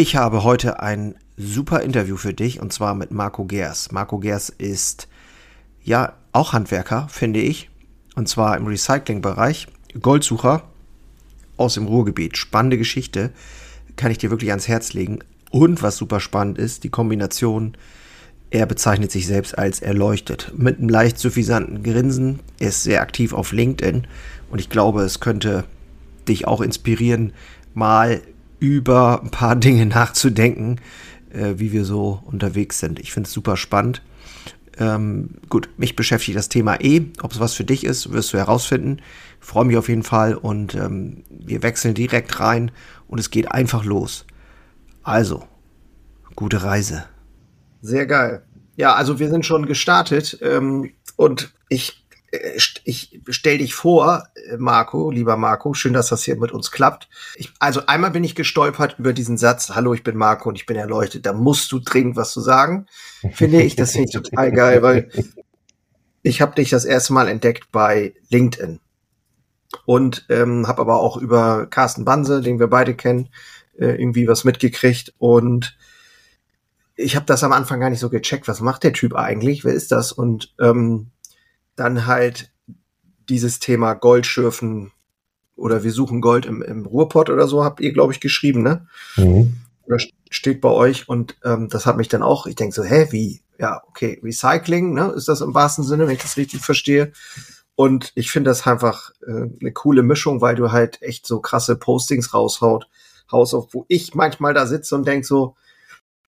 Ich 0.00 0.16
habe 0.16 0.44
heute 0.44 0.80
ein 0.80 1.14
super 1.36 1.82
Interview 1.82 2.16
für 2.16 2.32
dich 2.32 2.58
und 2.58 2.72
zwar 2.72 2.94
mit 2.94 3.10
Marco 3.10 3.44
Gers. 3.44 3.92
Marco 3.92 4.18
Gers 4.18 4.48
ist 4.48 5.08
ja 5.84 6.14
auch 6.32 6.54
Handwerker, 6.54 7.06
finde 7.10 7.40
ich, 7.40 7.68
und 8.14 8.26
zwar 8.26 8.56
im 8.56 8.66
Recyclingbereich. 8.66 9.66
Goldsucher 10.00 10.62
aus 11.58 11.74
dem 11.74 11.86
Ruhrgebiet. 11.86 12.38
Spannende 12.38 12.78
Geschichte, 12.78 13.30
kann 13.96 14.10
ich 14.10 14.16
dir 14.16 14.30
wirklich 14.30 14.48
ans 14.48 14.68
Herz 14.68 14.94
legen. 14.94 15.18
Und 15.50 15.82
was 15.82 15.98
super 15.98 16.20
spannend 16.20 16.56
ist, 16.56 16.82
die 16.82 16.88
Kombination, 16.88 17.76
er 18.48 18.64
bezeichnet 18.64 19.10
sich 19.10 19.26
selbst 19.26 19.58
als 19.58 19.80
erleuchtet. 19.80 20.50
Mit 20.56 20.78
einem 20.78 20.88
leicht 20.88 21.18
suffisanten 21.18 21.82
Grinsen. 21.82 22.40
Er 22.58 22.68
ist 22.68 22.84
sehr 22.84 23.02
aktiv 23.02 23.34
auf 23.34 23.52
LinkedIn 23.52 24.06
und 24.50 24.60
ich 24.60 24.70
glaube, 24.70 25.02
es 25.02 25.20
könnte 25.20 25.64
dich 26.26 26.48
auch 26.48 26.62
inspirieren, 26.62 27.34
mal 27.74 28.22
über 28.60 29.22
ein 29.22 29.30
paar 29.30 29.56
Dinge 29.56 29.86
nachzudenken, 29.86 30.76
äh, 31.30 31.54
wie 31.56 31.72
wir 31.72 31.84
so 31.84 32.22
unterwegs 32.24 32.78
sind. 32.78 33.00
Ich 33.00 33.12
finde 33.12 33.26
es 33.26 33.32
super 33.32 33.56
spannend. 33.56 34.02
Ähm, 34.78 35.30
gut, 35.48 35.68
mich 35.76 35.96
beschäftigt 35.96 36.38
das 36.38 36.48
Thema 36.48 36.80
eh. 36.80 37.02
Ob 37.22 37.32
es 37.32 37.40
was 37.40 37.54
für 37.54 37.64
dich 37.64 37.84
ist, 37.84 38.12
wirst 38.12 38.32
du 38.32 38.38
herausfinden. 38.38 39.02
Freue 39.40 39.64
mich 39.64 39.76
auf 39.76 39.88
jeden 39.88 40.02
Fall 40.02 40.34
und 40.34 40.74
ähm, 40.74 41.24
wir 41.28 41.62
wechseln 41.62 41.94
direkt 41.94 42.40
rein 42.40 42.70
und 43.08 43.18
es 43.18 43.30
geht 43.30 43.50
einfach 43.50 43.84
los. 43.84 44.26
Also, 45.02 45.44
gute 46.36 46.62
Reise. 46.62 47.04
Sehr 47.82 48.06
geil. 48.06 48.42
Ja, 48.76 48.94
also 48.94 49.18
wir 49.18 49.28
sind 49.28 49.44
schon 49.44 49.66
gestartet 49.66 50.38
ähm, 50.42 50.92
und 51.16 51.52
ich 51.68 51.99
ich 52.84 53.20
stell 53.28 53.58
dich 53.58 53.74
vor, 53.74 54.28
äh, 54.34 54.56
Marco, 54.56 55.10
lieber 55.10 55.36
Marco, 55.36 55.74
schön, 55.74 55.92
dass 55.92 56.08
das 56.08 56.22
hier 56.22 56.36
mit 56.36 56.52
uns 56.52 56.70
klappt. 56.70 57.08
Ich, 57.34 57.52
also 57.58 57.86
einmal 57.86 58.12
bin 58.12 58.24
ich 58.24 58.34
gestolpert 58.34 58.96
über 58.98 59.12
diesen 59.12 59.36
Satz, 59.36 59.70
hallo, 59.70 59.94
ich 59.94 60.04
bin 60.04 60.16
Marco 60.16 60.48
und 60.48 60.56
ich 60.56 60.66
bin 60.66 60.76
erleuchtet. 60.76 61.26
Da 61.26 61.32
musst 61.32 61.72
du 61.72 61.80
dringend 61.80 62.16
was 62.16 62.32
zu 62.32 62.40
sagen. 62.40 62.86
Finde 63.32 63.62
ich, 63.62 63.76
das 63.76 63.92
finde 63.92 64.08
ich 64.08 64.14
total 64.14 64.52
geil, 64.52 64.82
weil 64.82 65.10
ich 66.22 66.40
habe 66.40 66.54
dich 66.54 66.70
das 66.70 66.84
erste 66.84 67.12
Mal 67.12 67.28
entdeckt 67.28 67.72
bei 67.72 68.14
LinkedIn 68.28 68.80
und 69.84 70.26
ähm, 70.28 70.68
habe 70.68 70.82
aber 70.82 71.00
auch 71.00 71.16
über 71.16 71.66
Carsten 71.66 72.04
Banse, 72.04 72.42
den 72.42 72.60
wir 72.60 72.68
beide 72.68 72.94
kennen, 72.94 73.28
äh, 73.78 74.00
irgendwie 74.00 74.28
was 74.28 74.44
mitgekriegt 74.44 75.14
und 75.18 75.76
ich 76.96 77.16
habe 77.16 77.24
das 77.24 77.42
am 77.42 77.52
Anfang 77.52 77.80
gar 77.80 77.88
nicht 77.88 78.00
so 78.00 78.10
gecheckt, 78.10 78.46
was 78.46 78.60
macht 78.60 78.84
der 78.84 78.92
Typ 78.92 79.14
eigentlich, 79.14 79.64
wer 79.64 79.72
ist 79.72 79.90
das 79.90 80.12
und 80.12 80.54
ähm, 80.60 81.10
dann 81.80 82.06
halt 82.06 82.52
dieses 83.28 83.58
Thema 83.58 83.94
Goldschürfen 83.94 84.92
oder 85.56 85.82
wir 85.82 85.92
suchen 85.92 86.20
Gold 86.20 86.46
im, 86.46 86.62
im 86.62 86.86
Ruhrpott 86.86 87.30
oder 87.30 87.48
so, 87.48 87.64
habt 87.64 87.80
ihr, 87.80 87.92
glaube 87.92 88.12
ich, 88.12 88.20
geschrieben, 88.20 88.62
ne? 88.62 88.86
Mhm. 89.16 89.56
Oder 89.84 89.98
steht 90.30 90.60
bei 90.60 90.68
euch 90.68 91.08
und 91.08 91.36
ähm, 91.44 91.68
das 91.68 91.86
hat 91.86 91.96
mich 91.96 92.08
dann 92.08 92.22
auch, 92.22 92.46
ich 92.46 92.54
denke 92.54 92.74
so, 92.74 92.84
hä, 92.84 93.08
wie? 93.10 93.42
Ja, 93.58 93.82
okay, 93.88 94.20
Recycling, 94.22 94.94
ne? 94.94 95.12
Ist 95.16 95.28
das 95.28 95.40
im 95.40 95.54
wahrsten 95.54 95.84
Sinne, 95.84 96.06
wenn 96.06 96.14
ich 96.14 96.22
das 96.22 96.36
richtig 96.36 96.60
verstehe? 96.60 97.12
Und 97.74 98.12
ich 98.14 98.30
finde 98.30 98.50
das 98.50 98.66
einfach 98.66 99.12
äh, 99.26 99.48
eine 99.60 99.72
coole 99.72 100.02
Mischung, 100.02 100.40
weil 100.40 100.54
du 100.54 100.70
halt 100.70 101.00
echt 101.02 101.26
so 101.26 101.40
krasse 101.40 101.76
Postings 101.76 102.34
raushaut, 102.34 102.88
haus 103.32 103.54
auf, 103.54 103.72
wo 103.72 103.86
ich 103.88 104.14
manchmal 104.14 104.54
da 104.54 104.66
sitze 104.66 104.94
und 104.94 105.06
denk 105.06 105.24
so, 105.24 105.56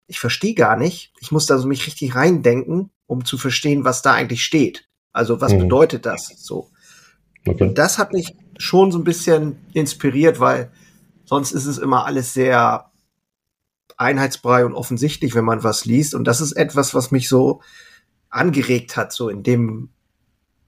ich 0.06 0.19
verstehe 0.19 0.55
gar 0.55 0.77
nicht. 0.77 1.12
Ich 1.20 1.31
muss 1.31 1.47
da 1.47 1.59
so 1.59 1.69
mich 1.69 1.87
richtig 1.87 2.14
reindenken, 2.14 2.91
um 3.06 3.25
zu 3.25 3.37
verstehen, 3.39 3.84
was 3.84 4.03
da 4.03 4.12
eigentlich 4.12 4.44
steht. 4.44 4.89
Also 5.13 5.41
was 5.41 5.53
mhm. 5.53 5.61
bedeutet 5.61 6.07
das 6.07 6.33
so? 6.37 6.71
Okay. 7.47 7.65
Und 7.65 7.79
das 7.79 7.99
hat 7.99 8.13
mich 8.13 8.37
schon 8.57 8.93
so 8.93 8.99
ein 8.99 9.05
bisschen 9.05 9.57
inspiriert, 9.73 10.41
weil 10.41 10.71
sonst 11.25 11.53
ist 11.53 11.67
es 11.67 11.79
immer 11.79 12.07
alles 12.07 12.35
sehr 12.35 12.91
einheitsbrei 13.97 14.65
und 14.65 14.75
offensichtlich, 14.75 15.35
wenn 15.35 15.45
man 15.45 15.65
was 15.65 15.85
liest. 15.85 16.15
Und 16.15 16.25
das 16.25 16.41
ist 16.41 16.53
etwas, 16.53 16.95
was 16.95 17.11
mich 17.11 17.29
so 17.29 17.61
angeregt 18.31 18.97
hat, 18.97 19.13
so 19.13 19.29
in 19.29 19.43
dem 19.43 19.91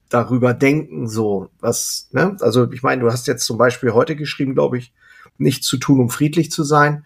darüber 0.09 0.53
denken, 0.53 1.07
so 1.07 1.49
was, 1.59 2.09
ne? 2.11 2.37
Also 2.39 2.71
ich 2.71 2.83
meine, 2.83 3.01
du 3.01 3.11
hast 3.11 3.27
jetzt 3.27 3.45
zum 3.45 3.57
Beispiel 3.57 3.93
heute 3.93 4.15
geschrieben, 4.15 4.53
glaube 4.53 4.77
ich, 4.77 4.93
nichts 5.37 5.67
zu 5.67 5.77
tun, 5.77 5.99
um 5.99 6.09
friedlich 6.09 6.51
zu 6.51 6.63
sein. 6.63 7.05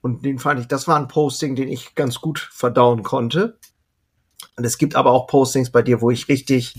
Und 0.00 0.24
den 0.24 0.38
fand 0.38 0.60
ich, 0.60 0.68
das 0.68 0.86
war 0.86 0.96
ein 0.96 1.08
Posting, 1.08 1.56
den 1.56 1.68
ich 1.68 1.94
ganz 1.94 2.20
gut 2.20 2.38
verdauen 2.52 3.02
konnte. 3.02 3.58
Und 4.56 4.64
es 4.64 4.78
gibt 4.78 4.94
aber 4.96 5.12
auch 5.12 5.26
Postings 5.26 5.70
bei 5.70 5.82
dir, 5.82 6.00
wo 6.00 6.10
ich 6.10 6.28
richtig, 6.28 6.74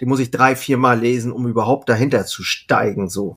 die 0.00 0.06
muss 0.06 0.20
ich 0.20 0.30
drei, 0.30 0.56
vier 0.56 0.76
Mal 0.76 1.00
lesen, 1.00 1.32
um 1.32 1.46
überhaupt 1.46 1.88
dahinter 1.88 2.26
zu 2.26 2.42
steigen, 2.42 3.08
so. 3.08 3.36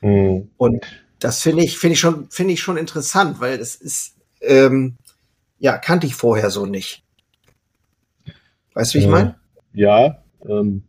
Mhm. 0.00 0.50
Und 0.56 0.84
das 1.18 1.42
finde 1.42 1.64
ich, 1.64 1.78
finde 1.78 1.94
ich 1.94 2.00
schon, 2.00 2.30
finde 2.30 2.54
ich 2.54 2.60
schon 2.60 2.76
interessant, 2.76 3.40
weil 3.40 3.58
es 3.58 3.74
ist, 3.74 4.16
ähm, 4.40 4.96
ja, 5.58 5.78
kannte 5.78 6.06
ich 6.06 6.14
vorher 6.14 6.50
so 6.50 6.66
nicht. 6.66 7.02
Weißt 8.74 8.94
du, 8.94 8.98
wie 8.98 9.02
ich 9.04 9.08
meine? 9.08 9.36
Ja, 9.72 10.22
ähm, 10.46 10.82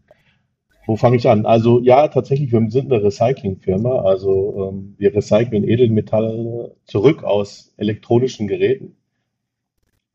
wo 0.85 0.97
fange 0.97 1.17
ich 1.17 1.27
an? 1.29 1.45
Also 1.45 1.79
ja, 1.79 2.07
tatsächlich, 2.07 2.51
wir 2.51 2.69
sind 2.69 2.91
eine 2.91 3.03
Recyclingfirma. 3.03 4.01
Also 4.01 4.69
ähm, 4.69 4.95
wir 4.97 5.13
recyceln 5.13 5.63
Edelmetalle 5.63 6.75
zurück 6.85 7.23
aus 7.23 7.73
elektronischen 7.77 8.47
Geräten 8.47 8.96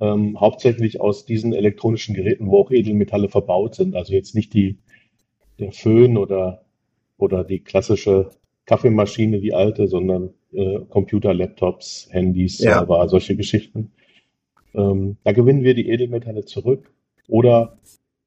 ähm, 0.03 0.41
hauptsächlich 0.41 1.01
aus 1.01 1.27
diesen 1.27 1.53
elektronischen 1.53 2.15
Geräten, 2.15 2.49
wo 2.49 2.59
auch 2.59 2.73
Edelmetalle 2.73 3.29
verbaut 3.29 3.77
sind. 3.77 3.95
Also 3.95 4.13
jetzt 4.13 4.35
nicht 4.35 4.53
die, 4.53 4.79
der 5.61 5.71
Föhn 5.71 6.19
oder, 6.19 6.65
oder 7.19 7.45
die 7.45 7.61
klassische 7.61 8.31
Kaffeemaschine, 8.67 9.41
die 9.41 9.55
alte, 9.55 9.87
sondern 9.87 10.35
äh, 10.53 10.81
Computer, 10.89 11.33
Laptops, 11.33 12.09
Handys, 12.11 12.59
ja. 12.59 12.79
Server, 12.79 13.09
solche 13.09 13.37
Geschichten. 13.37 13.93
Ähm, 14.75 15.19
da 15.23 15.31
gewinnen 15.31 15.63
wir 15.63 15.75
die 15.75 15.89
Edelmetalle 15.89 16.45
zurück 16.45 16.93
oder 17.29 17.79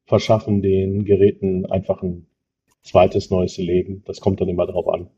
verschaffen 0.06 0.62
den 0.62 1.04
Geräten 1.04 1.66
einfach 1.66 2.02
ein 2.02 2.26
zweites 2.82 3.28
neues 3.28 3.58
Leben. 3.58 4.02
Das 4.06 4.20
kommt 4.20 4.40
dann 4.40 4.48
immer 4.48 4.66
drauf 4.66 4.88
an. 4.88 5.10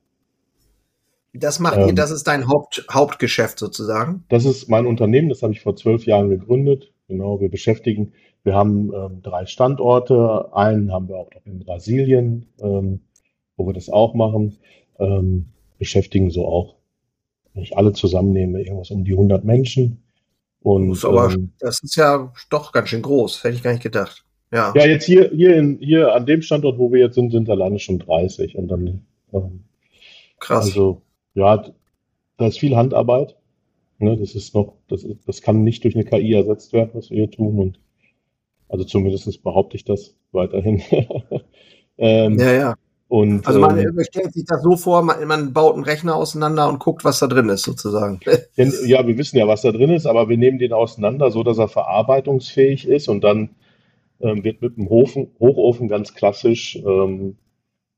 Das 1.38 1.59
macht 1.59 1.78
ähm, 1.78 1.88
ihr, 1.88 1.94
das 1.94 2.10
ist 2.10 2.26
dein 2.26 2.49
Haupt, 2.49 2.84
Hauptgeschäft 2.91 3.59
sozusagen? 3.59 4.25
Das 4.28 4.44
ist 4.44 4.69
mein 4.69 4.87
Unternehmen, 4.87 5.28
das 5.28 5.43
habe 5.43 5.53
ich 5.53 5.60
vor 5.60 5.76
zwölf 5.76 6.04
Jahren 6.06 6.28
gegründet. 6.28 6.93
Genau, 7.09 7.41
wir 7.41 7.50
beschäftigen, 7.50 8.12
wir 8.44 8.54
haben 8.54 8.93
ähm, 8.94 9.22
drei 9.22 9.47
Standorte. 9.47 10.53
Einen 10.53 10.93
haben 10.93 11.09
wir 11.09 11.16
auch 11.16 11.31
noch 11.34 11.47
in 11.47 11.60
Brasilien, 11.60 12.48
ähm, 12.60 13.00
wo 13.56 13.66
wir 13.66 13.72
das 13.72 13.88
auch 13.88 14.15
machen. 14.15 14.59
Ähm, 14.98 15.47
beschäftigen 15.78 16.31
so 16.31 16.47
auch, 16.47 16.77
wenn 17.54 17.62
ich 17.62 17.77
alle 17.77 17.93
zusammennehme, 17.93 18.60
irgendwas 18.62 18.91
um 18.91 19.04
die 19.04 19.12
100 19.12 19.44
Menschen. 19.44 20.03
Und, 20.60 20.91
das, 20.91 21.04
aber, 21.04 21.32
ähm, 21.32 21.53
das 21.60 21.82
ist 21.82 21.97
ja 21.97 22.32
doch 22.50 22.72
ganz 22.72 22.88
schön 22.88 23.03
groß, 23.03 23.44
hätte 23.44 23.56
ich 23.56 23.62
gar 23.62 23.72
nicht 23.72 23.82
gedacht. 23.82 24.25
Ja, 24.50 24.72
ja 24.75 24.87
jetzt 24.87 25.04
hier, 25.04 25.31
hier, 25.31 25.56
in, 25.56 25.78
hier 25.78 26.15
an 26.15 26.27
dem 26.27 26.43
Standort, 26.43 26.78
wo 26.78 26.91
wir 26.91 27.00
jetzt 27.00 27.15
sind, 27.15 27.31
sind 27.31 27.48
alleine 27.48 27.78
schon 27.78 27.98
30 27.98 28.56
und 28.56 28.69
dann 28.69 29.06
ähm, 29.32 29.65
Krass. 30.41 30.66
Also 30.66 31.03
ja, 31.34 31.65
da 32.37 32.47
ist 32.47 32.59
viel 32.59 32.77
Handarbeit. 32.77 33.37
Ne, 33.99 34.16
das 34.16 34.34
ist 34.34 34.55
noch, 34.55 34.75
das, 34.89 35.03
ist, 35.03 35.27
das 35.27 35.43
kann 35.43 35.65
nicht 35.65 35.83
durch 35.83 35.97
eine 35.97 36.05
KI 36.05 36.33
ersetzt 36.33 36.72
werden, 36.72 36.91
was 36.94 37.11
wir 37.11 37.16
hier 37.16 37.31
tun. 37.31 37.59
Und 37.59 37.81
also 38.69 38.84
zumindest 38.84 39.43
behaupte 39.43 39.77
ich 39.77 39.84
das 39.84 40.15
weiterhin. 40.33 40.83
ähm, 41.99 42.39
ja, 42.39 42.53
ja. 42.53 42.75
Und, 43.09 43.47
also 43.47 43.59
man 43.59 43.78
ähm, 43.78 43.99
stellt 44.06 44.34
sich 44.34 44.44
das 44.44 44.62
so 44.62 44.77
vor, 44.77 45.03
man, 45.03 45.27
man, 45.27 45.53
baut 45.55 45.75
einen 45.75 45.84
Rechner 45.84 46.15
auseinander 46.15 46.69
und 46.69 46.78
guckt, 46.78 47.05
was 47.05 47.19
da 47.19 47.27
drin 47.27 47.49
ist, 47.49 47.62
sozusagen. 47.62 48.21
Denn, 48.59 48.72
ja, 48.84 49.06
wir 49.06 49.16
wissen 49.16 49.39
ja, 49.39 49.49
was 49.49 49.62
da 49.62 49.72
drin 49.72 49.91
ist, 49.91 50.06
aber 50.06 50.28
wir 50.28 50.37
nehmen 50.37 50.59
den 50.59 50.75
auseinander, 50.75 51.31
so 51.31 51.43
dass 51.43 51.56
er 51.56 51.69
verarbeitungsfähig 51.69 52.87
ist 52.87 53.09
und 53.09 53.25
dann 53.25 53.50
ähm, 54.21 54.45
wird 54.45 54.60
mit 54.60 54.77
dem 54.77 54.91
Hofen, 54.91 55.31
Hochofen 55.41 55.89
ganz 55.89 56.15
klassisch 56.15 56.77
ähm, 56.77 57.39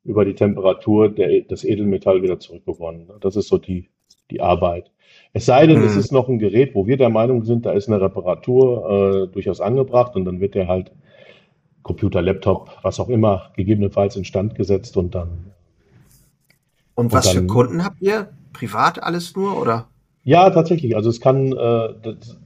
über 0.05 0.25
die 0.25 0.35
Temperatur 0.35 1.09
der, 1.09 1.43
das 1.43 1.65
Edelmetall 1.65 2.23
wieder 2.23 2.39
zurückgewonnen. 2.39 3.09
Das 3.21 3.37
ist 3.37 3.49
so 3.49 3.59
die, 3.59 3.89
die 4.31 4.41
Arbeit. 4.41 4.91
Es 5.33 5.47
sei 5.47 5.67
denn, 5.67 5.81
mhm. 5.81 5.85
es 5.85 5.97
ist 5.97 6.13
noch 6.13 6.29
ein 6.29 6.39
Gerät, 6.39 6.75
wo 6.75 6.87
wir 6.87 6.97
der 6.97 7.11
Meinung 7.11 7.45
sind, 7.45 7.67
da 7.67 7.73
ist 7.73 7.89
eine 7.89 8.01
Reparatur 8.01 9.29
äh, 9.29 9.33
durchaus 9.33 9.61
angebracht 9.61 10.17
und 10.17 10.25
dann 10.25 10.41
wird 10.41 10.55
der 10.55 10.69
halt 10.69 10.93
Computer, 11.83 12.21
Laptop, 12.21 12.71
was 12.83 13.01
auch 13.01 13.09
immer, 13.09 13.51
gegebenenfalls 13.57 14.17
instand 14.17 14.55
gesetzt 14.55 14.97
und 14.97 15.15
dann. 15.15 15.53
Und 16.95 17.13
was 17.13 17.29
und 17.29 17.35
dann, 17.35 17.43
für 17.43 17.47
Kunden 17.47 17.85
habt 17.85 18.01
ihr? 18.03 18.31
Privat 18.53 19.03
alles 19.03 19.35
nur 19.37 19.61
oder? 19.61 19.90
Ja, 20.31 20.49
tatsächlich. 20.49 20.95
Also 20.95 21.11
es 21.11 21.21
kann, 21.21 21.51
äh, 21.51 21.89
das, 22.03 22.39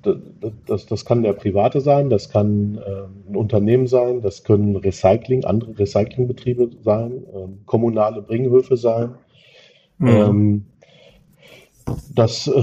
das, 0.65 0.87
das 0.87 1.05
kann 1.05 1.23
der 1.23 1.35
Private 1.35 1.83
sein, 1.83 2.09
das 2.09 2.31
kann 2.31 2.79
äh, 2.79 3.29
ein 3.29 3.37
Unternehmen 3.37 3.87
sein, 3.87 4.23
das 4.23 4.43
können 4.43 4.75
Recycling, 4.77 5.45
andere 5.45 5.79
Recyclingbetriebe 5.79 6.71
sein, 6.83 7.25
äh, 7.25 7.47
kommunale 7.67 8.23
Bringhöfe 8.23 8.79
sein. 8.79 9.17
Mhm. 9.99 10.09
Ähm, 10.09 10.67
das 12.15 12.47
äh, 12.47 12.63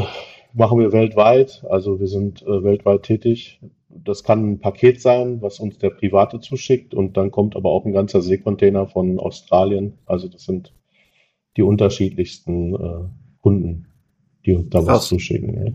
machen 0.54 0.80
wir 0.80 0.92
weltweit, 0.92 1.64
also 1.70 2.00
wir 2.00 2.08
sind 2.08 2.42
äh, 2.42 2.64
weltweit 2.64 3.04
tätig. 3.04 3.62
Das 3.90 4.24
kann 4.24 4.54
ein 4.54 4.60
Paket 4.60 5.02
sein, 5.02 5.40
was 5.44 5.60
uns 5.60 5.78
der 5.78 5.92
Private 5.92 6.40
zuschickt 6.40 6.96
und 6.96 7.16
dann 7.16 7.30
kommt 7.30 7.56
aber 7.56 7.70
auch 7.70 7.86
ein 7.86 7.94
ganzer 7.94 8.24
Seekontainer 8.24 8.88
von 8.88 9.20
Australien. 9.20 10.00
Also 10.08 10.28
das 10.28 10.46
sind 10.46 10.74
die 11.58 11.62
unterschiedlichsten 11.62 12.74
äh, 12.74 13.04
Kunden 13.44 13.91
die 14.46 14.54
uns 14.54 14.70
da 14.70 14.86
was 14.86 15.08
zuschicken. 15.08 15.66
Ja. 15.66 15.72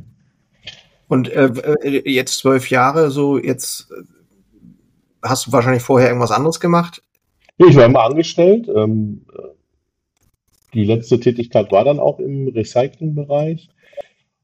Und 1.09 1.29
äh, 1.29 1.47
äh, 1.83 2.11
jetzt 2.11 2.39
zwölf 2.39 2.71
Jahre, 2.71 3.11
so 3.11 3.39
jetzt 3.39 3.91
äh, 3.93 4.03
hast 5.23 5.47
du 5.47 5.53
wahrscheinlich 5.53 5.83
vorher 5.83 6.09
irgendwas 6.09 6.33
anderes 6.33 6.61
gemacht? 6.61 7.03
Ich 7.59 7.77
war 7.77 7.87
immer 7.87 8.03
angestellt. 8.03 8.69
Ähm, 8.69 9.25
die 10.75 10.85
letzte 10.85 11.19
Tätigkeit 11.19 11.73
war 11.73 11.85
dann 11.85 11.99
auch 11.99 12.19
im 12.19 12.49
Recyclingbereich. 12.49 13.71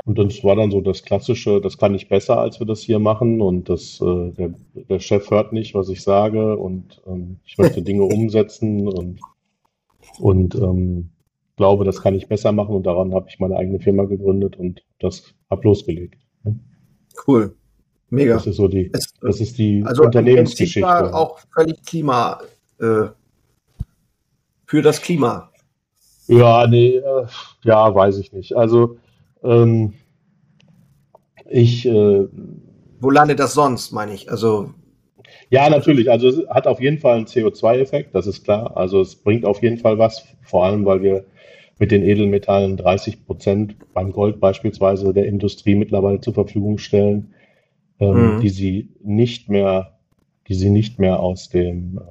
Und 0.05 0.19
das 0.19 0.43
war 0.43 0.57
dann 0.57 0.71
so 0.71 0.81
das 0.81 1.05
Klassische, 1.05 1.61
das 1.61 1.79
kann 1.79 1.95
ich 1.95 2.09
besser, 2.09 2.39
als 2.39 2.59
wir 2.59 2.67
das 2.67 2.81
hier 2.81 2.99
machen. 2.99 3.41
Und 3.41 3.69
das, 3.69 4.01
äh, 4.01 4.31
der, 4.33 4.55
der 4.75 4.99
Chef 4.99 5.31
hört 5.31 5.53
nicht, 5.53 5.75
was 5.75 5.89
ich 5.89 6.03
sage. 6.03 6.57
Und 6.57 7.03
ähm, 7.07 7.39
ich 7.45 7.59
möchte 7.59 7.83
Dinge 7.83 8.05
umsetzen 8.05 8.89
und, 8.89 9.21
und 10.19 10.55
ähm, 10.57 11.12
glaube, 11.63 11.85
das 11.85 12.03
kann 12.03 12.15
ich 12.17 12.27
besser 12.27 12.51
machen. 12.51 12.75
Und 12.75 12.85
daran 12.87 13.15
habe 13.15 13.27
ich 13.29 13.39
meine 13.39 13.57
eigene 13.57 13.79
Firma 13.79 14.05
gegründet 14.05 14.57
und 14.57 14.83
das 14.99 15.33
habe 15.49 15.63
losgelegt. 15.63 16.17
Cool. 17.27 17.55
Mega. 18.11 18.35
Das 18.35 18.47
ist 18.49 18.57
so 18.57 18.67
die, 18.67 18.91
Es- 18.93 19.15
das 19.21 19.41
ist 19.41 19.57
die 19.59 19.83
Also 19.87 20.03
Unternehmensgeschichte. 20.03 20.83
war 20.89 21.15
auch 21.15 21.39
völlig 21.55 21.81
Klima 21.85 22.41
äh, 22.81 23.07
für 24.67 24.83
das 24.83 25.01
Klima. 25.01 25.51
Ja, 26.27 26.67
nee, 26.67 26.97
äh, 26.97 27.27
ja, 27.65 27.95
weiß 27.95 28.19
ich 28.19 28.33
nicht. 28.33 28.57
Also, 28.57 28.97
ähm, 29.45 29.95
ich, 31.49 31.87
äh, 31.87 32.27
Wo 33.01 33.11
landet 33.11 33.39
das 33.39 33.55
sonst, 33.55 33.93
meine 33.93 34.15
ich? 34.15 34.31
Also, 34.31 34.73
ja, 35.51 35.69
natürlich. 35.71 36.11
Also, 36.11 36.29
es 36.29 36.49
hat 36.49 36.67
auf 36.67 36.81
jeden 36.81 36.99
Fall 36.99 37.17
einen 37.19 37.27
CO2-Effekt, 37.27 38.15
das 38.15 38.27
ist 38.27 38.45
klar. 38.45 38.77
Also, 38.77 39.01
es 39.01 39.15
bringt 39.17 39.45
auf 39.45 39.63
jeden 39.63 39.79
Fall 39.79 39.99
was, 39.99 40.25
vor 40.43 40.65
allem, 40.65 40.85
weil 40.85 41.03
wir 41.03 41.25
mit 41.79 41.91
den 41.91 42.03
Edelmetallen 42.03 42.77
30 42.77 43.27
Prozent 43.27 43.77
beim 43.95 44.13
Gold 44.13 44.41
beispielsweise 44.41 45.13
der 45.13 45.27
Industrie 45.27 45.75
mittlerweile 45.75 46.21
zur 46.21 46.35
Verfügung 46.35 46.79
stellen, 46.79 47.35
ähm, 47.99 48.37
Mhm. 48.37 48.41
die 48.41 48.49
sie 48.51 48.89
nicht 49.03 49.49
mehr, 49.49 49.99
die 50.49 50.55
sie 50.55 50.71
nicht 50.71 50.99
mehr 50.99 51.21
aus 51.21 51.49
dem, 51.49 51.99
äh, 51.99 52.03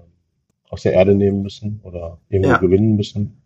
aus 0.70 0.84
der 0.84 0.94
Erde 0.94 1.16
nehmen 1.16 1.42
müssen 1.42 1.82
oder 1.84 2.20
irgendwo 2.30 2.52
Ja. 2.52 2.58
gewinnen 2.58 2.96
müssen. 2.96 3.42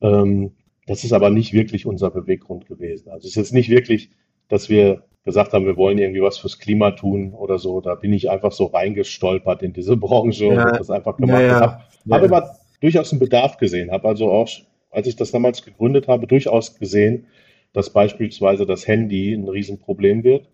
Ähm, 0.00 0.52
das 0.86 1.04
ist 1.04 1.12
aber 1.12 1.30
nicht 1.30 1.52
wirklich 1.52 1.86
unser 1.86 2.10
Beweggrund 2.10 2.66
gewesen. 2.66 3.10
Also 3.10 3.26
es 3.26 3.32
ist 3.32 3.36
jetzt 3.36 3.52
nicht 3.54 3.68
wirklich, 3.70 4.10
dass 4.48 4.68
wir 4.68 5.04
gesagt 5.24 5.52
haben, 5.52 5.66
wir 5.66 5.76
wollen 5.76 5.98
irgendwie 5.98 6.22
was 6.22 6.38
fürs 6.38 6.58
Klima 6.58 6.90
tun 6.92 7.32
oder 7.32 7.58
so. 7.58 7.80
Da 7.80 7.94
bin 7.94 8.12
ich 8.12 8.28
einfach 8.28 8.50
so 8.50 8.66
reingestolpert 8.66 9.62
in 9.62 9.72
diese 9.72 9.96
Branche 9.96 10.48
und 10.48 10.56
Ja. 10.56 10.64
habe 10.64 10.78
das 10.78 10.90
einfach 10.90 11.16
gemacht. 11.16 11.42
Ja, 11.42 11.46
ja. 11.46 11.54
Und 11.56 11.62
habe 11.62 11.82
Ja. 12.06 12.14
habe 12.16 12.26
aber 12.36 12.56
durchaus 12.80 13.12
einen 13.12 13.20
Bedarf 13.20 13.58
gesehen. 13.58 13.92
Habe 13.92 14.08
also 14.08 14.30
auch, 14.32 14.48
als 14.92 15.06
ich 15.08 15.16
das 15.16 15.32
damals 15.32 15.64
gegründet 15.64 16.06
habe, 16.06 16.26
durchaus 16.26 16.78
gesehen, 16.78 17.26
dass 17.72 17.90
beispielsweise 17.90 18.66
das 18.66 18.86
Handy 18.86 19.32
ein 19.32 19.48
Riesenproblem 19.48 20.22
wird 20.22 20.48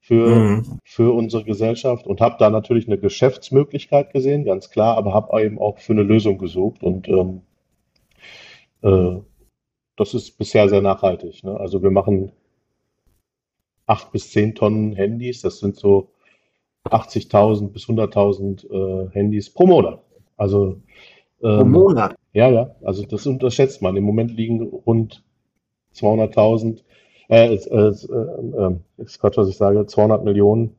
für, 0.00 0.28
Mhm. 0.28 0.78
für 0.84 1.14
unsere 1.14 1.44
Gesellschaft 1.44 2.06
und 2.06 2.20
habe 2.20 2.36
da 2.38 2.50
natürlich 2.50 2.86
eine 2.86 2.98
Geschäftsmöglichkeit 2.98 4.12
gesehen, 4.12 4.44
ganz 4.44 4.70
klar, 4.70 4.96
aber 4.96 5.14
habe 5.14 5.42
eben 5.42 5.58
auch 5.58 5.78
für 5.78 5.94
eine 5.94 6.02
Lösung 6.02 6.38
gesucht 6.38 6.82
und 6.82 7.08
ähm, 7.08 7.40
äh, 8.82 9.20
das 9.96 10.14
ist 10.14 10.38
bisher 10.38 10.68
sehr 10.68 10.82
nachhaltig. 10.82 11.42
Ne? 11.42 11.58
Also 11.58 11.82
wir 11.82 11.90
machen 11.90 12.30
acht 13.86 14.12
bis 14.12 14.30
zehn 14.30 14.54
Tonnen 14.54 14.92
Handys, 14.92 15.40
das 15.40 15.58
sind 15.58 15.76
so 15.76 16.10
80.000 16.84 17.68
bis 17.68 17.84
100.000 17.84 18.70
äh, 18.70 19.10
Handys 19.10 19.50
pro 19.50 19.66
Monat. 19.66 20.02
Also 20.36 20.80
pro 21.40 21.48
ähm, 21.48 21.70
Monat. 21.70 22.14
Ja, 22.38 22.50
ja, 22.50 22.76
also 22.82 23.04
das 23.04 23.26
unterschätzt 23.26 23.82
man. 23.82 23.96
Im 23.96 24.04
Moment 24.04 24.30
liegen 24.36 24.62
rund 24.62 25.22
200.000, 25.94 26.84
äh, 27.28 27.54
äh, 27.54 27.56
äh, 27.56 27.88
äh, 27.88 28.76
ist 28.98 29.20
Quatsch, 29.20 29.36
was 29.36 29.48
ich 29.48 29.56
sage, 29.56 29.86
200 29.86 30.24
Millionen 30.24 30.76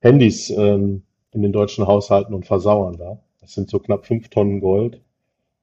Handys 0.00 0.50
ähm, 0.50 1.02
in 1.32 1.42
den 1.42 1.52
deutschen 1.52 1.86
Haushalten 1.86 2.34
und 2.34 2.46
versauern 2.46 2.96
da. 2.98 3.20
Das 3.40 3.52
sind 3.54 3.70
so 3.70 3.78
knapp 3.78 4.06
fünf 4.06 4.28
Tonnen 4.28 4.60
Gold, 4.60 5.00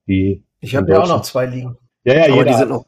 die 0.06 0.42
Ich 0.60 0.74
habe 0.76 0.90
ja 0.92 1.02
auch 1.02 1.08
noch 1.08 1.22
zwei 1.22 1.46
liegen. 1.46 1.76
ja, 2.04 2.14
ja, 2.14 2.24
Aber 2.24 2.34
jeder 2.34 2.44
die 2.44 2.50
hat, 2.50 2.58
sind 2.60 2.68
noch. 2.70 2.86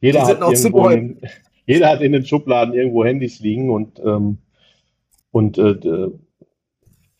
jeder 0.00 0.20
die 0.20 0.26
sind 0.26 0.40
noch 0.40 0.52
zu 0.54 0.68
in, 0.68 1.18
den- 1.18 1.20
jeder 1.66 1.88
hat 1.88 2.02
in 2.02 2.12
den 2.12 2.26
Schubladen 2.26 2.74
irgendwo 2.74 3.04
Handys 3.04 3.40
liegen 3.40 3.70
und 3.70 4.00
ähm, 4.04 4.38
und 5.32 5.58
äh, 5.58 6.08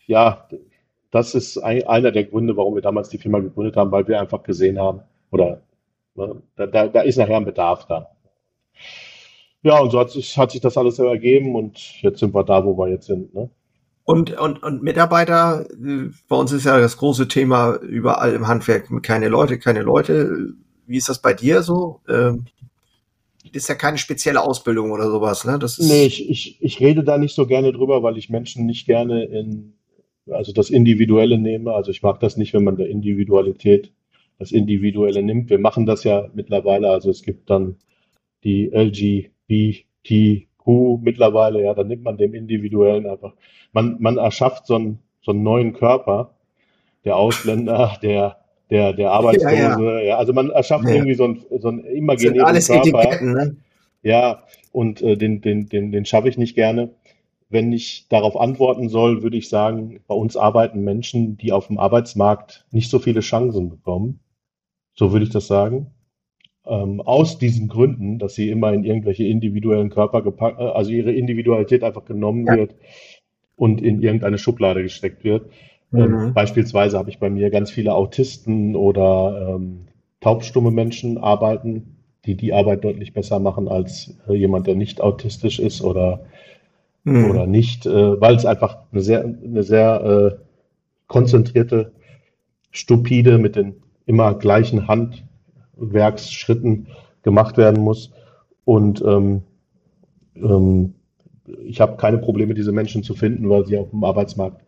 ja, 0.06 0.48
das 1.14 1.36
ist 1.36 1.58
ein, 1.58 1.86
einer 1.86 2.10
der 2.10 2.24
Gründe, 2.24 2.56
warum 2.56 2.74
wir 2.74 2.82
damals 2.82 3.08
die 3.08 3.18
Firma 3.18 3.38
gegründet 3.38 3.76
haben, 3.76 3.92
weil 3.92 4.08
wir 4.08 4.20
einfach 4.20 4.42
gesehen 4.42 4.80
haben, 4.80 5.02
oder 5.30 5.62
ne, 6.16 6.42
da, 6.56 6.66
da, 6.66 6.88
da 6.88 7.00
ist 7.02 7.16
nachher 7.16 7.36
ein 7.36 7.44
Bedarf 7.44 7.86
da. 7.86 8.08
Ja, 9.62 9.78
und 9.78 9.92
so 9.92 10.00
hat 10.00 10.10
sich, 10.10 10.36
hat 10.36 10.50
sich 10.50 10.60
das 10.60 10.76
alles 10.76 10.98
ergeben 10.98 11.54
und 11.54 12.02
jetzt 12.02 12.18
sind 12.18 12.34
wir 12.34 12.42
da, 12.42 12.64
wo 12.64 12.76
wir 12.76 12.88
jetzt 12.88 13.06
sind. 13.06 13.32
Ne? 13.32 13.48
Und, 14.02 14.36
und, 14.36 14.60
und 14.64 14.82
Mitarbeiter, 14.82 15.66
äh, 15.70 16.10
bei 16.28 16.36
uns 16.36 16.50
ist 16.50 16.66
ja 16.66 16.80
das 16.80 16.96
große 16.96 17.28
Thema 17.28 17.76
überall 17.76 18.32
im 18.32 18.48
Handwerk, 18.48 18.88
keine 19.04 19.28
Leute, 19.28 19.60
keine 19.60 19.82
Leute. 19.82 20.54
Wie 20.88 20.96
ist 20.96 21.08
das 21.08 21.22
bei 21.22 21.32
dir 21.32 21.62
so? 21.62 22.00
Ähm, 22.08 22.46
das 23.52 23.62
ist 23.62 23.68
ja 23.68 23.76
keine 23.76 23.98
spezielle 23.98 24.42
Ausbildung 24.42 24.90
oder 24.90 25.08
sowas, 25.08 25.44
ne? 25.44 25.60
Das 25.60 25.78
ist, 25.78 25.88
Nee, 25.88 26.06
ich, 26.06 26.28
ich, 26.28 26.60
ich 26.60 26.80
rede 26.80 27.04
da 27.04 27.18
nicht 27.18 27.36
so 27.36 27.46
gerne 27.46 27.72
drüber, 27.72 28.02
weil 28.02 28.18
ich 28.18 28.30
Menschen 28.30 28.66
nicht 28.66 28.84
gerne 28.86 29.24
in, 29.26 29.74
also 30.30 30.52
das 30.52 30.70
Individuelle 30.70 31.38
nehme. 31.38 31.72
Also 31.72 31.90
ich 31.90 32.02
mag 32.02 32.20
das 32.20 32.36
nicht, 32.36 32.54
wenn 32.54 32.64
man 32.64 32.76
der 32.76 32.88
Individualität 32.88 33.92
das 34.38 34.52
Individuelle 34.52 35.22
nimmt. 35.22 35.50
Wir 35.50 35.58
machen 35.58 35.86
das 35.86 36.04
ja 36.04 36.28
mittlerweile, 36.34 36.90
also 36.90 37.10
es 37.10 37.22
gibt 37.22 37.50
dann 37.50 37.76
die 38.42 38.70
LGBTQ 38.72 40.48
mittlerweile, 41.00 41.62
ja, 41.62 41.74
dann 41.74 41.88
nimmt 41.88 42.02
man 42.02 42.16
dem 42.16 42.34
Individuellen 42.34 43.06
einfach, 43.06 43.34
man, 43.72 43.96
man 44.00 44.18
erschafft 44.18 44.66
so 44.66 44.74
einen, 44.74 44.98
so 45.22 45.32
einen 45.32 45.42
neuen 45.42 45.72
Körper, 45.72 46.34
der 47.04 47.16
Ausländer, 47.16 47.96
der, 48.02 48.38
der, 48.70 48.92
der 48.92 49.12
Arbeitslose, 49.12 50.02
ja, 50.04 50.18
also 50.18 50.32
man 50.32 50.50
erschafft 50.50 50.84
Ja. 50.86 50.94
irgendwie 50.94 51.14
so 51.14 51.24
einen, 51.24 51.44
so 51.58 51.68
einen 51.68 51.84
imaginären 51.84 52.46
alles 52.46 52.66
Körper. 52.66 52.88
Etiketten, 52.88 53.32
ne? 53.32 53.56
Ja, 54.02 54.42
und 54.72 55.00
äh, 55.00 55.16
den, 55.16 55.40
den, 55.40 55.68
den, 55.68 55.92
den 55.92 56.04
schaffe 56.04 56.28
ich 56.28 56.36
nicht 56.36 56.54
gerne. 56.54 56.90
Wenn 57.54 57.72
ich 57.72 58.08
darauf 58.08 58.36
antworten 58.38 58.88
soll, 58.88 59.22
würde 59.22 59.36
ich 59.36 59.48
sagen, 59.48 60.00
bei 60.08 60.14
uns 60.16 60.36
arbeiten 60.36 60.80
Menschen, 60.82 61.36
die 61.38 61.52
auf 61.52 61.68
dem 61.68 61.78
Arbeitsmarkt 61.78 62.66
nicht 62.72 62.90
so 62.90 62.98
viele 62.98 63.20
Chancen 63.20 63.70
bekommen. 63.70 64.18
So 64.96 65.12
würde 65.12 65.24
ich 65.24 65.30
das 65.30 65.46
sagen. 65.46 65.86
Ähm, 66.66 67.00
aus 67.00 67.38
diesen 67.38 67.68
Gründen, 67.68 68.18
dass 68.18 68.34
sie 68.34 68.50
immer 68.50 68.72
in 68.72 68.82
irgendwelche 68.84 69.24
individuellen 69.24 69.90
Körper 69.90 70.22
gepackt, 70.22 70.58
äh, 70.60 70.64
also 70.64 70.90
ihre 70.90 71.12
Individualität 71.12 71.84
einfach 71.84 72.04
genommen 72.06 72.46
Ja. 72.46 72.56
wird 72.56 72.74
und 73.56 73.80
in 73.82 74.02
irgendeine 74.02 74.38
Schublade 74.38 74.82
gesteckt 74.82 75.22
wird. 75.22 75.50
Ähm, 75.94 76.10
Mhm. 76.10 76.34
beispielsweise 76.34 76.98
habe 76.98 77.10
ich 77.10 77.18
bei 77.20 77.30
mir 77.30 77.50
ganz 77.50 77.70
viele 77.70 77.94
Autisten 77.94 78.74
oder 78.74 79.54
ähm, 79.56 79.86
taubstumme 80.20 80.72
Menschen 80.72 81.18
arbeiten, 81.18 81.98
die 82.24 82.34
die 82.36 82.52
Arbeit 82.52 82.82
deutlich 82.82 83.12
besser 83.12 83.38
machen 83.38 83.68
als 83.68 84.16
äh, 84.28 84.34
jemand, 84.34 84.66
der 84.66 84.74
nicht 84.74 85.00
autistisch 85.00 85.60
ist 85.60 85.82
oder, 85.82 86.24
Mhm. 87.04 87.30
oder 87.30 87.46
nicht, 87.46 87.86
äh, 87.86 88.20
weil 88.20 88.34
es 88.34 88.46
einfach 88.46 88.78
eine 88.90 89.02
sehr, 89.02 89.24
eine 89.24 89.62
sehr 89.62 90.04
äh, 90.04 90.36
konzentrierte, 91.06 91.92
stupide 92.70 93.38
mit 93.38 93.56
den 93.56 93.76
immer 94.06 94.34
gleichen 94.34 94.88
Handwerksschritten 94.88 96.88
gemacht 97.22 97.56
werden 97.56 97.82
muss. 97.82 98.12
Und 98.64 99.02
ähm, 99.06 99.42
ähm, 100.36 100.94
ich 101.64 101.80
habe 101.80 101.98
keine 101.98 102.18
Probleme, 102.18 102.54
diese 102.54 102.72
Menschen 102.72 103.02
zu 103.02 103.14
finden, 103.14 103.48
weil 103.50 103.66
sie 103.66 103.76
auf 103.76 103.90
dem 103.90 104.02
Arbeitsmarkt 104.02 104.62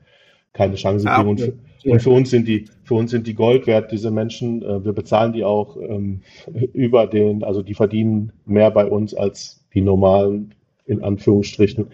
keine 0.53 0.75
Chance 0.75 1.09
Ah, 1.09 1.17
kriegen. 1.17 1.31
Und 1.31 1.43
okay. 1.43 1.53
für, 1.83 1.91
und 1.91 2.03
für 2.03 2.11
uns 2.11 2.31
sind 2.31 2.49
die, 2.49 2.67
für 2.85 2.95
uns 2.95 3.11
sind 3.11 3.27
die 3.27 3.35
Gold 3.35 3.67
wert, 3.67 3.93
diese 3.93 4.11
Menschen. 4.11 4.63
Äh, 4.63 4.85
wir 4.85 4.93
bezahlen 4.93 5.33
die 5.33 5.45
auch 5.45 5.77
ähm, 5.77 6.21
über 6.75 7.07
den, 7.07 7.45
also 7.45 7.63
die 7.63 7.75
verdienen 7.75 8.33
mehr 8.45 8.71
bei 8.71 8.87
uns 8.87 9.15
als 9.15 9.65
die 9.75 9.81
normalen, 9.81 10.55
in 10.87 11.03
Anführungsstrichen, 11.03 11.87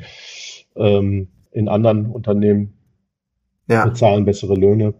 ähm, 0.76 1.28
in 1.52 1.68
anderen 1.68 2.06
Unternehmen 2.06 2.74
Ja. 3.68 3.84
bezahlen 3.86 4.24
bessere 4.24 4.54
Löhne. 4.54 4.94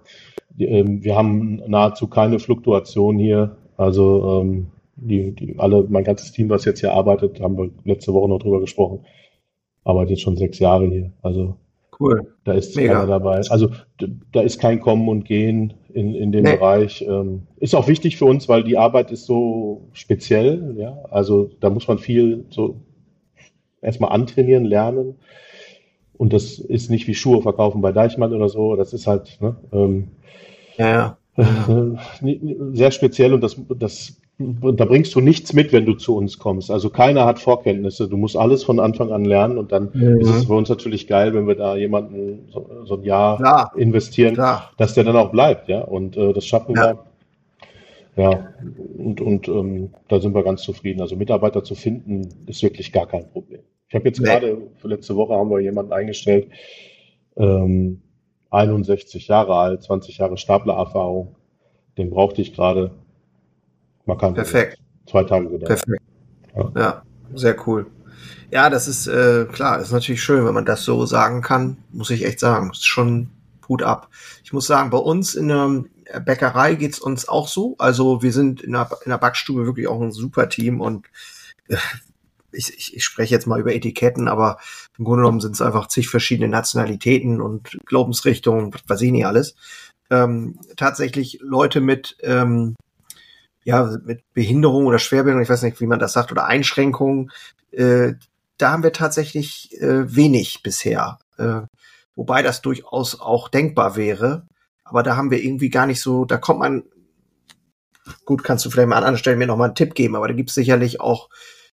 Die, 0.50 0.66
ähm, 0.66 1.02
wir 1.02 1.16
haben 1.16 1.62
nahezu 1.66 2.06
keine 2.08 2.38
Fluktuation 2.38 3.18
hier. 3.18 3.56
Also 3.76 4.40
ähm, 4.42 4.66
die, 4.96 5.32
die 5.32 5.58
alle, 5.58 5.84
mein 5.88 6.04
ganzes 6.04 6.32
Team, 6.32 6.48
was 6.50 6.64
jetzt 6.64 6.80
hier 6.80 6.92
arbeitet, 6.92 7.40
haben 7.40 7.56
wir 7.56 7.70
letzte 7.84 8.12
Woche 8.12 8.28
noch 8.28 8.38
drüber 8.38 8.60
gesprochen, 8.60 9.00
arbeitet 9.84 10.20
schon 10.20 10.36
sechs 10.36 10.58
Jahre 10.58 10.86
hier. 10.88 11.12
Also 11.22 11.56
Cool. 11.98 12.34
da 12.44 12.52
ist 12.52 12.76
Mega. 12.76 12.94
keiner 12.94 13.06
dabei. 13.06 13.40
Also 13.50 13.70
da 14.32 14.40
ist 14.42 14.60
kein 14.60 14.80
Kommen 14.80 15.08
und 15.08 15.24
Gehen 15.24 15.74
in, 15.92 16.14
in 16.14 16.32
dem 16.32 16.44
Nee. 16.44 16.56
Bereich. 16.56 17.02
Ähm, 17.08 17.42
ist 17.56 17.74
auch 17.74 17.88
wichtig 17.88 18.16
für 18.16 18.24
uns, 18.26 18.48
weil 18.48 18.62
die 18.64 18.76
Arbeit 18.76 19.10
ist 19.10 19.26
so 19.26 19.88
speziell. 19.92 20.74
Ja, 20.78 20.98
also 21.10 21.50
da 21.60 21.70
muss 21.70 21.88
man 21.88 21.98
viel 21.98 22.44
so 22.50 22.76
erstmal 23.82 24.12
antrainieren, 24.12 24.64
lernen. 24.64 25.16
Und 26.16 26.32
das 26.32 26.58
ist 26.58 26.90
nicht 26.90 27.06
wie 27.08 27.14
Schuhe 27.14 27.42
verkaufen 27.42 27.82
bei 27.82 27.92
Deichmann 27.92 28.32
oder 28.32 28.48
so. 28.48 28.76
Das 28.76 28.92
ist 28.92 29.06
halt, 29.06 29.38
ne, 29.40 29.56
ähm, 29.72 30.08
Ja, 30.78 30.88
ja. 30.88 31.18
sehr 32.72 32.90
speziell 32.90 33.32
und 33.32 33.40
das, 33.42 33.56
das, 33.76 34.20
da 34.38 34.84
bringst 34.84 35.14
du 35.14 35.20
nichts 35.20 35.52
mit, 35.52 35.72
wenn 35.72 35.86
du 35.86 35.94
zu 35.94 36.16
uns 36.16 36.38
kommst. 36.38 36.70
Also 36.70 36.90
keiner 36.90 37.24
hat 37.24 37.38
Vorkenntnisse. 37.38 38.08
Du 38.08 38.16
musst 38.16 38.36
alles 38.36 38.64
von 38.64 38.80
Anfang 38.80 39.10
an 39.12 39.24
lernen 39.24 39.58
und 39.58 39.72
dann 39.72 39.90
mhm. 39.92 40.20
ist 40.20 40.28
es 40.28 40.44
für 40.44 40.54
uns 40.54 40.68
natürlich 40.68 41.06
geil, 41.06 41.34
wenn 41.34 41.46
wir 41.46 41.54
da 41.54 41.76
jemanden 41.76 42.48
so, 42.50 42.68
so 42.84 42.96
ein 42.96 43.02
Jahr 43.02 43.38
Klar. 43.38 43.72
investieren, 43.76 44.34
Klar. 44.34 44.70
dass 44.76 44.94
der 44.94 45.04
dann 45.04 45.16
auch 45.16 45.30
bleibt, 45.30 45.68
ja. 45.68 45.80
Und 45.80 46.16
äh, 46.16 46.32
das 46.32 46.46
schaffen 46.46 46.76
ja. 46.76 46.92
wir. 46.92 46.98
Ja, 48.14 48.52
und, 48.98 49.22
und 49.22 49.48
ähm, 49.48 49.94
da 50.08 50.20
sind 50.20 50.34
wir 50.34 50.42
ganz 50.42 50.62
zufrieden. 50.62 51.00
Also 51.00 51.16
Mitarbeiter 51.16 51.64
zu 51.64 51.74
finden, 51.74 52.28
ist 52.46 52.62
wirklich 52.62 52.92
gar 52.92 53.06
kein 53.06 53.26
Problem. 53.30 53.62
Ich 53.92 53.94
habe 53.94 54.08
jetzt 54.08 54.20
nee. 54.20 54.26
gerade, 54.26 54.56
letzte 54.84 55.16
Woche 55.16 55.34
haben 55.34 55.50
wir 55.50 55.60
jemanden 55.60 55.92
eingestellt, 55.92 56.48
ähm, 57.36 58.00
61 58.48 59.28
Jahre 59.28 59.54
alt, 59.54 59.82
20 59.82 60.16
Jahre 60.16 60.38
Staplererfahrung. 60.38 61.36
Den 61.98 62.08
brauchte 62.08 62.40
ich 62.40 62.54
gerade. 62.54 62.92
Man 64.06 64.16
kann 64.16 64.32
Perfekt. 64.32 64.78
Zwei 65.06 65.24
Tage 65.24 65.44
gedauert. 65.44 65.66
Perfekt. 65.66 66.02
Ja. 66.56 66.72
ja. 66.74 67.02
sehr 67.34 67.54
cool. 67.66 67.84
Ja, 68.50 68.70
das 68.70 68.88
ist 68.88 69.08
äh, 69.08 69.44
klar, 69.52 69.78
ist 69.78 69.92
natürlich 69.92 70.22
schön, 70.22 70.46
wenn 70.46 70.54
man 70.54 70.64
das 70.64 70.84
so 70.84 71.04
sagen 71.04 71.42
kann, 71.42 71.76
muss 71.90 72.08
ich 72.08 72.24
echt 72.24 72.40
sagen. 72.40 72.70
Ist 72.70 72.86
schon 72.86 73.28
Hut 73.68 73.82
ab. 73.82 74.08
Ich 74.42 74.54
muss 74.54 74.66
sagen, 74.66 74.88
bei 74.88 74.96
uns 74.96 75.34
in 75.34 75.48
der 75.48 75.84
Bäckerei 76.20 76.76
geht's 76.76 76.98
uns 76.98 77.28
auch 77.28 77.46
so. 77.46 77.74
Also 77.76 78.22
wir 78.22 78.32
sind 78.32 78.62
in 78.62 78.72
der, 78.72 78.88
in 79.04 79.10
der 79.10 79.18
Backstube 79.18 79.66
wirklich 79.66 79.86
auch 79.86 80.00
ein 80.00 80.12
super 80.12 80.48
Team 80.48 80.80
und 80.80 81.04
äh, 81.68 81.76
ich, 82.52 82.76
ich, 82.76 82.96
ich 82.96 83.04
spreche 83.04 83.34
jetzt 83.34 83.46
mal 83.46 83.60
über 83.60 83.74
Etiketten, 83.74 84.28
aber 84.28 84.58
im 84.98 85.04
Grunde 85.04 85.22
genommen 85.22 85.40
sind 85.40 85.52
es 85.52 85.62
einfach 85.62 85.88
zig 85.88 86.08
verschiedene 86.08 86.48
Nationalitäten 86.48 87.40
und 87.40 87.78
Glaubensrichtungen, 87.86 88.72
was 88.72 88.82
weiß 88.86 89.00
ich 89.02 89.12
nicht 89.12 89.26
alles. 89.26 89.54
Ähm, 90.10 90.58
tatsächlich 90.76 91.38
Leute 91.40 91.80
mit, 91.80 92.16
ähm, 92.20 92.74
ja, 93.64 93.96
mit 94.04 94.22
Behinderung 94.34 94.86
oder 94.86 94.98
Schwerbehinderung, 94.98 95.44
ich 95.44 95.48
weiß 95.48 95.62
nicht, 95.62 95.80
wie 95.80 95.86
man 95.86 95.98
das 95.98 96.12
sagt, 96.12 96.32
oder 96.32 96.46
Einschränkungen, 96.46 97.30
äh, 97.70 98.14
da 98.58 98.72
haben 98.72 98.82
wir 98.82 98.92
tatsächlich 98.92 99.72
äh, 99.80 100.14
wenig 100.14 100.62
bisher. 100.62 101.18
Äh, 101.38 101.62
wobei 102.14 102.42
das 102.42 102.62
durchaus 102.62 103.20
auch 103.20 103.48
denkbar 103.48 103.96
wäre. 103.96 104.46
Aber 104.84 105.02
da 105.02 105.16
haben 105.16 105.30
wir 105.30 105.42
irgendwie 105.42 105.70
gar 105.70 105.86
nicht 105.86 106.00
so, 106.00 106.24
da 106.24 106.36
kommt 106.36 106.60
man, 106.60 106.84
gut, 108.24 108.44
kannst 108.44 108.64
du 108.64 108.70
vielleicht 108.70 108.88
mal 108.88 108.96
an 108.96 109.04
anderen 109.04 109.18
Stellen 109.18 109.38
mir 109.38 109.46
nochmal 109.46 109.68
einen 109.68 109.74
Tipp 109.74 109.94
geben, 109.94 110.16
aber 110.16 110.28
da 110.28 110.34
gibt 110.34 110.50
es 110.50 110.54
sicherlich 110.54 111.00
auch 111.00 111.30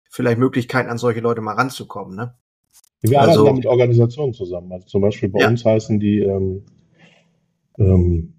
vielleicht 0.09 0.39
Möglichkeiten, 0.39 0.89
an 0.89 0.97
solche 0.97 1.21
Leute 1.21 1.39
mal 1.41 1.53
ranzukommen. 1.53 2.15
Ne? 2.15 2.33
Wir 3.01 3.21
also, 3.21 3.41
arbeiten 3.41 3.47
ja 3.47 3.53
mit 3.53 3.65
Organisationen 3.67 4.33
zusammen. 4.33 4.71
Also 4.73 4.87
zum 4.87 5.01
Beispiel 5.01 5.29
bei 5.29 5.39
ja. 5.39 5.47
uns 5.47 5.63
heißen 5.63 5.99
die 5.99 6.19
ähm, 6.19 6.65
ähm, 7.77 8.33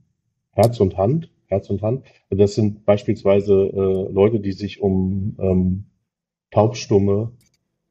Herz 0.53 0.81
und 0.81 0.99
Hand. 0.99 1.31
Herz 1.47 1.71
und 1.71 1.83
Hand. 1.83 2.05
Das 2.29 2.55
sind 2.55 2.85
beispielsweise 2.85 3.55
äh, 3.55 4.12
Leute, 4.12 4.41
die 4.41 4.53
sich 4.53 4.81
um 4.81 5.37
ähm, 5.41 5.85
taubstumme 6.50 7.33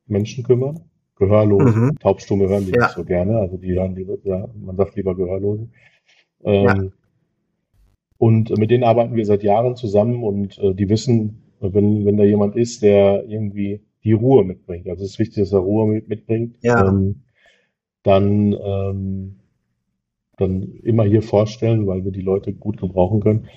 Menschen 0.06 0.44
kümmern. 0.44 0.82
Gehörlose. 1.16 1.78
Mhm. 1.78 2.00
Taubstumme 2.00 2.48
hören 2.48 2.66
die 2.66 2.72
ja. 2.72 2.86
nicht 2.86 2.96
so 2.96 3.04
gerne. 3.04 3.40
Also 3.40 3.58
die 3.58 3.74
hören 3.74 3.96
lieber, 3.96 4.18
ja, 4.24 4.48
man 4.56 4.78
sagt 4.78 4.96
lieber 4.96 5.16
Gehörlose. 5.16 5.68
Ähm, 6.44 6.66
ja. 6.66 6.84
Und 8.18 8.58
mit 8.58 8.72
denen 8.72 8.84
arbeiten 8.84 9.16
wir 9.16 9.26
seit 9.26 9.44
Jahren 9.44 9.76
zusammen 9.76 10.24
und 10.24 10.58
äh, 10.60 10.74
die 10.74 10.90
wissen, 10.90 11.49
wenn, 11.60 12.06
wenn 12.06 12.18
da 12.18 12.24
jemand 12.24 12.56
ist, 12.56 12.82
der 12.82 13.26
irgendwie 13.28 13.82
die 14.04 14.14
Ruhe 14.14 14.44
mitbringt. 14.44 14.88
Also 14.88 15.04
es 15.04 15.12
ist 15.12 15.20
wichtig, 15.20 15.44
dass 15.44 15.54
er 15.54 15.60
Ruhe 15.60 15.88
mit, 15.88 16.08
mitbringt. 16.08 16.58
Ja. 16.62 16.88
Ähm, 16.88 17.24
dann, 18.04 18.54
ähm, 18.54 19.36
dann 20.38 20.74
immer 20.84 21.04
hier 21.04 21.22
vorstellen, 21.22 21.86
weil 21.86 22.06
wir 22.06 22.12
die 22.12 22.22
Leute 22.22 22.54
gut 22.54 22.80
gebrauchen 22.80 23.20
können. 23.20 23.48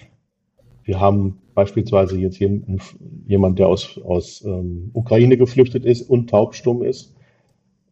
Wir 0.85 1.00
haben 1.00 1.38
beispielsweise 1.54 2.18
jetzt 2.18 2.38
jemanden, 2.38 2.80
jemand, 3.26 3.59
der 3.59 3.68
aus, 3.68 4.00
aus 4.02 4.44
ähm, 4.44 4.90
Ukraine 4.92 5.37
geflüchtet 5.37 5.85
ist 5.85 6.02
und 6.02 6.30
taubstumm 6.30 6.82
ist. 6.82 7.14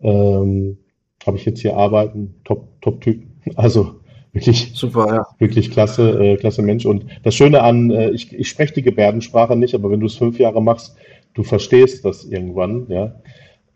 Ähm, 0.00 0.79
Habe 1.25 1.37
ich 1.37 1.45
jetzt 1.45 1.61
hier 1.61 1.76
arbeiten, 1.76 2.35
top, 2.45 2.81
top 2.81 3.00
Typ. 3.00 3.23
Also 3.57 4.00
Wirklich 4.33 4.73
super, 4.75 5.07
ja. 5.13 5.27
Wirklich 5.39 5.71
klasse, 5.71 6.11
äh, 6.23 6.37
klasse 6.37 6.63
Mensch. 6.63 6.87
Und 6.87 7.07
das 7.25 7.35
Schöne 7.35 7.63
an, 7.63 7.91
äh, 7.91 8.11
ich, 8.11 8.33
ich 8.33 8.49
spreche 8.49 8.75
die 8.75 8.83
Gebärdensprache 8.83 9.57
nicht, 9.57 9.75
aber 9.75 9.91
wenn 9.91 10.01
du 10.01 10.07
es 10.07 10.17
fünf 10.17 10.39
Jahre 10.39 10.63
machst, 10.63 10.97
du 11.35 11.43
verstehst 11.43 12.05
das 12.05 12.25
irgendwann, 12.25 12.87
ja. 12.89 13.15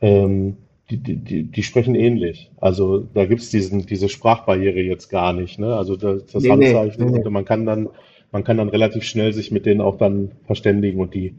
Ähm, 0.00 0.56
die, 0.90 0.98
die, 0.98 1.44
die 1.44 1.62
sprechen 1.62 1.94
ähnlich. 1.94 2.50
Also 2.60 3.08
da 3.14 3.24
gibt 3.24 3.40
es 3.40 3.50
diese 3.50 4.08
Sprachbarriere 4.08 4.80
jetzt 4.80 5.08
gar 5.08 5.32
nicht. 5.32 5.58
Ne? 5.58 5.74
Also 5.74 5.96
das, 5.96 6.26
das 6.26 6.42
nee, 6.42 6.50
Handzeichen, 6.50 7.06
nee, 7.06 7.20
nee. 7.24 7.30
man 7.30 7.44
kann 7.44 7.64
dann, 7.64 7.88
man 8.32 8.44
kann 8.44 8.58
dann 8.58 8.68
relativ 8.68 9.04
schnell 9.04 9.32
sich 9.32 9.50
mit 9.50 9.64
denen 9.66 9.80
auch 9.80 9.96
dann 9.96 10.32
verständigen 10.46 11.00
und 11.00 11.14
die, 11.14 11.34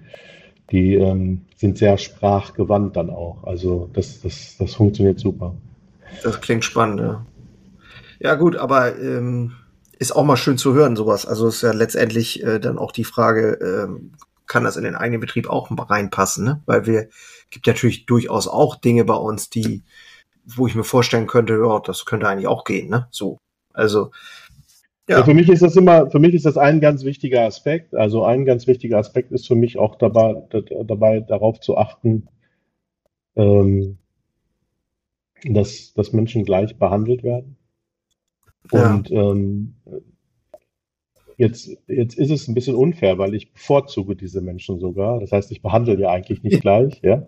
die 0.72 0.96
ähm, 0.96 1.42
sind 1.56 1.78
sehr 1.78 1.98
sprachgewandt 1.98 2.96
dann 2.96 3.12
auch. 3.12 3.44
Also 3.44 3.90
das, 3.94 4.22
das, 4.22 4.56
das 4.58 4.74
funktioniert 4.74 5.20
super. 5.20 5.54
Das 6.24 6.42
klingt 6.42 6.66
spannend, 6.66 7.00
ja. 7.02 7.26
Ja, 8.26 8.34
gut, 8.34 8.56
aber 8.56 8.98
ähm, 9.00 9.52
ist 10.00 10.16
auch 10.16 10.26
mal 10.26 10.36
schön 10.36 10.58
zu 10.58 10.74
hören, 10.74 10.96
sowas. 10.96 11.28
Also 11.28 11.48
ist 11.48 11.62
ja 11.62 11.74
letztendlich 11.74 12.44
äh, 12.44 12.60
dann 12.60 12.80
auch 12.80 12.92
die 12.92 13.04
Frage, 13.04 13.60
ähm, 13.62 14.14
kann 14.48 14.64
das 14.64 14.78
in 14.78 14.84
den 14.84 14.96
eigenen 14.96 15.22
Betrieb 15.22 15.48
auch 15.48 15.70
reinpassen, 15.70 16.44
ne? 16.44 16.64
Weil 16.66 16.88
wir 16.88 17.08
gibt 17.52 17.68
natürlich 17.68 18.08
durchaus 18.08 18.48
auch 18.48 18.78
Dinge 18.78 19.06
bei 19.06 19.14
uns, 19.14 19.52
die, 19.52 19.84
wo 20.44 20.66
ich 20.66 20.74
mir 20.74 20.84
vorstellen 20.84 21.28
könnte, 21.28 21.54
ja, 21.54 21.80
das 21.80 22.06
könnte 22.06 22.28
eigentlich 22.28 22.48
auch 22.48 22.64
gehen, 22.64 22.90
ne? 22.90 23.08
So. 23.12 23.38
Also 23.74 24.10
ja. 25.08 25.20
ja. 25.20 25.24
für 25.24 25.36
mich 25.36 25.48
ist 25.48 25.62
das 25.62 25.76
immer, 25.76 26.10
für 26.10 26.18
mich 26.18 26.34
ist 26.34 26.48
das 26.48 26.58
ein 26.58 26.82
ganz 26.82 27.04
wichtiger 27.04 27.42
Aspekt. 27.42 27.94
Also 27.94 28.26
ein 28.26 28.44
ganz 28.46 28.66
wichtiger 28.66 28.98
Aspekt 28.98 29.34
ist 29.34 29.48
für 29.48 29.56
mich 29.56 29.78
auch 29.78 30.00
dabei, 30.00 30.34
dabei 30.86 31.20
darauf 31.20 31.60
zu 31.60 31.78
achten, 31.78 32.28
ähm, 33.36 34.00
dass, 35.44 35.94
dass 35.94 36.12
Menschen 36.12 36.44
gleich 36.44 36.80
behandelt 36.80 37.22
werden. 37.22 37.58
Und 38.72 39.10
ja. 39.10 39.32
ähm, 39.32 39.76
jetzt, 41.38 41.70
jetzt 41.88 42.18
ist 42.18 42.32
es 42.32 42.48
ein 42.48 42.54
bisschen 42.56 42.76
unfair, 42.76 43.18
weil 43.18 43.36
ich 43.36 43.54
bevorzuge 43.54 44.16
diese 44.16 44.42
Menschen 44.42 44.80
sogar. 44.80 45.20
Das 45.20 45.32
heißt, 45.32 45.52
ich 45.52 45.62
behandle 45.62 46.00
ja 46.00 46.10
eigentlich 46.10 46.44
nicht 46.44 46.62
gleich, 46.62 47.02
ja. 47.04 47.28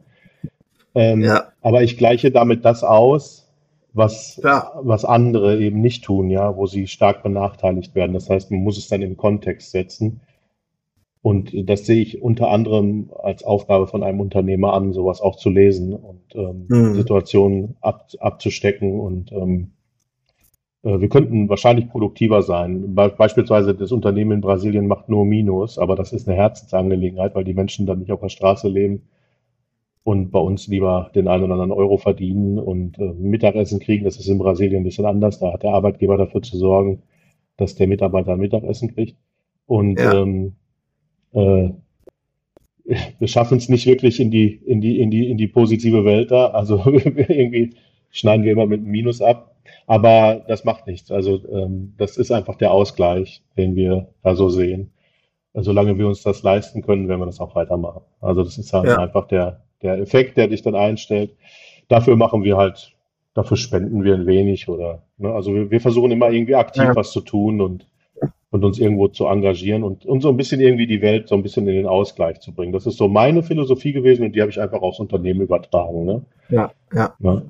Ähm, 0.95 1.21
ja. 1.23 1.49
Aber 1.61 1.83
ich 1.83 1.97
gleiche 1.97 2.31
damit 2.31 2.65
das 2.65 2.83
aus, 2.83 3.47
was, 3.93 4.39
ja. 4.43 4.71
was 4.81 5.05
andere 5.05 5.59
eben 5.59 5.81
nicht 5.81 6.03
tun, 6.03 6.29
ja, 6.29 6.55
wo 6.55 6.65
sie 6.65 6.87
stark 6.87 7.23
benachteiligt 7.23 7.95
werden. 7.95 8.13
Das 8.13 8.29
heißt, 8.29 8.51
man 8.51 8.61
muss 8.61 8.77
es 8.77 8.87
dann 8.87 9.01
im 9.01 9.17
Kontext 9.17 9.71
setzen. 9.71 10.21
Und 11.21 11.51
das 11.69 11.85
sehe 11.85 12.01
ich 12.01 12.21
unter 12.21 12.49
anderem 12.51 13.11
als 13.21 13.43
Aufgabe 13.43 13.87
von 13.87 14.01
einem 14.01 14.21
Unternehmer 14.21 14.73
an, 14.73 14.93
sowas 14.93 15.19
auch 15.19 15.35
zu 15.35 15.49
lesen 15.49 15.93
und 15.93 16.21
ähm, 16.35 16.65
mhm. 16.69 16.95
Situationen 16.95 17.75
ab, 17.81 18.07
abzustecken 18.19 18.99
und 18.99 19.31
ähm, 19.33 19.71
äh, 19.71 19.76
wir 20.99 21.09
könnten 21.09 21.49
wahrscheinlich 21.49 21.89
produktiver 21.89 22.41
sein. 22.41 22.95
beispielsweise 22.95 23.75
das 23.75 23.91
Unternehmen 23.91 24.31
in 24.31 24.41
Brasilien 24.41 24.87
macht 24.87 25.09
nur 25.09 25.25
Minus, 25.25 25.77
aber 25.77 25.95
das 25.95 26.13
ist 26.13 26.27
eine 26.27 26.37
Herzensangelegenheit, 26.37 27.35
weil 27.35 27.43
die 27.43 27.53
Menschen 27.53 27.85
dann 27.85 27.99
nicht 27.99 28.11
auf 28.11 28.21
der 28.21 28.29
Straße 28.29 28.67
leben 28.69 29.03
und 30.07 30.31
bei 30.31 30.39
uns 30.39 30.67
lieber 30.67 31.11
den 31.15 31.27
einen 31.27 31.43
oder 31.43 31.55
anderen 31.55 31.73
Euro 31.73 31.97
verdienen 31.97 32.59
und 32.59 32.97
äh, 32.97 33.11
Mittagessen 33.11 33.81
kriegen. 33.81 34.05
Das 34.05 34.17
ist 34.17 34.29
in 34.29 34.37
Brasilien 34.37 34.77
ein 34.81 34.85
bisschen 34.85 35.05
anders. 35.05 35.39
Da 35.39 35.51
hat 35.51 35.63
der 35.63 35.73
Arbeitgeber 35.73 36.15
dafür 36.15 36.41
zu 36.41 36.57
sorgen, 36.57 37.03
dass 37.57 37.75
der 37.75 37.87
Mitarbeiter 37.87 38.37
Mittagessen 38.37 38.95
kriegt. 38.95 39.17
Und 39.65 39.99
ja. 39.99 40.13
ähm, 40.13 40.55
äh, 41.33 41.71
wir 43.19 43.27
schaffen 43.27 43.57
es 43.57 43.67
nicht 43.67 43.85
wirklich 43.85 44.21
in 44.21 44.31
die, 44.31 44.47
in 44.47 44.79
die, 44.79 45.01
in 45.01 45.11
die, 45.11 45.29
in 45.29 45.37
die 45.37 45.47
positive 45.47 46.05
Welt 46.05 46.31
da. 46.31 46.51
Also 46.51 46.81
irgendwie 46.87 47.75
schneiden 48.09 48.45
wir 48.45 48.53
immer 48.53 48.65
mit 48.65 48.79
einem 48.79 48.91
Minus 48.91 49.21
ab. 49.21 49.56
Aber 49.85 50.43
das 50.47 50.63
macht 50.65 50.87
nichts. 50.87 51.11
Also 51.11 51.41
ähm, 51.51 51.93
das 51.97 52.17
ist 52.17 52.31
einfach 52.31 52.55
der 52.55 52.71
Ausgleich, 52.71 53.41
den 53.57 53.75
wir 53.75 54.07
da 54.23 54.35
so 54.35 54.49
sehen. 54.49 54.91
Solange 55.53 55.97
wir 55.97 56.07
uns 56.07 56.21
das 56.21 56.43
leisten 56.43 56.83
können, 56.83 57.07
werden 57.07 57.21
wir 57.21 57.25
das 57.25 57.39
auch 57.39 57.55
weitermachen. 57.55 58.01
Also 58.21 58.43
das 58.43 58.57
ist 58.57 58.73
halt 58.73 58.87
ja. 58.87 58.97
einfach 58.97 59.27
der, 59.27 59.61
der 59.81 59.97
Effekt, 59.97 60.37
der 60.37 60.47
dich 60.47 60.61
dann 60.61 60.75
einstellt. 60.75 61.35
Dafür 61.87 62.15
machen 62.15 62.43
wir 62.43 62.57
halt, 62.57 62.93
dafür 63.33 63.57
spenden 63.57 64.03
wir 64.03 64.13
ein 64.13 64.27
wenig 64.27 64.69
oder, 64.69 65.03
ne? 65.17 65.33
also 65.33 65.53
wir, 65.53 65.71
wir 65.71 65.81
versuchen 65.81 66.11
immer 66.11 66.29
irgendwie 66.29 66.55
aktiv 66.55 66.83
ja. 66.83 66.95
was 66.95 67.11
zu 67.11 67.21
tun 67.21 67.61
und, 67.61 67.87
und 68.51 68.63
uns 68.63 68.77
irgendwo 68.77 69.07
zu 69.07 69.25
engagieren 69.25 69.83
und, 69.83 70.05
und 70.05 70.21
so 70.21 70.29
ein 70.29 70.37
bisschen 70.37 70.61
irgendwie 70.61 70.87
die 70.87 71.01
Welt 71.01 71.27
so 71.27 71.35
ein 71.35 71.43
bisschen 71.43 71.67
in 71.67 71.75
den 71.75 71.87
Ausgleich 71.87 72.39
zu 72.39 72.53
bringen. 72.53 72.73
Das 72.73 72.85
ist 72.85 72.97
so 72.97 73.07
meine 73.07 73.41
Philosophie 73.41 73.93
gewesen 73.93 74.25
und 74.25 74.35
die 74.35 74.41
habe 74.41 74.51
ich 74.51 74.59
einfach 74.59 74.81
aufs 74.81 74.99
Unternehmen 74.99 75.41
übertragen. 75.41 76.05
Ne? 76.05 76.21
Ja, 76.49 76.71
ja. 76.93 77.15
ja. 77.19 77.41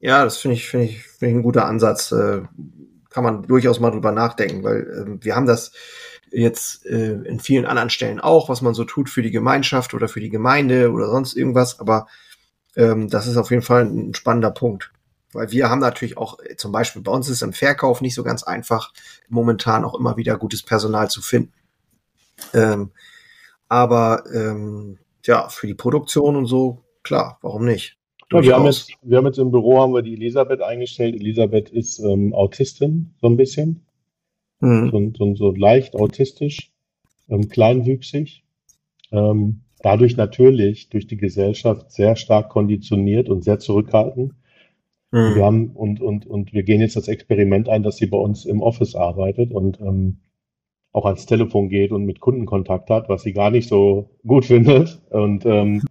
Ja, 0.00 0.24
das 0.24 0.38
finde 0.38 0.56
ich, 0.56 0.68
finde 0.68 0.86
ich, 0.86 1.02
finde 1.02 1.32
ich 1.32 1.38
ein 1.38 1.42
guter 1.42 1.66
Ansatz. 1.66 2.12
Äh, 2.12 2.42
kann 3.10 3.24
man 3.24 3.42
durchaus 3.44 3.80
mal 3.80 3.90
drüber 3.90 4.12
nachdenken, 4.12 4.62
weil 4.62 4.82
äh, 4.82 5.24
wir 5.24 5.34
haben 5.34 5.46
das 5.46 5.72
jetzt 6.30 6.84
äh, 6.86 7.12
in 7.22 7.40
vielen 7.40 7.64
anderen 7.64 7.88
Stellen 7.90 8.20
auch, 8.20 8.48
was 8.48 8.60
man 8.60 8.74
so 8.74 8.84
tut 8.84 9.08
für 9.08 9.22
die 9.22 9.30
Gemeinschaft 9.30 9.94
oder 9.94 10.08
für 10.08 10.20
die 10.20 10.28
Gemeinde 10.28 10.90
oder 10.92 11.08
sonst 11.08 11.34
irgendwas, 11.36 11.80
aber 11.80 12.08
ähm, 12.76 13.08
das 13.10 13.26
ist 13.26 13.36
auf 13.38 13.50
jeden 13.50 13.62
Fall 13.62 13.84
ein 13.86 14.14
spannender 14.14 14.50
Punkt. 14.50 14.92
weil 15.32 15.52
wir 15.52 15.70
haben 15.70 15.80
natürlich 15.80 16.18
auch, 16.18 16.40
äh, 16.40 16.56
zum 16.56 16.72
Beispiel 16.72 17.02
bei 17.02 17.12
uns 17.12 17.28
ist 17.28 17.42
im 17.42 17.52
Verkauf 17.54 18.00
nicht 18.02 18.14
so 18.14 18.24
ganz 18.24 18.42
einfach, 18.44 18.92
momentan 19.28 19.84
auch 19.84 19.94
immer 19.94 20.16
wieder 20.18 20.38
gutes 20.38 20.62
Personal 20.62 21.10
zu 21.10 21.22
finden. 21.22 21.52
Ähm, 22.54 22.92
aber 23.68 24.24
ähm, 24.34 24.98
ja, 25.24 25.48
für 25.48 25.66
die 25.68 25.74
Produktion 25.74 26.36
und 26.36 26.46
so, 26.46 26.84
klar, 27.04 27.38
warum 27.42 27.64
nicht? 27.64 27.95
Ja, 28.32 28.42
wir, 28.42 28.54
haben 28.54 28.66
jetzt, 28.66 28.90
wir 29.02 29.18
haben 29.18 29.26
jetzt 29.26 29.38
im 29.38 29.52
Büro 29.52 29.78
haben 29.78 29.94
wir 29.94 30.02
die 30.02 30.14
Elisabeth 30.14 30.60
eingestellt. 30.60 31.14
Elisabeth 31.14 31.70
ist 31.70 32.00
ähm, 32.00 32.34
Autistin, 32.34 33.14
so 33.20 33.28
ein 33.28 33.36
bisschen. 33.36 33.86
Mhm. 34.60 34.90
So, 34.90 35.12
so, 35.16 35.34
so, 35.36 35.50
leicht 35.52 35.94
autistisch, 35.94 36.72
ähm, 37.28 37.48
kleinwüchsig. 37.48 38.42
Ähm, 39.12 39.60
dadurch 39.80 40.16
natürlich 40.16 40.88
durch 40.88 41.06
die 41.06 41.16
Gesellschaft 41.16 41.92
sehr 41.92 42.16
stark 42.16 42.48
konditioniert 42.48 43.28
und 43.28 43.44
sehr 43.44 43.60
zurückhaltend. 43.60 44.32
Mhm. 45.12 45.34
Wir 45.34 45.44
haben 45.44 45.70
und, 45.70 46.00
und, 46.00 46.26
und 46.26 46.52
wir 46.52 46.64
gehen 46.64 46.80
jetzt 46.80 46.96
das 46.96 47.06
Experiment 47.08 47.68
ein, 47.68 47.84
dass 47.84 47.96
sie 47.96 48.06
bei 48.06 48.18
uns 48.18 48.44
im 48.44 48.60
Office 48.60 48.96
arbeitet 48.96 49.52
und 49.52 49.80
ähm, 49.80 50.18
auch 50.92 51.04
ans 51.04 51.26
Telefon 51.26 51.68
geht 51.68 51.92
und 51.92 52.04
mit 52.04 52.20
Kunden 52.20 52.46
Kontakt 52.46 52.90
hat, 52.90 53.08
was 53.08 53.22
sie 53.22 53.34
gar 53.34 53.50
nicht 53.50 53.68
so 53.68 54.10
gut 54.26 54.44
findet. 54.46 55.00
Und 55.10 55.46
ähm, 55.46 55.82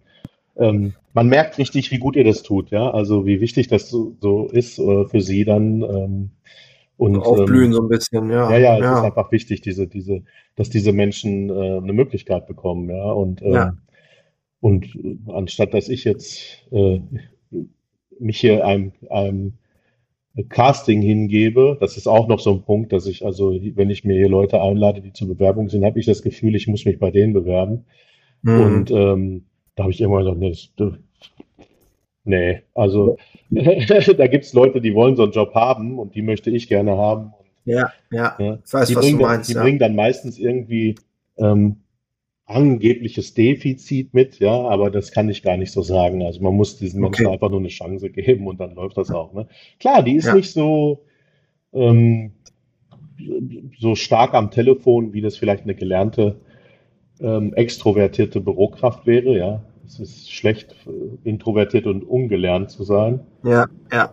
ähm, 0.58 0.94
man 1.12 1.28
merkt 1.28 1.58
richtig, 1.58 1.90
wie 1.90 1.98
gut 1.98 2.16
ihr 2.16 2.24
das 2.24 2.42
tut, 2.42 2.70
ja. 2.70 2.90
Also 2.90 3.26
wie 3.26 3.40
wichtig 3.40 3.68
das 3.68 3.88
so, 3.88 4.16
so 4.20 4.48
ist 4.48 4.78
äh, 4.78 5.04
für 5.06 5.20
sie 5.20 5.44
dann. 5.44 5.82
Ähm, 5.82 6.30
und 6.98 7.18
aufblühen 7.18 7.66
ähm, 7.66 7.72
so 7.72 7.82
ein 7.82 7.88
bisschen, 7.88 8.30
ja. 8.30 8.50
Ja, 8.50 8.58
ja, 8.58 8.74
es 8.76 8.82
ja. 8.82 8.98
ist 8.98 9.04
einfach 9.04 9.30
wichtig, 9.30 9.60
diese, 9.60 9.86
diese, 9.86 10.22
dass 10.54 10.70
diese 10.70 10.92
Menschen 10.92 11.50
äh, 11.50 11.78
eine 11.78 11.92
Möglichkeit 11.92 12.46
bekommen, 12.46 12.90
ja. 12.90 13.12
Und 13.12 13.42
ähm, 13.42 13.52
ja. 13.52 13.76
und 14.60 14.86
anstatt 15.28 15.74
dass 15.74 15.88
ich 15.88 16.04
jetzt 16.04 16.66
äh, 16.70 17.00
mich 18.18 18.40
hier 18.40 18.66
einem, 18.66 18.92
einem 19.10 19.54
Casting 20.48 21.02
hingebe, 21.02 21.76
das 21.80 21.96
ist 21.96 22.06
auch 22.06 22.28
noch 22.28 22.40
so 22.40 22.52
ein 22.52 22.62
Punkt, 22.62 22.92
dass 22.92 23.06
ich, 23.06 23.24
also 23.24 23.52
wenn 23.74 23.90
ich 23.90 24.04
mir 24.04 24.16
hier 24.16 24.28
Leute 24.28 24.60
einlade, 24.60 25.00
die 25.00 25.12
zur 25.12 25.28
Bewerbung 25.28 25.68
sind, 25.68 25.84
habe 25.84 25.98
ich 25.98 26.06
das 26.06 26.22
Gefühl, 26.22 26.54
ich 26.54 26.66
muss 26.66 26.84
mich 26.84 26.98
bei 26.98 27.10
denen 27.10 27.32
bewerben. 27.32 27.86
Mhm. 28.42 28.60
Und 28.60 28.90
ähm, 28.90 29.44
da 29.76 29.84
habe 29.84 29.92
ich 29.92 30.00
immer 30.00 30.18
gesagt, 30.18 30.38
nee, 30.38 30.56
das, 30.76 30.92
nee, 32.24 32.62
also 32.74 33.16
da 33.50 34.26
gibt 34.26 34.44
es 34.44 34.52
Leute, 34.52 34.80
die 34.80 34.94
wollen 34.94 35.16
so 35.16 35.22
einen 35.22 35.32
Job 35.32 35.54
haben 35.54 35.98
und 35.98 36.14
die 36.14 36.22
möchte 36.22 36.50
ich 36.50 36.68
gerne 36.68 36.96
haben. 36.96 37.32
ja, 37.64 37.92
ja, 38.10 38.34
ja. 38.38 38.58
ich 38.64 38.72
weiß, 38.72 38.88
die 38.88 38.96
was 38.96 39.06
du 39.06 39.16
meinst. 39.16 39.50
Dann, 39.50 39.52
die 39.52 39.54
ja. 39.54 39.62
bringen 39.62 39.78
dann 39.78 39.94
meistens 39.94 40.38
irgendwie 40.38 40.96
ähm, 41.36 41.76
angebliches 42.46 43.34
Defizit 43.34 44.14
mit, 44.14 44.38
ja, 44.38 44.52
aber 44.52 44.90
das 44.90 45.12
kann 45.12 45.28
ich 45.28 45.42
gar 45.42 45.56
nicht 45.56 45.72
so 45.72 45.82
sagen. 45.82 46.22
Also 46.22 46.40
man 46.42 46.54
muss 46.54 46.78
diesen 46.78 47.04
okay. 47.04 47.22
Menschen 47.22 47.32
einfach 47.32 47.50
nur 47.50 47.58
eine 47.58 47.68
Chance 47.68 48.08
geben 48.10 48.46
und 48.46 48.60
dann 48.60 48.74
läuft 48.74 48.96
das 48.96 49.10
auch. 49.10 49.32
Ne? 49.34 49.46
Klar, 49.78 50.02
die 50.02 50.16
ist 50.16 50.26
ja. 50.26 50.34
nicht 50.34 50.52
so, 50.52 51.04
ähm, 51.72 52.32
so 53.78 53.94
stark 53.94 54.34
am 54.34 54.50
Telefon, 54.50 55.12
wie 55.12 55.20
das 55.20 55.36
vielleicht 55.36 55.64
eine 55.64 55.74
gelernte, 55.74 56.40
ähm, 57.20 57.54
extrovertierte 57.54 58.40
Bürokraft 58.40 59.06
wäre, 59.06 59.36
ja. 59.36 59.62
Es 59.86 60.00
ist 60.00 60.32
schlecht, 60.32 60.74
äh, 60.86 61.28
introvertiert 61.28 61.86
und 61.86 62.02
ungelernt 62.02 62.70
zu 62.70 62.82
sein. 62.82 63.20
Ja, 63.44 63.66
ja. 63.92 64.12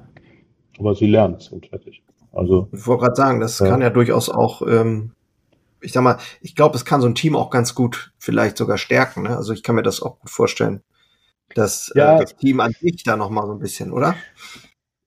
Aber 0.79 0.95
sie 0.95 1.07
lernt 1.07 1.51
und 1.51 1.67
fertig. 1.67 2.03
Also, 2.31 2.69
ich 2.71 2.85
wollte 2.87 3.03
gerade 3.03 3.15
sagen, 3.15 3.39
das 3.39 3.59
ja. 3.59 3.67
kann 3.67 3.81
ja 3.81 3.89
durchaus 3.89 4.29
auch 4.29 4.61
ähm, 4.63 5.11
ich 5.83 5.91
sag 5.91 6.01
mal, 6.01 6.17
ich 6.41 6.55
glaube, 6.55 6.75
es 6.75 6.85
kann 6.85 7.01
so 7.01 7.07
ein 7.07 7.15
Team 7.15 7.35
auch 7.35 7.49
ganz 7.49 7.75
gut 7.75 8.13
vielleicht 8.17 8.57
sogar 8.57 8.77
stärken. 8.77 9.23
Ne? 9.23 9.35
Also 9.35 9.53
ich 9.53 9.63
kann 9.63 9.75
mir 9.75 9.83
das 9.83 10.01
auch 10.01 10.19
gut 10.19 10.29
vorstellen, 10.29 10.81
dass 11.53 11.91
äh, 11.95 11.99
ja, 11.99 12.17
äh, 12.17 12.21
das 12.21 12.35
Team 12.35 12.59
an 12.59 12.71
sich 12.71 13.03
da 13.03 13.15
noch 13.15 13.29
mal 13.29 13.45
so 13.45 13.53
ein 13.53 13.59
bisschen, 13.59 13.91
oder? 13.91 14.15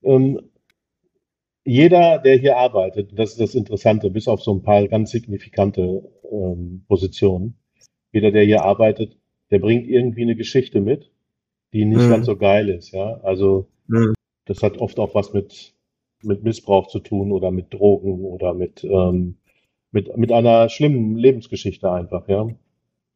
Ähm, 0.03 0.39
jeder, 1.65 2.19
der 2.19 2.37
hier 2.37 2.57
arbeitet, 2.57 3.17
das 3.17 3.31
ist 3.31 3.41
das 3.41 3.55
Interessante, 3.55 4.09
bis 4.09 4.27
auf 4.27 4.41
so 4.41 4.53
ein 4.53 4.63
paar 4.63 4.87
ganz 4.87 5.11
signifikante 5.11 6.03
ähm, 6.31 6.85
Positionen, 6.87 7.57
jeder, 8.11 8.31
der 8.31 8.43
hier 8.43 8.63
arbeitet, 8.63 9.17
der 9.51 9.59
bringt 9.59 9.87
irgendwie 9.87 10.23
eine 10.23 10.35
Geschichte 10.35 10.81
mit, 10.81 11.11
die 11.73 11.85
nicht 11.85 12.05
mhm. 12.05 12.09
ganz 12.09 12.25
so 12.25 12.35
geil 12.35 12.69
ist. 12.69 12.91
Ja, 12.91 13.19
also 13.23 13.67
mhm. 13.87 14.13
das 14.45 14.63
hat 14.63 14.77
oft 14.77 14.99
auch 14.99 15.15
was 15.15 15.33
mit 15.33 15.73
mit 16.23 16.43
Missbrauch 16.43 16.87
zu 16.87 16.99
tun 16.99 17.31
oder 17.31 17.51
mit 17.51 17.73
Drogen 17.73 18.25
oder 18.25 18.53
mit 18.53 18.83
ähm, 18.83 19.37
mit, 19.91 20.15
mit 20.17 20.31
einer 20.31 20.69
schlimmen 20.69 21.17
Lebensgeschichte 21.17 21.91
einfach, 21.91 22.27
ja. 22.27 22.47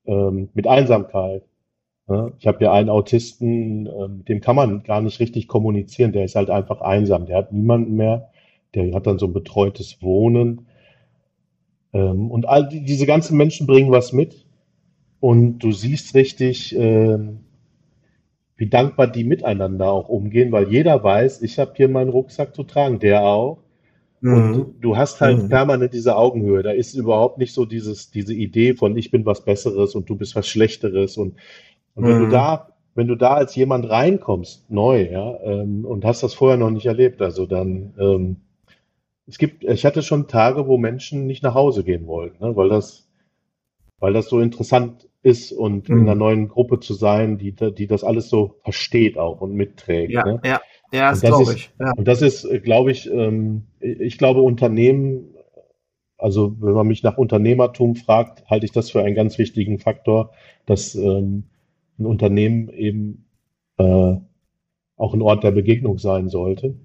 Ähm, 0.06 0.50
mit 0.54 0.68
Einsamkeit. 0.68 1.44
Ja? 2.08 2.32
Ich 2.40 2.48
habe 2.48 2.64
ja 2.64 2.74
einen 2.74 2.90
Autisten, 2.90 3.86
äh, 3.86 4.08
mit 4.08 4.30
dem 4.30 4.42
kann 4.42 4.56
man 4.56 4.84
gar 4.84 5.02
nicht 5.02 5.20
richtig 5.20 5.48
kommunizieren, 5.48 6.12
der 6.12 6.26
ist 6.26 6.36
halt 6.36 6.50
einfach 6.50 6.82
einsam, 6.82 7.26
der 7.26 7.38
hat 7.38 7.54
niemanden 7.54 7.96
mehr, 7.96 8.32
der 8.74 8.94
hat 8.94 9.06
dann 9.06 9.20
so 9.20 9.28
ein 9.28 9.34
betreutes 9.34 10.02
Wohnen. 10.02 10.68
Ähm, 11.94 12.32
und 12.32 12.48
all 12.48 12.68
die, 12.68 12.84
diese 12.84 13.06
ganzen 13.06 13.38
Menschen 13.38 13.68
bringen 13.68 13.92
was 13.92 14.14
mit 14.14 14.46
und 15.22 15.60
du 15.60 15.72
siehst 15.72 16.16
richtig, 16.16 16.76
äh, 16.76 17.18
wie 18.58 18.70
dankbar 18.70 19.08
die 19.08 19.24
miteinander 19.24 19.92
auch 19.92 20.10
umgehen, 20.10 20.52
weil 20.52 20.68
jeder 20.68 21.04
weiß, 21.04 21.44
ich 21.44 21.60
habe 21.60 21.74
hier 21.76 21.88
meinen 21.90 22.10
Rucksack 22.10 22.56
zu 22.56 22.64
tragen, 22.64 23.00
der 23.00 23.22
auch. 23.22 23.60
Und 24.24 24.52
mhm. 24.52 24.76
du 24.82 24.98
hast 24.98 25.22
halt 25.22 25.44
mhm. 25.44 25.50
permanent 25.50 25.94
diese 25.94 26.16
Augenhöhe. 26.16 26.64
Da 26.64 26.72
ist 26.72 26.96
überhaupt 26.96 27.38
nicht 27.38 27.54
so 27.54 27.66
dieses, 27.66 28.10
diese 28.10 28.34
Idee 28.34 28.74
von 28.74 28.98
ich 28.98 29.12
bin 29.12 29.26
was 29.26 29.46
Besseres 29.46 29.94
und 29.94 30.10
du 30.10 30.16
bist 30.16 30.36
was 30.36 30.48
Schlechteres. 30.48 31.18
Und, 31.18 31.36
und 31.94 32.04
wenn 32.04 32.20
du 32.20 32.26
mhm. 32.26 32.32
da, 32.32 32.70
wenn 32.96 33.08
du 33.08 33.16
da 33.16 33.36
als 33.36 33.56
jemand 33.56 33.90
reinkommst, 33.90 34.72
neu, 34.72 35.08
ja, 35.12 35.40
ähm, 35.44 35.86
und 35.86 36.04
hast 36.04 36.24
das 36.24 36.34
vorher 36.34 36.58
noch 36.58 36.72
nicht 36.72 36.88
erlebt, 36.88 37.22
also 37.22 37.46
dann, 37.46 37.94
ähm, 38.00 38.38
es 39.28 39.38
gibt, 39.38 39.64
ich 39.64 39.86
hatte 39.86 40.02
schon 40.02 40.28
Tage, 40.28 40.68
wo 40.68 40.80
Menschen 40.80 41.28
nicht 41.28 41.44
nach 41.44 41.54
Hause 41.54 41.84
gehen 41.84 42.08
wollten, 42.08 42.44
ne, 42.44 42.56
weil 42.56 42.70
das, 42.70 43.08
weil 44.00 44.14
das 44.14 44.30
so 44.30 44.40
interessant 44.40 45.08
ist 45.24 45.52
und 45.52 45.90
mhm. 45.90 45.98
in 45.98 46.02
einer 46.04 46.16
neuen 46.16 46.48
Gruppe 46.48 46.80
zu 46.80 46.94
sein, 46.94 47.38
die, 47.38 47.54
die 47.54 47.88
das 47.88 48.04
alles 48.04 48.30
so 48.30 48.56
versteht 48.64 49.18
auch 49.18 49.42
und 49.42 49.54
mitträgt. 49.54 50.12
Ja, 50.12 50.26
ne? 50.26 50.42
ja. 50.44 50.62
Ja, 50.94 51.12
das, 51.12 51.22
das 51.22 51.30
glaube 51.30 51.54
ich. 51.54 51.72
Ja. 51.80 51.94
Und 51.96 52.08
das 52.08 52.22
ist, 52.22 52.48
glaube 52.64 52.92
ich, 52.92 53.10
ähm, 53.10 53.68
ich 53.80 54.18
glaube, 54.18 54.42
Unternehmen, 54.42 55.36
also 56.18 56.56
wenn 56.60 56.74
man 56.74 56.88
mich 56.88 57.02
nach 57.02 57.18
Unternehmertum 57.18 57.96
fragt, 57.96 58.46
halte 58.50 58.66
ich 58.66 58.72
das 58.72 58.92
für 58.92 59.02
einen 59.02 59.16
ganz 59.16 59.38
wichtigen 59.38 59.80
Faktor, 59.80 60.32
dass 60.66 60.94
ähm, 60.96 61.46
ein 61.98 62.06
Unternehmen 62.06 62.70
eben 62.70 63.26
äh, 63.78 64.16
auch 64.98 65.14
ein 65.14 65.22
Ort 65.22 65.44
der 65.44 65.52
Begegnung 65.52 65.98
sein 65.98 66.30
sollte. 66.30 66.76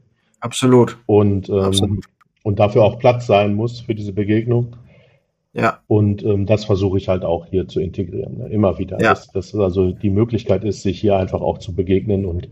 Absolut. 0.41 0.99
Und, 1.07 1.49
ähm, 1.49 1.57
Absolut. 1.57 2.05
und 2.45 2.59
dafür 2.61 2.85
auch 2.85 2.99
Platz 2.99 3.27
sein 3.27 3.55
muss 3.55 3.81
für 3.81 3.95
diese 3.95 4.13
Begegnung. 4.13 4.77
Ja. 5.57 5.81
Und 5.87 6.23
ähm, 6.23 6.45
das 6.45 6.67
versuche 6.67 6.99
ich 6.99 7.09
halt 7.09 7.25
auch 7.25 7.47
hier 7.47 7.67
zu 7.67 7.81
integrieren, 7.81 8.39
ne? 8.39 8.49
immer 8.49 8.79
wieder. 8.79 9.01
Ja. 9.01 9.11
Dass, 9.11 9.29
dass 9.33 9.55
also 9.55 9.91
die 9.91 10.11
Möglichkeit 10.11 10.65
ist, 10.65 10.83
sich 10.83 11.01
hier 11.01 11.17
einfach 11.17 11.41
auch 11.41 11.59
zu 11.59 11.75
begegnen 11.75 12.27
und 12.27 12.49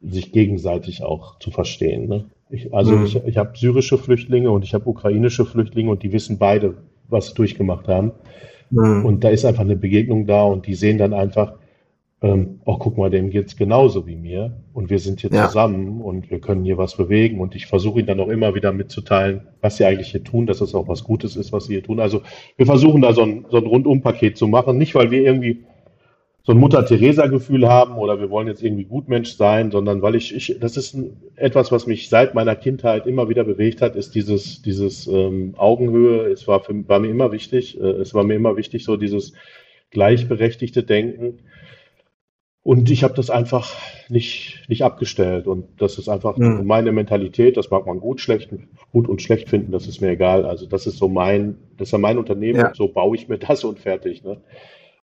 sich 0.00 0.32
gegenseitig 0.32 1.02
auch 1.02 1.38
zu 1.40 1.50
verstehen. 1.50 2.08
Ne? 2.08 2.24
Ich, 2.48 2.72
also 2.72 2.92
mhm. 2.92 3.04
ich, 3.04 3.16
ich 3.16 3.36
habe 3.36 3.58
syrische 3.58 3.98
Flüchtlinge 3.98 4.50
und 4.50 4.64
ich 4.64 4.74
habe 4.74 4.88
ukrainische 4.88 5.44
Flüchtlinge 5.44 5.90
und 5.90 6.02
die 6.04 6.12
wissen 6.12 6.38
beide, 6.38 6.74
was 7.08 7.28
sie 7.28 7.34
durchgemacht 7.34 7.88
haben. 7.88 8.12
Mhm. 8.70 9.04
Und 9.04 9.24
da 9.24 9.28
ist 9.30 9.44
einfach 9.44 9.62
eine 9.62 9.76
Begegnung 9.76 10.26
da 10.26 10.44
und 10.44 10.66
die 10.66 10.74
sehen 10.74 10.98
dann 10.98 11.12
einfach, 11.12 11.54
ähm, 12.22 12.60
guck 12.64 12.98
mal, 12.98 13.08
dem 13.08 13.30
geht's 13.30 13.56
genauso 13.56 14.06
wie 14.06 14.16
mir 14.16 14.52
und 14.74 14.90
wir 14.90 14.98
sind 14.98 15.20
hier 15.20 15.30
ja. 15.32 15.46
zusammen 15.46 16.02
und 16.02 16.30
wir 16.30 16.38
können 16.40 16.64
hier 16.64 16.76
was 16.76 16.96
bewegen 16.96 17.40
und 17.40 17.54
ich 17.54 17.66
versuche 17.66 17.98
ihnen 17.98 18.08
dann 18.08 18.20
auch 18.20 18.28
immer 18.28 18.54
wieder 18.54 18.72
mitzuteilen, 18.72 19.48
was 19.62 19.78
sie 19.78 19.86
eigentlich 19.86 20.10
hier 20.10 20.22
tun, 20.22 20.46
dass 20.46 20.60
es 20.60 20.74
auch 20.74 20.86
was 20.86 21.04
Gutes 21.04 21.36
ist, 21.36 21.52
was 21.52 21.64
sie 21.64 21.74
hier 21.74 21.82
tun. 21.82 21.98
Also 21.98 22.20
wir 22.56 22.66
versuchen 22.66 23.00
da 23.00 23.14
so 23.14 23.22
ein, 23.22 23.46
so 23.48 23.56
ein 23.56 23.66
Rundumpaket 23.66 24.36
zu 24.36 24.48
machen, 24.48 24.76
nicht 24.76 24.94
weil 24.94 25.10
wir 25.10 25.22
irgendwie 25.22 25.64
so 26.42 26.52
ein 26.52 26.58
Mutter-Theresa-Gefühl 26.58 27.68
haben 27.68 27.96
oder 27.96 28.18
wir 28.20 28.30
wollen 28.30 28.48
jetzt 28.48 28.62
irgendwie 28.62 28.84
Gutmensch 28.84 29.32
sein, 29.32 29.70
sondern 29.70 30.02
weil 30.02 30.14
ich, 30.14 30.34
ich 30.34 30.58
das 30.60 30.76
ist 30.76 30.96
etwas, 31.36 31.70
was 31.70 31.86
mich 31.86 32.08
seit 32.08 32.34
meiner 32.34 32.56
Kindheit 32.56 33.06
immer 33.06 33.28
wieder 33.28 33.44
bewegt 33.44 33.80
hat, 33.82 33.94
ist 33.94 34.14
dieses, 34.14 34.62
dieses 34.62 35.06
ähm, 35.06 35.54
Augenhöhe. 35.56 36.26
Es 36.30 36.48
war, 36.48 36.60
für, 36.60 36.88
war 36.88 36.98
mir 36.98 37.08
immer 37.10 37.32
wichtig, 37.32 37.80
äh, 37.80 37.84
es 37.84 38.14
war 38.14 38.24
mir 38.24 38.34
immer 38.34 38.56
wichtig, 38.56 38.84
so 38.84 38.96
dieses 38.96 39.32
gleichberechtigte 39.90 40.82
Denken. 40.82 41.40
Und 42.62 42.90
ich 42.90 43.04
habe 43.04 43.14
das 43.14 43.30
einfach 43.30 43.74
nicht, 44.08 44.64
nicht 44.68 44.84
abgestellt. 44.84 45.46
Und 45.46 45.66
das 45.80 45.96
ist 45.96 46.08
einfach 46.08 46.36
mhm. 46.36 46.66
meine 46.66 46.92
Mentalität. 46.92 47.56
Das 47.56 47.70
mag 47.70 47.86
man 47.86 48.00
gut, 48.00 48.20
schlecht, 48.20 48.50
gut 48.92 49.08
und 49.08 49.22
schlecht 49.22 49.48
finden. 49.48 49.72
Das 49.72 49.86
ist 49.86 50.00
mir 50.00 50.10
egal. 50.10 50.44
Also 50.44 50.66
das 50.66 50.86
ist 50.86 50.98
so 50.98 51.08
mein, 51.08 51.56
das 51.78 51.88
ist 51.88 51.92
ja 51.92 51.98
mein 51.98 52.18
Unternehmen. 52.18 52.60
Ja. 52.60 52.74
So 52.74 52.88
baue 52.88 53.16
ich 53.16 53.28
mir 53.28 53.38
das 53.48 53.64
und 53.64 53.78
fertig. 53.78 54.24
Ne? 54.24 54.42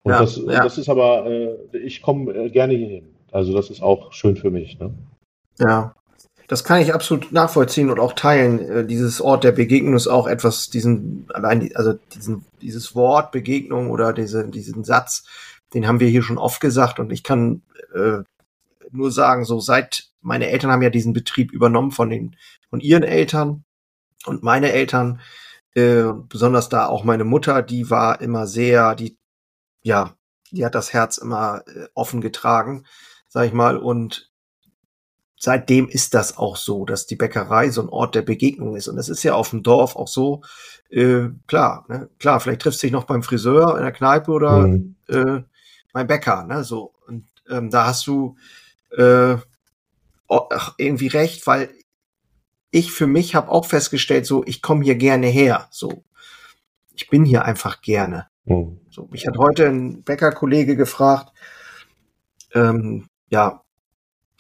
Und 0.03 0.12
ja, 0.12 0.21
das, 0.21 0.37
ja. 0.37 0.62
das 0.62 0.77
ist 0.77 0.88
aber, 0.88 1.27
äh, 1.27 1.79
ich 1.79 2.03
komme 2.03 2.33
äh, 2.33 2.51
gerne 2.51 2.75
hierhin. 2.75 3.09
Also 3.33 3.55
das 3.55 3.71
ist 3.71 3.83
auch 3.83 4.12
schön 4.12 4.37
für 4.37 4.51
mich. 4.51 4.79
Ne? 4.79 4.92
Ja, 5.59 5.95
das 6.49 6.62
kann 6.62 6.81
ich 6.81 6.95
absolut 6.95 7.33
nachvollziehen 7.33 7.90
und 7.90 7.99
auch 7.99 8.12
teilen. 8.12 8.59
Äh, 8.61 8.87
dieses 8.87 9.21
Ort 9.21 9.45
der 9.45 9.53
Begegnung 9.53 9.95
ist 9.95 10.07
auch 10.07 10.29
etwas, 10.29 10.71
diesen, 10.71 11.27
allein, 11.33 11.71
also 11.75 11.95
diesen, 12.14 12.45
dieses 12.62 12.95
Wort 12.95 13.33
Begegnung 13.33 13.90
oder 13.90 14.12
diese, 14.12 14.47
diesen 14.49 14.85
Satz, 14.85 15.25
den 15.75 15.87
haben 15.87 16.01
wir 16.01 16.09
hier 16.09 16.23
schon 16.23 16.39
oft 16.39 16.61
gesagt 16.61 16.99
und 16.99 17.13
ich 17.13 17.23
kann 17.23 17.63
äh, 17.95 18.19
nur 18.91 19.11
sagen, 19.11 19.45
so 19.45 19.61
seit 19.61 20.09
meine 20.21 20.49
Eltern 20.49 20.71
haben 20.71 20.83
ja 20.83 20.91
diesen 20.91 21.13
Betrieb 21.13 21.53
übernommen 21.53 21.91
von 21.91 22.11
den 22.11 22.37
von 22.71 22.81
ihren 22.81 23.03
Eltern 23.03 23.65
und 24.27 24.43
meine 24.43 24.73
Eltern, 24.73 25.21
äh, 25.75 26.05
besonders 26.29 26.69
da 26.69 26.87
auch 26.87 27.05
meine 27.05 27.25
Mutter, 27.25 27.63
die 27.63 27.91
war 27.91 28.21
immer 28.21 28.47
sehr, 28.47 28.95
die 28.95 29.19
ja, 29.83 30.17
die 30.51 30.65
hat 30.65 30.75
das 30.75 30.93
Herz 30.93 31.19
immer 31.19 31.63
äh, 31.67 31.87
offen 31.95 32.21
getragen, 32.21 32.85
sag 33.29 33.47
ich 33.47 33.53
mal, 33.53 33.77
und 33.77 34.31
seitdem 35.39 35.89
ist 35.89 36.15
das 36.15 36.39
auch 36.39 36.57
so, 36.57 36.85
dass 36.85 37.07
die 37.07 37.17
Bäckerei 37.17 37.71
so 37.71 37.83
ein 37.83 37.89
Ort 37.89 38.15
der 38.15 38.23
Begegnung 38.23 38.75
ist. 38.75 38.89
Und 38.89 38.97
das 38.97 39.09
ist 39.09 39.23
ja 39.23 39.35
auf 39.35 39.51
dem 39.51 39.63
Dorf 39.63 39.95
auch 39.95 40.09
so, 40.09 40.43
äh, 40.91 41.29
klar, 41.47 41.85
ne? 41.89 42.09
klar, 42.19 42.41
vielleicht 42.41 42.63
triffst 42.63 42.83
du 42.83 42.87
dich 42.87 42.93
noch 42.93 43.05
beim 43.05 43.23
Friseur 43.23 43.77
in 43.77 43.83
der 43.83 43.93
Kneipe 43.93 44.31
oder 44.31 44.67
mhm. 44.67 44.97
äh, 45.09 45.43
beim 45.97 46.07
Bäcker, 46.07 46.45
ne? 46.45 46.65
So. 46.65 46.93
Und 47.07 47.27
ähm, 47.49 47.71
da 47.71 47.87
hast 47.87 48.07
du 48.07 48.37
äh, 48.97 49.37
irgendwie 50.79 51.07
recht, 51.09 51.47
weil 51.47 51.71
ich 52.71 52.93
für 52.93 53.07
mich 53.07 53.35
habe 53.35 53.51
auch 53.51 53.67
festgestellt, 53.67 54.27
so, 54.27 54.45
ich 54.45 54.63
komme 54.63 54.85
hier 54.85 54.97
gerne 54.97 55.27
her. 55.27 55.69
So, 55.71 56.05
ich 56.95 57.09
bin 57.09 57.25
hier 57.25 57.45
einfach 57.45 57.81
gerne. 57.81 58.29
Mhm. 58.45 58.81
So, 58.91 59.09
mich 59.11 59.27
hat 59.27 59.39
heute 59.39 59.67
ein 59.67 60.03
Bäckerkollege 60.03 60.77
gefragt, 60.77 61.33
ähm, 62.55 63.09
ja, 63.29 63.63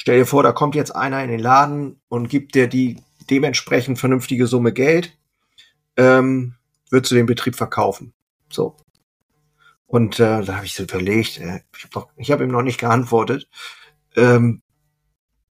Stell 0.06 0.20
dir 0.20 0.26
vor, 0.26 0.44
da 0.44 0.52
kommt 0.52 0.76
jetzt 0.76 0.94
einer 0.94 1.20
in 1.24 1.30
den 1.30 1.40
Laden 1.40 2.00
und 2.08 2.28
gibt 2.28 2.54
dir 2.54 2.68
die 2.68 3.02
dementsprechend 3.28 3.98
vernünftige 3.98 4.46
Summe 4.46 4.72
Geld, 4.72 5.18
ähm, 5.96 6.54
würdest 6.90 7.10
du 7.10 7.16
den 7.16 7.26
Betrieb 7.26 7.56
verkaufen. 7.56 8.12
So. 8.48 8.76
Und 9.86 10.18
äh, 10.18 10.42
da 10.42 10.56
habe 10.56 10.66
ich 10.66 10.74
so 10.74 10.82
überlegt, 10.82 11.38
äh, 11.38 11.60
ich 11.76 11.84
habe 11.94 12.08
hab 12.18 12.40
ihm 12.40 12.50
noch 12.50 12.62
nicht 12.62 12.80
geantwortet, 12.80 13.48
ähm, 14.16 14.62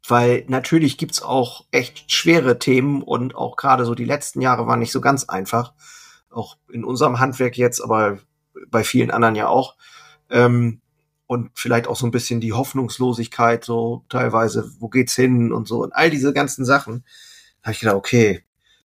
weil 0.07 0.45
natürlich 0.47 0.97
gibt's 0.97 1.21
auch 1.21 1.65
echt 1.71 2.11
schwere 2.11 2.59
Themen 2.59 3.01
und 3.01 3.35
auch 3.35 3.55
gerade 3.55 3.85
so 3.85 3.95
die 3.95 4.05
letzten 4.05 4.41
Jahre 4.41 4.67
waren 4.67 4.79
nicht 4.79 4.91
so 4.91 5.01
ganz 5.01 5.25
einfach, 5.25 5.73
auch 6.29 6.57
in 6.71 6.83
unserem 6.83 7.19
Handwerk 7.19 7.57
jetzt, 7.57 7.81
aber 7.81 8.19
bei 8.67 8.83
vielen 8.83 9.11
anderen 9.11 9.35
ja 9.35 9.47
auch. 9.47 9.75
Ähm, 10.29 10.81
und 11.25 11.51
vielleicht 11.53 11.87
auch 11.87 11.95
so 11.95 12.07
ein 12.07 12.11
bisschen 12.11 12.41
die 12.41 12.53
Hoffnungslosigkeit, 12.53 13.63
so 13.63 14.03
teilweise, 14.09 14.71
wo 14.79 14.89
geht's 14.89 15.15
hin 15.15 15.53
und 15.53 15.67
so 15.67 15.83
und 15.83 15.93
all 15.93 16.09
diese 16.09 16.33
ganzen 16.33 16.65
Sachen. 16.65 17.03
Da 17.61 17.67
habe 17.67 17.73
ich 17.73 17.79
gedacht, 17.79 17.95
okay. 17.95 18.43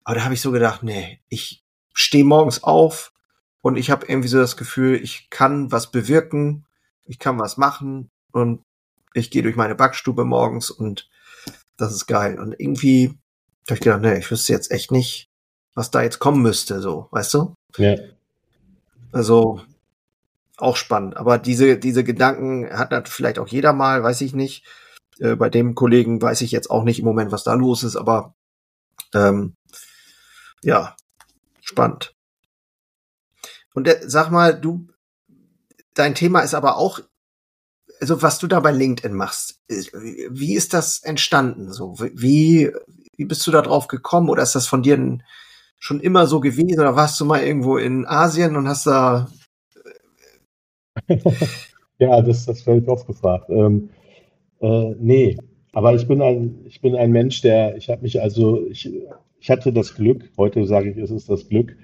Aber 0.04 0.14
da 0.14 0.24
habe 0.24 0.34
ich 0.34 0.40
so 0.40 0.52
gedacht, 0.52 0.84
nee, 0.84 1.20
ich 1.28 1.64
stehe 1.92 2.24
morgens 2.24 2.62
auf 2.62 3.12
und 3.60 3.76
ich 3.76 3.90
habe 3.90 4.06
irgendwie 4.06 4.28
so 4.28 4.38
das 4.38 4.56
Gefühl, 4.56 4.96
ich 4.96 5.30
kann 5.30 5.72
was 5.72 5.90
bewirken, 5.90 6.64
ich 7.04 7.18
kann 7.18 7.38
was 7.38 7.56
machen 7.56 8.08
und 8.32 8.62
ich 9.14 9.30
gehe 9.30 9.42
durch 9.42 9.56
meine 9.56 9.74
Backstube 9.74 10.24
morgens 10.24 10.70
und 10.70 11.08
das 11.76 11.92
ist 11.92 12.06
geil. 12.06 12.38
Und 12.38 12.54
irgendwie 12.58 13.18
habe 13.68 13.74
ich 13.74 13.80
gedacht, 13.80 14.02
nee, 14.02 14.18
ich 14.18 14.30
wüsste 14.30 14.52
jetzt 14.52 14.70
echt 14.70 14.90
nicht, 14.90 15.28
was 15.74 15.90
da 15.90 16.02
jetzt 16.02 16.18
kommen 16.18 16.42
müsste, 16.42 16.80
so, 16.80 17.08
weißt 17.10 17.34
du? 17.34 17.54
Ja. 17.76 17.96
Also, 19.12 19.62
auch 20.56 20.76
spannend. 20.76 21.16
Aber 21.16 21.38
diese, 21.38 21.78
diese 21.78 22.04
Gedanken 22.04 22.68
hat 22.70 23.08
vielleicht 23.08 23.38
auch 23.38 23.48
jeder 23.48 23.72
mal, 23.72 24.02
weiß 24.02 24.20
ich 24.20 24.34
nicht. 24.34 24.66
Äh, 25.18 25.36
bei 25.36 25.48
dem 25.48 25.74
Kollegen 25.74 26.20
weiß 26.20 26.40
ich 26.42 26.50
jetzt 26.50 26.70
auch 26.70 26.84
nicht 26.84 26.98
im 26.98 27.04
Moment, 27.04 27.32
was 27.32 27.44
da 27.44 27.54
los 27.54 27.84
ist, 27.84 27.96
aber 27.96 28.34
ähm, 29.14 29.54
ja, 30.62 30.96
spannend. 31.60 32.14
Und 33.78 33.88
sag 34.06 34.30
mal, 34.30 34.58
du, 34.58 34.88
dein 35.94 36.14
Thema 36.14 36.40
ist 36.40 36.54
aber 36.54 36.76
auch, 36.76 37.00
also 38.00 38.22
was 38.22 38.38
du 38.38 38.46
da 38.46 38.60
bei 38.60 38.70
LinkedIn 38.70 39.16
machst, 39.16 39.60
wie 39.68 40.54
ist 40.54 40.74
das 40.74 41.02
entstanden? 41.02 41.72
So, 41.72 41.98
wie, 41.98 42.70
wie 43.16 43.24
bist 43.24 43.46
du 43.46 43.50
da 43.50 43.62
drauf 43.62 43.88
gekommen? 43.88 44.28
Oder 44.28 44.42
ist 44.42 44.54
das 44.54 44.66
von 44.66 44.82
dir 44.82 45.18
schon 45.78 46.00
immer 46.00 46.26
so 46.26 46.40
gewesen? 46.40 46.78
Oder 46.78 46.96
warst 46.96 47.18
du 47.18 47.24
mal 47.24 47.42
irgendwo 47.42 47.78
in 47.78 48.06
Asien 48.06 48.56
und 48.56 48.68
hast 48.68 48.86
da 48.86 49.28
ja, 51.98 52.20
das, 52.22 52.46
das 52.46 52.66
werde 52.66 52.88
oft 52.88 53.06
gefragt. 53.06 53.48
Ähm, 53.50 53.90
äh, 54.60 54.94
nee, 54.98 55.36
aber 55.72 55.94
ich 55.94 56.06
bin 56.06 56.22
ein, 56.22 56.64
ich 56.66 56.80
bin 56.80 56.96
ein 56.96 57.12
Mensch, 57.12 57.40
der, 57.42 57.76
ich 57.76 57.88
habe 57.88 58.02
mich 58.02 58.20
also, 58.20 58.66
ich, 58.66 58.90
ich 59.40 59.50
hatte 59.50 59.72
das 59.72 59.94
Glück, 59.94 60.30
heute 60.36 60.66
sage 60.66 60.90
ich, 60.90 60.96
es 60.96 61.10
ist 61.10 61.28
das 61.28 61.48
Glück, 61.48 61.76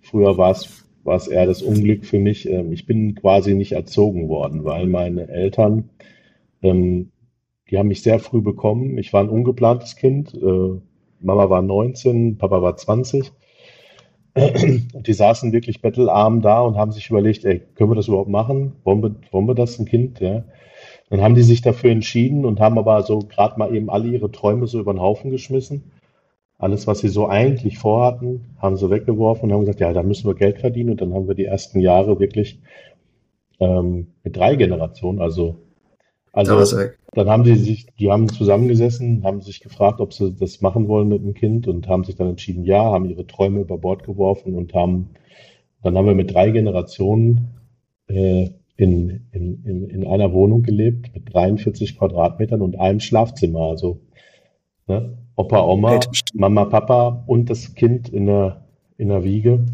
früher 0.00 0.36
war 0.36 0.50
es, 0.52 0.84
war 1.04 1.16
es 1.16 1.28
eher 1.28 1.46
das 1.46 1.62
Unglück 1.62 2.04
für 2.04 2.18
mich. 2.18 2.48
Ähm, 2.48 2.72
ich 2.72 2.86
bin 2.86 3.14
quasi 3.14 3.54
nicht 3.54 3.72
erzogen 3.72 4.28
worden, 4.28 4.64
weil 4.64 4.86
meine 4.86 5.28
Eltern, 5.28 5.90
ähm, 6.62 7.10
die 7.70 7.78
haben 7.78 7.88
mich 7.88 8.02
sehr 8.02 8.18
früh 8.18 8.40
bekommen. 8.40 8.98
Ich 8.98 9.12
war 9.12 9.22
ein 9.22 9.30
ungeplantes 9.30 9.96
Kind. 9.96 10.34
Äh, 10.34 10.80
Mama 11.20 11.50
war 11.50 11.62
19, 11.62 12.38
Papa 12.38 12.62
war 12.62 12.76
20. 12.76 13.32
Und 14.34 15.06
die 15.06 15.12
saßen 15.12 15.52
wirklich 15.52 15.82
bettelarm 15.82 16.40
da 16.40 16.62
und 16.62 16.76
haben 16.76 16.92
sich 16.92 17.10
überlegt, 17.10 17.44
ey, 17.44 17.60
können 17.74 17.90
wir 17.90 17.96
das 17.96 18.08
überhaupt 18.08 18.30
machen? 18.30 18.72
Wollen 18.84 19.02
wir, 19.02 19.14
wollen 19.30 19.46
wir 19.46 19.54
das, 19.54 19.78
ein 19.78 19.84
Kind? 19.84 20.20
Ja. 20.20 20.44
Dann 21.10 21.20
haben 21.20 21.34
die 21.34 21.42
sich 21.42 21.60
dafür 21.60 21.90
entschieden 21.90 22.46
und 22.46 22.58
haben 22.58 22.78
aber 22.78 23.02
so 23.02 23.18
gerade 23.18 23.58
mal 23.58 23.74
eben 23.74 23.90
alle 23.90 24.08
ihre 24.08 24.32
Träume 24.32 24.66
so 24.66 24.80
über 24.80 24.94
den 24.94 25.02
Haufen 25.02 25.30
geschmissen. 25.30 25.91
Alles, 26.62 26.86
was 26.86 27.00
sie 27.00 27.08
so 27.08 27.28
eigentlich 27.28 27.78
vorhatten, 27.78 28.56
haben 28.58 28.76
sie 28.76 28.90
weggeworfen 28.90 29.44
und 29.44 29.52
haben 29.52 29.60
gesagt, 29.60 29.80
ja, 29.80 29.92
da 29.92 30.02
müssen 30.02 30.28
wir 30.28 30.34
Geld 30.34 30.58
verdienen. 30.60 30.90
Und 30.90 31.00
dann 31.00 31.12
haben 31.12 31.28
wir 31.28 31.34
die 31.34 31.44
ersten 31.44 31.80
Jahre 31.80 32.20
wirklich 32.20 32.60
ähm, 33.60 34.08
mit 34.22 34.36
drei 34.36 34.56
Generationen, 34.56 35.20
also 35.20 35.58
also 36.32 36.54
dann 37.12 37.28
haben 37.28 37.44
die 37.44 37.56
sich, 37.56 37.86
die 37.98 38.10
haben 38.10 38.28
zusammengesessen, 38.28 39.22
haben 39.22 39.42
sich 39.42 39.60
gefragt, 39.60 40.00
ob 40.00 40.14
sie 40.14 40.32
das 40.32 40.62
machen 40.62 40.88
wollen 40.88 41.08
mit 41.08 41.22
dem 41.22 41.34
Kind 41.34 41.68
und 41.68 41.88
haben 41.88 42.04
sich 42.04 42.16
dann 42.16 42.30
entschieden, 42.30 42.64
ja, 42.64 42.82
haben 42.82 43.04
ihre 43.04 43.26
Träume 43.26 43.60
über 43.60 43.76
Bord 43.76 44.04
geworfen 44.04 44.54
und 44.54 44.72
haben, 44.72 45.10
dann 45.82 45.96
haben 45.96 46.06
wir 46.06 46.14
mit 46.14 46.32
drei 46.32 46.50
Generationen 46.50 47.50
äh, 48.06 48.48
in, 48.76 49.26
in, 49.30 49.62
in, 49.64 49.90
in 49.90 50.06
einer 50.06 50.32
Wohnung 50.32 50.62
gelebt 50.62 51.14
mit 51.14 51.32
43 51.34 51.98
Quadratmetern 51.98 52.62
und 52.62 52.80
einem 52.80 53.00
Schlafzimmer. 53.00 53.60
Also 53.60 54.00
ne, 54.86 55.18
Opa, 55.42 55.60
Oma, 55.64 55.98
Mama, 56.34 56.64
Papa 56.66 57.24
und 57.26 57.50
das 57.50 57.74
Kind 57.74 58.08
in 58.08 58.26
der, 58.26 58.64
in 58.96 59.08
der 59.08 59.24
Wiege. 59.24 59.64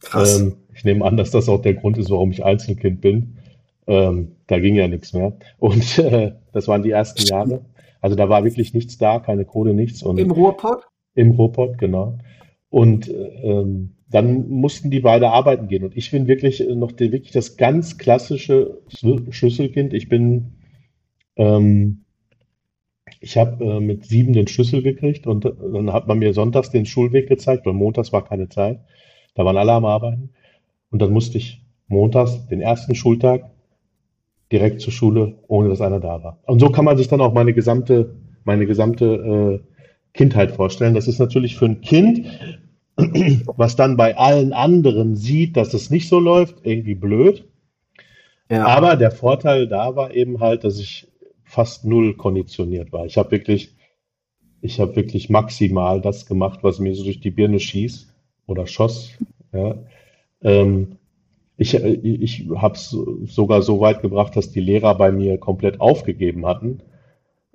Krass. 0.00 0.40
Ähm, 0.40 0.54
ich 0.74 0.84
nehme 0.84 1.04
an, 1.04 1.16
dass 1.16 1.30
das 1.30 1.48
auch 1.48 1.62
der 1.62 1.74
Grund 1.74 1.98
ist, 1.98 2.10
warum 2.10 2.32
ich 2.32 2.44
Einzelkind 2.44 3.00
bin. 3.00 3.36
Ähm, 3.86 4.32
da 4.48 4.58
ging 4.58 4.74
ja 4.74 4.88
nichts 4.88 5.12
mehr. 5.12 5.34
Und 5.58 5.98
äh, 6.00 6.32
das 6.52 6.66
waren 6.66 6.82
die 6.82 6.90
ersten 6.90 7.24
Jahre. 7.26 7.64
Also 8.00 8.16
da 8.16 8.28
war 8.28 8.42
wirklich 8.42 8.74
nichts 8.74 8.98
da, 8.98 9.20
keine 9.20 9.44
Kohle, 9.44 9.72
nichts. 9.72 10.02
Und 10.02 10.18
Im 10.18 10.32
Ruhrpott? 10.32 10.82
Im 11.14 11.30
Ruhrpott, 11.30 11.78
genau. 11.78 12.18
Und 12.68 13.08
ähm, 13.08 13.94
dann 14.10 14.48
mussten 14.48 14.90
die 14.90 15.00
beide 15.00 15.30
arbeiten 15.30 15.68
gehen. 15.68 15.84
Und 15.84 15.96
ich 15.96 16.10
bin 16.10 16.26
wirklich 16.26 16.66
noch 16.74 16.98
wirklich 16.98 17.30
das 17.30 17.56
ganz 17.56 17.98
klassische 17.98 18.80
Schlüsselkind. 19.30 19.94
Ich 19.94 20.08
bin, 20.08 20.54
ähm, 21.36 22.01
ich 23.22 23.36
habe 23.36 23.64
äh, 23.64 23.80
mit 23.80 24.04
sieben 24.04 24.32
den 24.32 24.48
Schlüssel 24.48 24.82
gekriegt 24.82 25.26
und 25.26 25.44
äh, 25.44 25.52
dann 25.72 25.92
hat 25.92 26.08
man 26.08 26.18
mir 26.18 26.34
sonntags 26.34 26.70
den 26.70 26.86
Schulweg 26.86 27.28
gezeigt, 27.28 27.64
weil 27.64 27.72
montags 27.72 28.12
war 28.12 28.24
keine 28.24 28.48
Zeit. 28.48 28.80
Da 29.34 29.44
waren 29.44 29.56
alle 29.56 29.72
am 29.72 29.84
Arbeiten. 29.84 30.30
Und 30.90 31.00
dann 31.00 31.12
musste 31.12 31.38
ich 31.38 31.62
montags 31.86 32.48
den 32.48 32.60
ersten 32.60 32.94
Schultag 32.94 33.50
direkt 34.50 34.80
zur 34.80 34.92
Schule, 34.92 35.36
ohne 35.46 35.68
dass 35.68 35.80
einer 35.80 36.00
da 36.00 36.22
war. 36.22 36.40
Und 36.46 36.58
so 36.58 36.68
kann 36.68 36.84
man 36.84 36.98
sich 36.98 37.08
dann 37.08 37.20
auch 37.20 37.32
meine 37.32 37.54
gesamte, 37.54 38.16
meine 38.44 38.66
gesamte 38.66 39.62
äh, 39.64 39.78
Kindheit 40.12 40.50
vorstellen. 40.50 40.94
Das 40.94 41.06
ist 41.06 41.20
natürlich 41.20 41.56
für 41.56 41.66
ein 41.66 41.80
Kind, 41.80 42.26
was 43.56 43.76
dann 43.76 43.96
bei 43.96 44.16
allen 44.16 44.52
anderen 44.52 45.14
sieht, 45.14 45.56
dass 45.56 45.74
es 45.74 45.90
nicht 45.90 46.08
so 46.08 46.18
läuft, 46.18 46.56
irgendwie 46.64 46.96
blöd. 46.96 47.48
Ja. 48.50 48.66
Aber 48.66 48.96
der 48.96 49.12
Vorteil 49.12 49.68
da 49.68 49.94
war 49.94 50.12
eben 50.12 50.40
halt, 50.40 50.64
dass 50.64 50.78
ich 50.78 51.11
fast 51.52 51.84
null 51.84 52.14
konditioniert 52.14 52.92
war. 52.92 53.04
Ich 53.04 53.18
habe 53.18 53.30
wirklich, 53.30 53.76
ich 54.62 54.80
habe 54.80 54.96
wirklich 54.96 55.28
maximal 55.28 56.00
das 56.00 56.24
gemacht, 56.24 56.60
was 56.62 56.78
mir 56.78 56.94
so 56.94 57.04
durch 57.04 57.20
die 57.20 57.30
Birne 57.30 57.60
schießt 57.60 58.10
oder 58.46 58.66
schoss. 58.66 59.10
Ja. 59.52 59.74
Ähm, 60.40 60.96
ich, 61.58 61.74
ich 61.74 62.48
habe 62.56 62.74
es 62.74 62.96
sogar 63.26 63.60
so 63.60 63.80
weit 63.80 64.00
gebracht, 64.00 64.34
dass 64.34 64.50
die 64.50 64.60
Lehrer 64.60 64.94
bei 64.94 65.12
mir 65.12 65.36
komplett 65.36 65.78
aufgegeben 65.78 66.46
hatten. 66.46 66.80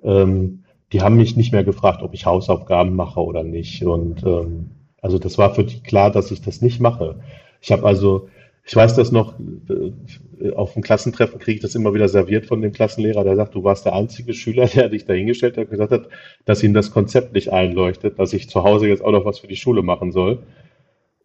Ähm, 0.04 0.62
die 0.92 1.02
haben 1.02 1.16
mich 1.16 1.36
nicht 1.36 1.52
mehr 1.52 1.64
gefragt, 1.64 2.02
ob 2.02 2.14
ich 2.14 2.24
Hausaufgaben 2.24 2.94
mache 2.94 3.20
oder 3.20 3.42
nicht. 3.42 3.82
Und 3.82 4.22
ähm, 4.22 4.70
also 5.02 5.18
das 5.18 5.38
war 5.38 5.54
für 5.56 5.64
die 5.64 5.80
klar, 5.80 6.12
dass 6.12 6.30
ich 6.30 6.40
das 6.40 6.62
nicht 6.62 6.80
mache. 6.80 7.16
Ich 7.60 7.72
habe 7.72 7.84
also, 7.84 8.28
ich 8.68 8.76
weiß 8.76 8.96
das 8.96 9.12
noch, 9.12 9.34
äh, 9.70 10.50
auf 10.50 10.74
dem 10.74 10.82
Klassentreffen 10.82 11.38
kriege 11.38 11.56
ich 11.56 11.62
das 11.62 11.74
immer 11.74 11.94
wieder 11.94 12.06
serviert 12.06 12.44
von 12.44 12.60
dem 12.60 12.72
Klassenlehrer, 12.72 13.24
der 13.24 13.34
sagt, 13.34 13.54
du 13.54 13.64
warst 13.64 13.86
der 13.86 13.94
einzige 13.94 14.34
Schüler, 14.34 14.66
der 14.66 14.90
dich 14.90 15.06
dahingestellt 15.06 15.56
hat 15.56 15.64
und 15.64 15.70
gesagt 15.70 15.90
hat, 15.90 16.08
dass 16.44 16.62
ihm 16.62 16.74
das 16.74 16.90
Konzept 16.90 17.32
nicht 17.32 17.50
einleuchtet, 17.50 18.18
dass 18.18 18.34
ich 18.34 18.50
zu 18.50 18.64
Hause 18.64 18.86
jetzt 18.86 19.02
auch 19.02 19.12
noch 19.12 19.24
was 19.24 19.38
für 19.38 19.46
die 19.46 19.56
Schule 19.56 19.82
machen 19.82 20.12
soll 20.12 20.40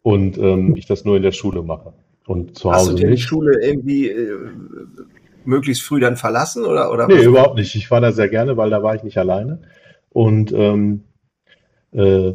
und 0.02 0.38
ähm, 0.38 0.74
ich 0.74 0.86
das 0.86 1.04
nur 1.04 1.18
in 1.18 1.22
der 1.22 1.32
Schule 1.32 1.62
mache. 1.62 1.92
Und 2.26 2.56
zu 2.56 2.72
Hast 2.72 2.80
Hause 2.80 2.94
du 2.94 3.02
dir 3.02 3.10
die 3.10 3.18
Schule 3.18 3.62
irgendwie 3.62 4.08
äh, 4.08 4.38
möglichst 5.44 5.82
früh 5.82 6.00
dann 6.00 6.16
verlassen 6.16 6.64
oder? 6.64 6.90
oder 6.90 7.08
nee, 7.08 7.24
überhaupt 7.24 7.56
nicht. 7.56 7.74
Ich 7.74 7.90
war 7.90 8.00
da 8.00 8.12
sehr 8.12 8.30
gerne, 8.30 8.56
weil 8.56 8.70
da 8.70 8.82
war 8.82 8.94
ich 8.94 9.02
nicht 9.02 9.18
alleine. 9.18 9.60
Und 10.08 10.50
ähm, 10.52 11.04
äh, 11.92 12.32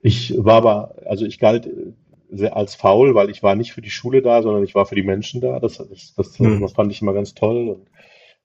ich 0.00 0.32
war 0.36 0.56
aber, 0.56 0.94
also 1.06 1.24
ich 1.24 1.40
galt 1.40 1.64
sehr 1.64 2.03
als 2.50 2.74
faul, 2.74 3.14
weil 3.14 3.30
ich 3.30 3.42
war 3.42 3.54
nicht 3.54 3.72
für 3.72 3.82
die 3.82 3.90
Schule 3.90 4.22
da, 4.22 4.42
sondern 4.42 4.64
ich 4.64 4.74
war 4.74 4.86
für 4.86 4.94
die 4.94 5.02
Menschen 5.02 5.40
da. 5.40 5.60
Das, 5.60 5.78
das, 5.78 6.14
das, 6.16 6.38
mhm. 6.38 6.60
das 6.60 6.72
fand 6.72 6.92
ich 6.92 7.02
immer 7.02 7.12
ganz 7.12 7.34
toll. 7.34 7.68
Und 7.68 7.86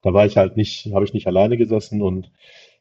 da 0.02 0.12
war 0.12 0.26
ich 0.26 0.36
halt 0.36 0.56
nicht, 0.56 0.92
habe 0.92 1.04
ich 1.04 1.14
nicht 1.14 1.26
alleine 1.26 1.56
gesessen 1.56 2.02
und 2.02 2.30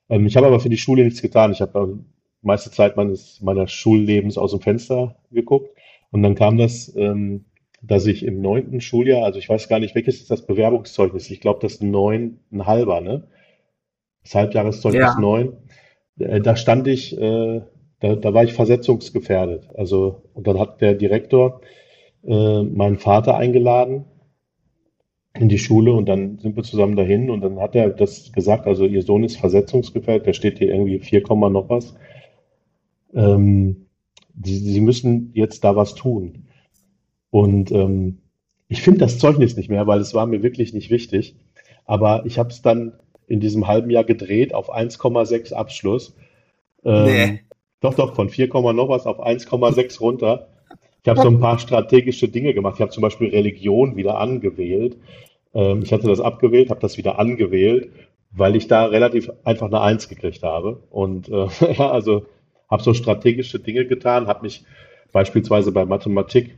ähm, 0.10 0.26
ich 0.26 0.36
habe 0.38 0.48
aber 0.48 0.60
für 0.60 0.70
die 0.70 0.78
Schule 0.78 1.04
nichts 1.04 1.22
getan. 1.22 1.52
Ich 1.52 1.62
habe 1.62 2.00
meiste 2.42 2.72
Zeit 2.72 2.96
meines 2.98 3.42
meiner 3.42 3.68
Schullebens 3.68 4.38
aus 4.38 4.52
dem 4.52 4.62
Fenster 4.62 5.16
geguckt 5.32 5.70
und 6.12 6.24
dann 6.24 6.36
kam 6.36 6.58
das, 6.58 6.94
ähm, 6.96 7.46
dass 7.82 8.06
ich 8.06 8.26
im 8.26 8.42
neunten 8.42 8.82
Schuljahr, 8.82 9.24
also 9.24 9.40
ich 9.40 9.48
weiß 9.48 9.70
gar 9.70 9.80
nicht, 9.80 9.96
welches 9.96 10.22
ist 10.22 10.32
das 10.32 10.46
Bewerbungszeugnis? 10.46 11.30
Ich 11.30 11.42
glaube, 11.42 11.60
das 11.62 11.82
neun, 11.82 12.40
ein 12.52 12.66
halber, 12.66 13.02
ne? 13.02 13.28
Das 14.24 14.36
Halbjahreszeugnis 14.36 15.02
ja. 15.02 15.20
neun. 15.20 15.58
Äh, 16.18 16.42
da 16.42 16.56
stand 16.56 16.88
ich, 16.88 17.18
äh, 17.18 17.62
da, 18.00 18.16
da 18.16 18.34
war 18.34 18.44
ich 18.44 18.54
versetzungsgefährdet. 18.54 19.70
Also, 19.76 20.24
und 20.34 20.48
dann 20.48 20.60
hat 20.60 20.82
der 20.82 20.94
Direktor 20.94 21.62
äh, 22.26 22.64
meinen 22.64 22.98
Vater 22.98 23.38
eingeladen 23.38 24.06
in 25.38 25.50
die 25.50 25.60
Schule 25.60 25.94
und 25.94 26.08
dann 26.08 26.40
sind 26.40 26.56
wir 26.56 26.64
zusammen 26.64 26.96
dahin 26.96 27.30
und 27.30 27.42
dann 27.42 27.60
hat 27.60 27.76
er 27.76 27.90
das 27.90 28.32
gesagt, 28.32 28.68
also 28.68 28.86
ihr 28.86 29.04
Sohn 29.04 29.24
ist 29.24 29.38
versetzungsgefährdet, 29.38 30.28
der 30.28 30.34
steht 30.34 30.58
hier 30.58 30.70
irgendwie 30.74 31.00
4, 31.00 31.24
noch 31.50 31.70
was. 31.70 31.96
Ähm, 33.14 33.86
sie, 34.44 34.56
sie 34.56 34.82
müssen 34.82 35.32
jetzt 35.34 35.64
da 35.64 35.76
was 35.76 35.96
tun. 35.96 36.48
Und 37.30 37.72
ähm, 37.72 38.20
ich 38.68 38.82
finde 38.82 39.00
das 39.00 39.20
Zeugnis 39.20 39.56
nicht 39.56 39.70
mehr, 39.70 39.88
weil 39.88 40.00
es 40.00 40.14
war 40.14 40.26
mir 40.26 40.44
wirklich 40.44 40.74
nicht 40.74 40.90
wichtig. 40.90 41.36
Aber 41.86 42.26
ich 42.26 42.38
habe 42.38 42.50
es 42.50 42.62
dann 42.62 42.94
in 43.28 43.40
diesem 43.40 43.68
halben 43.68 43.90
Jahr 43.90 44.04
gedreht 44.04 44.54
auf 44.54 44.74
1,6 44.74 45.54
Abschluss. 45.54 46.16
Ähm, 46.84 47.06
nee. 47.06 47.40
Doch, 47.82 47.94
doch, 47.94 48.16
von 48.16 48.30
4, 48.30 48.48
noch 48.48 48.90
was 48.90 49.06
auf 49.06 49.20
1,6 49.20 50.00
runter. 50.00 50.48
Ich 51.02 51.10
habe 51.10 51.22
so 51.22 51.30
ein 51.30 51.40
paar 51.40 51.60
strategische 51.60 52.28
Dinge 52.28 52.54
gemacht. 52.54 52.76
Ich 52.76 52.82
habe 52.82 52.92
zum 52.92 53.02
Beispiel 53.02 53.30
Religion 53.30 53.96
wieder 53.96 54.18
angewählt. 54.18 54.98
Ähm, 55.54 55.82
ich 55.84 55.94
hatte 55.94 56.08
das 56.08 56.20
abgewählt, 56.20 56.70
habe 56.70 56.82
das 56.82 56.98
wieder 56.98 57.20
angewählt, 57.20 57.90
weil 58.32 58.56
ich 58.56 58.68
da 58.68 58.86
relativ 58.86 59.32
einfach 59.44 59.68
eine 59.68 59.82
Eins 59.82 60.10
gekriegt 60.10 60.44
habe. 60.44 60.84
Und 60.90 61.30
äh, 61.30 61.48
ja, 61.78 61.90
also 61.90 62.26
habe 62.70 62.84
so 62.84 62.94
strategische 62.94 63.60
Dinge 63.60 63.86
getan, 63.86 64.28
habe 64.28 64.44
mich 64.44 64.66
beispielsweise 65.12 65.72
bei 65.72 65.86
Mathematik 65.86 66.58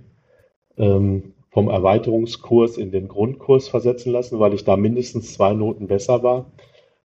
ähm, 0.77 1.33
vom 1.51 1.69
Erweiterungskurs 1.69 2.77
in 2.77 2.91
den 2.91 3.07
Grundkurs 3.07 3.67
versetzen 3.67 4.11
lassen, 4.11 4.39
weil 4.39 4.53
ich 4.53 4.63
da 4.63 4.75
mindestens 4.75 5.33
zwei 5.33 5.53
Noten 5.53 5.87
besser 5.87 6.23
war. 6.23 6.51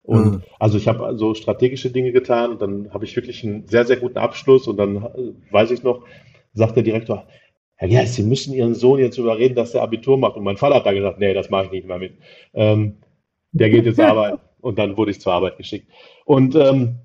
Und 0.07 0.25
mhm. 0.25 0.43
also 0.61 0.79
ich 0.79 0.87
habe 0.87 1.19
so 1.19 1.35
strategische 1.35 1.91
Dinge 1.91 2.13
getan, 2.13 2.59
dann 2.59 2.93
habe 2.95 3.05
ich 3.05 3.17
wirklich 3.17 3.45
einen 3.45 3.67
sehr, 3.67 3.85
sehr 3.85 3.97
guten 3.97 4.19
Abschluss 4.19 4.69
und 4.69 4.77
dann 4.77 4.97
äh, 4.97 5.53
weiß 5.53 5.73
ich 5.73 5.83
noch, 5.83 6.05
sagt 6.55 6.77
der 6.77 6.85
Direktor, 6.85 7.27
Herr 7.75 7.89
Gerst, 7.89 8.15
Sie 8.15 8.23
müssen 8.23 8.55
Ihren 8.55 8.75
Sohn 8.75 9.01
jetzt 9.01 9.19
überreden, 9.19 9.55
dass 9.55 9.75
er 9.75 9.83
Abitur 9.83 10.17
macht. 10.17 10.37
Und 10.37 10.45
mein 10.45 10.57
Vater 10.57 10.77
hat 10.77 10.87
da 10.87 10.93
gesagt, 10.93 11.19
nee, 11.19 11.35
das 11.35 11.51
mache 11.51 11.67
ich 11.67 11.71
nicht 11.73 11.87
mehr 11.87 11.99
mit. 11.99 12.15
Ähm, 12.55 12.99
der 13.53 13.69
geht 13.69 13.85
jetzt 13.85 14.01
arbeiten. 14.01 14.41
Und 14.61 14.79
dann 14.79 14.97
wurde 14.97 15.11
ich 15.11 15.21
zur 15.21 15.33
Arbeit 15.33 15.59
geschickt. 15.59 15.89
Und 16.25 16.55
ähm, 16.55 17.01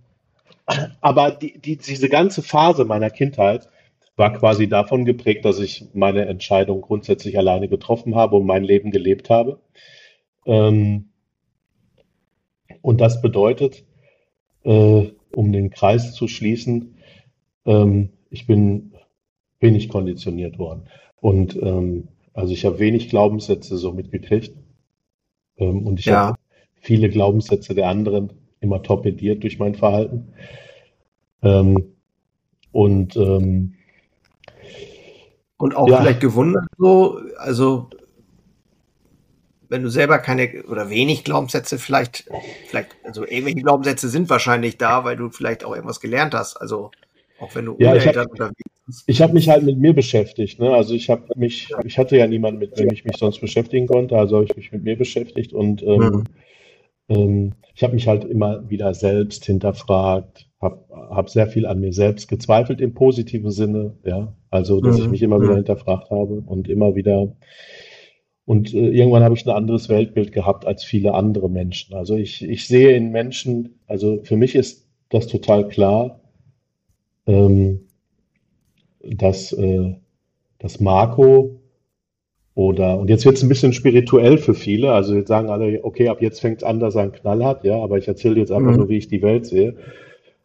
aber 1.01 1.31
die, 1.31 1.59
die, 1.59 1.77
diese 1.77 2.07
ganze 2.07 2.41
Phase 2.41 2.85
meiner 2.85 3.09
Kindheit 3.09 3.67
war 4.15 4.33
quasi 4.33 4.69
davon 4.69 5.05
geprägt, 5.05 5.43
dass 5.45 5.59
ich 5.59 5.85
meine 5.93 6.25
Entscheidung 6.25 6.81
grundsätzlich 6.81 7.37
alleine 7.37 7.67
getroffen 7.67 8.15
habe 8.15 8.37
und 8.37 8.45
mein 8.45 8.63
Leben 8.63 8.91
gelebt 8.91 9.29
habe. 9.29 9.59
Ähm, 10.45 11.10
und 12.81 13.01
das 13.01 13.21
bedeutet, 13.21 13.83
äh, 14.63 15.11
um 15.35 15.51
den 15.51 15.69
Kreis 15.69 16.13
zu 16.13 16.27
schließen, 16.27 16.95
ähm, 17.65 18.09
ich 18.29 18.47
bin 18.47 18.93
wenig 19.59 19.89
konditioniert 19.89 20.59
worden. 20.59 20.83
Und 21.19 21.55
ähm, 21.55 22.07
also 22.33 22.53
ich 22.53 22.65
habe 22.65 22.79
wenig 22.79 23.09
Glaubenssätze 23.09 23.77
so 23.77 23.91
mitgekriegt. 23.91 24.55
Ähm, 25.57 25.85
und 25.85 25.99
ich 25.99 26.07
ja. 26.07 26.27
habe 26.27 26.37
viele 26.75 27.09
Glaubenssätze 27.09 27.75
der 27.75 27.87
anderen 27.87 28.33
immer 28.59 28.81
torpediert 28.81 29.43
durch 29.43 29.59
mein 29.59 29.75
Verhalten. 29.75 30.33
Ähm, 31.43 31.95
und 32.71 33.15
ähm, 33.15 33.75
und 35.57 35.75
auch 35.75 35.87
ja. 35.87 36.01
vielleicht 36.01 36.21
gewundert 36.21 36.65
so, 36.77 37.19
also 37.37 37.89
wenn 39.71 39.83
du 39.83 39.89
selber 39.89 40.19
keine 40.19 40.63
oder 40.69 40.89
wenig 40.89 41.23
Glaubenssätze 41.23 41.79
vielleicht, 41.79 42.29
vielleicht, 42.67 42.89
also 43.05 43.25
irgendwelche 43.25 43.61
Glaubenssätze 43.61 44.09
sind 44.09 44.29
wahrscheinlich 44.29 44.77
da, 44.77 45.05
weil 45.05 45.15
du 45.15 45.29
vielleicht 45.29 45.63
auch 45.63 45.73
irgendwas 45.73 46.01
gelernt 46.01 46.33
hast. 46.33 46.57
Also 46.57 46.91
auch 47.39 47.55
wenn 47.55 47.65
du 47.65 47.77
ja, 47.79 47.95
ich 47.95 48.05
hab, 48.05 48.27
Ich 49.07 49.21
habe 49.21 49.33
mich 49.33 49.47
halt 49.47 49.63
mit 49.63 49.77
mir 49.77 49.93
beschäftigt. 49.93 50.59
Ne? 50.59 50.71
Also 50.71 50.93
ich 50.93 51.09
habe 51.09 51.23
mich, 51.37 51.69
ich 51.85 51.97
hatte 51.97 52.17
ja 52.17 52.27
niemanden, 52.27 52.59
mit 52.59 52.77
dem 52.77 52.91
ich 52.91 53.05
mich 53.05 53.15
sonst 53.15 53.39
beschäftigen 53.39 53.87
konnte, 53.87 54.17
also 54.17 54.35
habe 54.35 54.45
ich 54.45 54.57
mich 54.57 54.73
mit 54.73 54.83
mir 54.83 54.97
beschäftigt 54.97 55.53
und 55.53 55.81
ähm, 55.83 55.99
mhm. 55.99 56.23
ähm, 57.07 57.51
ich 57.73 57.81
habe 57.83 57.93
mich 57.93 58.09
halt 58.09 58.25
immer 58.25 58.69
wieder 58.69 58.93
selbst 58.93 59.45
hinterfragt, 59.45 60.49
habe 60.59 60.83
hab 60.91 61.29
sehr 61.29 61.47
viel 61.47 61.65
an 61.65 61.79
mir 61.79 61.93
selbst 61.93 62.27
gezweifelt 62.27 62.81
im 62.81 62.93
positiven 62.93 63.51
Sinne, 63.51 63.95
ja. 64.03 64.35
Also, 64.49 64.81
dass 64.81 64.97
mhm. 64.97 65.03
ich 65.03 65.09
mich 65.11 65.21
immer 65.21 65.39
wieder 65.39 65.53
mhm. 65.53 65.63
hinterfragt 65.63 66.11
habe 66.11 66.43
und 66.45 66.67
immer 66.67 66.93
wieder 66.93 67.33
und 68.45 68.73
äh, 68.73 68.89
irgendwann 68.89 69.23
habe 69.23 69.35
ich 69.35 69.45
ein 69.45 69.55
anderes 69.55 69.89
Weltbild 69.89 70.31
gehabt 70.31 70.65
als 70.65 70.83
viele 70.83 71.13
andere 71.13 71.49
Menschen. 71.49 71.95
Also 71.95 72.15
ich, 72.15 72.43
ich 72.43 72.67
sehe 72.67 72.95
in 72.95 73.11
Menschen, 73.11 73.79
also 73.87 74.19
für 74.23 74.35
mich 74.35 74.55
ist 74.55 74.87
das 75.09 75.27
total 75.27 75.67
klar, 75.67 76.19
ähm, 77.27 77.81
dass, 79.03 79.53
äh, 79.53 79.95
dass 80.59 80.79
Marco 80.79 81.61
oder, 82.53 82.99
und 82.99 83.09
jetzt 83.09 83.25
wird 83.25 83.37
es 83.37 83.43
ein 83.43 83.49
bisschen 83.49 83.73
spirituell 83.73 84.37
für 84.37 84.53
viele, 84.53 84.91
also 84.91 85.15
jetzt 85.15 85.29
sagen 85.29 85.49
alle, 85.49 85.83
okay, 85.83 86.09
ab 86.09 86.21
jetzt 86.21 86.41
fängt 86.41 86.57
es 86.57 86.63
an, 86.63 86.79
dass 86.79 86.95
er 86.95 87.03
einen 87.03 87.13
Knall 87.13 87.45
hat, 87.45 87.63
ja, 87.63 87.81
aber 87.81 87.97
ich 87.97 88.07
erzähle 88.07 88.39
jetzt 88.39 88.51
einfach 88.51 88.71
mhm. 88.71 88.77
nur, 88.77 88.89
wie 88.89 88.97
ich 88.97 89.07
die 89.07 89.21
Welt 89.21 89.45
sehe. 89.45 89.77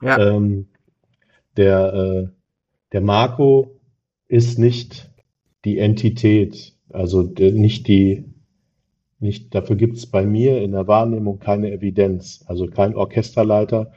Ja. 0.03 0.19
Ähm, 0.19 0.69
der, 1.57 1.95
äh, 1.95 2.29
der 2.93 3.01
Marco 3.01 3.73
ist 4.29 4.59
nicht 4.59 5.11
die 5.65 5.79
Entität, 5.79 6.76
also 6.97 7.23
nicht 7.23 7.89
die, 7.89 8.25
nicht, 9.19 9.55
dafür 9.55 9.77
gibt 9.77 9.97
es 9.97 10.07
bei 10.07 10.25
mir 10.25 10.63
in 10.63 10.73
der 10.73 10.87
Wahrnehmung 10.87 11.39
keine 11.39 11.71
Evidenz, 11.71 12.43
also 12.47 12.67
kein 12.67 12.95
Orchesterleiter, 12.95 13.93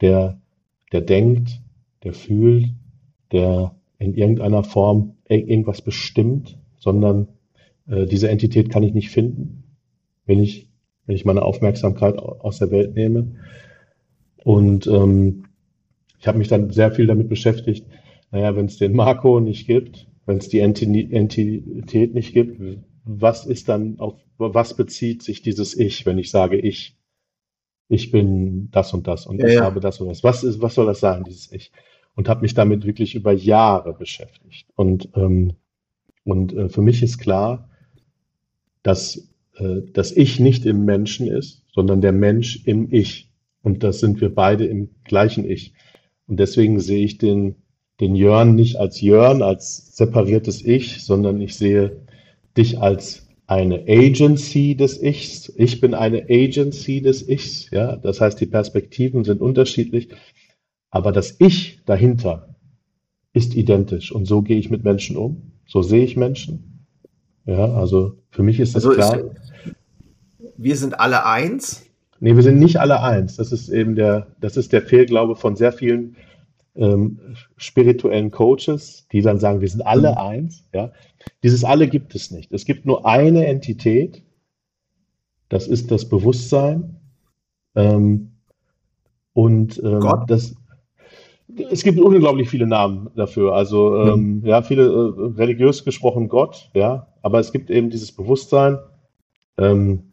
der, 0.00 0.40
der 0.92 1.00
denkt, 1.02 1.60
der 2.02 2.12
fühlt, 2.12 2.70
der 3.32 3.76
in 3.98 4.14
irgendeiner 4.14 4.64
Form 4.64 5.14
irgendwas 5.28 5.82
bestimmt, 5.82 6.58
sondern 6.78 7.28
äh, 7.88 8.06
diese 8.06 8.28
Entität 8.28 8.70
kann 8.70 8.82
ich 8.82 8.92
nicht 8.92 9.10
finden, 9.10 9.64
wenn 10.26 10.40
ich, 10.40 10.68
wenn 11.06 11.16
ich 11.16 11.24
meine 11.24 11.42
Aufmerksamkeit 11.42 12.18
aus 12.18 12.58
der 12.58 12.70
Welt 12.72 12.94
nehme. 12.94 13.36
Und 14.44 14.86
ähm, 14.88 15.44
ich 16.18 16.26
habe 16.26 16.38
mich 16.38 16.48
dann 16.48 16.70
sehr 16.70 16.90
viel 16.90 17.06
damit 17.06 17.28
beschäftigt, 17.28 17.86
naja, 18.32 18.56
wenn 18.56 18.66
es 18.66 18.78
den 18.78 18.94
Marco 18.94 19.38
nicht 19.40 19.66
gibt, 19.66 20.08
wenn 20.26 20.38
es 20.38 20.48
die 20.48 20.60
Entität 20.60 22.14
nicht 22.14 22.34
gibt, 22.34 22.60
was 23.04 23.46
ist 23.46 23.68
dann 23.68 23.98
auf 23.98 24.14
was 24.38 24.76
bezieht 24.76 25.22
sich 25.22 25.40
dieses 25.40 25.74
Ich, 25.74 26.04
wenn 26.04 26.18
ich 26.18 26.30
sage 26.30 26.58
ich, 26.58 26.98
ich 27.88 28.10
bin 28.10 28.68
das 28.70 28.92
und 28.92 29.06
das 29.06 29.26
und 29.26 29.40
ja, 29.40 29.46
ich 29.46 29.54
ja. 29.54 29.64
habe 29.64 29.80
das 29.80 29.98
und 30.00 30.08
das. 30.08 30.22
Was 30.22 30.44
ist, 30.44 30.60
was 30.60 30.74
soll 30.74 30.84
das 30.84 31.00
sein, 31.00 31.24
dieses 31.24 31.50
Ich? 31.52 31.72
und 32.16 32.28
habe 32.28 32.40
mich 32.40 32.54
damit 32.54 32.84
wirklich 32.84 33.14
über 33.14 33.32
Jahre 33.32 33.92
beschäftigt. 33.92 34.66
Und, 34.74 35.10
ähm, 35.14 35.52
und 36.24 36.52
äh, 36.54 36.68
für 36.68 36.82
mich 36.82 37.02
ist 37.02 37.18
klar, 37.18 37.70
dass 38.82 39.28
äh, 39.56 39.82
das 39.92 40.12
Ich 40.12 40.40
nicht 40.40 40.66
im 40.66 40.84
Menschen 40.84 41.28
ist, 41.28 41.62
sondern 41.72 42.00
der 42.00 42.12
Mensch 42.12 42.64
im 42.64 42.92
Ich. 42.92 43.30
Und 43.62 43.82
das 43.84 44.00
sind 44.00 44.20
wir 44.20 44.34
beide 44.34 44.64
im 44.64 44.90
gleichen 45.04 45.48
Ich. 45.48 45.74
Und 46.26 46.40
deswegen 46.40 46.80
sehe 46.80 47.04
ich 47.04 47.18
den, 47.18 47.56
den 48.00 48.14
Jörn 48.14 48.54
nicht 48.54 48.76
als 48.76 49.00
Jörn, 49.00 49.42
als 49.42 49.96
separiertes 49.96 50.64
Ich, 50.64 51.04
sondern 51.04 51.40
ich 51.40 51.56
sehe 51.56 52.02
dich 52.56 52.78
als 52.78 53.26
eine 53.46 53.84
Agency 53.88 54.76
des 54.76 55.02
Ichs. 55.02 55.52
Ich 55.56 55.80
bin 55.80 55.94
eine 55.94 56.26
Agency 56.28 57.00
des 57.00 57.28
Ichs. 57.28 57.70
Ja, 57.70 57.96
das 57.96 58.20
heißt, 58.20 58.40
die 58.40 58.46
Perspektiven 58.46 59.24
sind 59.24 59.40
unterschiedlich. 59.40 60.08
Aber 60.90 61.12
das 61.12 61.36
Ich 61.38 61.80
dahinter 61.86 62.56
ist 63.32 63.54
identisch 63.54 64.12
und 64.12 64.24
so 64.26 64.42
gehe 64.42 64.58
ich 64.58 64.70
mit 64.70 64.82
Menschen 64.82 65.16
um. 65.16 65.52
So 65.66 65.82
sehe 65.82 66.04
ich 66.04 66.16
Menschen. 66.16 66.86
Ja, 67.44 67.74
also 67.74 68.18
für 68.30 68.42
mich 68.42 68.60
ist 68.60 68.74
das 68.74 68.84
also 68.84 68.96
klar. 68.96 69.18
Ist, 69.18 69.74
wir 70.56 70.76
sind 70.76 70.98
alle 70.98 71.26
eins? 71.26 71.84
Nee, 72.18 72.34
wir 72.34 72.42
sind 72.42 72.58
nicht 72.58 72.78
alle 72.78 73.02
eins. 73.02 73.36
Das 73.36 73.52
ist 73.52 73.68
eben 73.68 73.94
der, 73.94 74.28
das 74.40 74.56
ist 74.56 74.72
der 74.72 74.82
Fehlglaube 74.82 75.36
von 75.36 75.54
sehr 75.54 75.72
vielen 75.72 76.16
ähm, 76.76 77.18
spirituellen 77.56 78.30
Coaches, 78.30 79.06
die 79.12 79.22
dann 79.22 79.38
sagen, 79.38 79.60
wir 79.60 79.68
sind 79.68 79.82
alle 79.82 80.12
mhm. 80.12 80.18
eins. 80.18 80.68
Ja, 80.72 80.92
dieses 81.42 81.64
alle 81.64 81.88
gibt 81.88 82.14
es 82.14 82.30
nicht. 82.30 82.52
Es 82.52 82.64
gibt 82.64 82.86
nur 82.86 83.06
eine 83.06 83.46
Entität, 83.46 84.22
Das 85.48 85.68
ist 85.68 85.90
das 85.90 86.08
Bewusstsein. 86.08 86.96
Ähm, 87.74 88.32
und 89.32 89.80
ähm, 89.84 90.00
Gott? 90.00 90.30
das, 90.30 90.54
es 91.70 91.82
gibt 91.82 92.00
unglaublich 92.00 92.48
viele 92.48 92.66
Namen 92.66 93.10
dafür. 93.14 93.54
Also 93.54 93.96
ähm, 94.02 94.42
ja, 94.44 94.62
viele 94.62 94.84
äh, 94.86 95.38
religiös 95.38 95.84
gesprochen 95.84 96.28
Gott, 96.28 96.70
ja, 96.74 97.06
aber 97.22 97.38
es 97.38 97.52
gibt 97.52 97.70
eben 97.70 97.90
dieses 97.90 98.12
Bewusstsein. 98.12 98.78
Ähm, 99.58 100.12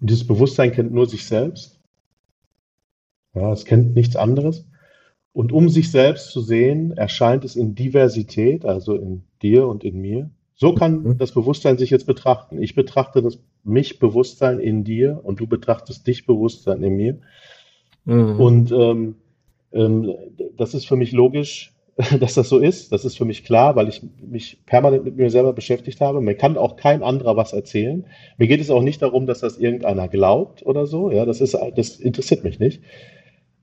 dieses 0.00 0.26
Bewusstsein 0.26 0.72
kennt 0.72 0.92
nur 0.92 1.06
sich 1.06 1.26
selbst. 1.26 1.77
Ja, 3.34 3.52
es 3.52 3.64
kennt 3.64 3.94
nichts 3.94 4.16
anderes. 4.16 4.66
Und 5.32 5.52
um 5.52 5.68
sich 5.68 5.90
selbst 5.90 6.30
zu 6.30 6.40
sehen, 6.40 6.96
erscheint 6.96 7.44
es 7.44 7.54
in 7.54 7.74
Diversität, 7.74 8.64
also 8.64 8.96
in 8.96 9.22
dir 9.42 9.68
und 9.68 9.84
in 9.84 10.00
mir. 10.00 10.30
So 10.54 10.74
kann 10.74 11.02
Mhm. 11.02 11.18
das 11.18 11.32
Bewusstsein 11.32 11.78
sich 11.78 11.90
jetzt 11.90 12.06
betrachten. 12.06 12.60
Ich 12.60 12.74
betrachte 12.74 13.22
das 13.22 13.38
mich 13.62 14.00
Bewusstsein 14.00 14.58
in 14.58 14.82
dir 14.82 15.20
und 15.22 15.38
du 15.38 15.46
betrachtest 15.46 16.06
dich 16.06 16.26
Bewusstsein 16.26 16.82
in 16.82 16.96
mir. 16.96 17.18
Mhm. 18.04 18.40
Und 18.40 18.72
ähm, 18.72 19.14
ähm, 19.72 20.12
das 20.56 20.74
ist 20.74 20.88
für 20.88 20.96
mich 20.96 21.12
logisch, 21.12 21.74
dass 22.20 22.34
das 22.34 22.48
so 22.48 22.58
ist. 22.58 22.90
Das 22.90 23.04
ist 23.04 23.16
für 23.16 23.24
mich 23.24 23.44
klar, 23.44 23.76
weil 23.76 23.88
ich 23.88 24.02
mich 24.20 24.58
permanent 24.66 25.04
mit 25.04 25.16
mir 25.16 25.30
selber 25.30 25.52
beschäftigt 25.52 26.00
habe. 26.00 26.20
Mir 26.20 26.34
kann 26.34 26.56
auch 26.56 26.76
kein 26.76 27.02
anderer 27.04 27.36
was 27.36 27.52
erzählen. 27.52 28.06
Mir 28.38 28.48
geht 28.48 28.60
es 28.60 28.70
auch 28.70 28.82
nicht 28.82 29.02
darum, 29.02 29.26
dass 29.26 29.40
das 29.40 29.58
irgendeiner 29.58 30.08
glaubt 30.08 30.64
oder 30.66 30.86
so. 30.86 31.10
Ja, 31.10 31.24
das 31.24 31.40
ist, 31.40 31.56
das 31.76 32.00
interessiert 32.00 32.42
mich 32.42 32.58
nicht. 32.58 32.82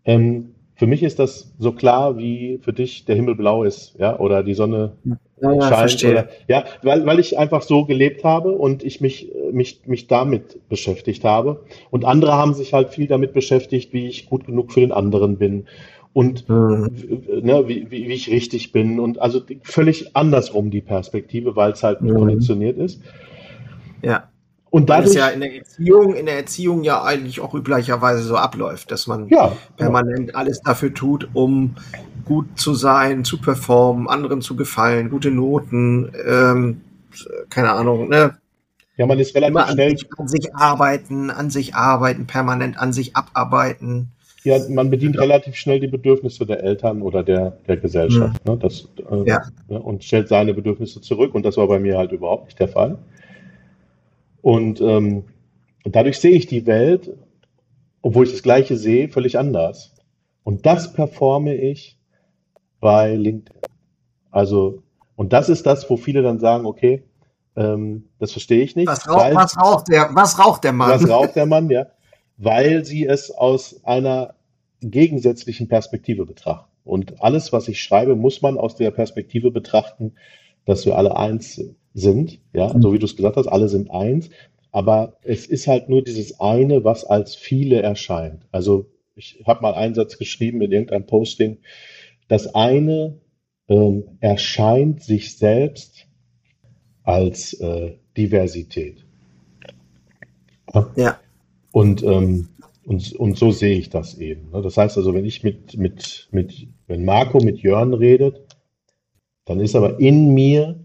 Ähm, 0.06 0.52
für 0.76 0.88
mich 0.88 1.04
ist 1.04 1.20
das 1.20 1.54
so 1.58 1.72
klar, 1.72 2.18
wie 2.18 2.60
für 2.62 2.74
dich 2.74 3.06
der 3.06 3.15
Himmel 3.15 3.36
blau 3.36 3.63
ist, 3.63 3.96
ja, 3.98 4.20
oder 4.20 4.44
die 4.44 4.54
Sonne 4.54 4.94
ja, 5.41 5.54
ja, 5.54 5.62
scheint. 5.62 6.04
Oder, 6.04 6.28
ja, 6.48 6.65
weil, 6.84 7.06
weil 7.06 7.20
ich 7.20 7.38
einfach 7.38 7.62
so 7.62 7.86
gelebt 7.86 8.24
habe 8.24 8.52
und 8.52 8.84
ich 8.84 9.00
mich, 9.00 9.32
mich, 9.52 9.82
mich 9.86 10.08
damit 10.08 10.68
beschäftigt 10.68 11.24
habe. 11.24 11.62
Und 11.91 12.04
andere 12.04 12.34
haben 12.34 12.54
sich 12.54 12.74
halt 12.74 12.89
viel 12.89 13.08
damit 13.08 13.34
beschäftigt, 13.34 13.94
wie 13.94 14.08
ich 14.08 14.28
gut 14.30 14.46
genug 14.46 14.74
für 14.74 14.82
den 14.82 14.91
anderen 14.91 15.38
bin 15.38 15.65
und 16.13 16.48
Mhm. 16.48 16.89
ne, 17.41 17.68
wie, 17.68 17.91
wie, 17.91 18.08
wie 18.08 18.13
ich 18.13 18.30
richtig 18.30 18.72
bin. 18.72 19.00
Und 19.00 19.22
also 19.22 19.41
völlig 19.63 20.15
andersrum 20.15 20.72
die 20.72 20.82
Perspektive, 20.82 21.56
weil 21.56 21.72
es 21.72 21.84
halt 21.84 22.02
Mhm. 22.02 22.15
konditioniert 22.15 22.78
ist. 22.78 23.02
Ja. 24.02 24.30
Und 24.76 24.90
Weil 24.90 25.04
es 25.06 25.14
dadurch, 25.14 25.30
ja 25.30 25.34
in 25.34 25.40
der 25.40 25.56
Erziehung, 25.56 26.16
in 26.16 26.26
der 26.26 26.36
Erziehung 26.36 26.84
ja 26.84 27.02
eigentlich 27.02 27.40
auch 27.40 27.54
üblicherweise 27.54 28.24
so 28.24 28.36
abläuft, 28.36 28.92
dass 28.92 29.08
man 29.08 29.30
ja, 29.30 29.48
ja, 29.48 29.58
permanent 29.78 30.36
alles 30.36 30.60
dafür 30.62 30.94
tut, 30.94 31.30
um 31.34 31.76
gut 32.26 32.60
zu 32.60 32.74
sein, 32.74 33.24
zu 33.24 33.40
performen, 33.40 34.10
anderen 34.10 34.42
zu 34.42 34.58
gefallen, 34.58 35.10
gute 35.10 35.32
Noten, 35.32 36.12
ähm, 36.28 36.82
keine 37.50 37.72
Ahnung, 37.72 38.10
ne? 38.10 38.38
ja, 38.98 39.06
man 39.06 39.18
ist 39.20 39.34
relativ 39.34 39.52
Immer 39.56 39.66
an 39.68 39.74
schnell, 39.74 39.90
sich, 39.98 40.10
an 40.18 40.28
sich 40.28 40.56
arbeiten, 40.56 41.30
an 41.30 41.50
sich 41.50 41.76
arbeiten, 41.76 42.28
permanent 42.28 42.78
an 42.78 42.92
sich 42.92 43.16
abarbeiten. 43.16 44.10
ja, 44.44 44.58
man 44.70 44.90
bedient 44.90 45.18
relativ 45.18 45.56
schnell 45.56 45.80
die 45.80 45.88
Bedürfnisse 45.88 46.46
der 46.46 46.64
Eltern 46.64 47.02
oder 47.02 47.24
der, 47.24 47.58
der 47.68 47.78
Gesellschaft. 47.78 48.46
Ne, 48.46 48.58
das, 48.58 48.90
äh, 49.10 49.24
Ja. 49.26 49.42
ne, 49.70 49.80
und 49.82 50.04
stellt 50.04 50.28
seine 50.28 50.54
Bedürfnisse 50.54 51.00
zurück. 51.02 51.34
Und 51.34 51.46
das 51.46 51.56
war 51.58 51.68
bei 51.68 51.80
mir 51.80 51.98
halt 51.98 52.12
überhaupt 52.12 52.46
nicht 52.48 52.60
der 52.60 52.68
Fall. 52.68 52.98
Und 54.45 54.79
ähm, 54.79 55.23
dadurch 55.86 56.19
sehe 56.19 56.34
ich 56.36 56.45
die 56.45 56.67
Welt, 56.67 57.17
obwohl 58.03 58.27
ich 58.27 58.31
das 58.31 58.43
Gleiche 58.43 58.77
sehe, 58.77 59.10
völlig 59.10 59.39
anders. 59.39 59.95
Und 60.43 60.67
das 60.67 60.93
performe 60.93 61.55
ich 61.55 61.97
bei 62.79 63.15
LinkedIn. 63.15 63.60
Also, 64.29 64.84
und 65.15 65.34
das 65.34 65.49
ist 65.49 65.65
das, 65.65 65.89
wo 65.89 65.97
viele 65.97 66.21
dann 66.21 66.39
sagen, 66.39 66.67
okay, 66.67 67.01
ähm, 67.55 68.08
das 68.19 68.34
verstehe 68.34 68.62
ich 68.62 68.75
nicht. 68.75 68.88
Was 68.88 69.10
raucht, 69.10 69.19
weil- 69.19 69.36
was 69.36 69.58
raucht 69.58 69.88
der, 69.88 70.10
was 70.13 70.38
raucht 70.38 70.63
der 70.63 70.73
Mann? 70.73 70.91
was 70.91 71.10
raucht 71.10 71.36
der 71.36 71.47
Mann, 71.47 71.67
ja? 71.71 71.88
Weil 72.38 72.86
sie 72.86 73.08
es 73.08 73.31
aus 73.31 73.84
einer 73.84 74.36
gegensätzlichen 74.79 75.67
Perspektive 75.67 76.23
betrachten. 76.27 76.69
Und 76.84 77.19
alles, 77.19 77.51
was 77.51 77.67
ich 77.67 77.81
schreibe, 77.81 78.15
muss 78.15 78.43
man 78.43 78.60
aus 78.60 78.75
der 78.75 78.91
Perspektive 78.91 79.49
betrachten, 79.49 80.13
dass 80.65 80.86
wir 80.86 80.97
alle 80.97 81.15
eins 81.17 81.62
sind. 81.93 82.39
Ja, 82.54 82.73
so 82.80 82.93
wie 82.93 82.99
du 82.99 83.06
es 83.06 83.15
gesagt 83.15 83.38
hast, 83.38 83.47
alle 83.47 83.69
sind 83.69 83.91
eins. 83.91 84.30
Aber 84.71 85.17
es 85.21 85.45
ist 85.45 85.67
halt 85.67 85.88
nur 85.88 86.04
dieses 86.04 86.39
eine, 86.39 86.84
was 86.84 87.06
als 87.06 87.36
viele 87.36 87.82
erscheint. 87.82 88.45
Also 88.51 88.88
ich 89.15 89.41
habe 89.45 89.62
mal 89.62 89.73
einen 89.73 89.95
Satz 89.95 90.17
geschrieben 90.17 90.62
in 90.62 90.71
irgendeinem 90.71 91.06
Posting. 91.06 91.60
Das 92.28 92.54
eine 92.54 93.17
ähm, 93.69 94.04
erscheint 94.19 95.01
sich 95.01 95.38
selbst 95.38 96.08
als 97.04 97.54
äh, 97.54 97.93
Diversität. 98.17 99.06
Ja. 100.95 101.19
Und, 101.71 102.04
ähm, 102.04 102.49
und, 102.86 103.13
und 103.13 103.38
so 103.38 103.51
sehe 103.51 103.78
ich 103.78 103.89
das 103.89 104.17
eben. 104.17 104.51
ne? 104.51 104.62
Das 104.62 104.78
heißt 104.78 104.97
also, 104.97 105.13
wenn 105.13 105.25
ich 105.25 105.43
mit, 105.43 105.78
mit, 105.78 106.28
mit, 106.32 106.67
wenn 106.88 107.06
Marco 107.06 107.39
mit 107.39 107.60
Jörn 107.60 107.93
redet, 107.93 108.44
dann 109.45 109.60
ist 109.60 109.75
aber 109.75 109.99
in 109.99 110.34
mir, 110.34 110.79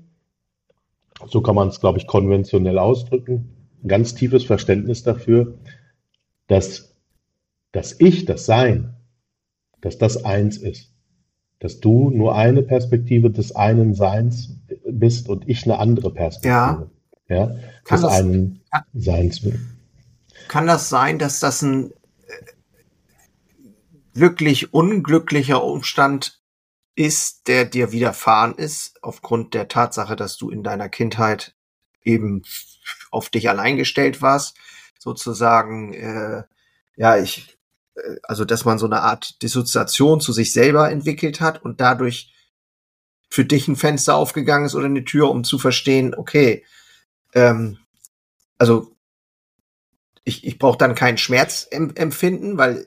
so 1.28 1.40
kann 1.40 1.54
man 1.54 1.68
es, 1.68 1.80
glaube 1.80 1.98
ich, 1.98 2.06
konventionell 2.06 2.78
ausdrücken, 2.78 3.56
ein 3.82 3.88
ganz 3.88 4.14
tiefes 4.14 4.44
Verständnis 4.44 5.02
dafür, 5.02 5.58
dass 6.46 6.94
das 7.72 7.98
Ich, 8.00 8.24
das 8.24 8.46
Sein, 8.46 8.94
dass 9.80 9.96
das 9.98 10.24
eins 10.24 10.58
ist. 10.58 10.92
Dass 11.58 11.80
du 11.80 12.10
nur 12.10 12.34
eine 12.34 12.62
Perspektive 12.62 13.30
des 13.30 13.54
einen 13.54 13.94
Seins 13.94 14.56
bist 14.86 15.28
und 15.28 15.48
ich 15.48 15.64
eine 15.64 15.78
andere 15.78 16.12
Perspektive. 16.12 16.90
Ja. 17.28 17.46
Kann 17.84 18.00
des 18.00 18.00
das- 18.02 18.12
einen 18.12 18.60
Seins 18.94 19.40
bin. 19.40 19.60
Kann 20.48 20.66
das 20.66 20.88
sein, 20.88 21.18
dass 21.18 21.38
das 21.38 21.62
ein 21.62 21.90
äh, 21.92 21.92
wirklich 24.14 24.74
unglücklicher 24.74 25.62
Umstand 25.62 26.39
ist, 26.94 27.48
der 27.48 27.64
dir 27.64 27.92
widerfahren 27.92 28.54
ist, 28.54 29.02
aufgrund 29.02 29.54
der 29.54 29.68
Tatsache, 29.68 30.16
dass 30.16 30.36
du 30.36 30.50
in 30.50 30.62
deiner 30.62 30.88
Kindheit 30.88 31.54
eben 32.02 32.42
auf 33.10 33.28
dich 33.28 33.48
allein 33.48 33.76
gestellt 33.76 34.22
warst, 34.22 34.56
sozusagen, 34.98 35.94
äh, 35.94 36.44
ja, 36.96 37.16
ich, 37.16 37.58
äh, 37.94 38.16
also 38.22 38.44
dass 38.44 38.64
man 38.64 38.78
so 38.78 38.86
eine 38.86 39.02
Art 39.02 39.42
Dissoziation 39.42 40.20
zu 40.20 40.32
sich 40.32 40.52
selber 40.52 40.90
entwickelt 40.90 41.40
hat 41.40 41.64
und 41.64 41.80
dadurch 41.80 42.34
für 43.30 43.44
dich 43.44 43.68
ein 43.68 43.76
Fenster 43.76 44.16
aufgegangen 44.16 44.66
ist 44.66 44.74
oder 44.74 44.86
eine 44.86 45.04
Tür, 45.04 45.30
um 45.30 45.44
zu 45.44 45.58
verstehen, 45.58 46.14
okay, 46.14 46.64
ähm, 47.34 47.78
also 48.58 48.94
ich, 50.24 50.46
ich 50.46 50.58
brauche 50.58 50.78
dann 50.78 50.94
keinen 50.94 51.18
Schmerz 51.18 51.66
em 51.70 51.94
empfinden, 51.94 52.58
weil 52.58 52.86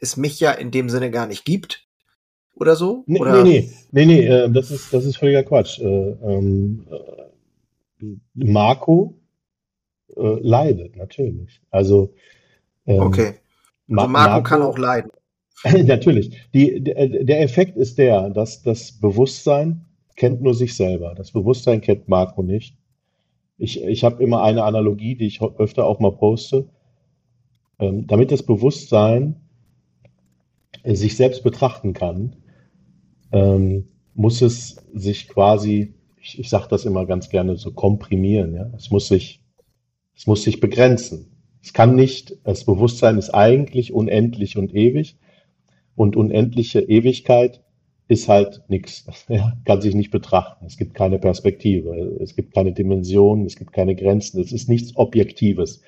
es 0.00 0.16
mich 0.16 0.38
ja 0.40 0.52
in 0.52 0.70
dem 0.70 0.90
Sinne 0.90 1.10
gar 1.10 1.26
nicht 1.26 1.44
gibt. 1.44 1.86
Oder 2.56 2.76
so? 2.76 3.02
Nee, 3.06 3.20
oder? 3.20 3.42
nee, 3.42 3.68
nee, 3.90 4.04
nee, 4.04 4.06
nee 4.06 4.26
äh, 4.26 4.50
das 4.50 4.70
ist, 4.70 4.92
das 4.92 5.04
ist 5.04 5.16
völliger 5.16 5.42
Quatsch. 5.42 5.80
Äh, 5.80 5.84
ähm, 5.84 6.86
äh, 8.00 8.06
Marco 8.34 9.14
äh, 10.16 10.38
leidet, 10.40 10.96
natürlich. 10.96 11.60
Also, 11.70 12.14
ähm, 12.86 13.00
Okay. 13.00 13.34
Also 13.90 14.08
Marco 14.08 14.42
kann 14.42 14.62
auch 14.62 14.78
leiden. 14.78 15.10
Natürlich. 15.84 16.30
Die, 16.52 16.82
der, 16.82 17.24
der 17.24 17.42
Effekt 17.42 17.76
ist 17.76 17.98
der, 17.98 18.30
dass 18.30 18.62
das 18.62 18.92
Bewusstsein 18.92 19.84
kennt 20.16 20.42
nur 20.42 20.54
sich 20.54 20.74
selber. 20.74 21.14
Das 21.14 21.32
Bewusstsein 21.32 21.80
kennt 21.80 22.08
Marco 22.08 22.42
nicht. 22.42 22.76
Ich, 23.58 23.82
ich 23.82 24.04
habe 24.04 24.22
immer 24.22 24.42
eine 24.42 24.64
Analogie, 24.64 25.16
die 25.16 25.26
ich 25.26 25.42
öfter 25.42 25.86
auch 25.86 26.00
mal 26.00 26.12
poste. 26.12 26.68
Ähm, 27.78 28.06
damit 28.06 28.30
das 28.30 28.42
Bewusstsein 28.42 29.36
äh, 30.82 30.94
sich 30.94 31.16
selbst 31.16 31.42
betrachten 31.42 31.92
kann, 31.92 32.36
ähm, 33.34 33.88
muss 34.14 34.40
es 34.42 34.76
sich 34.94 35.28
quasi, 35.28 35.92
ich, 36.22 36.38
ich 36.38 36.48
sage 36.48 36.68
das 36.70 36.84
immer 36.84 37.04
ganz 37.04 37.28
gerne, 37.28 37.56
so 37.56 37.72
komprimieren. 37.72 38.54
Ja? 38.54 38.70
Es 38.76 38.90
muss 38.90 39.08
sich, 39.08 39.42
es 40.16 40.26
muss 40.26 40.44
sich 40.44 40.60
begrenzen. 40.60 41.26
Es 41.60 41.72
kann 41.72 41.96
nicht, 41.96 42.36
das 42.44 42.64
Bewusstsein 42.64 43.18
ist 43.18 43.30
eigentlich 43.30 43.92
unendlich 43.92 44.56
und 44.56 44.74
ewig 44.74 45.18
und 45.96 46.16
unendliche 46.16 46.80
Ewigkeit 46.80 47.60
ist 48.06 48.28
halt 48.28 48.62
nichts. 48.68 49.04
Ja, 49.28 49.54
kann 49.64 49.80
sich 49.80 49.94
nicht 49.94 50.10
betrachten. 50.10 50.66
Es 50.66 50.76
gibt 50.76 50.94
keine 50.94 51.18
Perspektive. 51.18 52.18
Es 52.20 52.36
gibt 52.36 52.54
keine 52.54 52.72
Dimensionen. 52.72 53.46
Es 53.46 53.56
gibt 53.56 53.72
keine 53.72 53.96
Grenzen. 53.96 54.40
Es 54.40 54.52
ist 54.52 54.68
nichts 54.68 54.94
Objektives. 54.96 55.80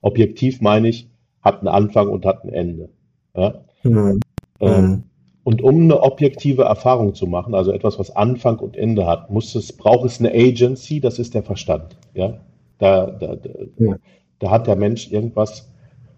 Objektiv 0.00 0.60
meine 0.60 0.88
ich, 0.88 1.08
hat 1.42 1.58
einen 1.58 1.68
Anfang 1.68 2.08
und 2.08 2.24
hat 2.24 2.42
ein 2.44 2.52
Ende. 2.52 2.88
Ja? 3.36 3.64
Mhm. 3.84 4.20
Ähm, 4.60 5.04
und 5.48 5.62
um 5.62 5.80
eine 5.80 6.02
objektive 6.02 6.64
Erfahrung 6.64 7.14
zu 7.14 7.26
machen, 7.26 7.54
also 7.54 7.72
etwas, 7.72 7.98
was 7.98 8.14
Anfang 8.14 8.58
und 8.58 8.76
Ende 8.76 9.06
hat, 9.06 9.30
muss 9.30 9.54
es, 9.54 9.72
braucht 9.72 10.04
es 10.04 10.20
eine 10.20 10.30
Agency, 10.30 11.00
das 11.00 11.18
ist 11.18 11.32
der 11.32 11.42
Verstand. 11.42 11.96
Ja? 12.12 12.42
Da, 12.76 13.06
da, 13.06 13.34
da, 13.34 13.48
Ja. 13.78 13.96
da 14.40 14.50
hat 14.50 14.66
der 14.66 14.76
Mensch 14.76 15.10
irgendwas, 15.10 15.72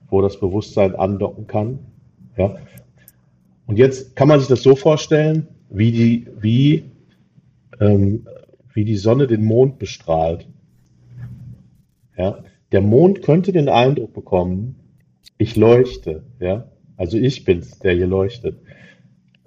wo 0.08 0.20
das 0.20 0.40
Bewusstsein 0.40 0.96
andocken 0.96 1.46
kann. 1.46 1.78
Ja? 2.36 2.56
Und 3.68 3.78
jetzt 3.78 4.16
kann 4.16 4.26
man 4.26 4.40
sich 4.40 4.48
das 4.48 4.64
so 4.64 4.74
vorstellen, 4.74 5.46
wie 5.68 5.92
die, 5.92 6.26
wie, 6.40 6.90
ähm, 7.78 8.26
wie 8.74 8.84
die 8.84 8.96
Sonne 8.96 9.28
den 9.28 9.44
Mond 9.44 9.78
bestrahlt. 9.78 10.48
Ja? 12.18 12.42
der 12.72 12.80
Mond 12.80 13.22
könnte 13.22 13.52
den 13.52 13.68
Eindruck 13.68 14.12
bekommen, 14.12 14.74
ich 15.38 15.54
leuchte, 15.54 16.24
ja. 16.40 16.64
Also 16.96 17.16
ich 17.16 17.44
bin's, 17.44 17.78
der 17.78 17.94
hier 17.94 18.08
leuchtet. 18.08 18.58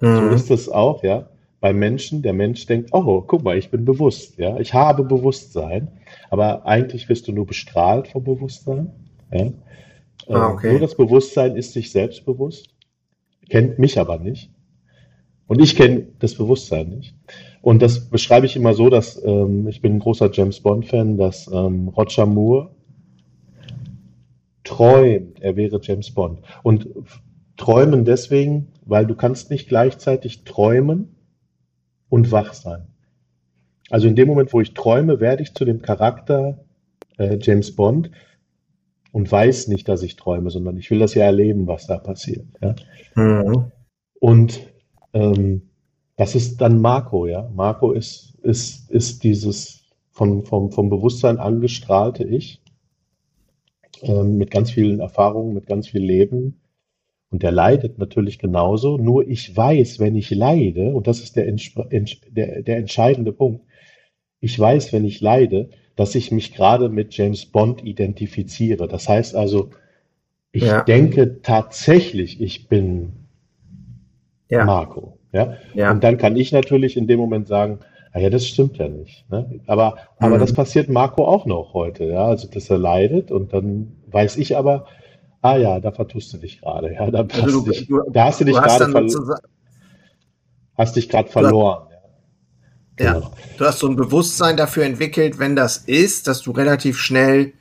Mhm. 0.00 0.16
So 0.16 0.28
ist 0.30 0.50
es 0.50 0.68
auch, 0.68 1.02
ja. 1.02 1.28
Beim 1.60 1.78
Menschen, 1.78 2.22
der 2.22 2.34
Mensch 2.34 2.66
denkt, 2.66 2.90
oh, 2.92 3.22
guck 3.22 3.42
mal, 3.42 3.56
ich 3.56 3.70
bin 3.70 3.84
bewusst, 3.84 4.36
ja. 4.38 4.58
Ich 4.58 4.74
habe 4.74 5.04
Bewusstsein. 5.04 5.88
Aber 6.30 6.66
eigentlich 6.66 7.08
wirst 7.08 7.28
du 7.28 7.32
nur 7.32 7.46
bestrahlt 7.46 8.08
vom 8.08 8.24
Bewusstsein, 8.24 8.90
ja. 9.32 9.52
Ah, 10.28 10.48
ähm, 10.48 10.54
okay. 10.54 10.70
nur 10.70 10.80
das 10.80 10.96
Bewusstsein 10.96 11.56
ist 11.56 11.72
sich 11.72 11.90
selbst 11.90 12.24
bewusst, 12.24 12.68
kennt 13.48 13.78
mich 13.78 13.98
aber 13.98 14.18
nicht. 14.18 14.50
Und 15.46 15.60
ich 15.60 15.76
kenne 15.76 16.06
das 16.20 16.34
Bewusstsein 16.34 16.88
nicht. 16.88 17.14
Und 17.60 17.82
das 17.82 18.08
beschreibe 18.08 18.46
ich 18.46 18.56
immer 18.56 18.74
so, 18.74 18.88
dass 18.88 19.22
ähm, 19.24 19.68
ich 19.68 19.82
bin 19.82 19.96
ein 19.96 19.98
großer 19.98 20.30
James 20.32 20.60
Bond-Fan, 20.60 21.18
dass 21.18 21.50
ähm, 21.52 21.88
Roger 21.88 22.26
Moore 22.26 22.70
träumt, 24.64 25.40
er 25.40 25.56
wäre 25.56 25.78
James 25.82 26.10
Bond. 26.10 26.40
Und 26.62 26.88
träumen 27.56 28.04
deswegen, 28.04 28.68
weil 28.84 29.06
du 29.06 29.14
kannst 29.14 29.50
nicht 29.50 29.68
gleichzeitig 29.68 30.44
träumen 30.44 31.16
und 32.08 32.32
wach 32.32 32.52
sein. 32.52 32.86
Also 33.90 34.08
in 34.08 34.16
dem 34.16 34.28
Moment, 34.28 34.52
wo 34.52 34.60
ich 34.60 34.74
träume, 34.74 35.20
werde 35.20 35.42
ich 35.42 35.54
zu 35.54 35.64
dem 35.64 35.82
Charakter 35.82 36.64
äh, 37.18 37.38
James 37.40 37.74
Bond 37.74 38.10
und 39.12 39.30
weiß 39.30 39.68
nicht, 39.68 39.88
dass 39.88 40.02
ich 40.02 40.16
träume, 40.16 40.50
sondern 40.50 40.76
ich 40.76 40.90
will 40.90 40.98
das 40.98 41.14
ja 41.14 41.24
erleben, 41.24 41.66
was 41.66 41.86
da 41.86 41.98
passiert. 41.98 42.46
Ja? 42.60 42.74
Mhm. 43.14 43.70
Und 44.20 44.60
ähm, 45.12 45.62
das 46.16 46.34
ist 46.34 46.60
dann 46.60 46.80
Marco, 46.80 47.26
ja. 47.26 47.50
Marco 47.54 47.92
ist, 47.92 48.34
ist, 48.42 48.90
ist 48.90 49.22
dieses 49.22 49.82
von, 50.10 50.44
vom, 50.44 50.70
vom 50.70 50.88
Bewusstsein 50.88 51.38
angestrahlte 51.38 52.24
Ich 52.24 52.62
ähm, 54.02 54.36
mit 54.36 54.50
ganz 54.50 54.70
vielen 54.70 55.00
Erfahrungen, 55.00 55.54
mit 55.54 55.66
ganz 55.66 55.88
viel 55.88 56.02
Leben. 56.02 56.60
Und 57.34 57.42
der 57.42 57.50
leidet 57.50 57.98
natürlich 57.98 58.38
genauso. 58.38 58.96
Nur 58.96 59.26
ich 59.26 59.56
weiß, 59.56 59.98
wenn 59.98 60.14
ich 60.14 60.30
leide, 60.30 60.94
und 60.94 61.08
das 61.08 61.18
ist 61.18 61.34
der, 61.34 61.50
der, 61.50 62.62
der 62.62 62.76
entscheidende 62.76 63.32
Punkt, 63.32 63.64
ich 64.38 64.56
weiß, 64.56 64.92
wenn 64.92 65.04
ich 65.04 65.20
leide, 65.20 65.70
dass 65.96 66.14
ich 66.14 66.30
mich 66.30 66.54
gerade 66.54 66.88
mit 66.88 67.12
James 67.16 67.44
Bond 67.44 67.84
identifiziere. 67.84 68.86
Das 68.86 69.08
heißt 69.08 69.34
also, 69.34 69.70
ich 70.52 70.62
ja. 70.62 70.84
denke 70.84 71.42
tatsächlich, 71.42 72.40
ich 72.40 72.68
bin 72.68 73.14
ja. 74.48 74.64
Marco. 74.64 75.18
Ja? 75.32 75.56
ja? 75.74 75.90
Und 75.90 76.04
dann 76.04 76.18
kann 76.18 76.36
ich 76.36 76.52
natürlich 76.52 76.96
in 76.96 77.08
dem 77.08 77.18
Moment 77.18 77.48
sagen, 77.48 77.80
ah 78.12 78.20
ja, 78.20 78.30
das 78.30 78.46
stimmt 78.46 78.78
ja 78.78 78.86
nicht. 78.88 79.28
Ne? 79.28 79.58
Aber, 79.66 79.96
mhm. 80.20 80.26
aber 80.26 80.38
das 80.38 80.52
passiert 80.52 80.88
Marco 80.88 81.26
auch 81.26 81.46
noch 81.46 81.74
heute, 81.74 82.04
ja, 82.04 82.26
also 82.26 82.46
dass 82.46 82.70
er 82.70 82.78
leidet 82.78 83.32
und 83.32 83.52
dann 83.52 83.96
weiß 84.06 84.36
ich 84.36 84.56
aber, 84.56 84.86
ah 85.44 85.58
ja, 85.58 85.78
da 85.78 85.92
vertust 85.92 86.32
du 86.32 86.38
dich 86.38 86.60
gerade, 86.60 86.94
ja, 86.94 87.10
da, 87.10 87.26
also 87.42 87.62
du, 87.62 87.70
dich, 87.70 87.86
da 88.12 88.24
hast 88.24 88.40
du 88.40 88.46
dich 88.46 88.56
gerade 88.56 88.90
ver 88.90 89.40
hast 90.76 90.96
dich 90.96 91.08
gerade 91.08 91.28
verloren. 91.28 91.86
Ja. 92.98 93.14
Genau. 93.14 93.32
du 93.58 93.64
hast 93.64 93.80
so 93.80 93.88
ein 93.88 93.96
Bewusstsein 93.96 94.56
dafür 94.56 94.84
entwickelt, 94.84 95.38
wenn 95.38 95.54
das 95.54 95.76
ist, 95.76 96.28
dass 96.28 96.42
du 96.42 96.52
relativ 96.52 96.98
schnell 96.98 97.52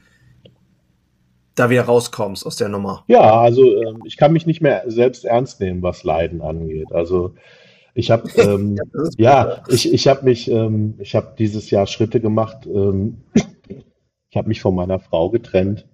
da 1.55 1.69
wieder 1.69 1.83
rauskommst 1.83 2.45
aus 2.45 2.55
der 2.55 2.69
Nummer. 2.69 3.03
Ja, 3.07 3.41
also 3.41 3.63
ähm, 3.63 4.01
ich 4.05 4.15
kann 4.15 4.31
mich 4.31 4.45
nicht 4.45 4.61
mehr 4.61 4.83
selbst 4.87 5.25
ernst 5.25 5.59
nehmen, 5.59 5.81
was 5.81 6.03
Leiden 6.03 6.41
angeht. 6.41 6.91
Also 6.91 7.35
ich 7.95 8.11
habe 8.11 8.29
ähm, 8.37 8.79
ja, 9.17 9.61
ich, 9.67 9.91
ich 9.91 10.07
habe 10.07 10.23
mich, 10.23 10.49
ähm, 10.49 10.95
ich 10.99 11.15
habe 11.15 11.33
dieses 11.37 11.69
Jahr 11.69 11.87
Schritte 11.87 12.21
gemacht. 12.21 12.65
Ähm, 12.65 13.23
ich 14.29 14.37
habe 14.37 14.47
mich 14.47 14.61
von 14.61 14.73
meiner 14.73 14.99
Frau 14.99 15.29
getrennt. 15.29 15.87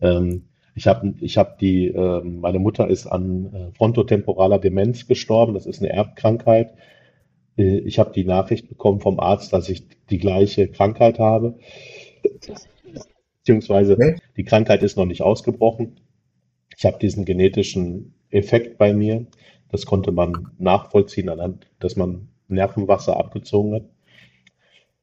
Ähm, 0.00 0.44
ich 0.74 0.86
habe, 0.86 1.14
ich 1.20 1.38
habe 1.38 1.56
die, 1.60 1.88
äh, 1.88 2.20
meine 2.22 2.58
Mutter 2.58 2.88
ist 2.88 3.06
an 3.06 3.54
äh, 3.54 3.76
frontotemporaler 3.76 4.58
Demenz 4.58 5.06
gestorben. 5.06 5.54
Das 5.54 5.66
ist 5.66 5.80
eine 5.80 5.92
Erbkrankheit. 5.92 6.74
Äh, 7.56 7.78
ich 7.78 7.98
habe 7.98 8.12
die 8.12 8.24
Nachricht 8.24 8.68
bekommen 8.68 9.00
vom 9.00 9.20
Arzt, 9.20 9.52
dass 9.52 9.68
ich 9.68 9.86
die 10.10 10.18
gleiche 10.18 10.68
Krankheit 10.68 11.18
habe 11.18 11.56
beziehungsweise 13.44 13.94
okay. 13.94 14.16
die 14.36 14.44
Krankheit 14.44 14.82
ist 14.82 14.96
noch 14.96 15.04
nicht 15.04 15.22
ausgebrochen. 15.22 16.00
Ich 16.76 16.84
habe 16.84 16.98
diesen 16.98 17.24
genetischen 17.24 18.14
Effekt 18.30 18.78
bei 18.78 18.94
mir. 18.94 19.26
Das 19.70 19.86
konnte 19.86 20.12
man 20.12 20.48
nachvollziehen, 20.58 21.28
anhand, 21.28 21.66
dass 21.78 21.96
man 21.96 22.28
Nervenwasser 22.48 23.16
abgezogen 23.16 23.74
hat. 23.74 23.84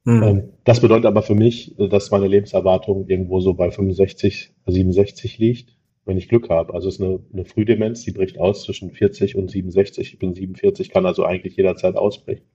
Mhm. 0.03 0.49
Das 0.63 0.81
bedeutet 0.81 1.05
aber 1.05 1.21
für 1.21 1.35
mich, 1.35 1.75
dass 1.77 2.11
meine 2.11 2.27
Lebenserwartung 2.27 3.07
irgendwo 3.07 3.39
so 3.39 3.53
bei 3.53 3.69
65, 3.69 4.53
67 4.65 5.37
liegt, 5.37 5.77
wenn 6.05 6.17
ich 6.17 6.27
Glück 6.27 6.49
habe. 6.49 6.73
Also 6.73 6.89
es 6.89 6.95
ist 6.95 7.01
eine, 7.01 7.19
eine 7.31 7.45
Frühdemenz, 7.45 8.03
die 8.03 8.11
bricht 8.11 8.39
aus 8.39 8.63
zwischen 8.63 8.91
40 8.91 9.35
und 9.35 9.51
67. 9.51 10.13
Ich 10.13 10.19
bin 10.19 10.33
47, 10.33 10.89
kann 10.89 11.05
also 11.05 11.23
eigentlich 11.23 11.55
jederzeit 11.55 11.95
ausbrechen. 11.95 12.45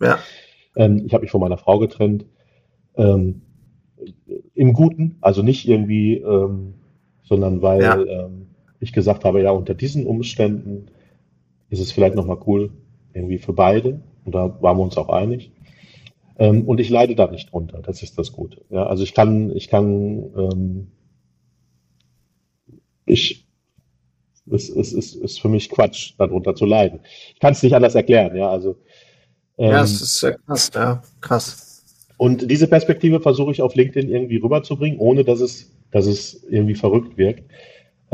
Ja. 0.00 0.18
Ähm, 0.76 1.04
ich 1.06 1.14
habe 1.14 1.22
mich 1.22 1.30
von 1.30 1.40
meiner 1.40 1.58
Frau 1.58 1.78
getrennt. 1.78 2.26
Ähm, 2.96 3.42
im 4.54 4.72
Guten, 4.74 5.16
also 5.22 5.42
nicht 5.42 5.66
irgendwie, 5.66 6.18
ähm, 6.18 6.74
sondern 7.22 7.62
weil 7.62 7.82
ja. 7.82 8.02
ähm, 8.02 8.48
ich 8.80 8.92
gesagt 8.92 9.24
habe, 9.24 9.40
ja, 9.40 9.50
unter 9.50 9.74
diesen 9.74 10.06
Umständen 10.06 10.86
ist 11.70 11.80
es 11.80 11.90
vielleicht 11.90 12.14
nochmal 12.14 12.38
cool, 12.46 12.70
irgendwie 13.14 13.38
für 13.38 13.54
beide. 13.54 14.02
Und 14.24 14.34
da 14.34 14.62
waren 14.62 14.76
wir 14.76 14.82
uns 14.82 14.96
auch 14.98 15.08
einig. 15.08 15.52
Ähm, 16.38 16.66
und 16.66 16.80
ich 16.80 16.90
leide 16.90 17.14
da 17.14 17.30
nicht 17.30 17.52
drunter, 17.52 17.80
das 17.82 18.02
ist 18.02 18.18
das 18.18 18.32
Gute. 18.32 18.64
Ja, 18.70 18.86
also 18.86 19.02
ich 19.02 19.14
kann, 19.14 19.54
ich 19.54 19.68
kann, 19.68 20.32
ähm, 20.36 20.92
ich, 23.06 23.46
es, 24.50 24.68
es 24.68 24.92
ist, 24.92 25.14
ist 25.14 25.40
für 25.40 25.48
mich 25.48 25.70
Quatsch, 25.70 26.14
darunter 26.18 26.54
zu 26.54 26.66
leiden. 26.66 27.00
Ich 27.34 27.40
kann 27.40 27.52
es 27.52 27.62
nicht 27.62 27.74
anders 27.74 27.94
erklären, 27.94 28.36
ja, 28.36 28.50
also. 28.50 28.76
Ähm, 29.56 29.70
ja, 29.70 29.82
es 29.82 30.00
ist 30.00 30.36
krass, 30.46 30.70
ja, 30.74 31.02
krass. 31.20 32.06
Und 32.16 32.50
diese 32.50 32.68
Perspektive 32.68 33.20
versuche 33.20 33.52
ich 33.52 33.62
auf 33.62 33.74
LinkedIn 33.74 34.10
irgendwie 34.10 34.36
rüberzubringen, 34.36 34.98
ohne 34.98 35.24
dass 35.24 35.40
es, 35.40 35.72
dass 35.90 36.06
es 36.06 36.44
irgendwie 36.44 36.74
verrückt 36.74 37.16
wirkt. 37.16 37.44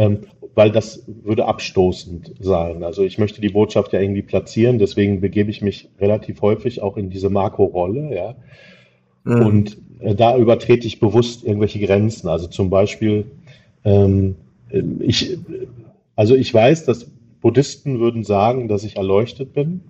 Ähm, 0.00 0.20
weil 0.54 0.70
das 0.72 1.04
würde 1.06 1.44
abstoßend 1.44 2.34
sein. 2.40 2.82
Also 2.82 3.02
ich 3.02 3.18
möchte 3.18 3.40
die 3.40 3.50
Botschaft 3.50 3.92
ja 3.92 4.00
irgendwie 4.00 4.22
platzieren, 4.22 4.78
deswegen 4.78 5.20
begebe 5.20 5.50
ich 5.50 5.60
mich 5.60 5.90
relativ 6.00 6.40
häufig 6.40 6.82
auch 6.82 6.96
in 6.96 7.10
diese 7.10 7.28
Makro-Rolle, 7.28 8.14
ja. 8.14 8.34
Mhm. 9.24 9.46
Und 9.46 9.78
äh, 10.00 10.14
da 10.14 10.38
übertrete 10.38 10.86
ich 10.86 11.00
bewusst 11.00 11.44
irgendwelche 11.44 11.80
Grenzen. 11.80 12.28
Also 12.28 12.46
zum 12.46 12.70
Beispiel, 12.70 13.26
ähm, 13.84 14.36
ich, 15.00 15.38
also 16.16 16.34
ich 16.34 16.52
weiß, 16.52 16.86
dass 16.86 17.10
Buddhisten 17.42 18.00
würden 18.00 18.24
sagen, 18.24 18.68
dass 18.68 18.84
ich 18.84 18.96
erleuchtet 18.96 19.52
bin. 19.52 19.82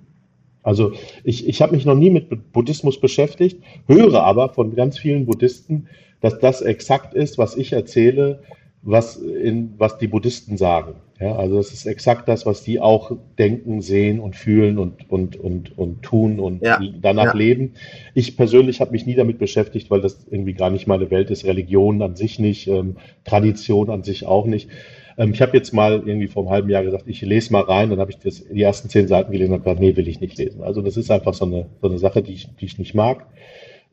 Also 0.64 0.92
ich, 1.22 1.48
ich 1.48 1.62
habe 1.62 1.74
mich 1.74 1.84
noch 1.84 1.94
nie 1.94 2.10
mit 2.10 2.52
Buddhismus 2.52 3.00
beschäftigt, 3.00 3.62
höre 3.86 4.22
aber 4.24 4.48
von 4.48 4.74
ganz 4.74 4.98
vielen 4.98 5.26
Buddhisten, 5.26 5.86
dass 6.20 6.38
das 6.40 6.62
exakt 6.62 7.14
ist, 7.14 7.38
was 7.38 7.56
ich 7.56 7.72
erzähle, 7.72 8.40
was, 8.82 9.16
in, 9.16 9.74
was 9.78 9.98
die 9.98 10.08
Buddhisten 10.08 10.56
sagen. 10.56 10.94
Ja, 11.20 11.36
also 11.36 11.56
das 11.56 11.72
ist 11.72 11.84
exakt 11.84 12.28
das, 12.28 12.46
was 12.46 12.62
die 12.62 12.80
auch 12.80 13.12
denken, 13.38 13.82
sehen 13.82 14.20
und 14.20 14.36
fühlen 14.36 14.78
und, 14.78 15.10
und, 15.10 15.36
und, 15.36 15.76
und 15.76 16.00
tun 16.00 16.40
und 16.40 16.62
ja, 16.62 16.80
danach 17.02 17.34
ja. 17.34 17.36
leben. 17.36 17.74
Ich 18.14 18.38
persönlich 18.38 18.80
habe 18.80 18.92
mich 18.92 19.04
nie 19.04 19.14
damit 19.14 19.38
beschäftigt, 19.38 19.90
weil 19.90 20.00
das 20.00 20.26
irgendwie 20.30 20.54
gar 20.54 20.70
nicht 20.70 20.86
meine 20.86 21.10
Welt 21.10 21.30
ist. 21.30 21.44
Religion 21.44 22.00
an 22.00 22.16
sich 22.16 22.38
nicht, 22.38 22.68
ähm, 22.68 22.96
Tradition 23.24 23.90
an 23.90 24.02
sich 24.02 24.24
auch 24.24 24.46
nicht. 24.46 24.70
Ähm, 25.18 25.32
ich 25.34 25.42
habe 25.42 25.54
jetzt 25.54 25.74
mal 25.74 26.02
irgendwie 26.06 26.28
vor 26.28 26.44
einem 26.44 26.52
halben 26.52 26.70
Jahr 26.70 26.84
gesagt, 26.84 27.04
ich 27.06 27.20
lese 27.20 27.52
mal 27.52 27.62
rein, 27.62 27.90
dann 27.90 28.00
habe 28.00 28.10
ich 28.10 28.16
das, 28.16 28.46
die 28.48 28.62
ersten 28.62 28.88
zehn 28.88 29.06
Seiten 29.06 29.30
gelesen 29.30 29.52
und 29.52 29.62
gesagt, 29.62 29.80
nee, 29.80 29.96
will 29.96 30.08
ich 30.08 30.20
nicht 30.22 30.38
lesen. 30.38 30.62
Also 30.62 30.80
das 30.80 30.96
ist 30.96 31.10
einfach 31.10 31.34
so 31.34 31.44
eine, 31.44 31.66
so 31.82 31.88
eine 31.88 31.98
Sache, 31.98 32.22
die 32.22 32.32
ich, 32.32 32.48
die 32.56 32.64
ich 32.64 32.78
nicht 32.78 32.94
mag. 32.94 33.26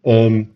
Ähm, 0.05 0.51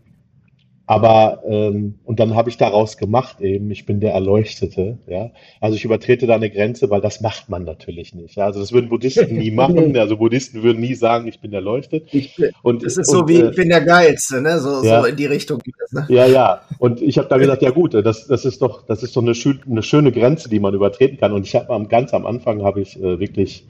aber 0.92 1.42
ähm, 1.48 1.94
und 2.04 2.20
dann 2.20 2.34
habe 2.34 2.50
ich 2.50 2.58
daraus 2.58 2.98
gemacht 2.98 3.40
eben, 3.40 3.70
ich 3.70 3.86
bin 3.86 4.00
der 4.00 4.12
Erleuchtete, 4.12 4.98
ja. 5.06 5.30
Also 5.58 5.74
ich 5.76 5.86
übertrete 5.86 6.26
da 6.26 6.34
eine 6.34 6.50
Grenze, 6.50 6.90
weil 6.90 7.00
das 7.00 7.22
macht 7.22 7.48
man 7.48 7.64
natürlich 7.64 8.14
nicht. 8.14 8.36
Ja? 8.36 8.44
Also 8.44 8.60
das 8.60 8.72
würden 8.72 8.90
Buddhisten 8.90 9.34
nie 9.34 9.50
machen. 9.62 9.96
Also 9.96 10.18
Buddhisten 10.18 10.62
würden 10.62 10.82
nie 10.82 10.94
sagen, 10.94 11.26
ich 11.28 11.40
bin 11.40 11.54
erleuchtet. 11.54 12.08
Ich 12.12 12.36
bin, 12.36 12.50
und 12.62 12.84
das 12.84 12.98
ist 12.98 13.08
und, 13.08 13.20
so 13.20 13.28
wie 13.28 13.40
äh, 13.40 13.48
ich 13.48 13.56
bin 13.56 13.70
der 13.70 13.80
Geilste, 13.80 14.42
ne? 14.42 14.58
So, 14.58 14.84
ja, 14.84 15.00
so 15.00 15.06
in 15.06 15.16
die 15.16 15.24
Richtung 15.24 15.60
geht 15.60 15.74
das. 15.78 15.92
Ne? 15.92 16.06
Ja, 16.14 16.26
ja. 16.26 16.60
Und 16.78 17.00
ich 17.00 17.16
habe 17.16 17.28
da 17.28 17.38
gesagt, 17.38 17.62
ja 17.62 17.70
gut, 17.70 17.94
das, 17.94 18.26
das 18.26 18.44
ist 18.44 18.60
doch, 18.60 18.84
das 18.86 19.02
ist 19.02 19.16
doch 19.16 19.22
eine, 19.22 19.34
schön, 19.34 19.60
eine 19.66 19.82
schöne 19.82 20.12
Grenze, 20.12 20.50
die 20.50 20.60
man 20.60 20.74
übertreten 20.74 21.16
kann. 21.16 21.32
Und 21.32 21.46
ich 21.46 21.54
habe 21.54 21.70
am 21.70 21.88
ganz 21.88 22.12
am 22.12 22.26
Anfang 22.26 22.62
habe 22.62 22.82
ich 22.82 23.00
äh, 23.02 23.18
wirklich 23.18 23.66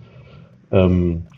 ähm, 0.72 1.28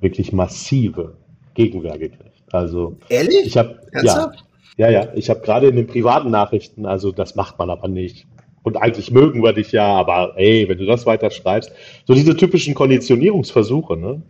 wirklich 0.00 0.32
massive 0.32 1.14
Gegenwehr 1.54 1.96
gekriegt. 1.96 2.24
Also 2.50 2.96
ehrlich? 3.08 3.46
Ich 3.46 3.56
habe 3.56 3.78
ja, 4.02 4.32
ja, 4.78 4.88
ja, 4.88 5.08
ich 5.14 5.28
habe 5.28 5.40
gerade 5.40 5.68
in 5.68 5.76
den 5.76 5.86
privaten 5.86 6.30
Nachrichten, 6.30 6.86
also 6.86 7.12
das 7.12 7.34
macht 7.34 7.58
man 7.58 7.68
aber 7.68 7.88
nicht. 7.88 8.26
Und 8.62 8.76
eigentlich 8.76 9.10
mögen 9.10 9.42
wir 9.42 9.52
dich 9.52 9.72
ja, 9.72 9.86
aber 9.86 10.32
ey, 10.36 10.66
wenn 10.68 10.78
du 10.78 10.86
das 10.86 11.04
weiter 11.04 11.30
schreibst, 11.30 11.72
so 12.06 12.14
diese 12.14 12.36
typischen 12.36 12.74
Konditionierungsversuche, 12.74 13.96
ne? 13.96 14.22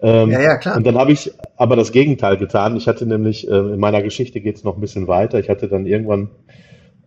Ähm, 0.00 0.30
ja, 0.30 0.40
ja, 0.40 0.56
klar. 0.56 0.76
Und 0.76 0.86
dann 0.86 0.96
habe 0.96 1.12
ich 1.12 1.30
aber 1.56 1.76
das 1.76 1.92
Gegenteil 1.92 2.36
getan. 2.36 2.76
Ich 2.76 2.86
hatte 2.86 3.04
nämlich, 3.04 3.48
äh, 3.48 3.56
in 3.56 3.80
meiner 3.80 4.02
Geschichte 4.02 4.40
geht 4.40 4.56
es 4.56 4.64
noch 4.64 4.76
ein 4.76 4.80
bisschen 4.80 5.08
weiter. 5.08 5.38
Ich 5.40 5.48
hatte 5.48 5.68
dann 5.68 5.86
irgendwann 5.86 6.30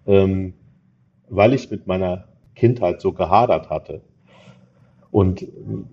ähm, 0.06 0.54
weil 1.30 1.54
ich 1.54 1.72
mit 1.72 1.88
meiner 1.88 2.26
Kindheit 2.56 3.02
so 3.02 3.14
gehadert 3.14 3.70
hatte 3.70 4.02
und 5.12 5.46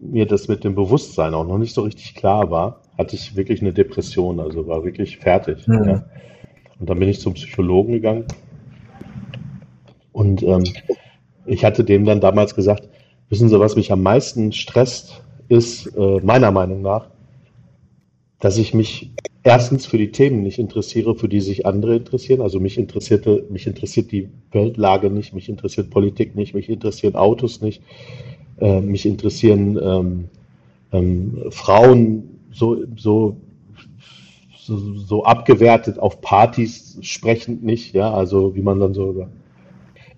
mir 0.03 0.26
das 0.26 0.49
mit 0.49 0.64
dem 0.64 0.74
Bewusstsein 0.74 1.34
auch 1.34 1.46
noch 1.46 1.59
nicht 1.59 1.74
so 1.74 1.82
richtig 1.82 2.14
klar 2.14 2.51
war, 2.51 2.82
hatte 2.96 3.14
ich 3.14 3.36
wirklich 3.36 3.61
eine 3.61 3.72
Depression, 3.72 4.40
also 4.40 4.66
war 4.66 4.84
wirklich 4.84 5.18
fertig. 5.18 5.66
Mhm. 5.66 5.84
Ja. 5.84 6.05
Und 6.79 6.89
dann 6.89 6.99
bin 6.99 7.09
ich 7.09 7.20
zum 7.20 7.35
Psychologen 7.35 7.93
gegangen 7.93 8.24
und 10.18 10.43
ähm, 10.43 10.64
ich 11.47 11.64
hatte 11.64 11.85
dem 11.85 12.05
dann 12.05 12.20
damals 12.20 12.57
gesagt, 12.57 12.89
wissen 13.29 13.49
Sie, 13.49 13.61
was 13.61 13.76
mich 13.76 13.93
am 13.93 14.03
meisten 14.03 14.53
stresst, 14.53 15.22
ist 15.49 15.87
äh, 15.97 16.20
meiner 16.22 16.51
Meinung 16.51 16.83
nach, 16.83 17.07
dass 18.41 18.59
ich 18.59 18.74
mich 18.74 19.12
erstens 19.45 19.87
für 19.87 19.97
die 19.97 20.11
Themen 20.11 20.43
nicht 20.43 20.59
interessiere, 20.59 21.14
für 21.14 21.29
die 21.29 21.41
sich 21.41 21.66
andere 21.66 21.95
interessieren. 21.95 22.41
Also 22.41 22.59
mich 22.59 22.79
interessierte, 22.79 23.47
mich 23.49 23.68
interessiert 23.68 24.11
die 24.11 24.29
Weltlage 24.51 25.09
nicht, 25.09 25.35
mich 25.35 25.49
interessiert 25.49 25.91
Politik 25.91 26.35
nicht, 26.35 26.53
mich 26.53 26.68
interessieren 26.68 27.14
Autos 27.14 27.61
nicht, 27.61 27.81
äh, 28.61 28.81
mich 28.81 29.07
interessieren 29.07 29.79
ähm, 29.81 30.24
ähm, 30.93 31.45
Frauen 31.51 32.41
so, 32.51 32.79
so, 32.97 33.37
so, 34.68 34.94
so 34.94 35.24
abgewertet 35.24 35.98
auf 35.98 36.20
Partys 36.20 36.98
sprechend 37.00 37.64
nicht, 37.64 37.94
ja, 37.94 38.12
also 38.12 38.54
wie 38.54 38.62
man 38.62 38.78
dann 38.78 38.94
so 38.94 39.26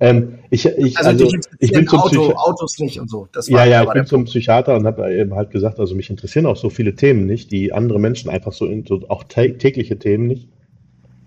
ähm, 0.03 0.39
ich, 0.49 0.65
ich, 0.65 0.97
also, 0.97 1.11
also 1.11 1.37
ich 1.59 1.73
bin 1.73 1.87
zum 1.87 2.01
Auto, 2.01 2.33
Autos 2.33 2.79
nicht 2.79 2.99
und 2.99 3.11
so. 3.11 3.29
ja, 3.49 3.67
ja, 3.67 3.83
ich 3.83 3.91
bin 3.91 4.07
zum 4.07 4.25
Psychiater 4.25 4.75
und 4.75 4.87
habe 4.87 5.15
eben 5.15 5.35
halt 5.35 5.51
gesagt, 5.51 5.79
also 5.79 5.95
mich 5.95 6.09
interessieren 6.09 6.47
auch 6.47 6.57
so 6.57 6.71
viele 6.71 6.95
Themen 6.95 7.27
nicht, 7.27 7.53
die 7.53 7.75
andere 7.75 8.01
Menschen 8.01 8.31
einfach 8.31 8.55
so, 8.55 8.65
in, 8.65 8.87
so 8.87 9.03
auch 9.09 9.25
tägliche 9.25 9.99
Themen 9.99 10.27
nicht. 10.27 10.49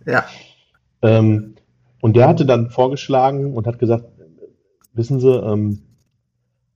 Ja. 0.08 0.26
Ähm, 1.04 1.54
und 2.02 2.16
der 2.16 2.28
hatte 2.28 2.48
dann 2.48 2.72
vorgeschlagen 2.72 3.54
und 3.54 3.68
hat 3.68 3.78
gesagt, 3.78 4.06
wissen 4.94 5.20
Sie, 5.20 5.30
ähm, 5.30 5.84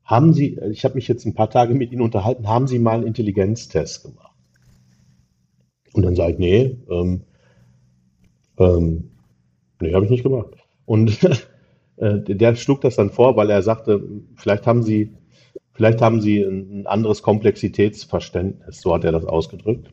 haben 0.03 0.33
Sie, 0.33 0.59
ich 0.71 0.85
habe 0.85 0.95
mich 0.95 1.07
jetzt 1.07 1.25
ein 1.25 1.33
paar 1.33 1.49
Tage 1.49 1.73
mit 1.73 1.91
Ihnen 1.91 2.03
unterhalten, 2.03 2.47
haben 2.47 2.67
Sie 2.67 2.77
mal 2.77 2.93
einen 2.93 3.07
Intelligenztest 3.07 4.03
gemacht? 4.03 4.36
Und 5.97 6.03
dann 6.03 6.15
sage 6.15 6.33
ich, 6.33 6.37
nee, 6.37 6.77
ähm, 6.91 7.23
ähm, 8.59 9.09
nee, 9.81 9.95
habe 9.95 10.05
ich 10.05 10.11
nicht 10.11 10.21
gemacht. 10.21 10.51
Und 10.85 11.17
äh, 11.97 12.19
der 12.19 12.55
schlug 12.55 12.81
das 12.81 12.95
dann 12.95 13.09
vor, 13.09 13.35
weil 13.35 13.49
er 13.49 13.63
sagte, 13.63 14.03
vielleicht 14.35 14.67
haben 14.67 14.83
Sie, 14.83 15.11
vielleicht 15.73 15.99
haben 16.03 16.21
Sie 16.21 16.43
ein, 16.43 16.85
anderes 16.85 17.23
Komplexitätsverständnis, 17.23 18.79
so 18.79 18.93
hat 18.93 19.05
er 19.05 19.11
das 19.11 19.25
ausgedrückt. 19.25 19.89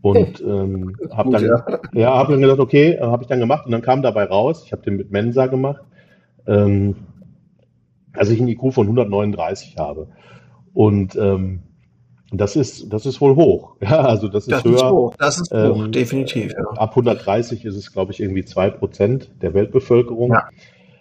Und 0.00 0.40
ähm, 0.40 0.96
habe 1.10 1.30
dann, 1.30 1.44
ja, 1.44 1.80
ja 1.92 2.14
habe 2.14 2.32
dann 2.32 2.40
gesagt, 2.40 2.60
okay, 2.60 2.92
äh, 2.92 3.02
habe 3.02 3.22
ich 3.22 3.28
dann 3.28 3.38
gemacht 3.38 3.66
und 3.66 3.72
dann 3.72 3.82
kam 3.82 4.00
dabei 4.00 4.24
raus, 4.24 4.62
ich 4.64 4.72
habe 4.72 4.80
den 4.80 4.96
mit 4.96 5.10
Mensa 5.10 5.46
gemacht, 5.46 5.84
ähm, 6.46 6.96
dass 8.14 8.30
ich 8.30 8.40
einen 8.40 8.48
IQ 8.48 8.72
von 8.72 8.86
139 8.86 9.76
habe. 9.76 10.08
Und 10.72 11.16
ähm, 11.16 11.64
das 12.32 12.56
ist, 12.56 12.92
das 12.92 13.06
ist 13.06 13.20
wohl 13.20 13.34
hoch. 13.34 13.76
Ja, 13.80 14.00
also 14.00 14.28
das 14.28 14.44
ist 14.44 14.52
das 14.52 14.64
höher. 14.64 14.76
Ist 14.76 14.84
hoch. 14.84 15.14
Das 15.18 15.40
ist 15.40 15.52
hoch, 15.52 15.84
ähm, 15.84 15.92
definitiv. 15.92 16.52
Ja. 16.52 16.64
Ab 16.76 16.90
130 16.90 17.64
ist 17.64 17.76
es, 17.76 17.92
glaube 17.92 18.12
ich, 18.12 18.20
irgendwie 18.20 18.44
zwei 18.44 18.70
Prozent 18.70 19.30
der 19.42 19.54
Weltbevölkerung. 19.54 20.30
Ja. 20.30 20.48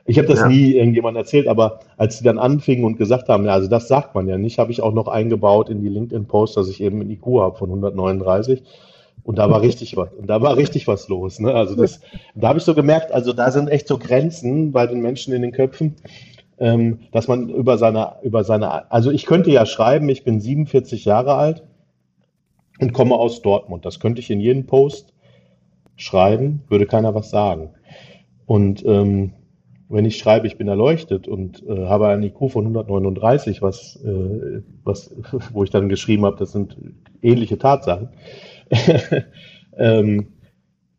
Ich 0.06 0.18
habe 0.18 0.28
das 0.28 0.40
ja. 0.40 0.48
nie 0.48 0.74
irgendjemandem 0.74 1.22
erzählt, 1.22 1.48
aber 1.48 1.82
als 1.98 2.18
sie 2.18 2.24
dann 2.24 2.40
anfingen 2.40 2.84
und 2.84 2.98
gesagt 2.98 3.30
haben, 3.30 3.46
ja, 3.46 3.54
also 3.54 3.68
das 3.68 3.88
sagt 3.88 4.16
man 4.16 4.28
ja 4.28 4.40
nicht, 4.40 4.58
habe 4.58 4.72
ich 4.72 4.82
auch 4.82 4.94
noch 4.94 5.08
eingebaut 5.08 5.70
in 5.70 5.82
die 5.82 5.90
LinkedIn-Post, 5.90 6.58
dass 6.58 6.68
ich 6.68 6.82
eben 6.82 7.00
ein 7.02 7.12
IQ 7.12 7.26
habe 7.40 7.58
von 7.58 7.70
139. 7.70 8.64
Und 9.24 9.38
da 9.38 9.52
war 9.52 9.62
richtig 9.62 9.96
was. 9.98 10.10
Und 10.14 10.28
da 10.28 10.42
war 10.42 10.58
richtig 10.58 10.88
was 10.88 11.10
los. 11.10 11.40
Ne? 11.40 11.54
Also 11.54 11.76
das, 11.76 12.02
da 12.34 12.48
habe 12.48 12.58
ich 12.58 12.66
so 12.66 12.74
gemerkt, 12.74 13.12
also 13.12 13.34
da 13.34 13.52
sind 13.52 13.68
echt 13.68 13.88
so 13.88 14.00
Grenzen 14.00 14.72
bei 14.72 14.88
den 14.88 15.02
Menschen 15.02 15.32
in 15.32 15.44
den 15.44 15.52
Köpfen 15.52 15.96
ähm, 16.60 17.00
dass 17.12 17.28
man 17.28 17.50
über 17.50 17.78
seine, 17.78 18.16
über 18.24 18.44
seine, 18.44 18.92
also 18.92 19.12
ich 19.12 19.26
könnte 19.26 19.52
ja 19.52 19.66
schreiben, 19.66 20.10
ich 20.10 20.24
bin 20.24 20.40
47 20.40 21.06
Jahre 21.06 21.36
alt 21.36 21.64
und 22.80 22.94
komme 22.94 23.16
aus 23.16 23.42
Dortmund. 23.42 23.86
Das 23.86 24.00
könnte 24.00 24.20
ich 24.22 24.30
in 24.30 24.40
jeden 24.40 24.66
Post 24.66 25.14
schreiben, 25.96 26.64
würde 26.70 26.86
keiner 26.86 27.14
was 27.16 27.30
sagen. 27.30 27.72
Und 28.46 28.84
ähm, 28.86 29.34
wenn 29.90 30.06
ich 30.06 30.18
schreibe, 30.18 30.48
ich 30.48 30.58
bin 30.58 30.68
erleuchtet 30.68 31.28
und 31.28 31.64
äh, 31.68 31.88
habe 31.88 32.08
einen 32.08 32.24
IQ 32.24 32.52
von 32.52 32.66
139, 32.66 33.62
was, 33.62 34.00
äh, 34.06 34.62
was, 34.84 35.16
wo 35.52 35.64
ich 35.64 35.72
dann 35.72 35.90
geschrieben 35.90 36.26
habe, 36.26 36.38
das 36.38 36.52
sind 36.52 36.78
ähnliche 37.22 37.58
Tatsachen, 37.58 38.10
ähm, 39.78 40.28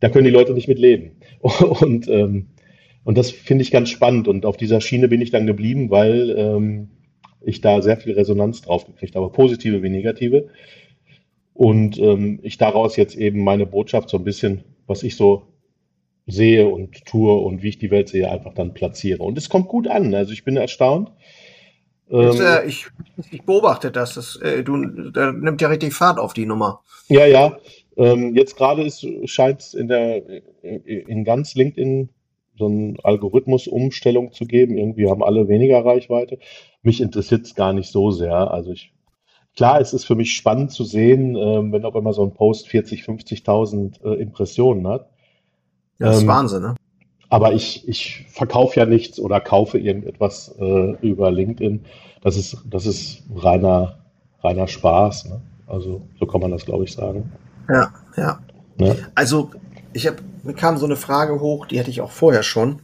da 0.01 0.09
können 0.09 0.25
die 0.25 0.31
Leute 0.31 0.55
nicht 0.55 0.69
mit 0.69 0.79
leben. 0.79 1.13
Und 1.41 2.09
ähm, 2.09 2.49
und 3.05 3.17
das 3.17 3.31
finde 3.31 3.63
ich 3.63 3.71
ganz 3.71 3.89
spannend. 3.91 4.29
Und 4.29 4.45
auf 4.45 4.57
dieser 4.57 4.81
Schiene 4.81 5.09
bin 5.09 5.21
ich 5.21 5.31
dann 5.31 5.47
geblieben, 5.47 5.91
weil 5.91 6.35
ähm, 6.37 6.91
ich 7.41 7.61
da 7.61 7.81
sehr 7.83 7.97
viel 7.97 8.13
Resonanz 8.13 8.63
drauf 8.63 8.87
gekriegt 8.87 9.17
habe, 9.17 9.31
positive 9.31 9.83
wie 9.83 9.89
negative. 9.89 10.49
Und 11.55 11.99
ähm, 11.99 12.41
ich 12.43 12.59
daraus 12.59 12.97
jetzt 12.97 13.17
eben 13.17 13.43
meine 13.43 13.67
Botschaft 13.67 14.11
so 14.11 14.19
ein 14.19 14.25
bisschen, 14.25 14.65
was 14.87 15.03
ich 15.03 15.17
so 15.17 15.43
sehe 16.27 16.69
und 16.69 17.05
tue 17.07 17.35
und 17.35 17.63
wie 17.63 17.71
ich 17.71 17.79
die 17.79 17.91
Welt 17.91 18.09
sehe, 18.09 18.31
einfach 18.31 18.55
dann 18.55 18.75
platziere. 18.75 19.23
Und 19.23 19.37
es 19.39 19.49
kommt 19.49 19.69
gut 19.69 19.89
an. 19.89 20.15
Also 20.15 20.33
ich 20.33 20.45
bin 20.45 20.57
erstaunt. 20.57 21.11
Ähm, 22.11 22.41
äh, 22.41 22.67
ich, 22.67 22.87
ich, 23.31 23.43
beobachte 23.43 23.91
das. 23.91 24.15
das 24.15 24.37
äh, 24.37 24.63
du, 24.63 25.11
da 25.11 25.33
nimmt 25.33 25.61
ja 25.61 25.69
richtig 25.69 25.95
Fahrt 25.95 26.19
auf 26.19 26.35
die 26.35 26.47
Nummer. 26.47 26.83
Ja, 27.09 27.27
ja. 27.27 27.59
Ähm, 27.97 28.35
jetzt 28.35 28.57
gerade 28.57 28.89
scheint 29.27 29.61
es 29.61 29.75
in 29.75 29.89
der 29.89 30.23
in 30.63 31.25
ganz 31.25 31.55
LinkedIn 31.55 32.11
so 32.61 32.67
eine 32.67 32.95
Algorithmusumstellung 33.03 34.33
zu 34.33 34.45
geben. 34.45 34.79
Irgendwie 34.79 35.09
haben 35.09 35.25
alle 35.25 35.49
weniger 35.49 35.85
Reichweite. 35.85 36.39
Mich 36.83 37.01
interessiert 37.01 37.47
es 37.47 37.55
gar 37.57 37.73
nicht 37.73 37.91
so 37.91 38.13
sehr. 38.13 38.51
Also 38.53 38.71
ich, 38.73 38.93
klar, 39.57 39.81
es 39.81 39.93
ist 39.93 40.05
für 40.05 40.15
mich 40.15 40.37
spannend 40.37 40.71
zu 40.71 40.85
sehen, 40.85 41.35
ähm, 41.37 41.73
wenn 41.73 41.85
auf 41.85 41.97
einmal 41.97 42.13
so 42.13 42.23
ein 42.23 42.35
Post 42.35 42.69
40, 42.69 43.03
50.000 43.03 44.05
äh, 44.05 44.21
Impressionen 44.21 44.87
hat. 44.87 45.11
Ja, 45.99 46.07
das 46.07 46.19
ist 46.19 46.23
ähm, 46.23 46.29
Wahnsinn, 46.29 46.63
ne? 46.63 46.75
Aber 47.31 47.53
ich, 47.53 47.89
ich 47.89 48.27
verkaufe 48.29 48.81
ja 48.81 48.87
nichts 48.87 49.21
oder 49.21 49.41
kaufe 49.41 49.79
irgendetwas 49.79 50.55
äh, 50.59 50.97
über 51.01 51.31
LinkedIn. 51.31 51.85
Das 52.23 52.37
ist, 52.37 52.59
das 52.69 52.87
ist 52.87 53.23
reiner, 53.35 54.01
reiner 54.43 54.67
Spaß. 54.67 55.27
Ne? 55.27 55.41
Also 55.69 56.03
so 56.19 56.27
kann 56.27 56.41
man 56.41 56.51
das, 56.51 56.67
glaube 56.67 56.85
ich, 56.85 56.93
sagen. 56.93 57.33
Ja, 57.69 57.93
ja. 58.17 58.41
ja. 58.79 58.97
Also 59.15 59.51
ich 59.93 60.09
habe 60.09 60.17
mir 60.43 60.55
kam 60.55 60.79
so 60.79 60.87
eine 60.87 60.97
Frage 60.97 61.41
hoch, 61.41 61.67
die 61.67 61.79
hatte 61.79 61.91
ich 61.91 62.01
auch 62.01 62.13
vorher 62.13 62.43
schon. 62.43 62.83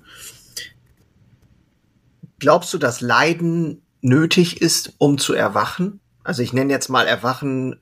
Glaubst 2.39 2.73
du, 2.75 2.79
dass 2.79 3.01
Leiden 3.01 3.83
nötig 4.01 4.61
ist, 4.61 4.95
um 4.99 5.19
zu 5.19 5.35
erwachen? 5.35 6.01
Also 6.23 6.43
ich 6.43 6.53
nenne 6.53 6.73
jetzt 6.73 6.89
mal 6.89 7.07
Erwachen, 7.07 7.81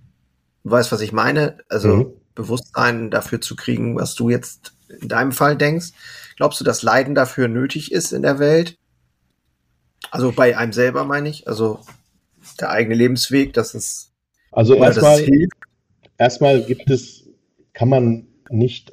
weißt 0.64 0.92
was 0.92 1.00
ich 1.00 1.12
meine? 1.12 1.58
Also 1.68 1.88
mhm. 1.88 2.12
Bewusstsein 2.34 3.10
dafür 3.10 3.40
zu 3.40 3.56
kriegen, 3.56 3.96
was 3.96 4.14
du 4.14 4.30
jetzt 4.30 4.74
in 5.00 5.08
deinem 5.08 5.32
Fall 5.32 5.56
denkst. 5.56 5.92
Glaubst 6.36 6.60
du, 6.60 6.64
dass 6.64 6.82
Leiden 6.82 7.14
dafür 7.14 7.48
nötig 7.48 7.92
ist 7.92 8.12
in 8.12 8.22
der 8.22 8.38
Welt? 8.38 8.78
Also 10.10 10.32
bei 10.32 10.56
einem 10.56 10.72
selber 10.72 11.04
meine 11.04 11.28
ich, 11.28 11.48
also 11.48 11.80
der 12.60 12.70
eigene 12.70 12.94
Lebensweg, 12.94 13.52
dass 13.54 13.74
es 13.74 14.12
also 14.52 14.74
erstmal 14.74 15.24
erstmal 16.18 16.62
gibt 16.62 16.90
es 16.90 17.24
kann 17.72 17.88
man 17.88 18.28
nicht 18.50 18.92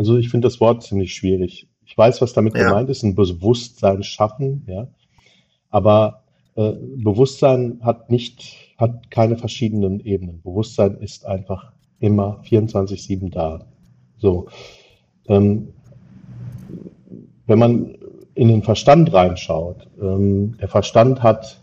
also 0.00 0.16
ich 0.16 0.30
finde 0.30 0.46
das 0.46 0.60
Wort 0.60 0.82
ziemlich 0.82 1.12
schwierig. 1.12 1.68
Ich 1.84 1.98
weiß, 1.98 2.22
was 2.22 2.32
damit 2.32 2.56
ja. 2.56 2.68
gemeint 2.68 2.88
ist, 2.88 3.02
ein 3.02 3.14
Bewusstsein 3.14 4.02
schaffen, 4.02 4.64
ja. 4.66 4.88
Aber 5.68 6.22
äh, 6.54 6.72
Bewusstsein 6.96 7.80
hat 7.82 8.08
nicht, 8.08 8.72
hat 8.78 9.10
keine 9.10 9.36
verschiedenen 9.36 10.00
Ebenen. 10.00 10.40
Bewusstsein 10.40 10.96
ist 10.96 11.26
einfach 11.26 11.72
immer 11.98 12.40
24-7 12.46 13.30
da. 13.30 13.66
So. 14.16 14.46
Ähm, 15.28 15.68
wenn 17.46 17.58
man 17.58 17.94
in 18.34 18.48
den 18.48 18.62
Verstand 18.62 19.12
reinschaut, 19.12 19.86
ähm, 20.00 20.56
der 20.56 20.68
Verstand 20.68 21.22
hat 21.22 21.59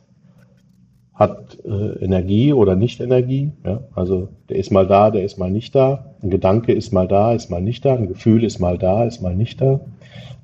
hat 1.18 1.58
äh, 1.66 2.04
Energie 2.04 2.54
oder 2.54 2.76
nicht 2.76 3.00
Energie. 3.00 3.52
Ja? 3.66 3.84
Also 3.96 4.30
der 4.50 4.58
ist 4.58 4.72
mal 4.72 4.86
da, 4.86 5.10
der 5.10 5.24
ist 5.24 5.38
mal 5.38 5.50
nicht 5.50 5.74
da. 5.74 6.14
Ein 6.22 6.30
Gedanke 6.30 6.74
ist 6.74 6.94
mal 6.94 7.08
da, 7.08 7.34
ist 7.34 7.50
mal 7.50 7.62
nicht 7.62 7.84
da. 7.84 7.96
Ein 7.96 8.08
Gefühl 8.08 8.44
ist 8.44 8.60
mal 8.60 8.78
da, 8.78 9.04
ist 9.04 9.22
mal 9.22 9.36
nicht 9.36 9.60
da. 9.60 9.80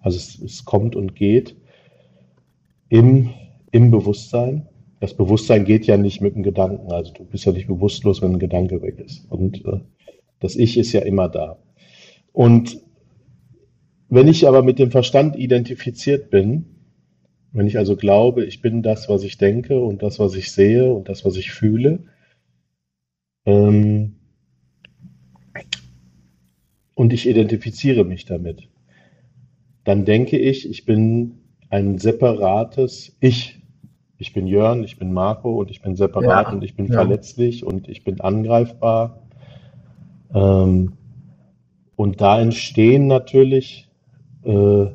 Also 0.01 0.17
es, 0.17 0.41
es 0.41 0.65
kommt 0.65 0.95
und 0.95 1.15
geht 1.15 1.55
im, 2.89 3.29
im 3.71 3.91
Bewusstsein. 3.91 4.67
Das 4.99 5.13
Bewusstsein 5.13 5.63
geht 5.63 5.85
ja 5.85 5.97
nicht 5.97 6.21
mit 6.21 6.33
dem 6.33 6.41
Gedanken. 6.41 6.91
Also 6.91 7.13
du 7.13 7.23
bist 7.23 7.45
ja 7.45 7.51
nicht 7.51 7.67
bewusstlos, 7.67 8.23
wenn 8.23 8.33
ein 8.33 8.39
Gedanke 8.39 8.81
weg 8.81 8.99
ist. 8.99 9.29
Und 9.29 9.63
äh, 9.65 9.79
das 10.39 10.55
Ich 10.55 10.77
ist 10.77 10.91
ja 10.91 11.01
immer 11.01 11.29
da. 11.29 11.59
Und 12.31 12.81
wenn 14.09 14.27
ich 14.27 14.47
aber 14.47 14.63
mit 14.63 14.79
dem 14.79 14.89
Verstand 14.89 15.35
identifiziert 15.35 16.31
bin, 16.31 16.65
wenn 17.53 17.67
ich 17.67 17.77
also 17.77 17.95
glaube, 17.95 18.43
ich 18.45 18.61
bin 18.61 18.81
das, 18.81 19.07
was 19.09 19.23
ich 19.23 19.37
denke 19.37 19.79
und 19.79 20.01
das, 20.03 20.19
was 20.19 20.35
ich 20.35 20.51
sehe 20.51 20.91
und 20.91 21.07
das, 21.07 21.23
was 21.23 21.37
ich 21.37 21.51
fühle, 21.51 21.99
ähm, 23.45 24.15
und 26.95 27.13
ich 27.13 27.27
identifiziere 27.27 28.03
mich 28.03 28.25
damit, 28.25 28.69
dann 29.83 30.05
denke 30.05 30.37
ich, 30.37 30.69
ich 30.69 30.85
bin 30.85 31.39
ein 31.69 31.97
separates 31.97 33.15
Ich. 33.19 33.59
Ich 34.19 34.31
bin 34.31 34.47
Jörn, 34.47 34.83
ich 34.83 34.97
bin 34.97 35.11
Marco 35.11 35.59
und 35.59 35.69
ich 35.69 35.81
bin 35.81 35.95
separat 35.95 36.47
Ja, 36.47 36.53
und 36.53 36.63
ich 36.63 36.75
bin 36.75 36.85
ja. 36.85 36.93
verletzlich 36.93 37.65
und 37.65 37.89
ich 37.89 38.05
bin 38.05 38.21
angreifbar. 38.21 39.23
Ähm, 40.33 40.93
und 41.97 42.21
da 42.21 42.39
entstehen 42.39 43.07
natürlich 43.07 43.89
äh, 44.43 44.85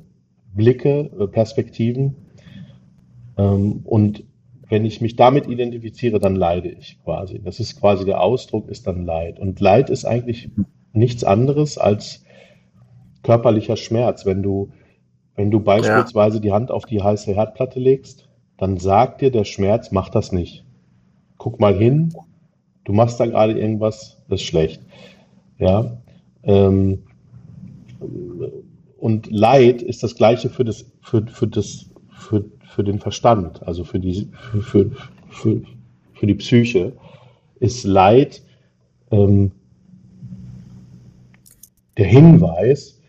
Blicke, 0.54 1.10
äh, 1.18 1.26
Perspektiven. 1.26 2.16
Ähm, 3.38 3.80
und 3.84 4.24
wenn 4.68 4.84
ich 4.84 5.00
mich 5.00 5.16
damit 5.16 5.48
identifiziere, 5.48 6.18
dann 6.18 6.36
leide 6.36 6.68
ich 6.68 6.98
quasi. 7.02 7.40
Das 7.42 7.58
ist 7.60 7.80
quasi 7.80 8.04
der 8.04 8.20
Ausdruck, 8.20 8.68
ist 8.68 8.86
dann 8.86 9.06
Leid. 9.06 9.38
Und 9.38 9.60
Leid 9.60 9.88
ist 9.88 10.04
eigentlich 10.04 10.50
nichts 10.92 11.24
anderes 11.24 11.78
als 11.78 12.24
körperlicher 13.22 13.76
Schmerz. 13.76 14.26
Wenn 14.26 14.42
du, 14.42 14.70
wenn 15.36 15.50
du 15.50 15.60
beispielsweise 15.60 16.40
die 16.40 16.52
Hand 16.52 16.70
auf 16.70 16.84
die 16.84 17.02
heiße 17.02 17.34
Herdplatte 17.34 17.80
legst, 17.80 18.28
dann 18.58 18.76
sagt 18.76 19.22
dir 19.22 19.30
der 19.30 19.44
Schmerz, 19.44 19.90
mach 19.90 20.10
das 20.10 20.32
nicht. 20.32 20.64
Guck 21.38 21.60
mal 21.60 21.74
hin, 21.74 22.12
du 22.84 22.92
machst 22.92 23.20
da 23.20 23.26
gerade 23.26 23.58
irgendwas, 23.58 24.22
das 24.28 24.40
ist 24.40 24.46
schlecht. 24.46 24.82
Ja. 25.58 25.98
Ähm, 26.42 27.04
und 28.98 29.30
Leid 29.30 29.80
ist 29.80 30.02
das 30.02 30.14
gleiche 30.14 30.50
für 30.50 30.64
das, 30.64 30.90
für, 31.00 31.24
für 31.26 31.46
das, 31.46 31.90
für, 32.10 32.44
für 32.68 32.84
den 32.84 32.98
Verstand, 32.98 33.66
also 33.66 33.84
für 33.84 33.98
die, 33.98 34.28
für, 34.62 34.90
für, 35.30 35.62
für, 36.14 36.26
die 36.26 36.34
Psyche, 36.34 36.92
ist 37.60 37.84
Leid 37.84 38.42
ähm, 39.10 39.52
der 41.96 42.06
Hinweis, 42.06 43.00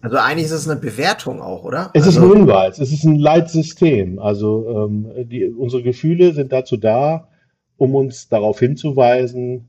Also 0.00 0.16
eigentlich 0.18 0.46
ist 0.46 0.52
es 0.52 0.68
eine 0.68 0.80
Bewertung 0.80 1.42
auch, 1.42 1.64
oder? 1.64 1.90
es 1.94 2.06
ist 2.06 2.18
also, 2.18 2.32
ein 2.32 2.38
Hinweis, 2.38 2.78
es 2.78 2.92
ist 2.92 3.04
ein 3.04 3.16
Leitsystem. 3.16 4.18
Also 4.18 4.86
ähm, 4.86 5.28
die, 5.28 5.44
unsere 5.46 5.82
Gefühle 5.82 6.32
sind 6.32 6.52
dazu 6.52 6.76
da, 6.76 7.28
um 7.76 7.94
uns 7.94 8.28
darauf 8.28 8.60
hinzuweisen, 8.60 9.68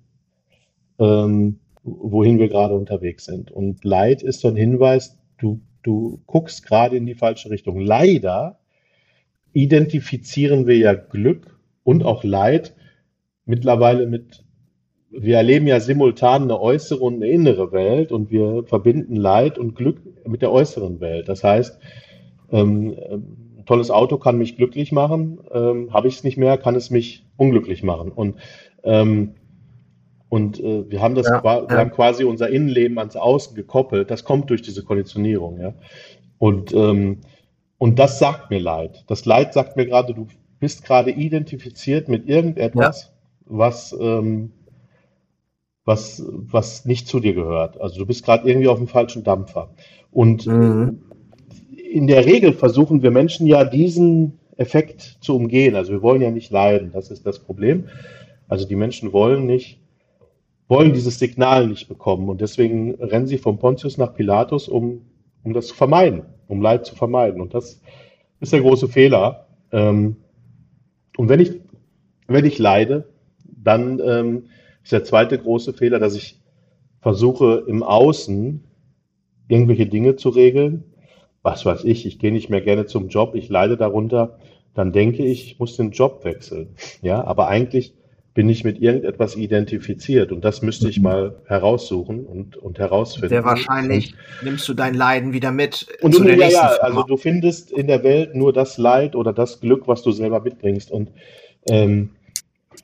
ähm, 1.00 1.60
wohin 1.84 2.38
wir 2.38 2.50
gerade 2.50 2.76
unterwegs 2.76 3.26
sind. 3.26 3.52
Und 3.52 3.84
Leid 3.84 4.22
ist 4.22 4.42
so 4.42 4.50
ein 4.50 4.56
Hinweis, 4.56 5.18
du, 5.40 5.62
du 5.82 6.22
guckst 6.28 6.66
gerade 6.66 6.96
in 6.96 7.06
die 7.06 7.16
falsche 7.16 7.50
Richtung. 7.50 7.80
Leider 7.80 8.59
identifizieren 9.54 10.68
wir 10.68 10.78
ja 10.78 10.94
Glück 10.94 11.58
und 11.84 12.04
auch 12.04 12.24
Leid 12.24 12.76
mittlerweile 13.46 14.06
mit, 14.06 14.44
wir 15.10 15.38
erleben 15.38 15.68
ja 15.68 15.80
simultan 15.80 16.44
eine 16.44 16.60
äußere 16.60 17.00
und 17.00 17.16
eine 17.16 17.28
innere 17.28 17.72
Welt 17.72 18.12
und 18.12 18.30
wir 18.30 18.64
verbinden 18.66 19.16
Leid 19.16 19.58
und 19.58 19.76
Glück 19.76 20.02
mit 20.28 20.42
der 20.42 20.52
äußeren 20.52 21.00
Welt. 21.00 21.28
Das 21.28 21.44
heißt, 21.44 21.80
ähm, 22.52 22.96
ein 23.58 23.66
tolles 23.66 23.90
Auto 23.90 24.18
kann 24.18 24.38
mich 24.38 24.56
glücklich 24.56 24.92
machen, 24.92 25.40
ähm, 25.52 25.94
habe 25.94 26.08
ich 26.08 26.18
es 26.18 26.24
nicht 26.24 26.38
mehr, 26.38 26.58
kann 26.58 26.76
es 26.76 26.92
mich 26.92 27.26
unglücklich 27.38 27.82
machen. 27.84 28.12
Und, 28.12 28.36
ähm, 28.84 29.34
und 30.30 30.60
äh, 30.60 30.90
wir 30.90 31.02
haben 31.02 31.16
das 31.16 31.28
Ja, 31.28 31.44
wir 31.44 31.68
ja. 31.70 31.78
haben 31.78 31.92
quasi 31.92 32.24
unser 32.24 32.50
Innenleben 32.50 33.00
ans 33.00 33.16
Außen 33.16 33.56
gekoppelt. 33.56 34.12
Das 34.12 34.24
kommt 34.24 34.52
durch 34.52 34.62
diese 34.62 34.84
Konditionierung, 34.84 35.60
ja. 35.60 35.74
Und, 36.38 36.72
ähm, 36.74 37.18
und 37.80 37.98
das 37.98 38.20
sagt 38.20 38.52
mir 38.52 38.60
Leid. 38.60 39.04
Das 39.08 39.26
Leid 39.26 39.54
sagt 39.54 39.76
mir 39.76 39.88
gerade, 39.88 40.14
du 40.14 40.28
bist 40.60 40.84
gerade 40.86 41.10
identifiziert 41.12 42.08
mit 42.10 42.28
irgendetwas, 42.30 43.12
was, 43.46 43.98
ähm, 44.00 44.52
was, 45.86 46.24
was 46.28 46.86
nicht 46.86 47.08
zu 47.08 47.20
dir 47.20 47.34
gehört. 47.34 47.82
Also 47.82 47.98
du 48.00 48.06
bist 48.06 48.24
gerade 48.24 48.48
irgendwie 48.48 48.68
auf 48.68 48.78
dem 48.78 48.88
falschen 48.88 49.24
Dampfer. 49.24 49.70
Und 50.12 50.46
Mhm. 50.46 51.02
in 51.92 52.06
der 52.06 52.26
Regel 52.26 52.54
versuchen 52.54 53.02
wir 53.02 53.10
Menschen 53.12 53.48
ja 53.48 53.64
diesen 53.64 54.38
Effekt 54.58 55.18
zu 55.22 55.36
umgehen. 55.36 55.76
Also 55.76 55.94
wir 55.94 56.02
wollen 56.04 56.22
ja 56.22 56.30
nicht 56.32 56.52
leiden, 56.52 56.92
das 56.92 57.10
ist 57.10 57.26
das 57.26 57.40
Problem. 57.40 57.86
Also 58.50 58.68
die 58.68 58.76
Menschen 58.76 59.14
wollen 59.14 59.46
nicht, 59.46 59.80
wollen 60.68 60.94
dieses 60.94 61.18
Signal 61.18 61.68
nicht 61.68 61.88
bekommen 61.88 62.30
und 62.30 62.42
deswegen 62.42 62.96
rennen 62.96 63.26
sie 63.26 63.38
von 63.38 63.58
Pontius 63.58 63.98
nach 63.98 64.14
Pilatus, 64.14 64.68
um, 64.68 65.02
um 65.44 65.54
das 65.54 65.68
zu 65.68 65.76
vermeiden, 65.76 66.24
um 66.50 66.62
Leid 66.62 66.86
zu 66.86 66.96
vermeiden. 66.96 67.40
Und 67.40 67.54
das 67.54 67.80
ist 68.42 68.52
der 68.52 68.62
große 68.62 68.90
Fehler. 68.90 69.48
Ähm, 69.72 70.18
und 71.16 71.30
wenn 71.30 71.40
ich, 71.40 71.52
wenn 72.28 72.44
ich 72.44 72.60
leide, 72.60 73.08
dann 73.46 74.02
ähm, 74.04 74.44
ist 74.84 74.92
der 74.92 75.06
zweite 75.06 75.38
große 75.38 75.74
Fehler, 75.74 76.00
dass 76.00 76.16
ich 76.16 76.42
versuche 77.00 77.64
im 77.68 77.84
Außen 77.84 78.64
irgendwelche 79.48 79.86
Dinge 79.86 80.16
zu 80.16 80.30
regeln. 80.30 80.84
Was 81.42 81.66
weiß 81.66 81.86
ich, 81.86 82.06
ich 82.06 82.20
gehe 82.20 82.32
nicht 82.32 82.50
mehr 82.50 82.62
gerne 82.62 82.86
zum 82.86 83.08
Job, 83.08 83.36
ich 83.36 83.48
leide 83.48 83.78
darunter, 83.78 84.40
dann 84.74 84.92
denke 84.92 85.24
ich, 85.24 85.52
ich 85.52 85.60
muss 85.60 85.78
den 85.78 85.92
Job 85.92 86.24
wechseln. 86.26 86.76
Ja, 87.02 87.24
aber 87.24 87.48
eigentlich 87.48 87.94
bin 88.34 88.48
ich 88.48 88.64
mit 88.64 88.82
irgendetwas 88.82 89.36
identifiziert 89.36 90.32
und 90.32 90.46
das 90.46 90.62
müsste 90.62 90.88
ich 90.88 91.02
mal 91.02 91.42
heraussuchen 91.46 92.26
und, 92.26 92.58
und 92.58 92.80
herausfinden. 92.80 93.30
Sehr 93.30 93.44
wahrscheinlich 93.44 94.16
nimmst 94.44 94.68
du 94.70 94.74
dein 94.74 94.94
Leiden 94.94 95.34
wieder 95.34 95.52
mit 95.52 95.88
Und 96.02 96.14
zu 96.14 96.24
du, 96.24 96.36
ja, 96.36 96.48
ja, 96.48 96.68
also 96.82 97.04
du 97.04 97.18
findest 97.18 97.72
in 97.72 97.88
der 97.88 98.04
Welt 98.04 98.36
nur 98.36 98.54
das 98.54 98.78
Leid 98.78 99.16
oder 99.16 99.34
das 99.34 99.60
Glück, 99.60 99.88
was 99.88 100.04
du 100.04 100.12
selber 100.12 100.42
mitbringst. 100.42 100.92
Und, 100.92 101.12
ähm, 101.70 102.12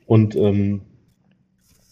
und 0.06 0.34
ähm, 0.36 0.82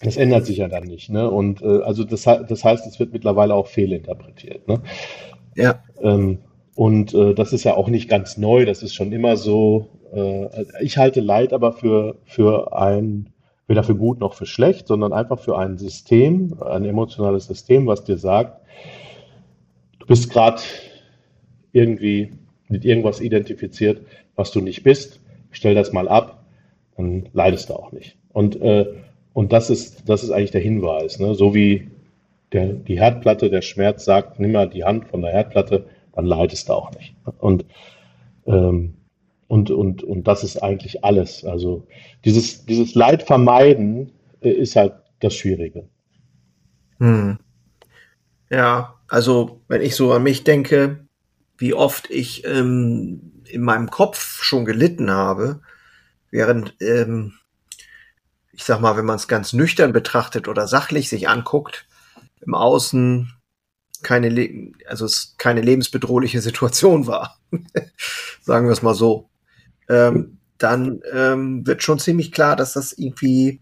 das 0.03 0.17
ändert 0.17 0.47
sich 0.47 0.59
ja 0.59 0.69
dann 0.69 0.85
nicht. 0.85 1.09
Ne? 1.11 1.31
Und 1.31 1.63
äh, 1.63 1.81
also 1.83 2.05
das, 2.05 2.23
das 2.23 2.65
heißt, 2.65 2.87
es 2.87 2.99
wird 2.99 3.13
mittlerweile 3.13 3.55
auch 3.55 3.69
fehlinterpretiert. 3.69 4.69
Ne? 4.69 4.81
ja. 5.55 5.83
Ähm, 6.03 6.39
und 6.75 7.15
äh, 7.15 7.35
das 7.35 7.53
ist 7.53 7.65
ja 7.65 7.77
auch 7.77 7.89
nicht 7.89 8.09
ganz 8.09 8.37
neu, 8.37 8.65
das 8.65 8.83
ist 8.83 8.95
schon 8.95 9.13
immer 9.13 9.37
so. 9.37 9.91
Äh, 10.13 10.65
ich 10.81 10.99
halte 10.99 11.21
Leid 11.21 11.53
aber 11.53 11.73
für, 11.73 12.19
für 12.25 12.77
ein, 12.77 13.31
weder 13.67 13.83
für 13.83 13.97
gut 13.97 14.21
noch 14.21 14.35
für 14.35 14.47
schlecht, 14.47 14.87
sondern 14.87 15.13
einfach 15.13 15.39
für 15.39 15.59
ein 15.59 15.79
System, 15.79 16.55
ein 16.63 16.85
emotionales 16.85 17.47
System, 17.47 17.87
was 17.87 18.05
dir 18.05 18.19
sagt, 18.19 18.61
du 19.99 20.07
bist 20.07 20.31
gerade 20.31 20.61
irgendwie 21.73 22.33
mit 22.69 22.85
irgendwas 22.85 23.21
identifiziert, 23.21 24.07
was 24.37 24.51
du 24.51 24.61
nicht 24.61 24.83
bist, 24.83 25.21
stell 25.51 25.75
das 25.75 25.93
mal 25.93 26.09
ab, 26.09 26.45
dann 26.97 27.29
leidest 27.33 27.71
du 27.71 27.75
auch 27.75 27.93
nicht. 27.93 28.17
Und, 28.33 28.61
äh, 28.61 28.87
und 29.33 29.53
das 29.53 29.71
ist, 29.71 30.09
das 30.09 30.23
ist 30.23 30.31
eigentlich 30.31 30.51
der 30.51 30.61
Hinweis, 30.61 31.19
ne? 31.19 31.35
so 31.35 31.55
wie 31.55 31.91
der, 32.53 32.67
die 32.67 33.01
Herdplatte, 33.01 33.51
der 33.51 33.63
Schmerz 33.63 34.05
sagt, 34.05 34.39
nimm 34.39 34.53
mal 34.53 34.69
die 34.69 34.85
Hand 34.85 35.09
von 35.09 35.23
der 35.23 35.33
Herdplatte, 35.33 35.87
dann 36.13 36.27
leidest 36.27 36.69
du 36.69 36.75
auch 36.75 36.93
nicht. 36.93 37.15
Und, 37.39 37.65
ähm, 38.47 38.95
und, 39.49 39.71
und, 39.71 40.03
und 40.03 40.25
das 40.25 40.45
ist 40.45 40.63
eigentlich 40.63 41.05
alles. 41.05 41.45
Also 41.45 41.87
dieses, 42.25 42.65
dieses 42.67 42.95
Leid 42.95 43.23
vermeiden 43.23 44.13
äh, 44.41 44.51
ist 44.51 44.77
halt 44.77 44.95
das 45.21 45.35
Schwierige. 45.35 45.89
Hm. 46.99 47.39
Ja, 48.51 48.95
also 49.09 49.61
wenn 49.69 49.83
ich 49.83 49.97
so 49.97 50.13
an 50.13 50.23
mich 50.23 50.45
denke, 50.45 51.07
wie 51.59 51.75
oft 51.75 52.11
ich 52.11 52.45
ähm, 52.45 53.43
in 53.45 53.63
meinem 53.63 53.91
Kopf 53.91 54.43
schon 54.43 54.65
gelitten 54.65 55.11
habe, 55.11 55.61
während, 56.31 56.75
ähm, 56.81 57.35
ich 58.53 58.65
sag 58.65 58.81
mal, 58.81 58.97
wenn 58.97 59.05
man 59.05 59.17
es 59.17 59.29
ganz 59.29 59.53
nüchtern 59.53 59.93
betrachtet 59.93 60.49
oder 60.49 60.67
sachlich 60.67 61.09
sich 61.09 61.29
anguckt, 61.29 61.87
im 62.41 62.55
Außen 62.55 63.33
keine, 64.03 64.29
Le 64.29 64.73
also 64.87 65.05
es 65.07 65.37
keine 65.39 65.61
lebensbedrohliche 65.61 66.41
Situation 66.43 67.07
war, 67.07 67.39
sagen 68.43 68.67
wir 68.67 68.73
es 68.73 68.83
mal 68.83 68.95
so, 68.95 69.31
ähm, 69.89 70.39
dann 70.59 71.01
ähm, 71.13 71.67
wird 71.67 71.83
schon 71.83 71.99
ziemlich 71.99 72.33
klar, 72.33 72.57
dass 72.57 72.75
das 72.75 72.93
irgendwie, 72.93 73.61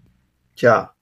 tja, 0.57 0.93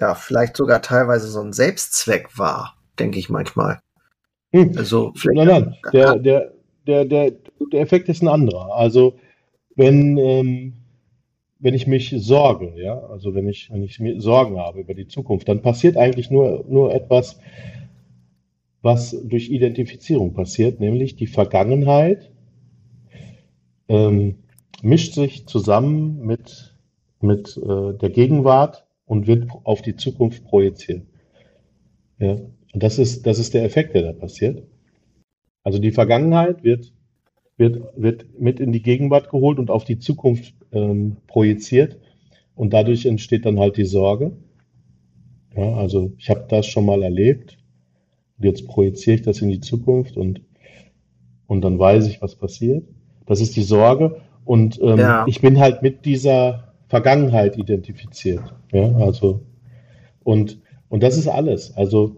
ja, 0.00 0.14
vielleicht 0.14 0.56
sogar 0.56 0.82
teilweise 0.82 1.28
so 1.28 1.40
ein 1.40 1.52
Selbstzweck 1.52 2.38
war, 2.38 2.76
denke 2.98 3.18
ich 3.18 3.28
manchmal. 3.28 3.80
Hm. 4.52 4.72
Also 4.76 5.12
Nein, 5.32 5.46
nein, 5.46 5.76
der, 5.92 6.16
der, 6.16 6.52
der, 6.86 7.04
der, 7.04 7.32
der 7.72 7.80
Effekt 7.80 8.08
ist 8.08 8.22
ein 8.22 8.28
anderer. 8.28 8.74
Also 8.74 9.18
wenn, 9.76 10.16
ähm, 10.16 10.72
wenn 11.60 11.74
ich 11.74 11.86
mich 11.86 12.14
sorge, 12.18 12.72
ja, 12.76 12.98
also 12.98 13.34
wenn 13.34 13.46
ich, 13.46 13.70
wenn 13.70 13.82
ich 13.82 14.00
mir 14.00 14.20
Sorgen 14.20 14.58
habe 14.58 14.80
über 14.80 14.94
die 14.94 15.06
Zukunft, 15.06 15.48
dann 15.48 15.62
passiert 15.62 15.96
eigentlich 15.96 16.30
nur, 16.30 16.64
nur 16.68 16.92
etwas, 16.92 17.38
was 18.82 19.14
durch 19.24 19.50
Identifizierung 19.50 20.32
passiert, 20.32 20.80
nämlich 20.80 21.16
die 21.16 21.26
Vergangenheit 21.26 22.29
ähm, 23.90 24.36
mischt 24.82 25.14
sich 25.14 25.46
zusammen 25.46 26.24
mit, 26.24 26.74
mit 27.20 27.56
äh, 27.58 27.92
der 27.98 28.10
Gegenwart 28.10 28.86
und 29.04 29.26
wird 29.26 29.48
auf 29.64 29.82
die 29.82 29.96
Zukunft 29.96 30.44
projiziert. 30.44 31.02
Ja, 32.18 32.36
und 32.72 32.82
das 32.82 32.98
ist, 32.98 33.26
das 33.26 33.38
ist 33.38 33.52
der 33.52 33.64
Effekt, 33.64 33.94
der 33.94 34.02
da 34.02 34.12
passiert. 34.12 34.62
Also 35.64 35.78
die 35.80 35.90
Vergangenheit 35.90 36.62
wird, 36.62 36.92
wird, 37.56 37.82
wird 37.96 38.38
mit 38.38 38.60
in 38.60 38.72
die 38.72 38.82
Gegenwart 38.82 39.28
geholt 39.28 39.58
und 39.58 39.70
auf 39.70 39.84
die 39.84 39.98
Zukunft 39.98 40.54
ähm, 40.72 41.16
projiziert. 41.26 41.98
Und 42.54 42.72
dadurch 42.72 43.06
entsteht 43.06 43.44
dann 43.44 43.58
halt 43.58 43.76
die 43.76 43.84
Sorge. 43.84 44.36
Ja, 45.56 45.74
also 45.74 46.12
ich 46.16 46.30
habe 46.30 46.46
das 46.48 46.66
schon 46.66 46.86
mal 46.86 47.02
erlebt. 47.02 47.58
Und 48.38 48.44
jetzt 48.44 48.68
projiziere 48.68 49.16
ich 49.16 49.22
das 49.22 49.42
in 49.42 49.48
die 49.48 49.60
Zukunft 49.60 50.16
und 50.16 50.42
und 51.48 51.62
dann 51.62 51.80
weiß 51.80 52.06
ich, 52.06 52.22
was 52.22 52.36
passiert. 52.36 52.84
Das 53.30 53.40
ist 53.40 53.54
die 53.54 53.62
Sorge. 53.62 54.16
Und 54.44 54.80
ähm, 54.82 54.98
ja. 54.98 55.24
ich 55.28 55.40
bin 55.40 55.60
halt 55.60 55.82
mit 55.82 56.04
dieser 56.04 56.74
Vergangenheit 56.88 57.56
identifiziert. 57.56 58.42
Ja, 58.72 58.92
also 58.96 59.46
und, 60.24 60.58
und 60.88 61.04
das 61.04 61.16
ist 61.16 61.28
alles. 61.28 61.76
Also, 61.76 62.16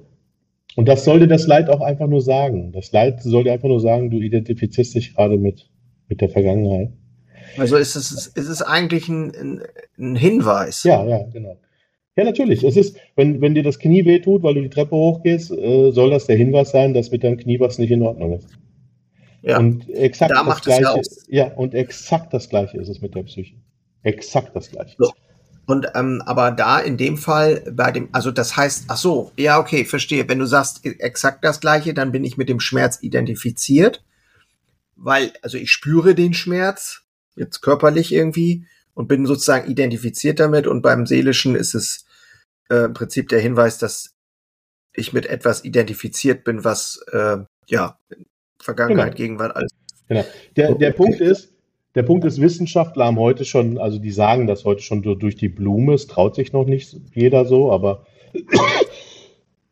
und 0.75 0.89
das 0.89 1.05
sollte 1.05 1.29
das 1.29 1.47
Leid 1.47 1.69
auch 1.69 1.83
einfach 1.83 2.07
nur 2.07 2.23
sagen. 2.23 2.73
Das 2.73 2.93
Leid 2.93 3.23
sollte 3.23 3.53
einfach 3.53 3.69
nur 3.69 3.81
sagen, 3.81 4.11
du 4.11 4.21
identifizierst 4.21 4.95
dich 4.95 5.15
gerade 5.15 5.37
mit, 5.37 5.69
mit 6.09 6.23
der 6.23 6.31
Vergangenheit. 6.31 6.93
Also 7.59 7.77
ist 7.77 7.95
es, 7.95 8.29
ist 8.29 8.49
es 8.49 8.63
eigentlich 8.63 9.07
ein, 9.11 9.63
ein 9.99 10.17
Hinweis. 10.17 10.85
Ja, 10.85 11.05
ja, 11.05 11.25
genau. 11.31 11.59
Ja, 12.17 12.25
natürlich. 12.25 12.65
Es 12.65 12.79
ist, 12.79 12.97
wenn, 13.17 13.43
wenn 13.43 13.55
dir 13.55 13.63
das 13.63 13.79
Knie 13.79 14.07
wehtut, 14.07 14.43
weil 14.43 14.55
du 14.55 14.63
die 14.63 14.71
Treppe 14.71 14.97
hochgehst, 14.97 15.51
äh, 15.51 15.91
soll 15.91 16.09
das 16.09 16.27
der 16.27 16.37
Hinweis 16.37 16.71
sein, 16.71 16.95
dass 16.95 17.11
mit 17.11 17.23
deinem 17.23 17.37
Knie 17.37 17.61
was 17.61 17.79
nicht 17.79 17.91
in 17.91 18.01
Ordnung 18.01 18.33
ist. 18.39 18.49
Ja. 19.43 19.59
Und 19.59 19.89
exakt 19.91 20.33
da 20.33 20.45
das 20.45 20.63
gleiche. 20.63 20.83
Ja, 20.83 21.47
ja, 21.47 21.53
und 21.55 21.75
exakt 21.75 22.33
das 22.33 22.49
gleiche 22.49 22.79
ist 22.79 22.89
es 22.89 23.01
mit 23.01 23.15
der 23.15 23.25
Psyche. 23.25 23.57
Exakt 24.03 24.55
das 24.55 24.71
gleiche. 24.71 24.95
So. 24.99 25.13
Und 25.67 25.89
ähm, 25.95 26.23
aber 26.27 26.51
da 26.51 26.81
in 26.81 26.97
dem 26.97 27.17
Fall 27.17 27.63
bei 27.73 27.93
dem, 27.93 28.09
also 28.13 28.31
das 28.31 28.57
heißt, 28.57 28.85
ach 28.89 28.97
so, 28.97 29.33
ja 29.37 29.59
okay, 29.59 29.85
verstehe. 29.85 30.29
Wenn 30.29 30.39
du 30.39 30.47
sagst 30.47 30.85
exakt 30.85 31.45
das 31.45 31.61
gleiche, 31.61 31.95
dann 31.95 32.13
bin 32.13 32.25
ich 32.25 32.37
mit 32.37 32.49
dem 32.49 32.61
Schmerz 32.61 32.99
identifiziert, 33.01 34.05
weil 34.97 35.33
also 35.43 35.59
ich 35.59 35.71
spüre 35.71 36.15
den 36.15 36.35
Schmerz 36.35 37.03
jetzt 37.37 37.61
körperlich 37.63 38.13
irgendwie 38.13 38.67
und 38.95 39.09
bin 39.09 39.27
sozusagen 39.27 39.71
identifiziert 39.71 40.41
damit. 40.41 40.67
Und 40.67 40.83
beim 40.83 41.07
seelischen 41.07 41.55
ist 41.55 41.75
es 41.75 42.07
äh, 42.69 42.85
im 42.85 42.95
Prinzip 42.95 43.29
der 43.29 43.41
Hinweis, 43.41 43.79
dass 43.79 44.15
ich 44.95 45.13
mit 45.13 45.27
etwas 45.27 45.65
identifiziert 45.65 46.45
bin, 46.45 46.65
was 46.65 47.01
äh, 47.13 47.39
ja 47.67 47.99
Vergangenheit, 48.63 49.17
genau. 49.17 49.17
Gegenwart 49.17 49.57
alles. 49.57 49.71
Genau. 50.09 50.25
Der, 50.57 50.75
der 50.75 50.91
Punkt 50.93 51.21
ist, 51.21 51.53
der 51.95 52.03
Punkt 52.03 52.25
ist, 52.25 52.41
Wissenschaftler 52.41 53.07
haben 53.07 53.19
heute 53.19 53.45
schon, 53.45 53.79
also 53.79 53.99
die 53.99 54.11
sagen 54.11 54.47
das 54.47 54.65
heute 54.65 54.83
schon 54.83 55.03
durch 55.03 55.37
die 55.37 55.49
Blume, 55.49 55.95
es 55.95 56.07
traut 56.07 56.35
sich 56.35 56.53
noch 56.53 56.65
nicht 56.65 56.97
jeder 57.15 57.45
so, 57.45 57.71
aber 57.71 58.07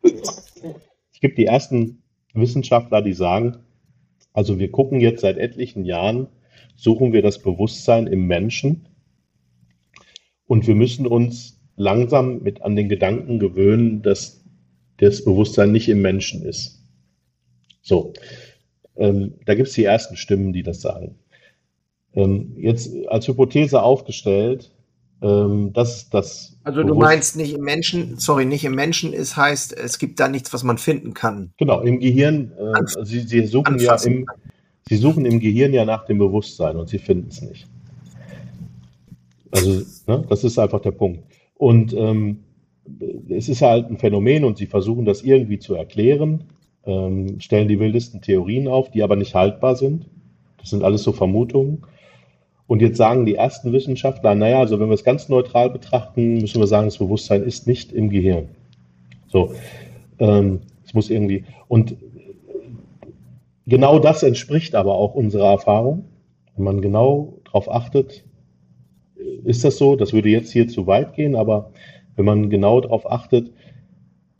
es 0.03 1.19
gibt 1.19 1.37
die 1.37 1.45
ersten 1.45 2.03
Wissenschaftler, 2.33 3.01
die 3.01 3.13
sagen, 3.13 3.57
also 4.33 4.59
wir 4.59 4.71
gucken 4.71 4.99
jetzt 4.99 5.21
seit 5.21 5.37
etlichen 5.37 5.83
Jahren, 5.83 6.27
suchen 6.75 7.13
wir 7.13 7.21
das 7.21 7.39
Bewusstsein 7.39 8.07
im 8.07 8.27
Menschen 8.27 8.87
und 10.47 10.67
wir 10.67 10.75
müssen 10.75 11.07
uns 11.07 11.59
langsam 11.75 12.41
mit 12.43 12.61
an 12.61 12.75
den 12.75 12.89
Gedanken 12.89 13.39
gewöhnen, 13.39 14.01
dass 14.01 14.43
das 14.97 15.23
Bewusstsein 15.25 15.71
nicht 15.71 15.89
im 15.89 16.01
Menschen 16.01 16.43
ist. 16.43 16.83
So, 17.81 18.13
ähm, 18.95 19.33
da 19.45 19.55
gibt 19.55 19.69
es 19.69 19.73
die 19.73 19.83
ersten 19.83 20.15
Stimmen, 20.15 20.53
die 20.53 20.63
das 20.63 20.81
sagen. 20.81 21.15
Ähm, 22.13 22.53
jetzt 22.57 22.91
als 23.07 23.27
Hypothese 23.27 23.81
aufgestellt, 23.81 24.71
ähm, 25.21 25.71
dass 25.73 26.09
das. 26.09 26.57
Also 26.63 26.83
du 26.83 26.95
meinst 26.95 27.35
nicht 27.35 27.53
im 27.53 27.61
Menschen, 27.61 28.17
sorry, 28.17 28.45
nicht 28.45 28.65
im 28.65 28.75
Menschen 28.75 29.13
ist, 29.13 29.37
heißt, 29.37 29.77
es 29.77 29.99
gibt 29.99 30.19
da 30.19 30.27
nichts, 30.27 30.53
was 30.53 30.63
man 30.63 30.77
finden 30.77 31.13
kann. 31.13 31.51
Genau, 31.57 31.81
im 31.81 31.99
Gehirn, 31.99 32.51
äh, 32.57 33.05
sie, 33.05 33.21
sie, 33.21 33.45
suchen 33.45 33.79
ja 33.79 33.95
im, 34.03 34.25
sie 34.89 34.97
suchen 34.97 35.25
im 35.25 35.39
Gehirn 35.39 35.73
ja 35.73 35.85
nach 35.85 36.05
dem 36.05 36.17
Bewusstsein 36.17 36.75
und 36.75 36.89
sie 36.89 36.99
finden 36.99 37.29
es 37.29 37.41
nicht. 37.41 37.67
Also, 39.51 39.83
ne, 40.07 40.25
das 40.27 40.43
ist 40.43 40.57
einfach 40.57 40.81
der 40.81 40.91
Punkt. 40.91 41.23
Und 41.55 41.93
ähm, 41.93 42.39
es 43.29 43.47
ist 43.47 43.61
halt 43.61 43.89
ein 43.89 43.97
Phänomen 43.97 44.43
und 44.43 44.57
sie 44.57 44.65
versuchen 44.65 45.05
das 45.05 45.21
irgendwie 45.21 45.59
zu 45.59 45.75
erklären, 45.75 46.45
ähm, 46.85 47.39
stellen 47.39 47.67
die 47.67 47.79
wildesten 47.79 48.21
Theorien 48.21 48.67
auf, 48.67 48.91
die 48.91 49.03
aber 49.03 49.15
nicht 49.15 49.35
haltbar 49.35 49.75
sind. 49.75 50.05
Das 50.57 50.69
sind 50.69 50.83
alles 50.83 51.03
so 51.03 51.11
Vermutungen. 51.11 51.83
Und 52.67 52.81
jetzt 52.81 52.97
sagen 52.97 53.25
die 53.25 53.35
ersten 53.35 53.73
Wissenschaftler, 53.73 54.33
naja, 54.33 54.59
also 54.59 54.79
wenn 54.79 54.87
wir 54.87 54.93
es 54.93 55.03
ganz 55.03 55.27
neutral 55.27 55.69
betrachten, 55.69 56.35
müssen 56.35 56.61
wir 56.61 56.67
sagen, 56.67 56.87
das 56.87 56.99
Bewusstsein 56.99 57.43
ist 57.43 57.67
nicht 57.67 57.91
im 57.91 58.09
Gehirn. 58.09 58.49
So, 59.27 59.53
ähm, 60.19 60.61
es 60.85 60.93
muss 60.93 61.09
irgendwie. 61.09 61.43
Und 61.67 61.95
genau 63.67 63.99
das 63.99 64.23
entspricht 64.23 64.75
aber 64.75 64.95
auch 64.95 65.15
unserer 65.15 65.51
Erfahrung. 65.51 66.05
Wenn 66.55 66.63
man 66.63 66.81
genau 66.81 67.39
darauf 67.45 67.69
achtet, 67.69 68.23
ist 69.43 69.63
das 69.63 69.77
so. 69.77 69.95
Das 69.95 70.13
würde 70.13 70.29
jetzt 70.29 70.51
hier 70.51 70.67
zu 70.67 70.87
weit 70.87 71.13
gehen, 71.13 71.35
aber 71.35 71.71
wenn 72.15 72.25
man 72.25 72.49
genau 72.49 72.81
darauf 72.81 73.09
achtet, 73.09 73.51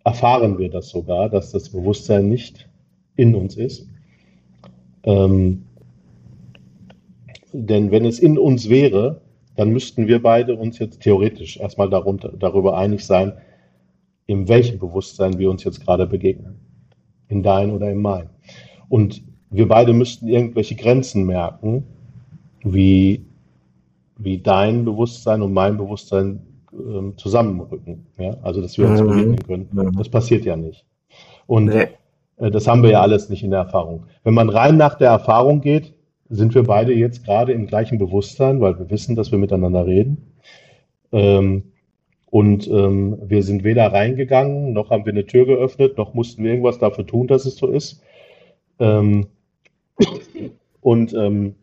erfahren 0.03 0.57
wir 0.57 0.69
das 0.69 0.89
sogar, 0.89 1.29
dass 1.29 1.51
das 1.51 1.69
Bewusstsein 1.69 2.27
nicht 2.27 2.67
in 3.15 3.35
uns 3.35 3.55
ist. 3.55 3.87
Ähm, 5.03 5.63
denn 7.53 7.91
wenn 7.91 8.05
es 8.05 8.19
in 8.19 8.37
uns 8.37 8.69
wäre, 8.69 9.21
dann 9.55 9.71
müssten 9.71 10.07
wir 10.07 10.21
beide 10.21 10.55
uns 10.55 10.79
jetzt 10.79 11.01
theoretisch 11.01 11.57
erstmal 11.57 11.89
darunter, 11.89 12.33
darüber 12.37 12.77
einig 12.77 13.05
sein, 13.05 13.33
in 14.25 14.47
welchem 14.47 14.79
Bewusstsein 14.79 15.37
wir 15.37 15.49
uns 15.49 15.63
jetzt 15.63 15.85
gerade 15.85 16.07
begegnen. 16.07 16.55
In 17.27 17.43
dein 17.43 17.71
oder 17.71 17.91
in 17.91 18.01
mein. 18.01 18.29
Und 18.89 19.21
wir 19.49 19.67
beide 19.67 19.93
müssten 19.93 20.27
irgendwelche 20.27 20.75
Grenzen 20.75 21.25
merken, 21.25 21.83
wie, 22.63 23.25
wie 24.17 24.37
dein 24.37 24.85
Bewusstsein 24.85 25.41
und 25.41 25.53
mein 25.53 25.77
Bewusstsein 25.77 26.39
ähm, 26.73 27.17
zusammenrücken. 27.17 28.05
Ja? 28.17 28.37
Also, 28.41 28.61
dass 28.61 28.77
wir 28.77 28.87
uns 28.87 29.01
mhm. 29.01 29.07
begegnen 29.07 29.39
können. 29.45 29.69
Mhm. 29.71 29.97
Das 29.97 30.09
passiert 30.09 30.45
ja 30.45 30.55
nicht. 30.55 30.85
Und 31.47 31.65
nee. 31.65 31.87
äh, 32.37 32.51
das 32.51 32.67
haben 32.67 32.83
wir 32.83 32.91
ja 32.91 33.01
alles 33.01 33.29
nicht 33.29 33.43
in 33.43 33.51
der 33.51 33.59
Erfahrung. 33.59 34.05
Wenn 34.23 34.33
man 34.33 34.49
rein 34.49 34.77
nach 34.77 34.95
der 34.95 35.09
Erfahrung 35.09 35.61
geht, 35.61 35.93
sind 36.29 36.55
wir 36.55 36.63
beide 36.63 36.93
jetzt 36.93 37.25
gerade 37.25 37.51
im 37.51 37.67
gleichen 37.67 37.97
Bewusstsein, 37.97 38.61
weil 38.61 38.79
wir 38.79 38.89
wissen, 38.89 39.15
dass 39.15 39.31
wir 39.31 39.37
miteinander 39.37 39.85
reden. 39.85 40.33
Ähm, 41.11 41.63
und 42.29 42.65
ähm, 42.69 43.17
wir 43.21 43.43
sind 43.43 43.65
weder 43.65 43.91
reingegangen, 43.91 44.71
noch 44.71 44.89
haben 44.89 45.05
wir 45.05 45.11
eine 45.11 45.25
Tür 45.25 45.45
geöffnet, 45.45 45.97
noch 45.97 46.13
mussten 46.13 46.43
wir 46.43 46.51
irgendwas 46.51 46.79
dafür 46.79 47.05
tun, 47.05 47.27
dass 47.27 47.45
es 47.45 47.57
so 47.57 47.67
ist. 47.67 48.01
Ähm, 48.79 49.27
und 50.79 51.13
ähm, 51.13 51.55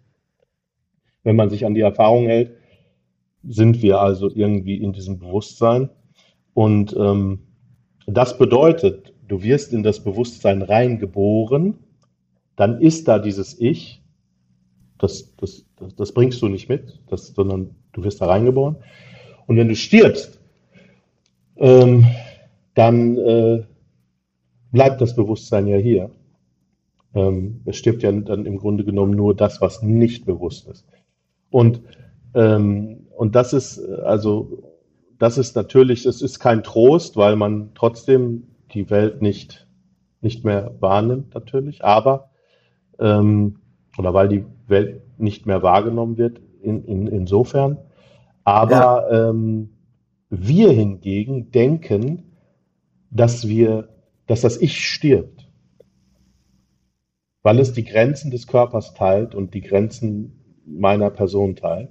wenn 1.24 1.36
man 1.36 1.48
sich 1.48 1.64
an 1.64 1.74
die 1.74 1.80
Erfahrung 1.80 2.26
hält, 2.26 2.57
sind 3.42 3.82
wir 3.82 4.00
also 4.00 4.30
irgendwie 4.30 4.76
in 4.76 4.92
diesem 4.92 5.18
Bewusstsein. 5.18 5.90
Und 6.54 6.94
ähm, 6.98 7.40
das 8.06 8.38
bedeutet, 8.38 9.12
du 9.28 9.42
wirst 9.42 9.72
in 9.72 9.82
das 9.82 10.02
Bewusstsein 10.02 10.62
reingeboren, 10.62 11.78
dann 12.56 12.80
ist 12.80 13.06
da 13.06 13.18
dieses 13.18 13.60
Ich, 13.60 14.02
das, 14.98 15.36
das, 15.36 15.64
das, 15.76 15.94
das 15.94 16.12
bringst 16.12 16.42
du 16.42 16.48
nicht 16.48 16.68
mit, 16.68 16.98
das, 17.06 17.28
sondern 17.28 17.74
du 17.92 18.02
wirst 18.02 18.20
da 18.20 18.26
reingeboren. 18.26 18.76
Und 19.46 19.56
wenn 19.56 19.68
du 19.68 19.76
stirbst, 19.76 20.40
ähm, 21.56 22.06
dann 22.74 23.16
äh, 23.18 23.64
bleibt 24.72 25.00
das 25.00 25.14
Bewusstsein 25.14 25.66
ja 25.66 25.76
hier. 25.76 26.10
Ähm, 27.14 27.60
es 27.64 27.76
stirbt 27.76 28.02
ja 28.02 28.12
dann 28.12 28.46
im 28.46 28.58
Grunde 28.58 28.84
genommen 28.84 29.12
nur 29.12 29.34
das, 29.34 29.60
was 29.60 29.82
nicht 29.82 30.26
bewusst 30.26 30.68
ist. 30.68 30.84
Und, 31.50 31.80
ähm, 32.34 32.97
und 33.18 33.34
das 33.34 33.52
ist 33.52 33.80
also, 33.80 34.62
das 35.18 35.38
ist 35.38 35.56
natürlich, 35.56 36.06
es 36.06 36.22
ist 36.22 36.38
kein 36.38 36.62
Trost, 36.62 37.16
weil 37.16 37.34
man 37.34 37.70
trotzdem 37.74 38.44
die 38.72 38.90
Welt 38.90 39.22
nicht, 39.22 39.66
nicht 40.20 40.44
mehr 40.44 40.76
wahrnimmt, 40.78 41.34
natürlich, 41.34 41.84
aber 41.84 42.30
ähm, 43.00 43.56
oder 43.98 44.14
weil 44.14 44.28
die 44.28 44.44
Welt 44.68 45.02
nicht 45.18 45.46
mehr 45.46 45.64
wahrgenommen 45.64 46.16
wird, 46.16 46.40
in, 46.62 46.84
in, 46.84 47.08
insofern. 47.08 47.78
Aber 48.44 48.70
ja. 49.10 49.30
ähm, 49.30 49.70
wir 50.30 50.70
hingegen 50.70 51.50
denken, 51.50 52.36
dass 53.10 53.48
wir, 53.48 53.88
dass 54.28 54.42
das 54.42 54.56
Ich 54.62 54.78
stirbt, 54.88 55.48
weil 57.42 57.58
es 57.58 57.72
die 57.72 57.84
Grenzen 57.84 58.30
des 58.30 58.46
Körpers 58.46 58.94
teilt 58.94 59.34
und 59.34 59.54
die 59.54 59.62
Grenzen 59.62 60.62
meiner 60.64 61.10
Person 61.10 61.56
teilt. 61.56 61.90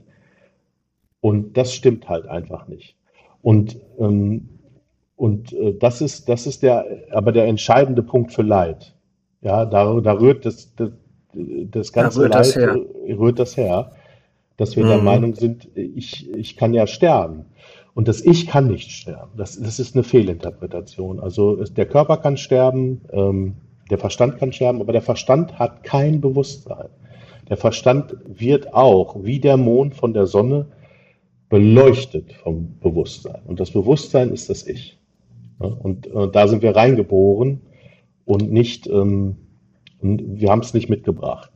Und 1.21 1.57
das 1.57 1.73
stimmt 1.73 2.07
halt 2.09 2.27
einfach 2.27 2.67
nicht. 2.67 2.95
Und, 3.41 3.79
ähm, 3.99 4.49
und 5.15 5.53
äh, 5.53 5.73
das 5.77 6.01
ist, 6.01 6.29
das 6.29 6.47
ist 6.47 6.63
der, 6.63 6.85
aber 7.11 7.31
der 7.31 7.45
entscheidende 7.45 8.03
Punkt 8.03 8.31
für 8.31 8.43
Leid. 8.43 8.95
Ja, 9.41 9.65
da, 9.65 9.99
da 9.99 10.13
rührt 10.13 10.45
das, 10.45 10.73
das, 10.75 10.91
das 11.33 11.93
ganze 11.93 12.29
da 12.29 12.39
Leid 12.39 12.55
das 12.55 12.57
rührt 12.57 13.39
das 13.39 13.57
her, 13.57 13.91
dass 14.57 14.75
wir 14.75 14.85
mhm. 14.85 14.89
der 14.89 14.97
Meinung 15.01 15.35
sind, 15.35 15.67
ich, 15.75 16.29
ich 16.33 16.57
kann 16.57 16.73
ja 16.73 16.87
sterben. 16.87 17.45
Und 17.93 18.07
das 18.07 18.23
Ich 18.23 18.45
kann 18.45 18.67
nicht 18.67 18.91
sterben. 18.91 19.31
Das, 19.37 19.59
das 19.59 19.79
ist 19.79 19.95
eine 19.95 20.03
Fehlinterpretation. 20.03 21.19
Also 21.19 21.55
der 21.63 21.87
Körper 21.87 22.17
kann 22.17 22.37
sterben, 22.37 23.01
ähm, 23.11 23.55
der 23.89 23.97
Verstand 23.97 24.37
kann 24.37 24.53
sterben, 24.53 24.81
aber 24.81 24.91
der 24.91 25.01
Verstand 25.01 25.57
hat 25.57 25.83
kein 25.83 26.21
Bewusstsein. 26.21 26.89
Der 27.49 27.57
Verstand 27.57 28.15
wird 28.27 28.71
auch, 28.73 29.23
wie 29.23 29.39
der 29.39 29.57
Mond 29.57 29.95
von 29.95 30.13
der 30.13 30.27
Sonne, 30.27 30.67
beleuchtet 31.49 32.33
vom 32.33 32.77
Bewusstsein. 32.79 33.41
Und 33.45 33.59
das 33.59 33.71
Bewusstsein 33.71 34.31
ist 34.31 34.49
das 34.49 34.65
Ich. 34.67 34.97
Und, 35.59 36.07
und, 36.07 36.35
da 36.35 36.47
sind 36.47 36.61
wir 36.61 36.75
reingeboren 36.75 37.61
und 38.25 38.51
nicht 38.51 38.87
ähm, 38.87 39.37
Und 40.01 40.39
wir 40.39 40.49
haben 40.49 40.61
es 40.61 40.73
nicht 40.73 40.89
mitgebracht. 40.89 41.51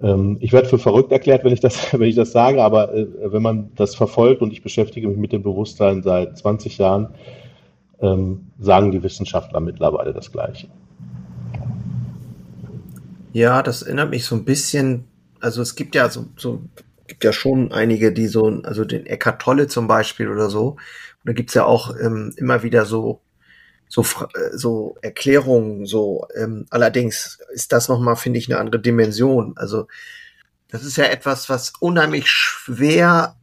Ähm, 0.00 0.36
ich 0.40 0.52
werde 0.52 0.68
für 0.68 0.78
verrückt 0.78 1.10
erklärt, 1.10 1.44
wenn 1.44 1.52
ich 1.52 1.60
das, 1.60 1.92
wenn 1.98 2.08
ich 2.08 2.14
das 2.14 2.32
sage, 2.32 2.62
aber 2.62 2.94
äh, 2.94 3.06
wenn 3.32 3.42
man 3.42 3.70
das 3.74 3.94
verfolgt 3.94 4.42
und 4.42 4.52
ich 4.52 4.62
beschäftige 4.62 5.08
mich 5.08 5.16
mit 5.16 5.32
dem 5.32 5.42
Bewusstsein 5.42 6.02
seit 6.02 6.38
20 6.38 6.78
Jahren, 6.78 7.08
ähm, 8.00 8.46
sagen 8.58 8.92
die 8.92 9.02
Wissenschaftler 9.02 9.60
mittlerweile 9.60 10.12
das 10.12 10.30
Gleiche. 10.30 10.68
Ja, 13.32 13.62
das 13.62 13.82
erinnert 13.82 14.10
mich 14.10 14.24
so 14.24 14.36
ein 14.36 14.44
bisschen, 14.44 15.04
also 15.40 15.62
es 15.62 15.74
gibt 15.74 15.94
ja 15.94 16.08
so, 16.08 16.26
so 16.36 16.60
gibt 17.08 17.24
ja 17.24 17.32
schon 17.32 17.72
einige, 17.72 18.12
die 18.12 18.28
so, 18.28 18.46
also 18.62 18.84
den 18.84 19.06
Eckart 19.06 19.42
Tolle 19.42 19.66
zum 19.66 19.88
Beispiel 19.88 20.28
oder 20.28 20.48
so. 20.50 20.70
Und 20.70 20.78
da 21.24 21.32
gibt's 21.32 21.54
ja 21.54 21.64
auch 21.64 21.96
ähm, 22.00 22.32
immer 22.36 22.62
wieder 22.62 22.84
so 22.84 23.20
so, 23.88 24.02
äh, 24.02 24.56
so 24.56 24.96
Erklärungen, 25.00 25.86
so, 25.86 26.26
ähm, 26.36 26.66
allerdings 26.70 27.38
ist 27.52 27.72
das 27.72 27.88
nochmal, 27.88 28.16
finde 28.16 28.38
ich, 28.38 28.48
eine 28.50 28.60
andere 28.60 28.80
Dimension. 28.80 29.54
Also, 29.56 29.86
das 30.70 30.84
ist 30.84 30.98
ja 30.98 31.04
etwas, 31.04 31.48
was 31.48 31.72
unheimlich 31.80 32.28
schwer 32.28 33.36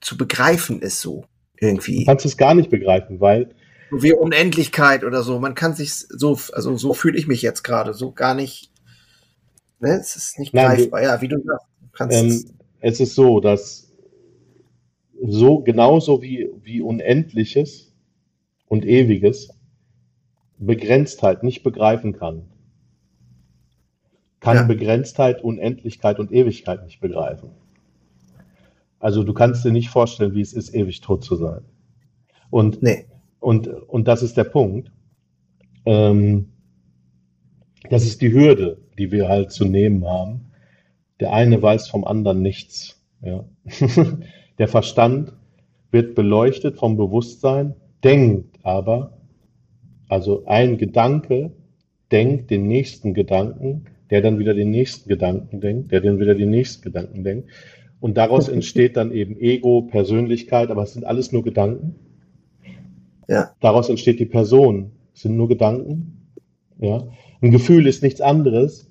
zu 0.00 0.16
begreifen 0.16 0.80
ist, 0.80 1.00
so 1.00 1.24
irgendwie. 1.58 2.00
Du 2.00 2.06
kannst 2.06 2.26
es 2.26 2.36
gar 2.36 2.54
nicht 2.54 2.70
begreifen, 2.70 3.20
weil. 3.20 3.54
Wie 3.90 4.12
Unendlichkeit 4.12 5.04
oder 5.04 5.22
so. 5.22 5.38
Man 5.38 5.54
kann 5.54 5.74
sich 5.74 5.94
so, 5.94 6.38
also 6.52 6.76
so 6.76 6.92
fühle 6.92 7.18
ich 7.18 7.26
mich 7.26 7.42
jetzt 7.42 7.62
gerade, 7.62 7.94
so 7.94 8.12
gar 8.12 8.34
nicht. 8.34 8.72
Ne? 9.78 9.98
Es 10.00 10.16
ist 10.16 10.38
nicht 10.38 10.54
Nein, 10.54 10.76
greifbar. 10.76 11.00
Du, 11.00 11.06
ja, 11.06 11.20
wie 11.20 11.28
du 11.28 11.36
sagst. 11.44 11.66
Ähm, 11.98 12.44
es 12.80 13.00
ist 13.00 13.14
so, 13.14 13.40
dass 13.40 13.92
so 15.22 15.60
genauso 15.60 16.22
wie, 16.22 16.50
wie 16.62 16.80
Unendliches 16.80 17.94
und 18.68 18.84
Ewiges 18.84 19.50
Begrenztheit 20.58 21.42
nicht 21.42 21.62
begreifen 21.62 22.12
kann, 22.12 22.44
kann 24.40 24.56
ja. 24.56 24.62
Begrenztheit, 24.62 25.42
Unendlichkeit 25.42 26.18
und 26.18 26.32
Ewigkeit 26.32 26.84
nicht 26.84 27.00
begreifen. 27.00 27.50
Also 28.98 29.22
du 29.22 29.34
kannst 29.34 29.64
dir 29.64 29.72
nicht 29.72 29.90
vorstellen, 29.90 30.34
wie 30.34 30.40
es 30.40 30.52
ist, 30.52 30.74
ewig 30.74 31.00
tot 31.00 31.24
zu 31.24 31.36
sein. 31.36 31.62
Und, 32.50 32.82
nee. 32.82 33.06
und, 33.40 33.68
und 33.68 34.08
das 34.08 34.22
ist 34.22 34.36
der 34.36 34.44
Punkt. 34.44 34.90
Ähm, 35.84 36.52
das 37.90 38.04
ist 38.04 38.22
die 38.22 38.32
Hürde, 38.32 38.78
die 38.98 39.10
wir 39.10 39.28
halt 39.28 39.52
zu 39.52 39.64
nehmen 39.64 40.06
haben. 40.06 40.46
Der 41.20 41.32
eine 41.32 41.60
weiß 41.60 41.88
vom 41.88 42.04
anderen 42.04 42.42
nichts. 42.42 43.00
Ja. 43.22 43.44
der 44.58 44.68
Verstand 44.68 45.32
wird 45.90 46.14
beleuchtet 46.14 46.76
vom 46.76 46.96
Bewusstsein, 46.96 47.74
denkt 48.04 48.58
aber, 48.62 49.18
also 50.08 50.44
ein 50.46 50.78
Gedanke 50.78 51.52
denkt 52.12 52.50
den 52.50 52.68
nächsten 52.68 53.14
Gedanken, 53.14 53.86
der 54.10 54.20
dann 54.20 54.38
wieder 54.38 54.54
den 54.54 54.70
nächsten 54.70 55.08
Gedanken 55.08 55.60
denkt, 55.60 55.90
der 55.90 56.00
dann 56.00 56.20
wieder 56.20 56.34
den 56.34 56.50
nächsten 56.50 56.82
Gedanken 56.82 57.24
denkt. 57.24 57.50
Und 57.98 58.16
daraus 58.16 58.48
entsteht 58.48 58.96
dann 58.96 59.10
eben 59.10 59.36
Ego, 59.40 59.82
Persönlichkeit, 59.82 60.70
aber 60.70 60.82
es 60.82 60.92
sind 60.92 61.04
alles 61.04 61.32
nur 61.32 61.42
Gedanken. 61.42 61.96
Ja. 63.28 63.52
Daraus 63.60 63.88
entsteht 63.88 64.20
die 64.20 64.26
Person. 64.26 64.92
Es 65.14 65.22
sind 65.22 65.36
nur 65.36 65.48
Gedanken. 65.48 66.28
Ja. 66.78 67.08
Ein 67.40 67.50
Gefühl 67.50 67.86
ist 67.86 68.02
nichts 68.02 68.20
anderes, 68.20 68.90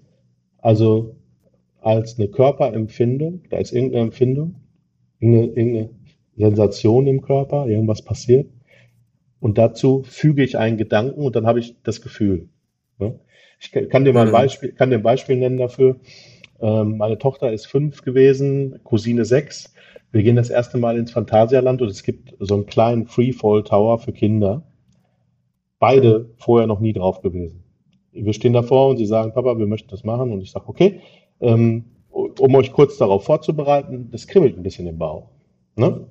also 0.57 1.15
als 1.85 2.17
eine 2.17 2.27
Körperempfindung. 2.27 3.43
Da 3.49 3.57
ist 3.57 3.71
irgendeine 3.71 4.05
Empfindung, 4.05 4.55
irgendeine, 5.19 5.53
irgendeine 5.53 5.89
Sensation 6.35 7.07
im 7.07 7.21
Körper, 7.21 7.67
irgendwas 7.67 8.01
passiert 8.01 8.47
und 9.45 9.59
dazu 9.59 10.01
füge 10.03 10.43
ich 10.43 10.57
einen 10.57 10.75
Gedanken 10.75 11.21
und 11.21 11.35
dann 11.35 11.45
habe 11.45 11.59
ich 11.59 11.75
das 11.83 12.01
Gefühl. 12.01 12.49
Ne? 12.97 13.19
Ich 13.59 13.71
kann 13.71 14.03
dir 14.03 14.11
mal 14.11 14.21
ein 14.21 14.29
mhm. 14.29 14.31
Beispiel, 14.31 14.71
kann 14.71 14.89
dir 14.89 14.97
ein 14.97 15.03
Beispiel 15.03 15.35
nennen 15.35 15.57
dafür. 15.57 15.97
Ähm, 16.59 16.97
meine 16.97 17.19
Tochter 17.19 17.53
ist 17.53 17.67
fünf 17.67 18.01
gewesen, 18.01 18.79
Cousine 18.83 19.23
sechs. 19.23 19.71
Wir 20.11 20.23
gehen 20.23 20.35
das 20.35 20.49
erste 20.49 20.79
Mal 20.79 20.97
ins 20.97 21.11
Phantasialand 21.11 21.83
und 21.83 21.89
es 21.89 22.01
gibt 22.01 22.33
so 22.39 22.55
einen 22.55 22.65
kleinen 22.65 23.05
Freefall 23.05 23.63
Tower 23.63 23.99
für 23.99 24.13
Kinder. 24.13 24.63
Beide 25.77 26.29
vorher 26.37 26.65
noch 26.65 26.79
nie 26.79 26.93
drauf 26.93 27.21
gewesen. 27.21 27.63
Wir 28.13 28.33
stehen 28.33 28.53
davor 28.53 28.89
und 28.89 28.97
sie 28.97 29.05
sagen, 29.05 29.33
Papa, 29.33 29.59
wir 29.59 29.67
möchten 29.67 29.89
das 29.89 30.03
machen. 30.03 30.31
Und 30.31 30.41
ich 30.41 30.49
sage, 30.49 30.67
okay, 30.67 31.01
ähm, 31.41 31.85
um 32.09 32.55
euch 32.55 32.71
kurz 32.71 32.97
darauf 32.97 33.25
vorzubereiten, 33.25 34.09
das 34.11 34.27
kribbelt 34.27 34.57
ein 34.57 34.63
bisschen 34.63 34.87
im 34.87 34.97
Bauch, 34.97 35.29
ne? 35.75 36.07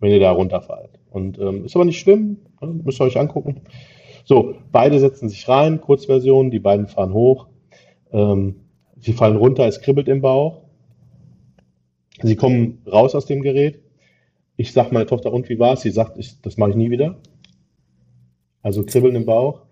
wenn 0.00 0.12
ihr 0.12 0.20
da 0.20 0.30
runterfallt. 0.30 0.98
Und 1.10 1.38
ähm, 1.38 1.64
ist 1.64 1.76
aber 1.76 1.84
nicht 1.84 2.00
schlimm, 2.00 2.38
ne? 2.60 2.80
müsst 2.84 3.00
ihr 3.00 3.04
euch 3.04 3.18
angucken. 3.18 3.62
So, 4.24 4.54
beide 4.72 4.98
setzen 4.98 5.28
sich 5.28 5.48
rein, 5.48 5.80
Kurzversion, 5.80 6.50
die 6.50 6.58
beiden 6.58 6.86
fahren 6.86 7.12
hoch. 7.14 7.46
Ähm, 8.12 8.56
sie 8.98 9.12
fallen 9.12 9.36
runter, 9.36 9.66
es 9.66 9.80
kribbelt 9.80 10.08
im 10.08 10.20
Bauch. 10.20 10.62
Sie 12.22 12.36
kommen 12.36 12.82
raus 12.90 13.14
aus 13.14 13.26
dem 13.26 13.42
Gerät. 13.42 13.80
Ich 14.56 14.72
sage 14.72 14.92
meiner 14.92 15.06
Tochter, 15.06 15.32
und 15.32 15.48
wie 15.48 15.58
war 15.58 15.74
es? 15.74 15.82
Sie 15.82 15.90
sagt, 15.90 16.18
ich, 16.18 16.40
das 16.40 16.56
mache 16.56 16.70
ich 16.70 16.76
nie 16.76 16.90
wieder. 16.90 17.20
Also 18.60 18.84
Kribbeln 18.84 19.14
im 19.14 19.24
Bauch 19.24 19.62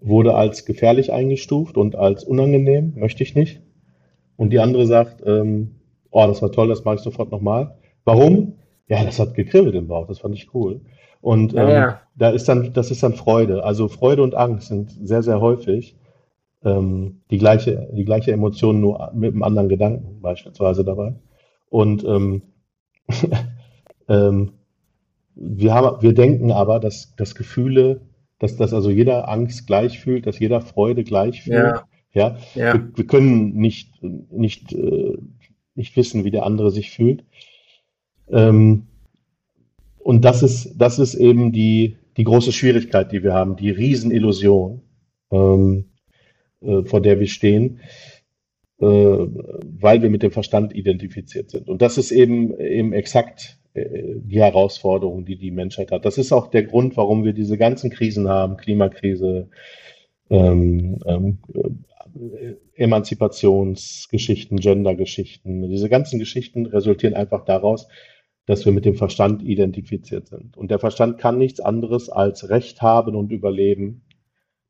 wurde 0.00 0.34
als 0.34 0.64
gefährlich 0.66 1.12
eingestuft 1.12 1.76
und 1.76 1.94
als 1.94 2.24
unangenehm, 2.24 2.94
möchte 2.96 3.22
ich 3.22 3.34
nicht. 3.34 3.60
Und 4.36 4.50
die 4.50 4.60
andere 4.60 4.86
sagt, 4.86 5.22
ähm, 5.26 5.76
oh, 6.10 6.26
das 6.26 6.42
war 6.42 6.52
toll, 6.52 6.68
das 6.68 6.84
mache 6.84 6.96
ich 6.96 7.00
sofort 7.02 7.30
nochmal. 7.30 7.76
Warum? 8.04 8.54
Ja, 8.88 9.04
das 9.04 9.18
hat 9.18 9.34
gekribbelt 9.34 9.74
im 9.74 9.88
Bauch, 9.88 10.06
das 10.06 10.18
fand 10.18 10.34
ich 10.34 10.54
cool. 10.54 10.80
Und 11.20 11.54
ähm, 11.54 11.68
ja. 11.68 12.00
da 12.16 12.30
ist 12.30 12.48
dann, 12.48 12.72
das 12.72 12.90
ist 12.90 13.02
dann 13.02 13.14
Freude. 13.14 13.64
Also 13.64 13.88
Freude 13.88 14.22
und 14.22 14.34
Angst 14.34 14.68
sind 14.68 14.90
sehr, 14.90 15.22
sehr 15.22 15.40
häufig 15.40 15.96
ähm, 16.64 17.22
die 17.30 17.38
gleiche, 17.38 17.88
die 17.92 18.04
gleiche 18.04 18.32
Emotion, 18.32 18.80
nur 18.80 19.10
mit 19.14 19.32
einem 19.32 19.42
anderen 19.42 19.68
Gedanken 19.68 20.20
beispielsweise 20.20 20.84
dabei. 20.84 21.14
Und 21.68 22.04
ähm, 22.04 22.42
ähm, 24.08 24.52
wir, 25.34 25.74
haben, 25.74 26.02
wir 26.02 26.12
denken 26.12 26.52
aber, 26.52 26.80
dass, 26.80 27.14
dass 27.16 27.34
Gefühle, 27.34 28.02
dass, 28.38 28.56
dass 28.56 28.74
also 28.74 28.90
jeder 28.90 29.28
Angst 29.28 29.66
gleich 29.66 30.00
fühlt, 30.00 30.26
dass 30.26 30.38
jeder 30.38 30.60
Freude 30.60 31.04
gleich 31.04 31.42
fühlt. 31.42 31.56
Ja. 31.56 31.84
Ja, 32.14 32.38
ja. 32.54 32.74
Wir, 32.74 32.90
wir, 32.94 33.06
können 33.06 33.54
nicht, 33.54 34.02
nicht, 34.02 34.72
äh, 34.72 35.16
nicht 35.74 35.96
wissen, 35.96 36.24
wie 36.24 36.30
der 36.30 36.44
andere 36.44 36.70
sich 36.70 36.90
fühlt. 36.90 37.24
Ähm, 38.30 38.86
und 39.98 40.24
das 40.24 40.42
ist, 40.42 40.74
das 40.76 40.98
ist 40.98 41.14
eben 41.14 41.52
die, 41.52 41.96
die 42.16 42.24
große 42.24 42.52
Schwierigkeit, 42.52 43.12
die 43.12 43.22
wir 43.22 43.32
haben, 43.32 43.56
die 43.56 43.70
Riesenillusion, 43.70 44.82
ähm, 45.30 45.86
äh, 46.60 46.82
vor 46.84 47.00
der 47.00 47.20
wir 47.20 47.28
stehen, 47.28 47.80
äh, 48.80 48.84
weil 48.86 50.02
wir 50.02 50.10
mit 50.10 50.22
dem 50.22 50.32
Verstand 50.32 50.74
identifiziert 50.74 51.50
sind. 51.50 51.68
Und 51.68 51.82
das 51.82 51.98
ist 51.98 52.10
eben, 52.10 52.58
eben 52.58 52.92
exakt 52.92 53.58
äh, 53.74 54.16
die 54.16 54.40
Herausforderung, 54.40 55.24
die 55.24 55.36
die 55.36 55.50
Menschheit 55.50 55.92
hat. 55.92 56.04
Das 56.04 56.18
ist 56.18 56.32
auch 56.32 56.48
der 56.48 56.64
Grund, 56.64 56.96
warum 56.96 57.24
wir 57.24 57.32
diese 57.32 57.56
ganzen 57.56 57.90
Krisen 57.90 58.28
haben, 58.28 58.56
Klimakrise, 58.56 59.48
ähm, 60.30 60.98
ähm, 61.06 61.38
äh, 61.54 62.54
Emanzipationsgeschichten, 62.74 64.58
Gendergeschichten. 64.58 65.68
Diese 65.68 65.88
ganzen 65.88 66.18
Geschichten 66.18 66.66
resultieren 66.66 67.14
einfach 67.14 67.44
daraus, 67.44 67.88
dass 68.46 68.64
wir 68.64 68.72
mit 68.72 68.84
dem 68.84 68.96
Verstand 68.96 69.42
identifiziert 69.42 70.26
sind. 70.28 70.56
Und 70.56 70.70
der 70.70 70.78
Verstand 70.78 71.18
kann 71.18 71.38
nichts 71.38 71.60
anderes 71.60 72.08
als 72.08 72.48
Recht 72.48 72.82
haben 72.82 73.14
und 73.14 73.30
überleben. 73.30 74.02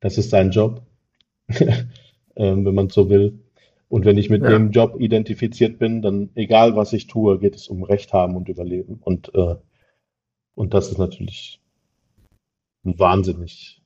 Das 0.00 0.18
ist 0.18 0.30
sein 0.30 0.50
Job, 0.50 0.82
ähm, 1.48 2.64
wenn 2.64 2.74
man 2.74 2.90
so 2.90 3.08
will. 3.08 3.40
Und 3.88 4.04
wenn 4.04 4.18
ich 4.18 4.30
mit 4.30 4.42
ja. 4.42 4.50
dem 4.50 4.70
Job 4.70 5.00
identifiziert 5.00 5.78
bin, 5.78 6.00
dann 6.00 6.30
egal 6.34 6.76
was 6.76 6.92
ich 6.92 7.06
tue, 7.06 7.38
geht 7.38 7.56
es 7.56 7.68
um 7.68 7.82
Recht 7.82 8.12
haben 8.12 8.36
und 8.36 8.48
Überleben. 8.48 8.98
Und, 9.02 9.34
äh, 9.34 9.56
und 10.54 10.74
das 10.74 10.90
ist 10.90 10.98
natürlich 10.98 11.60
wahnsinnig 12.84 13.81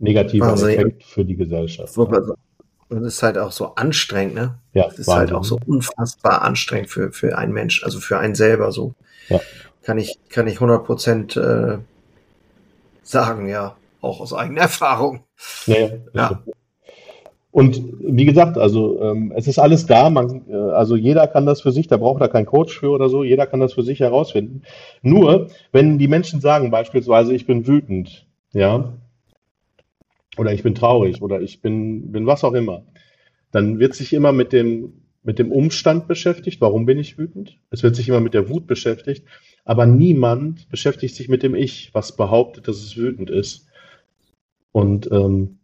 negativer 0.00 0.48
Wahnsinn. 0.48 0.70
Effekt 0.70 1.04
für 1.04 1.24
die 1.24 1.36
Gesellschaft. 1.36 1.96
Und 1.96 3.04
es 3.04 3.14
ist 3.14 3.22
halt 3.22 3.38
auch 3.38 3.52
so 3.52 3.74
anstrengend, 3.76 4.34
ne? 4.34 4.58
Ja, 4.74 4.88
es 4.88 4.98
ist 4.98 5.06
Wahnsinn. 5.06 5.20
halt 5.20 5.32
auch 5.32 5.44
so 5.44 5.58
unfassbar 5.66 6.42
anstrengend 6.42 6.90
für, 6.90 7.12
für 7.12 7.38
einen 7.38 7.52
Mensch, 7.52 7.84
also 7.84 8.00
für 8.00 8.18
einen 8.18 8.34
selber 8.34 8.72
so. 8.72 8.94
Ja. 9.28 9.40
Kann 9.84 9.98
ich, 9.98 10.18
kann 10.28 10.48
ich 10.48 10.54
100 10.56 10.84
Prozent 10.84 11.36
äh, 11.36 11.78
sagen, 13.02 13.48
ja. 13.48 13.76
Auch 14.00 14.20
aus 14.20 14.32
eigener 14.32 14.62
Erfahrung. 14.62 15.20
Ja. 15.66 15.90
ja. 16.14 16.42
Und 17.52 17.82
wie 18.00 18.24
gesagt, 18.24 18.56
also 18.56 19.00
ähm, 19.02 19.32
es 19.36 19.46
ist 19.46 19.58
alles 19.58 19.86
da. 19.86 20.08
Man, 20.08 20.42
äh, 20.48 20.54
also 20.54 20.96
jeder 20.96 21.26
kann 21.26 21.46
das 21.46 21.60
für 21.60 21.72
sich. 21.72 21.88
Da 21.88 21.96
braucht 21.96 22.20
er 22.20 22.28
keinen 22.28 22.46
Coach 22.46 22.78
für 22.78 22.90
oder 22.90 23.08
so. 23.08 23.24
Jeder 23.24 23.46
kann 23.46 23.60
das 23.60 23.74
für 23.74 23.82
sich 23.82 24.00
herausfinden. 24.00 24.62
Nur 25.02 25.48
wenn 25.72 25.98
die 25.98 26.08
Menschen 26.08 26.40
sagen, 26.40 26.70
beispielsweise, 26.70 27.34
ich 27.34 27.46
bin 27.46 27.66
wütend, 27.66 28.26
ja, 28.52 28.92
oder 30.36 30.52
ich 30.52 30.62
bin 30.62 30.74
traurig 30.74 31.22
oder 31.22 31.40
ich 31.40 31.60
bin, 31.60 32.12
bin 32.12 32.26
was 32.26 32.44
auch 32.44 32.54
immer, 32.54 32.84
dann 33.50 33.78
wird 33.78 33.94
sich 33.94 34.12
immer 34.12 34.32
mit 34.32 34.52
dem 34.52 34.92
mit 35.22 35.38
dem 35.38 35.52
Umstand 35.52 36.08
beschäftigt, 36.08 36.62
warum 36.62 36.86
bin 36.86 36.98
ich 36.98 37.18
wütend. 37.18 37.58
Es 37.70 37.82
wird 37.82 37.94
sich 37.94 38.08
immer 38.08 38.20
mit 38.20 38.32
der 38.32 38.48
Wut 38.48 38.66
beschäftigt, 38.66 39.26
aber 39.66 39.84
niemand 39.84 40.66
beschäftigt 40.70 41.14
sich 41.14 41.28
mit 41.28 41.42
dem 41.42 41.54
Ich, 41.54 41.90
was 41.92 42.16
behauptet, 42.16 42.66
dass 42.68 42.78
es 42.78 42.96
wütend 42.96 43.28
ist. 43.28 43.66
Und, 44.72 45.10
ähm, 45.12 45.58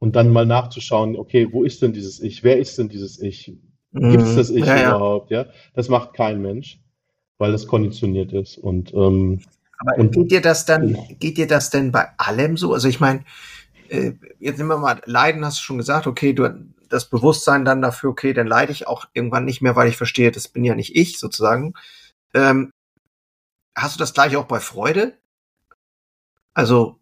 und 0.00 0.16
dann 0.16 0.32
mal 0.32 0.46
nachzuschauen, 0.46 1.14
okay, 1.16 1.48
wo 1.52 1.62
ist 1.62 1.80
denn 1.80 1.92
dieses 1.92 2.18
Ich? 2.20 2.42
Wer 2.42 2.58
ist 2.58 2.76
denn 2.76 2.88
dieses 2.88 3.20
Ich? 3.20 3.52
Gibt 3.92 4.22
es 4.22 4.34
das 4.34 4.50
Ich 4.50 4.66
Ja, 4.66 4.76
ja. 4.76 4.96
überhaupt? 4.96 5.30
Ja, 5.30 5.46
das 5.74 5.88
macht 5.88 6.14
kein 6.14 6.42
Mensch, 6.42 6.80
weil 7.38 7.52
das 7.52 7.68
konditioniert 7.68 8.32
ist. 8.32 8.58
Und 8.58 8.92
ähm, 8.94 9.42
Aber 9.78 10.00
Und- 10.00 10.10
geht 10.12 10.32
dir 10.32 10.40
das 10.40 10.64
dann, 10.64 10.96
geht 11.20 11.36
dir 11.38 11.46
das 11.46 11.70
denn 11.70 11.92
bei 11.92 12.08
allem 12.18 12.56
so? 12.56 12.72
Also 12.72 12.88
ich 12.88 12.98
meine, 12.98 13.24
äh, 13.92 14.14
jetzt 14.38 14.56
nehmen 14.58 14.70
wir 14.70 14.78
mal 14.78 15.02
Leiden, 15.04 15.44
hast 15.44 15.58
du 15.58 15.62
schon 15.62 15.78
gesagt, 15.78 16.06
okay, 16.06 16.32
du 16.32 16.48
das 16.88 17.08
Bewusstsein 17.08 17.64
dann 17.64 17.82
dafür, 17.82 18.10
okay, 18.10 18.32
dann 18.32 18.46
leide 18.46 18.72
ich 18.72 18.86
auch 18.86 19.06
irgendwann 19.12 19.44
nicht 19.44 19.62
mehr, 19.62 19.76
weil 19.76 19.88
ich 19.88 19.96
verstehe, 19.96 20.30
das 20.30 20.48
bin 20.48 20.64
ja 20.64 20.74
nicht 20.74 20.96
ich 20.96 21.18
sozusagen. 21.18 21.74
Ähm, 22.34 22.72
hast 23.74 23.94
du 23.94 23.98
das 23.98 24.14
gleich 24.14 24.36
auch 24.36 24.46
bei 24.46 24.60
Freude? 24.60 25.14
Also, 26.54 26.98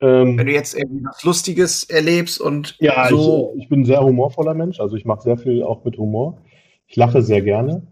ähm, 0.00 0.38
wenn 0.38 0.46
du 0.46 0.52
jetzt 0.52 0.74
irgendwie 0.74 1.04
was 1.04 1.22
Lustiges 1.22 1.84
erlebst 1.84 2.40
und 2.40 2.76
Ja, 2.80 3.08
so. 3.08 3.52
ich, 3.56 3.64
ich 3.64 3.68
bin 3.68 3.82
ein 3.82 3.84
sehr 3.84 4.02
humorvoller 4.02 4.54
Mensch, 4.54 4.80
also 4.80 4.96
ich 4.96 5.04
mache 5.04 5.22
sehr 5.22 5.38
viel 5.38 5.62
auch 5.62 5.84
mit 5.84 5.98
Humor. 5.98 6.40
Ich 6.86 6.96
lache 6.96 7.22
sehr 7.22 7.42
gerne. 7.42 7.86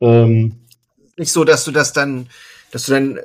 Ähm, 0.00 0.66
nicht 1.16 1.32
so, 1.32 1.44
dass 1.44 1.64
du 1.64 1.72
das 1.72 1.92
dann, 1.92 2.28
dass 2.70 2.86
du 2.86 2.92
dann 2.92 3.18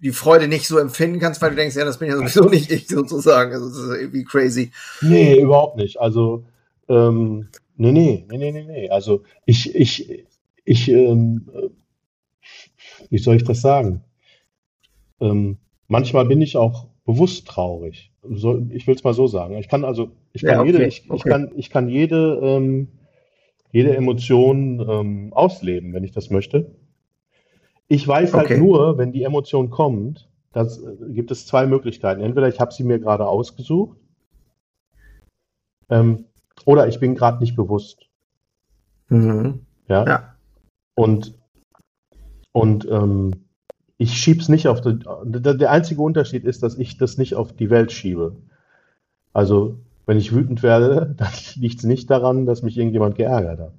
die 0.00 0.12
Freude 0.12 0.48
nicht 0.48 0.66
so 0.66 0.78
empfinden 0.78 1.18
kannst, 1.18 1.42
weil 1.42 1.50
du 1.50 1.56
denkst, 1.56 1.76
ja, 1.76 1.84
das 1.84 1.98
bin 1.98 2.08
ja 2.08 2.16
sowieso 2.16 2.48
nicht 2.48 2.70
ich 2.70 2.88
sozusagen. 2.88 3.52
Also, 3.52 3.68
das 3.68 3.78
ist 3.78 4.00
irgendwie 4.00 4.24
crazy. 4.24 4.70
nee, 5.00 5.40
überhaupt 5.40 5.76
nicht. 5.76 6.00
Also, 6.00 6.44
ähm, 6.88 7.48
nee, 7.76 7.92
nee, 7.92 8.24
nee, 8.28 8.52
nee, 8.52 8.64
nee. 8.64 8.90
Also 8.90 9.22
ich, 9.44 9.74
ich, 9.74 10.24
ich, 10.64 10.88
ähm, 10.88 11.48
äh, 11.54 11.68
wie 13.10 13.18
soll 13.18 13.36
ich 13.36 13.44
das 13.44 13.60
sagen? 13.60 14.02
Ähm, 15.20 15.58
manchmal 15.88 16.26
bin 16.26 16.40
ich 16.40 16.56
auch 16.56 16.86
bewusst 17.04 17.46
traurig. 17.48 18.12
So, 18.22 18.62
ich 18.70 18.86
will 18.86 18.94
es 18.94 19.04
mal 19.04 19.14
so 19.14 19.26
sagen. 19.26 19.56
Ich 19.56 19.68
kann 19.68 19.84
also, 19.84 20.10
ich 20.32 20.42
kann 20.42 20.54
Ja, 20.54 20.60
okay, 20.60 20.72
jede, 20.72 20.86
ich, 20.86 21.04
ich 21.04 21.10
okay. 21.10 21.28
kann, 21.28 21.52
ich 21.56 21.70
kann 21.70 21.88
jede, 21.88 22.38
ähm, 22.42 22.88
jede 23.72 23.96
Emotion 23.96 24.80
ähm, 24.88 25.32
ausleben, 25.32 25.92
wenn 25.92 26.04
ich 26.04 26.12
das 26.12 26.30
möchte. 26.30 26.70
Ich 27.88 28.06
weiß 28.06 28.34
halt 28.34 28.46
Okay. 28.46 28.58
nur, 28.58 28.98
wenn 28.98 29.12
die 29.12 29.22
Emotion 29.24 29.70
kommt, 29.70 30.28
das 30.52 30.82
äh, 30.82 30.96
gibt 31.08 31.30
es 31.30 31.46
zwei 31.46 31.66
Möglichkeiten. 31.66 32.20
Entweder 32.20 32.48
ich 32.48 32.60
habe 32.60 32.72
sie 32.72 32.84
mir 32.84 32.98
gerade 32.98 33.26
ausgesucht, 33.26 33.98
ähm, 35.88 36.26
oder 36.64 36.88
ich 36.88 37.00
bin 37.00 37.14
gerade 37.14 37.38
nicht 37.38 37.56
bewusst. 37.56 38.08
Mhm. 39.08 39.60
Ja. 39.88 40.04
Ja. 40.06 40.34
Und, 40.94 41.34
und 42.52 42.86
ähm, 42.90 43.44
ich 43.96 44.14
schieb's 44.14 44.48
nicht 44.48 44.68
auf 44.68 44.80
die, 44.80 44.98
der, 45.24 45.54
der 45.54 45.70
einzige 45.70 46.02
Unterschied 46.02 46.44
ist, 46.44 46.62
dass 46.62 46.76
ich 46.76 46.98
das 46.98 47.18
nicht 47.18 47.34
auf 47.34 47.52
die 47.52 47.70
Welt 47.70 47.90
schiebe. 47.90 48.36
Also, 49.32 49.78
wenn 50.06 50.18
ich 50.18 50.34
wütend 50.34 50.62
werde, 50.62 51.14
dann 51.16 51.32
liegt 51.56 51.78
es 51.78 51.84
nicht 51.84 52.10
daran, 52.10 52.46
dass 52.46 52.62
mich 52.62 52.76
irgendjemand 52.76 53.16
geärgert 53.16 53.60
hat. 53.60 53.72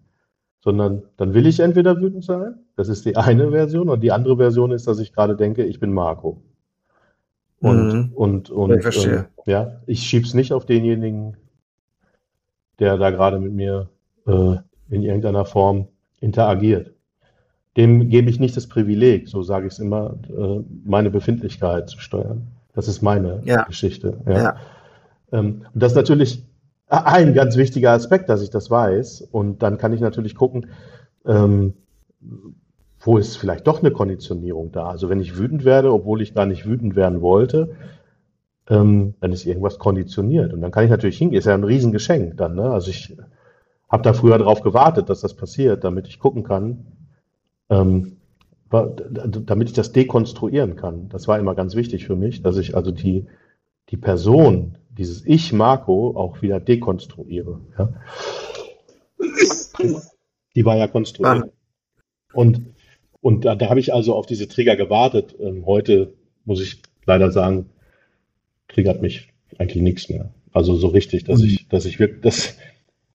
Sondern 0.62 1.03
dann 1.18 1.34
will 1.34 1.47
ich 1.47 1.62
entweder 1.62 2.01
wütend 2.01 2.26
sein, 2.26 2.55
das 2.76 2.89
ist 2.89 3.05
die 3.05 3.16
eine 3.16 3.51
Version, 3.51 3.88
und 3.89 4.01
die 4.01 4.12
andere 4.12 4.36
Version 4.38 4.72
ist, 4.72 4.88
dass 4.88 4.99
ich 4.99 5.14
gerade 5.14 5.36
denke, 5.36 5.64
ich 5.64 5.80
bin 5.80 5.93
Marco. 5.93 6.41
Und, 7.62 7.93
Mhm. 7.93 8.12
und, 8.14 8.49
und 8.49 8.72
Ich 8.76 8.82
verstehe. 8.82 9.18
ähm, 9.18 9.26
ja, 9.45 9.82
ich 9.86 10.01
schieb's 10.01 10.34
nicht 10.34 10.51
auf 10.53 10.66
denjenigen, 10.66 11.38
der 12.80 12.97
da 12.97 13.10
gerade 13.10 13.39
mit 13.39 13.53
mir 13.53 13.89
äh, 14.28 14.55
in 14.89 15.03
irgendeiner 15.03 15.45
Form 15.45 15.88
interagiert. 16.20 16.93
Dem 17.78 18.10
gebe 18.10 18.30
ich 18.30 18.39
nicht 18.39 18.57
das 18.57 18.68
Privileg, 18.68 19.30
so 19.30 19.43
sage 19.43 19.68
ich 19.68 19.74
es 19.74 19.80
immer, 19.80 20.16
äh, 20.30 20.60
meine 20.84 21.10
Befindlichkeit 21.10 21.89
zu 21.89 21.99
steuern. 21.99 22.47
Das 22.74 22.88
ist 22.88 23.01
meine 23.01 23.41
Ja. 23.45 23.64
Geschichte. 23.64 24.18
Ja. 24.28 24.55
Ähm, 25.32 25.64
und 25.74 25.82
das 25.84 25.93
ist 25.93 25.95
natürlich 25.97 26.43
ein 26.90 27.34
ganz 27.34 27.56
wichtiger 27.56 27.92
Aspekt, 27.92 28.30
dass 28.30 28.42
ich 28.42 28.50
das 28.50 28.70
weiß. 28.70 29.22
Und 29.32 29.62
dann 29.64 29.78
kann 29.78 29.94
ich 29.94 30.02
natürlich 30.02 30.36
gucken, 30.36 30.68
ähm, 31.26 31.74
wo 33.00 33.18
ist 33.18 33.38
vielleicht 33.38 33.68
doch 33.68 33.80
eine 33.80 33.92
Konditionierung 33.92 34.72
da. 34.72 34.88
Also 34.88 35.10
wenn 35.10 35.20
ich 35.20 35.38
wütend 35.38 35.64
werde, 35.64 35.94
obwohl 35.94 36.22
ich 36.22 36.34
gar 36.34 36.46
nicht 36.46 36.66
wütend 36.66 36.96
werden 36.96 37.22
wollte, 37.22 37.76
ähm, 38.70 39.16
dann 39.22 39.32
ist 39.32 39.46
irgendwas 39.46 39.80
konditioniert. 39.80 40.54
Und 40.54 40.62
dann 40.62 40.72
kann 40.72 40.84
ich 40.84 40.90
natürlich 40.90 41.18
hingehen. 41.18 41.40
Ist 41.40 41.46
ja 41.46 41.54
ein 41.54 41.64
Riesengeschenk 41.64 42.38
dann. 42.38 42.56
Ne? 42.56 42.70
Also 42.70 42.90
ich 42.90 43.16
habe 43.88 44.04
da 44.04 44.14
früher 44.14 44.38
drauf 44.38 44.62
gewartet, 44.62 45.10
dass 45.10 45.22
das 45.22 45.36
passiert, 45.36 45.84
damit 45.84 46.08
ich 46.08 46.20
gucken 46.20 46.44
kann, 46.44 46.86
ähm, 47.70 48.18
damit 48.70 49.70
ich 49.70 49.74
das 49.74 49.92
dekonstruieren 49.92 50.76
kann. 50.76 51.10
Das 51.10 51.28
war 51.28 51.40
immer 51.40 51.56
ganz 51.56 51.76
wichtig 51.76 52.06
für 52.06 52.16
mich, 52.16 52.44
dass 52.44 52.58
ich 52.58 52.76
also 52.76 52.92
die, 52.92 53.26
die 53.90 53.98
Person, 53.98 54.78
dieses 55.00 55.26
Ich, 55.26 55.54
Marco, 55.54 56.16
auch 56.16 56.41
wieder 56.41 56.60
dekonstruiere. 56.60 57.62
Ja? 57.78 57.93
Die 60.56 60.66
war 60.66 60.78
ja 60.78 60.88
konstruiert. 60.88 61.52
Und, 62.34 62.74
und 63.22 63.45
da, 63.45 63.56
da 63.56 63.70
habe 63.70 63.80
ich 63.80 63.93
also 63.93 64.14
auf 64.14 64.26
diese 64.26 64.47
Trigger 64.47 64.76
gewartet. 64.76 65.36
Ähm, 65.39 65.66
heute 65.66 66.14
muss 66.45 66.62
ich 66.62 66.82
leider 67.06 67.32
sagen, 67.32 67.70
triggert 68.68 69.02
mich 69.02 69.30
eigentlich 69.58 69.82
nichts 69.82 70.10
mehr. 70.10 70.32
Also 70.52 70.76
so 70.76 70.88
richtig, 70.88 71.24
dass 71.24 71.39
Mhm. 71.39 71.45
ich, 71.45 71.68
dass 71.70 71.86
ich 71.86 72.00
wirklich, 72.00 72.22
dass, 72.22 72.58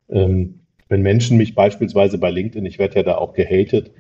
ähm, 0.09 0.61
wenn 0.89 1.03
Menschen 1.03 1.37
mich 1.37 1.55
beispielsweise 1.55 2.19
bei 2.19 2.31
LinkedIn, 2.31 2.67
ich 2.67 2.79
werde 2.79 2.97
ja 2.97 3.03
da 3.03 3.19
auch 3.19 3.35
gehatet, 3.35 3.91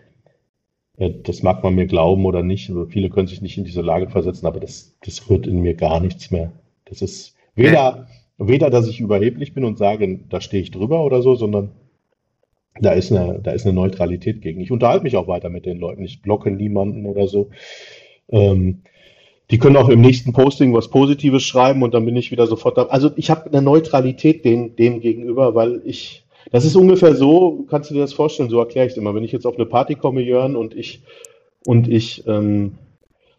äh, 0.97 1.11
das 1.22 1.43
mag 1.43 1.62
man 1.62 1.74
mir 1.74 1.87
glauben 1.87 2.24
oder 2.24 2.43
nicht, 2.43 2.72
viele 2.89 3.11
können 3.11 3.26
sich 3.28 3.43
nicht 3.43 3.59
in 3.59 3.64
diese 3.64 3.82
Lage 3.82 4.09
versetzen, 4.09 4.47
aber 4.47 4.61
das, 4.61 4.97
das 5.05 5.28
rührt 5.28 5.47
in 5.47 5.61
mir 5.61 5.74
gar 5.74 6.01
nichts 6.01 6.30
mehr. 6.30 6.53
Das 6.87 7.03
ist 7.03 7.34
weder, 7.55 8.09
weder, 8.38 8.70
dass 8.70 8.88
ich 8.88 9.00
überheblich 9.00 9.55
bin 9.55 9.64
und 9.64 9.78
sage, 9.78 10.20
da 10.28 10.40
stehe 10.40 10.62
ich 10.62 10.70
drüber 10.70 11.05
oder 11.05 11.22
so, 11.22 11.34
sondern 11.34 11.70
da 12.80 12.92
ist 12.92 13.12
eine, 13.12 13.40
da 13.40 13.52
ist 13.52 13.64
eine 13.64 13.74
Neutralität 13.74 14.42
gegen. 14.42 14.61
Ich 14.61 14.70
unterhalte 14.70 15.05
mich 15.05 15.16
auch 15.16 15.28
weiter 15.28 15.48
mit 15.48 15.64
den 15.64 15.78
Leuten. 15.78 16.02
Ich 16.02 16.22
blocke 16.22 16.50
niemanden 16.50 17.07
oder 17.07 17.28
so. 17.28 17.50
Ähm, 18.28 18.82
die 19.50 19.59
können 19.59 19.76
auch 19.76 19.88
im 19.88 20.00
nächsten 20.00 20.32
Posting 20.32 20.72
was 20.74 20.88
Positives 20.88 21.44
schreiben 21.44 21.82
und 21.82 21.94
dann 21.94 22.05
bin 22.05 22.16
ich 22.16 22.30
wieder 22.30 22.46
sofort 22.46 22.78
da. 22.78 22.86
Also 22.86 23.11
ich 23.16 23.30
habe 23.30 23.46
eine 23.50 23.62
Neutralität 23.62 24.44
dem, 24.44 24.74
dem 24.74 25.00
gegenüber, 25.00 25.55
weil 25.55 25.82
ich, 25.84 26.24
das 26.50 26.64
ist 26.64 26.76
ungefähr 26.76 27.14
so, 27.14 27.64
kannst 27.68 27.90
du 27.90 27.94
dir 27.94 28.00
das 28.00 28.14
vorstellen, 28.14 28.50
so 28.50 28.59
erkläre 28.59 28.86
ich 28.86 28.92
es 28.92 28.98
immer. 28.98 29.14
Wenn 29.14 29.24
ich 29.24 29.32
jetzt 29.32 29.46
auf 29.46 29.57
eine 29.57 29.66
Party 29.66 29.94
komme, 29.94 30.22
Jörn, 30.22 30.57
und 30.57 30.74
ich, 30.74 31.02
und 31.66 31.88
ich, 31.88 32.26
ähm, 32.26 32.72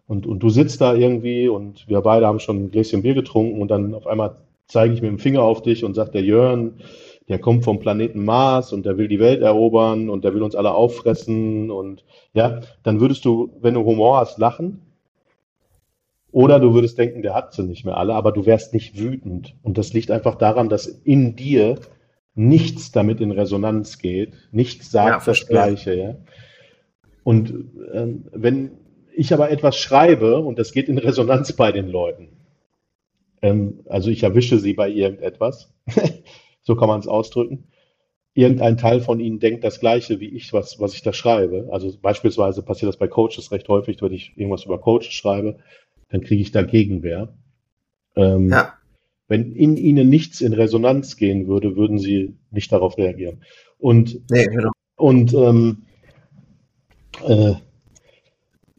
und, 0.08 0.28
und 0.28 0.40
du 0.40 0.50
sitzt 0.50 0.82
da 0.82 0.94
irgendwie 0.94 1.48
und 1.48 1.88
wir 1.88 2.02
beide 2.02 2.28
haben 2.28 2.40
schon 2.40 2.66
ein 2.66 2.72
Gläschen 2.72 3.02
Bier 3.02 3.16
getrunken 3.16 3.62
und 3.62 3.70
dann 3.70 3.94
auf 3.94 4.08
einmal 4.08 4.36
zeige 4.68 4.94
ich 4.94 5.02
mit 5.02 5.10
dem 5.10 5.20
Finger 5.20 5.42
auf 5.42 5.62
dich 5.62 5.84
und 5.84 5.94
sagt 5.94 6.14
der 6.14 6.24
Jörn, 6.24 6.76
der 7.28 7.40
kommt 7.40 7.64
vom 7.64 7.80
Planeten 7.80 8.24
Mars 8.24 8.72
und 8.72 8.86
der 8.86 8.98
will 8.98 9.08
die 9.08 9.20
Welt 9.20 9.42
erobern 9.42 10.10
und 10.10 10.24
der 10.24 10.34
will 10.34 10.44
uns 10.44 10.56
alle 10.56 10.74
auffressen 10.74 11.72
und 11.72 12.04
ja, 12.34 12.62
dann 12.84 13.00
würdest 13.00 13.26
du, 13.26 13.52
wenn 13.62 13.74
du 13.74 13.84
Humor 13.84 14.20
hast, 14.20 14.38
lachen. 14.38 14.82
Oder 16.32 16.60
du 16.60 16.74
würdest 16.74 16.98
denken, 16.98 17.22
der 17.22 17.34
hat 17.34 17.54
sie 17.54 17.64
nicht 17.64 17.86
mehr 17.86 17.98
alle, 17.98 18.14
aber 18.14 18.34
du 18.34 18.46
wärst 18.46 18.74
nicht 18.74 19.00
wütend. 19.00 19.56
Und 19.64 19.78
das 19.78 19.94
liegt 19.94 20.12
einfach 20.12 20.36
daran, 20.36 20.68
dass 20.68 20.86
in 20.86 21.38
dir 21.38 21.80
nichts 22.36 22.92
damit 22.92 23.22
in 23.22 23.32
Resonanz 23.32 24.00
geht. 24.00 24.34
Nichts 24.52 24.92
sagt 24.92 25.26
Ja, 25.26 25.32
das. 25.32 25.48
Gleiche, 25.48 25.96
ja. 25.96 26.16
Und 27.24 27.54
ähm, 27.94 28.26
wenn 28.34 28.72
ich 29.18 29.34
aber 29.34 29.52
etwas 29.52 29.78
schreibe 29.78 30.40
und 30.40 30.60
das 30.60 30.72
geht 30.72 30.90
in 30.90 30.98
Resonanz 30.98 31.54
bei 31.54 31.72
den 31.72 31.88
Leuten, 31.88 32.30
ähm, 33.42 33.82
also 33.88 34.10
ich 34.10 34.24
erwische 34.24 34.60
sie 34.60 34.74
bei 34.74 34.90
irgendetwas, 34.90 35.74
so 36.62 36.76
kann 36.76 36.88
man 36.88 37.00
es 37.00 37.08
ausdrücken, 37.08 37.66
irgendein 38.34 38.78
Teil 38.78 39.00
von 39.02 39.20
ihnen 39.20 39.40
denkt 39.40 39.64
das 39.64 39.80
Gleiche 39.80 40.20
wie 40.20 40.30
ich, 40.30 40.52
was, 40.54 40.80
was 40.80 40.94
ich 40.94 41.02
da 41.02 41.14
schreibe. 41.14 41.70
Also 41.72 41.98
beispielsweise 42.00 42.64
passiert 42.64 42.90
das 42.90 42.98
bei 42.98 43.08
Coaches 43.08 43.52
recht 43.52 43.68
häufig, 43.70 44.02
wenn 44.02 44.12
ich 44.12 44.34
irgendwas 44.36 44.66
über 44.66 44.80
Coaches 44.80 45.14
schreibe, 45.14 45.58
dann 46.10 46.22
kriege 46.22 46.42
ich 46.42 46.52
da 46.52 46.62
Gegenwehr. 46.62 47.34
Ähm, 48.16 48.50
Ja. 48.50 48.74
Wenn 49.28 49.54
in 49.54 49.76
ihnen 49.76 50.08
nichts 50.08 50.42
in 50.42 50.54
Resonanz 50.54 51.18
gehen 51.18 51.48
würde, 51.48 51.76
würden 51.76 51.98
sie 51.98 52.36
nicht 52.52 52.72
darauf 52.72 52.98
reagieren. 52.98 53.42
Und 53.80 54.22
Nee, 54.30 54.46
genau. 54.46 54.70
und 54.98 55.34
ähm, 55.34 55.84
äh, 57.26 57.54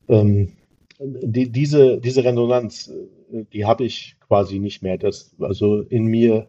ähm, 0.09 0.53
die, 1.01 1.51
diese, 1.51 1.99
diese 2.01 2.25
Resonanz, 2.25 2.89
äh, 3.33 3.45
die 3.53 3.65
habe 3.65 3.85
ich 3.85 4.17
quasi 4.27 4.59
nicht 4.59 4.83
mehr. 4.83 4.99
Das, 4.99 5.35
also 5.41 5.81
in 5.81 6.07
mir 6.07 6.49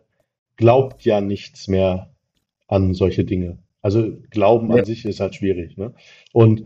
glaubt 0.56 1.04
ja 1.04 1.22
nichts 1.22 1.68
mehr 1.68 2.10
an 2.68 2.94
solche 2.94 3.24
Dinge. 3.24 3.60
Also 3.82 4.12
Glauben 4.32 4.72
Ja. 4.72 4.80
an 4.80 4.86
sich 4.86 5.06
ist 5.06 5.20
halt 5.20 5.36
schwierig. 5.36 5.78
Ne? 5.78 5.94
Und 6.34 6.66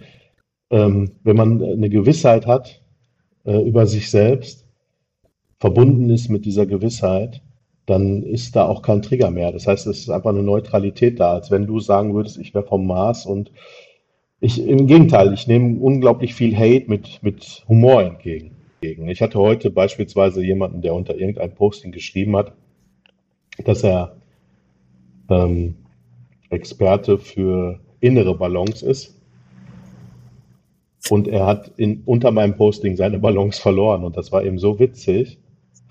ähm, 0.69 1.11
wenn 1.23 1.35
man 1.35 1.61
eine 1.61 1.89
Gewissheit 1.89 2.47
hat 2.47 2.81
äh, 3.45 3.61
über 3.61 3.85
sich 3.85 4.09
selbst, 4.09 4.65
verbunden 5.59 6.09
ist 6.09 6.29
mit 6.29 6.45
dieser 6.45 6.65
Gewissheit, 6.65 7.41
dann 7.85 8.23
ist 8.23 8.55
da 8.55 8.67
auch 8.67 8.81
kein 8.81 9.01
Trigger 9.01 9.31
mehr. 9.31 9.51
Das 9.51 9.67
heißt, 9.67 9.85
es 9.87 9.99
ist 9.99 10.09
einfach 10.09 10.29
eine 10.31 10.43
Neutralität 10.43 11.19
da, 11.19 11.33
als 11.33 11.51
wenn 11.51 11.67
du 11.67 11.79
sagen 11.79 12.13
würdest, 12.13 12.37
ich 12.37 12.53
wäre 12.53 12.65
vom 12.65 12.87
Mars 12.87 13.25
und 13.25 13.51
ich, 14.41 14.65
im 14.65 14.87
Gegenteil, 14.87 15.33
ich 15.33 15.47
nehme 15.47 15.79
unglaublich 15.79 16.33
viel 16.33 16.57
Hate 16.57 16.85
mit, 16.87 17.21
mit 17.21 17.63
Humor 17.69 18.01
entgegen. 18.01 18.57
Ich 18.81 19.21
hatte 19.21 19.37
heute 19.37 19.69
beispielsweise 19.69 20.43
jemanden, 20.43 20.81
der 20.81 20.95
unter 20.95 21.15
irgendein 21.15 21.53
Posting 21.53 21.91
geschrieben 21.91 22.35
hat, 22.35 22.53
dass 23.63 23.83
er 23.83 24.15
ähm, 25.29 25.75
Experte 26.49 27.19
für 27.19 27.79
innere 27.99 28.35
Balance 28.35 28.83
ist. 28.83 29.15
Und 31.11 31.27
er 31.27 31.45
hat 31.45 31.71
in, 31.77 32.01
unter 32.05 32.31
meinem 32.31 32.55
Posting 32.55 32.95
seine 32.95 33.19
Balance 33.19 33.61
verloren. 33.61 34.03
Und 34.03 34.17
das 34.17 34.31
war 34.31 34.43
eben 34.43 34.57
so 34.57 34.79
witzig. 34.79 35.37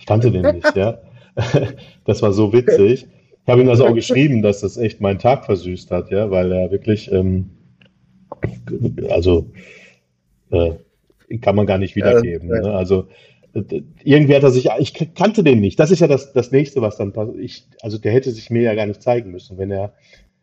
Ich 0.01 0.07
kannte 0.07 0.33
den 0.33 0.57
nicht, 0.57 0.77
ja. 0.77 0.99
Das 2.05 2.23
war 2.23 2.33
so 2.33 2.53
witzig. 2.53 3.07
Ich 3.45 3.49
habe 3.49 3.61
ihm 3.61 3.69
das 3.69 3.81
auch 3.81 3.95
geschrieben, 3.95 4.43
dass 4.43 4.61
das 4.61 4.77
echt 4.77 5.01
meinen 5.01 5.21
Tag 5.21 5.45
versüßt 5.45 5.93
hat, 5.93 6.11
ja, 6.11 6.31
weil 6.33 6.51
er 6.51 6.73
wirklich, 6.73 7.11
ähm, 7.13 7.51
also 9.09 9.51
äh, 10.51 10.73
kann 11.41 11.57
man 11.57 11.67
gar 11.67 11.79
nicht 11.79 11.97
wiedergeben. 11.97 12.49
Ja, 12.49 12.61
ne? 12.63 12.73
Also 12.75 13.09
irgendwie 14.05 14.35
hat 14.35 14.43
er 14.43 14.51
sich, 14.51 14.69
ich 14.79 15.15
kannte 15.15 15.43
den 15.43 15.61
nicht. 15.61 15.79
Das 15.81 15.91
ist 15.91 16.01
ja 16.01 16.07
das, 16.07 16.33
das 16.33 16.53
nächste, 16.53 16.83
was 16.83 16.97
dann 16.97 17.13
passiert. 17.13 17.65
also 17.83 17.99
der 17.99 18.13
hätte 18.13 18.31
sich 18.31 18.51
mir 18.51 18.63
ja 18.63 18.75
gar 18.75 18.87
nicht 18.87 19.03
zeigen 19.03 19.33
müssen, 19.33 19.59
wenn 19.59 19.71
er, 19.71 19.93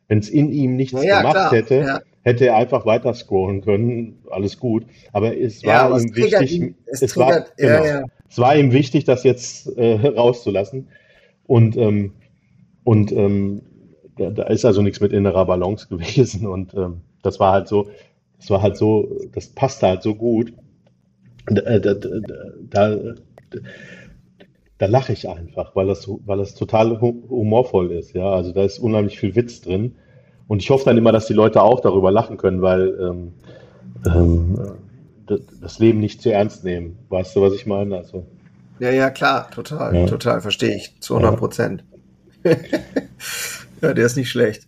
wenn 0.08 0.20
es 0.20 0.30
in 0.30 0.52
ihm 0.52 0.76
nichts 0.76 1.02
ja, 1.04 1.20
gemacht 1.20 1.36
klar. 1.36 1.52
hätte, 1.52 1.76
ja. 1.76 2.00
hätte 2.24 2.48
er 2.48 2.58
einfach 2.58 2.86
weiter 2.86 3.14
scrollen 3.14 3.62
können. 3.62 4.20
Alles 4.30 4.60
gut. 4.60 4.86
Aber 5.14 5.38
es 5.38 5.64
war 5.64 5.98
ihm 6.00 6.16
wichtig, 6.16 6.52
ihn, 6.52 6.76
es, 6.86 7.02
es 7.02 7.16
war, 7.16 7.46
genau, 7.56 8.08
es 8.30 8.38
war 8.38 8.56
ihm 8.58 8.74
wichtig, 8.74 9.06
das 9.06 9.24
jetzt 9.24 9.68
äh, 9.78 10.08
rauszulassen. 10.08 10.90
Und, 11.46 11.78
ähm, 11.78 12.12
und 12.84 13.14
ähm, 13.14 13.62
da, 14.18 14.32
da, 14.32 14.44
ist 14.44 14.66
also 14.66 14.82
nichts 14.82 15.00
mit 15.00 15.14
innerer 15.14 15.46
Balance 15.46 15.88
gewesen. 15.90 16.46
Und 16.46 16.74
ähm, 16.74 17.02
das 17.24 17.40
war 17.40 17.54
halt 17.54 17.68
so, 17.68 17.90
das 18.38 18.50
war 18.50 18.62
halt 18.62 18.78
so, 18.78 19.20
das 19.34 19.48
passte 19.48 19.88
halt 19.88 20.04
so 20.04 20.16
gut. 20.16 20.54
Da, 21.48 21.80
da, 21.80 21.94
da, 21.94 22.98
da 24.78 24.86
lache 24.86 25.14
ich 25.14 25.28
einfach, 25.28 25.76
weil 25.76 25.88
das, 25.88 26.08
weil 26.08 26.38
das 26.38 26.56
total 26.56 27.00
humorvoll 27.02 27.92
ist. 27.92 28.14
Ja, 28.14 28.32
also 28.32 28.52
da 28.52 28.64
ist 28.64 28.80
unheimlich 28.80 29.20
viel 29.20 29.36
Witz 29.36 29.62
drin. 29.62 29.96
Und 30.48 30.62
ich 30.62 30.70
hoffe 30.70 30.86
dann 30.86 30.98
immer, 30.98 31.12
dass 31.12 31.28
die 31.28 31.34
Leute 31.34 31.62
auch 31.62 31.80
darüber 31.82 32.12
lachen 32.12 32.38
können, 32.38 32.62
weil 32.62 32.98
ähm, 33.00 33.34
ähm, 34.06 34.78
das 35.62 35.80
Leben 35.80 36.00
nicht 36.00 36.22
zu 36.22 36.32
ernst 36.32 36.64
nehmen. 36.64 36.98
Weißt 37.10 37.36
du, 37.36 37.42
was 37.42 37.54
ich 37.54 37.66
meine? 37.66 37.98
Also, 37.98 38.26
ja, 38.80 38.92
ja, 38.92 39.10
klar, 39.10 39.50
total, 39.50 39.96
ja. 39.96 40.06
total, 40.06 40.42
verstehe 40.42 40.76
ich, 40.76 41.02
zu 41.02 41.16
100 41.16 41.40
Prozent. 41.40 41.84
Ja. 42.44 42.52
ja, 43.82 43.94
der 43.94 44.06
ist 44.06 44.16
nicht 44.16 44.30
schlecht. 44.30 44.68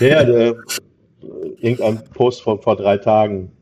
Ja, 0.00 0.24
der, 0.24 0.56
irgendein 1.60 2.04
Post 2.04 2.42
vor, 2.42 2.60
vor 2.62 2.76
drei 2.76 2.98
Tagen 2.98 3.52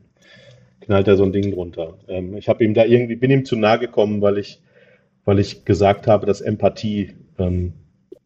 knallt 0.81 1.07
er 1.07 1.17
so 1.17 1.23
ein 1.23 1.31
Ding 1.31 1.51
drunter. 1.51 1.95
Ähm, 2.07 2.35
ich 2.37 2.49
habe 2.49 2.63
ihm 2.63 2.73
da 2.73 2.85
irgendwie, 2.85 3.15
bin 3.15 3.31
ihm 3.31 3.45
zu 3.45 3.55
nahe 3.55 3.79
gekommen, 3.79 4.21
weil 4.21 4.37
ich, 4.37 4.61
weil 5.25 5.39
ich 5.39 5.65
gesagt 5.65 6.07
habe, 6.07 6.25
dass 6.25 6.41
Empathie 6.41 7.11
ähm, 7.39 7.73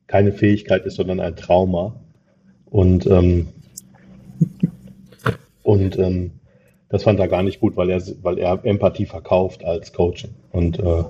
keine 0.08 0.32
Fähigkeit 0.32 0.86
ist, 0.86 0.96
sondern 0.96 1.20
ein 1.20 1.36
Trauma. 1.36 1.96
Und, 2.66 3.06
ähm, 3.08 3.48
und 5.64 5.98
ähm, 6.00 6.32
das 6.90 7.04
fand 7.04 7.20
er 7.20 7.28
gar 7.28 7.44
nicht 7.44 7.60
gut, 7.60 7.76
weil 7.76 7.90
er, 7.90 8.02
weil 8.22 8.38
er 8.40 8.64
Empathie 8.64 9.06
verkauft 9.06 9.64
als 9.64 9.94
Coach. 9.94 10.28
Und, 10.52 10.80
äh, 10.80 11.04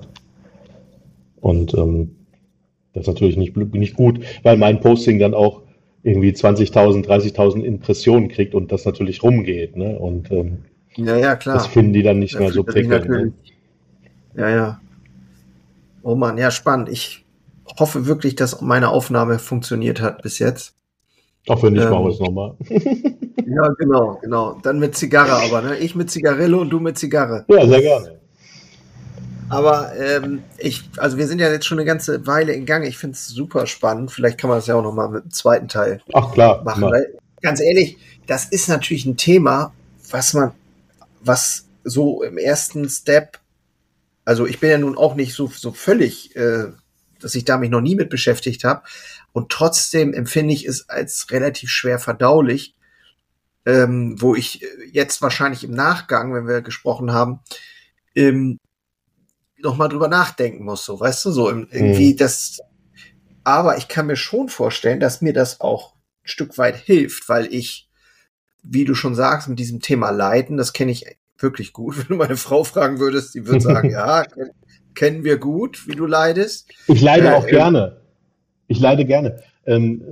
und 1.40 1.74
ähm, 1.74 2.16
das 2.92 3.02
ist 3.02 3.14
natürlich 3.14 3.36
nicht, 3.36 3.56
nicht 3.56 3.94
gut, 3.94 4.20
weil 4.42 4.56
mein 4.56 4.80
Posting 4.80 5.18
dann 5.18 5.34
auch 5.34 5.62
irgendwie 6.08 6.30
20.000, 6.30 7.06
30.000 7.06 7.62
Impressionen 7.62 8.28
kriegt 8.28 8.54
und 8.54 8.72
das 8.72 8.84
natürlich 8.84 9.22
rumgeht. 9.22 9.76
Ne? 9.76 9.98
Und 9.98 10.30
ähm, 10.30 10.64
ja, 10.96 11.16
ja, 11.16 11.36
klar. 11.36 11.56
Das 11.56 11.66
finden 11.66 11.92
die 11.92 12.02
dann 12.02 12.18
nicht 12.18 12.34
ja, 12.34 12.40
mehr 12.40 12.52
so 12.52 12.64
prickelnd. 12.64 13.08
Ne? 13.08 13.32
Ja, 14.34 14.48
ja. 14.48 14.80
Oh 16.02 16.14
Mann, 16.14 16.38
ja, 16.38 16.50
spannend. 16.50 16.88
Ich 16.88 17.24
hoffe 17.78 18.06
wirklich, 18.06 18.34
dass 18.34 18.60
meine 18.60 18.88
Aufnahme 18.88 19.38
funktioniert 19.38 20.00
hat 20.00 20.22
bis 20.22 20.38
jetzt. 20.38 20.74
Auch 21.48 21.62
wenn 21.62 21.74
nicht, 21.74 21.84
ähm, 21.84 21.90
machen 21.90 22.04
wir 22.04 22.12
es 22.12 22.20
nochmal. 22.20 22.54
ja, 22.68 23.68
genau, 23.78 24.18
genau. 24.22 24.58
Dann 24.62 24.78
mit 24.78 24.96
Zigarre 24.96 25.32
aber, 25.32 25.62
ne? 25.62 25.78
Ich 25.78 25.94
mit 25.94 26.10
Zigarillo 26.10 26.60
und 26.60 26.70
du 26.70 26.80
mit 26.80 26.98
Zigarre. 26.98 27.44
Ja, 27.48 27.66
sehr 27.66 27.80
gerne. 27.80 28.17
Aber 29.50 29.96
ähm, 29.96 30.42
ich, 30.58 30.84
also 30.98 31.16
wir 31.16 31.26
sind 31.26 31.40
ja 31.40 31.50
jetzt 31.50 31.66
schon 31.66 31.78
eine 31.78 31.86
ganze 31.86 32.26
Weile 32.26 32.52
in 32.52 32.66
Gang. 32.66 32.84
Ich 32.84 32.98
finde 32.98 33.14
es 33.14 33.28
super 33.28 33.66
spannend. 33.66 34.10
Vielleicht 34.10 34.38
kann 34.38 34.48
man 34.48 34.58
das 34.58 34.66
ja 34.66 34.74
auch 34.74 34.82
nochmal 34.82 35.08
mit 35.08 35.24
dem 35.24 35.30
zweiten 35.30 35.68
Teil 35.68 36.00
Ach, 36.12 36.32
klar, 36.32 36.62
machen. 36.64 36.82
Weil, 36.82 37.18
ganz 37.40 37.60
ehrlich, 37.60 37.96
das 38.26 38.46
ist 38.46 38.68
natürlich 38.68 39.06
ein 39.06 39.16
Thema, 39.16 39.72
was 40.10 40.34
man, 40.34 40.52
was 41.20 41.66
so 41.84 42.22
im 42.22 42.36
ersten 42.36 42.88
Step, 42.88 43.38
also 44.24 44.46
ich 44.46 44.60
bin 44.60 44.70
ja 44.70 44.78
nun 44.78 44.98
auch 44.98 45.14
nicht 45.14 45.34
so, 45.34 45.46
so 45.46 45.72
völlig, 45.72 46.36
äh, 46.36 46.66
dass 47.20 47.34
ich 47.34 47.44
da 47.44 47.56
mich 47.56 47.70
noch 47.70 47.80
nie 47.80 47.94
mit 47.94 48.10
beschäftigt 48.10 48.64
habe. 48.64 48.82
Und 49.32 49.50
trotzdem 49.50 50.12
empfinde 50.12 50.52
ich 50.52 50.66
es 50.66 50.88
als 50.88 51.30
relativ 51.30 51.70
schwer 51.70 51.98
verdaulich, 51.98 52.74
ähm, 53.64 54.20
wo 54.20 54.34
ich 54.34 54.64
jetzt 54.92 55.22
wahrscheinlich 55.22 55.64
im 55.64 55.72
Nachgang, 55.72 56.34
wenn 56.34 56.46
wir 56.46 56.60
gesprochen 56.60 57.12
haben, 57.12 57.40
ähm, 58.14 58.58
noch 59.62 59.76
mal 59.76 59.88
drüber 59.88 60.08
nachdenken 60.08 60.64
muss, 60.64 60.84
so, 60.84 60.98
weißt 60.98 61.24
du, 61.24 61.30
so 61.30 61.48
irgendwie 61.48 62.12
mhm. 62.12 62.16
das. 62.16 62.60
Aber 63.44 63.76
ich 63.78 63.88
kann 63.88 64.06
mir 64.06 64.16
schon 64.16 64.48
vorstellen, 64.48 65.00
dass 65.00 65.22
mir 65.22 65.32
das 65.32 65.60
auch 65.60 65.94
ein 65.94 66.28
Stück 66.28 66.58
weit 66.58 66.76
hilft, 66.76 67.28
weil 67.28 67.52
ich, 67.52 67.88
wie 68.62 68.84
du 68.84 68.94
schon 68.94 69.14
sagst, 69.14 69.48
mit 69.48 69.58
diesem 69.58 69.80
Thema 69.80 70.10
Leiden, 70.10 70.56
das 70.56 70.72
kenne 70.72 70.92
ich 70.92 71.06
wirklich 71.38 71.72
gut. 71.72 71.96
Wenn 71.98 72.08
du 72.08 72.16
meine 72.16 72.36
Frau 72.36 72.64
fragen 72.64 72.98
würdest, 72.98 73.34
die 73.34 73.46
würde 73.46 73.60
sagen, 73.60 73.90
ja, 73.92 74.24
kennen 74.94 75.24
wir 75.24 75.38
gut, 75.38 75.86
wie 75.86 75.94
du 75.94 76.06
leidest. 76.06 76.68
Ich 76.86 77.00
leide 77.00 77.28
äh, 77.28 77.32
auch 77.32 77.46
gerne. 77.46 78.00
Ich 78.66 78.80
leide 78.80 79.04
gerne. 79.04 79.42
Ähm, 79.64 80.02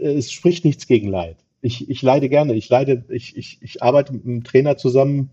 äh, 0.00 0.14
es 0.14 0.32
spricht 0.32 0.64
nichts 0.64 0.86
gegen 0.86 1.08
Leid. 1.08 1.36
Ich, 1.60 1.88
ich 1.88 2.02
leide 2.02 2.28
gerne. 2.28 2.54
Ich 2.54 2.68
leide, 2.68 3.04
ich, 3.08 3.36
ich, 3.36 3.58
ich 3.60 3.82
arbeite 3.82 4.12
mit 4.12 4.24
einem 4.24 4.44
Trainer 4.44 4.76
zusammen, 4.76 5.30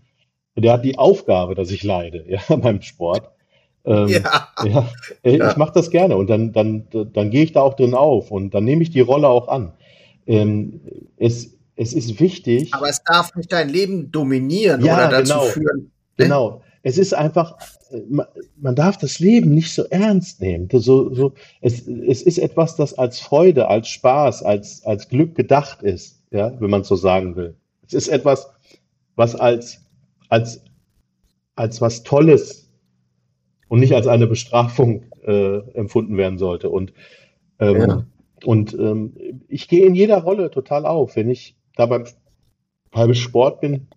der 0.62 0.74
hat 0.74 0.84
die 0.84 0.98
Aufgabe, 0.98 1.54
dass 1.54 1.70
ich 1.70 1.82
leide, 1.82 2.24
ja, 2.28 2.56
beim 2.56 2.82
Sport. 2.82 3.30
Ähm, 3.84 4.08
ja. 4.08 4.48
ja. 4.64 4.88
Ich 5.22 5.38
ja. 5.38 5.54
mache 5.56 5.72
das 5.74 5.90
gerne 5.90 6.16
und 6.16 6.28
dann, 6.28 6.52
dann, 6.52 6.86
dann 6.90 7.30
gehe 7.30 7.44
ich 7.44 7.52
da 7.52 7.62
auch 7.62 7.74
drin 7.74 7.94
auf 7.94 8.30
und 8.30 8.52
dann 8.54 8.64
nehme 8.64 8.82
ich 8.82 8.90
die 8.90 9.00
Rolle 9.00 9.28
auch 9.28 9.48
an. 9.48 9.72
Ähm, 10.26 10.80
es, 11.16 11.56
es 11.76 11.94
ist 11.94 12.20
wichtig. 12.20 12.74
Aber 12.74 12.88
es 12.88 13.02
darf 13.02 13.34
nicht 13.34 13.50
dein 13.52 13.70
Leben 13.70 14.12
dominieren 14.12 14.84
ja, 14.84 14.94
oder 14.94 15.08
dazu 15.08 15.32
genau, 15.32 15.44
führen. 15.46 15.78
Ne? 16.18 16.24
Genau. 16.24 16.62
Es 16.82 16.98
ist 16.98 17.14
einfach, 17.14 17.56
man 18.56 18.74
darf 18.74 18.96
das 18.96 19.18
Leben 19.18 19.54
nicht 19.54 19.72
so 19.72 19.84
ernst 19.84 20.40
nehmen. 20.40 20.68
So, 20.72 21.14
so, 21.14 21.32
es, 21.60 21.86
es 21.86 22.22
ist 22.22 22.38
etwas, 22.38 22.76
das 22.76 22.94
als 22.94 23.20
Freude, 23.20 23.68
als 23.68 23.88
Spaß, 23.88 24.42
als, 24.42 24.84
als 24.84 25.08
Glück 25.08 25.34
gedacht 25.34 25.82
ist, 25.82 26.22
ja, 26.30 26.52
wenn 26.60 26.70
man 26.70 26.84
so 26.84 26.96
sagen 26.96 27.36
will. 27.36 27.54
Es 27.86 27.94
ist 27.94 28.08
etwas, 28.08 28.50
was 29.16 29.34
als 29.34 29.80
als, 30.30 30.64
als 31.56 31.82
was 31.82 32.02
Tolles 32.02 32.70
und 33.68 33.80
nicht 33.80 33.94
als 33.94 34.06
eine 34.06 34.26
Bestrafung 34.26 35.04
äh, 35.24 35.58
empfunden 35.74 36.16
werden 36.16 36.38
sollte. 36.38 36.70
Und, 36.70 36.94
ähm, 37.58 37.80
ja. 37.80 38.06
und 38.44 38.72
ähm, 38.74 39.42
ich 39.48 39.68
gehe 39.68 39.84
in 39.84 39.94
jeder 39.94 40.22
Rolle 40.22 40.50
total 40.50 40.86
auf. 40.86 41.16
Wenn 41.16 41.28
ich 41.28 41.56
da 41.76 41.86
beim, 41.86 42.04
beim 42.90 43.14
Sport 43.14 43.60
bin, 43.60 43.88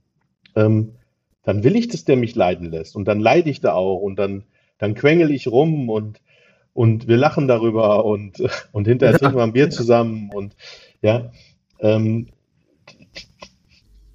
ähm, 0.56 0.96
dann 1.44 1.64
will 1.64 1.76
ich, 1.76 1.88
dass 1.88 2.06
der 2.06 2.18
mich 2.18 2.36
leiden 2.36 2.70
lässt. 2.72 2.96
Und 2.96 3.08
dann 3.08 3.20
leide 3.20 3.50
ich 3.50 3.62
da 3.62 3.74
auch. 3.74 4.00
Und 4.00 4.18
dann, 4.18 4.44
dann 4.80 4.96
quengel 4.96 5.32
ich 5.32 5.48
rum 5.48 5.90
und, 5.90 6.22
und 6.74 7.08
wir 7.08 7.18
lachen 7.18 7.48
darüber 7.48 8.06
und, 8.06 8.44
und 8.72 8.88
hinterher 8.88 9.18
trinken 9.18 9.38
wir 9.38 9.44
ein 9.44 9.54
Bier 9.54 9.70
zusammen. 9.70 10.30
Und 10.34 10.56
ja, 11.02 11.32
ähm, 11.80 12.28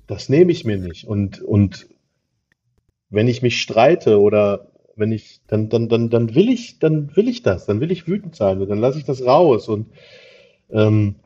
das 0.07 0.29
nehme 0.29 0.51
ich 0.53 0.65
mir 0.65 0.79
nicht. 0.79 1.07
Und, 1.07 1.41
und 1.41 1.89
wenn 3.11 3.29
ich 3.29 3.43
mich 3.43 3.61
streite 3.61 4.21
oder 4.21 4.69
wenn 4.97 5.13
ich, 5.13 5.41
dann, 5.47 5.69
dann, 5.69 5.89
dann, 5.89 6.11
dann 6.11 6.35
will 6.35 6.49
ich, 6.49 6.79
dann 6.79 7.15
will 7.17 7.29
ich 7.29 7.43
das, 7.43 7.67
dann 7.67 7.81
will 7.81 7.93
ich 7.93 8.09
wütend 8.09 8.35
sein 8.35 8.61
und 8.61 8.69
dann 8.69 8.81
lasse 8.81 8.99
ich 8.99 9.05
das 9.05 9.25
raus 9.25 9.69
und, 9.69 9.87
ähm, 10.71 11.17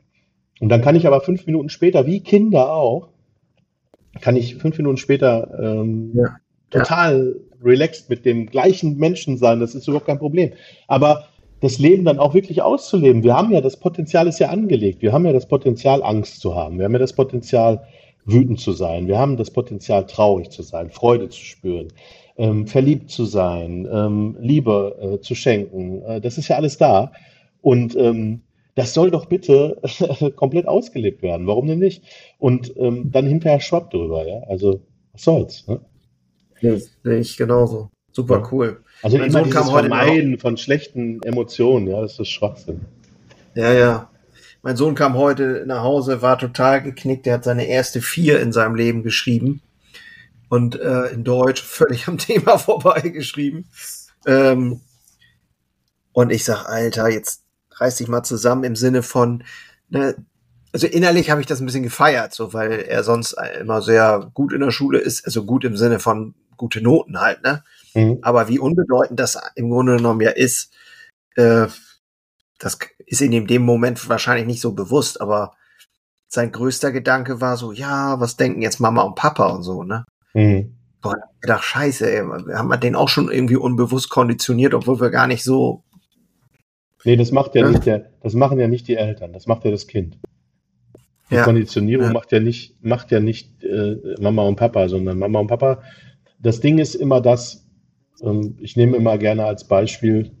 und 0.59 0.69
dann 0.69 0.81
kann 0.81 0.95
ich 0.95 1.07
aber 1.07 1.21
fünf 1.21 1.45
Minuten 1.45 1.69
später, 1.69 2.05
wie 2.05 2.21
Kinder 2.21 2.71
auch, 2.71 3.09
kann 4.21 4.35
ich 4.35 4.55
fünf 4.55 4.77
Minuten 4.77 4.97
später 4.97 5.49
ähm, 5.59 6.11
ja. 6.13 6.35
total 6.69 7.35
ja. 7.35 7.65
relaxed 7.65 8.09
mit 8.09 8.25
dem 8.25 8.45
gleichen 8.45 8.97
Menschen 8.97 9.37
sein, 9.37 9.59
das 9.59 9.75
ist 9.75 9.87
überhaupt 9.87 10.05
kein 10.05 10.19
Problem. 10.19 10.51
Aber 10.87 11.27
das 11.59 11.79
Leben 11.79 12.05
dann 12.05 12.19
auch 12.19 12.33
wirklich 12.33 12.61
auszuleben, 12.61 13.23
wir 13.23 13.35
haben 13.35 13.51
ja, 13.51 13.61
das 13.61 13.77
Potenzial 13.77 14.27
ist 14.27 14.39
ja 14.39 14.49
angelegt, 14.49 15.01
wir 15.01 15.13
haben 15.13 15.25
ja 15.25 15.33
das 15.33 15.47
Potenzial, 15.47 16.03
Angst 16.03 16.41
zu 16.41 16.55
haben, 16.55 16.77
wir 16.77 16.85
haben 16.85 16.93
ja 16.93 16.99
das 16.99 17.13
Potenzial, 17.13 17.87
wütend 18.25 18.59
zu 18.59 18.71
sein. 18.71 19.07
Wir 19.07 19.17
haben 19.17 19.37
das 19.37 19.51
Potenzial, 19.51 20.05
traurig 20.05 20.49
zu 20.49 20.63
sein, 20.63 20.89
Freude 20.89 21.29
zu 21.29 21.39
spüren, 21.39 21.89
ähm, 22.37 22.67
verliebt 22.67 23.09
zu 23.09 23.25
sein, 23.25 23.87
ähm, 23.91 24.37
Liebe 24.39 24.97
äh, 24.99 25.21
zu 25.21 25.35
schenken. 25.35 26.01
Äh, 26.03 26.21
das 26.21 26.37
ist 26.37 26.47
ja 26.47 26.55
alles 26.55 26.77
da. 26.77 27.11
Und 27.61 27.95
ähm, 27.95 28.41
das 28.75 28.93
soll 28.93 29.11
doch 29.11 29.25
bitte 29.25 29.81
komplett 30.35 30.67
ausgelebt 30.67 31.21
werden. 31.21 31.47
Warum 31.47 31.67
denn 31.67 31.79
nicht? 31.79 32.03
Und 32.39 32.75
ähm, 32.77 33.11
dann 33.11 33.27
hinterher 33.27 33.59
schwappt 33.59 33.93
drüber, 33.93 34.27
ja. 34.27 34.39
Also, 34.47 34.81
was 35.11 35.23
soll's? 35.23 35.67
Ne? 35.67 35.79
Ja, 36.61 36.75
sehe 37.03 37.19
ich 37.19 37.37
genauso. 37.37 37.89
Super 38.11 38.39
ja. 38.39 38.49
cool. 38.51 38.83
Also 39.01 39.17
mein 39.17 39.29
immer 39.29 39.39
Sohn 39.39 39.49
dieses 39.49 39.69
Vermeiden 39.69 40.39
von 40.39 40.57
schlechten 40.57 41.21
Emotionen, 41.23 41.87
ja, 41.87 42.01
das 42.01 42.19
ist 42.19 42.29
Schwachsinn. 42.29 42.81
Ja, 43.55 43.73
ja. 43.73 44.09
Mein 44.65 44.77
Sohn 44.77 44.95
kam 44.95 45.15
heute 45.15 45.65
nach 45.67 45.83
Hause, 45.83 46.21
war 46.21 46.39
total 46.39 46.81
geknickt. 46.81 47.27
Er 47.27 47.33
hat 47.33 47.43
seine 47.43 47.67
erste 47.67 48.01
vier 48.01 48.39
in 48.39 48.53
seinem 48.53 48.75
Leben 48.75 49.03
geschrieben 49.03 49.61
und 50.47 50.79
äh, 50.79 51.07
in 51.07 51.25
Deutsch 51.25 51.61
völlig 51.61 52.07
am 52.07 52.17
Thema 52.19 52.57
vorbeigeschrieben. 52.57 53.67
Ähm, 54.25 54.79
und 56.13 56.31
ich 56.31 56.45
sag, 56.45 56.65
Alter, 56.65 57.09
jetzt 57.09 57.43
reiß 57.71 57.97
dich 57.97 58.07
mal 58.07 58.23
zusammen 58.23 58.63
im 58.63 58.77
Sinne 58.77 59.03
von, 59.03 59.43
ne, 59.89 60.15
also 60.71 60.87
innerlich 60.87 61.29
habe 61.29 61.41
ich 61.41 61.47
das 61.47 61.59
ein 61.59 61.65
bisschen 61.65 61.83
gefeiert, 61.83 62.33
so 62.33 62.53
weil 62.53 62.71
er 62.71 63.03
sonst 63.03 63.35
immer 63.59 63.81
sehr 63.81 64.31
gut 64.33 64.53
in 64.53 64.61
der 64.61 64.71
Schule 64.71 64.99
ist, 64.99 65.25
also 65.25 65.43
gut 65.43 65.65
im 65.65 65.75
Sinne 65.75 65.99
von 65.99 66.35
gute 66.55 66.81
Noten 66.81 67.19
halt, 67.19 67.43
ne? 67.43 67.63
Mhm. 67.95 68.19
Aber 68.21 68.47
wie 68.47 68.59
unbedeutend 68.59 69.19
das 69.19 69.37
im 69.55 69.69
Grunde 69.69 69.97
genommen 69.97 70.21
ja 70.21 70.31
ist, 70.31 70.71
äh, 71.35 71.67
das 72.63 72.79
ist 73.05 73.21
in 73.21 73.45
dem 73.45 73.63
Moment 73.63 74.07
wahrscheinlich 74.07 74.47
nicht 74.47 74.61
so 74.61 74.71
bewusst, 74.71 75.19
aber 75.19 75.51
sein 76.27 76.51
größter 76.51 76.91
Gedanke 76.93 77.41
war 77.41 77.57
so, 77.57 77.73
ja, 77.73 78.19
was 78.19 78.37
denken 78.37 78.61
jetzt 78.61 78.79
Mama 78.79 79.01
und 79.01 79.15
Papa 79.15 79.47
und 79.47 79.63
so, 79.63 79.83
ne? 79.83 80.05
Mhm. 80.33 80.77
Boah, 81.01 81.17
ich 81.41 81.47
dachte, 81.47 81.63
scheiße, 81.63 82.09
ey, 82.09 82.23
haben 82.55 82.69
wir 82.69 82.77
den 82.77 82.95
auch 82.95 83.09
schon 83.09 83.29
irgendwie 83.29 83.57
unbewusst 83.57 84.09
konditioniert, 84.09 84.73
obwohl 84.73 85.01
wir 85.01 85.09
gar 85.09 85.27
nicht 85.27 85.43
so. 85.43 85.83
Nee, 87.03 87.17
das 87.17 87.33
macht 87.33 87.53
ja, 87.55 87.65
ja. 87.65 87.71
nicht 87.71 87.85
der, 87.85 88.09
das 88.21 88.33
machen 88.33 88.57
ja 88.59 88.69
nicht 88.69 88.87
die 88.87 88.95
Eltern, 88.95 89.33
das 89.33 89.45
macht 89.45 89.65
ja 89.65 89.71
das 89.71 89.85
Kind. 89.85 90.17
Die 91.29 91.35
ja. 91.35 91.43
Konditionierung 91.43 92.07
ja. 92.07 92.13
macht 92.13 92.31
ja 92.31 92.39
nicht, 92.39 92.81
macht 92.81 93.11
ja 93.11 93.19
nicht 93.19 93.61
äh, 93.63 93.97
Mama 94.21 94.43
und 94.43 94.55
Papa, 94.55 94.87
sondern 94.87 95.19
Mama 95.19 95.39
und 95.39 95.47
Papa. 95.47 95.83
Das 96.39 96.61
Ding 96.61 96.77
ist 96.77 96.95
immer 96.95 97.19
das, 97.19 97.67
ähm, 98.21 98.57
ich 98.61 98.77
nehme 98.77 98.95
immer 98.95 99.17
gerne 99.17 99.45
als 99.45 99.67
Beispiel, 99.67 100.31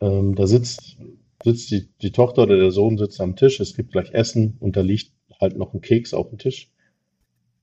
ähm, 0.00 0.36
da 0.36 0.46
sitzt, 0.46 0.96
sitzt 1.42 1.70
die, 1.70 1.88
die 2.02 2.12
Tochter 2.12 2.42
oder 2.42 2.58
der 2.58 2.70
Sohn 2.70 2.98
sitzt 2.98 3.20
am 3.20 3.36
Tisch, 3.36 3.60
es 3.60 3.74
gibt 3.74 3.92
gleich 3.92 4.12
Essen 4.12 4.56
und 4.60 4.76
da 4.76 4.80
liegt 4.80 5.12
halt 5.40 5.56
noch 5.56 5.74
ein 5.74 5.80
Keks 5.80 6.14
auf 6.14 6.28
dem 6.28 6.38
Tisch. 6.38 6.70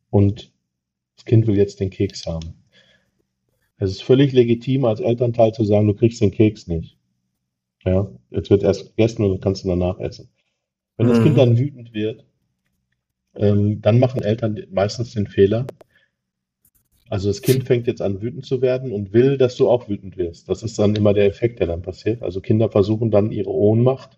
Und 0.10 0.52
das 1.16 1.26
Kind 1.26 1.48
will 1.48 1.58
jetzt 1.58 1.80
den 1.80 1.90
Keks 1.90 2.26
haben. 2.26 2.54
Es 3.78 3.92
ist 3.92 4.04
völlig 4.04 4.34
legitim, 4.34 4.86
als 4.86 5.00
Elternteil 5.00 5.54
zu 5.54 5.64
sagen, 5.64 5.88
du 5.88 5.94
kriegst 5.94 6.22
den 6.22 6.32
Keks 6.32 6.68
nicht. 6.68 6.98
Ja, 7.86 8.10
jetzt 8.32 8.50
wird 8.50 8.64
erst 8.64 8.96
gegessen 8.96 9.24
und 9.24 9.32
du 9.32 9.38
kannst 9.40 9.64
ihn 9.64 9.70
danach 9.70 10.00
essen. 10.00 10.30
Wenn 10.98 11.08
das 11.08 11.20
mhm. 11.20 11.24
Kind 11.24 11.38
dann 11.38 11.58
wütend 11.58 11.94
wird, 11.94 12.26
ähm, 13.36 13.82
dann 13.82 14.00
machen 14.00 14.24
Eltern 14.24 14.60
meistens 14.72 15.14
den 15.14 15.28
Fehler. 15.28 15.68
Also 17.10 17.30
das 17.30 17.42
Kind 17.42 17.64
fängt 17.64 17.88
jetzt 17.88 18.02
an, 18.02 18.22
wütend 18.22 18.46
zu 18.46 18.62
werden 18.62 18.92
und 18.92 19.14
will, 19.14 19.38
dass 19.38 19.56
du 19.56 19.70
auch 19.70 19.88
wütend 19.88 20.18
wirst. 20.18 20.50
Das 20.50 20.64
ist 20.64 20.78
dann 20.78 20.96
immer 20.96 21.14
der 21.14 21.26
Effekt, 21.26 21.60
der 21.60 21.68
dann 21.68 21.82
passiert. 21.82 22.22
Also 22.22 22.42
Kinder 22.42 22.70
versuchen 22.70 23.12
dann 23.12 23.32
ihre 23.32 23.52
Ohnmacht 23.52 24.18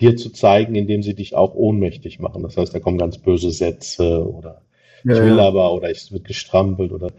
dir 0.00 0.16
zu 0.16 0.30
zeigen, 0.30 0.74
indem 0.74 1.02
sie 1.02 1.14
dich 1.14 1.34
auch 1.34 1.54
ohnmächtig 1.54 2.18
machen. 2.18 2.42
Das 2.42 2.56
heißt, 2.56 2.74
da 2.74 2.80
kommen 2.80 2.98
ganz 2.98 3.18
böse 3.18 3.50
Sätze 3.50 4.26
oder 4.26 4.62
ich 5.04 5.10
will 5.10 5.38
aber 5.38 5.74
oder 5.74 5.90
es 5.90 6.10
wird 6.12 6.24
gestrampelt 6.24 6.90
oder 6.90 7.10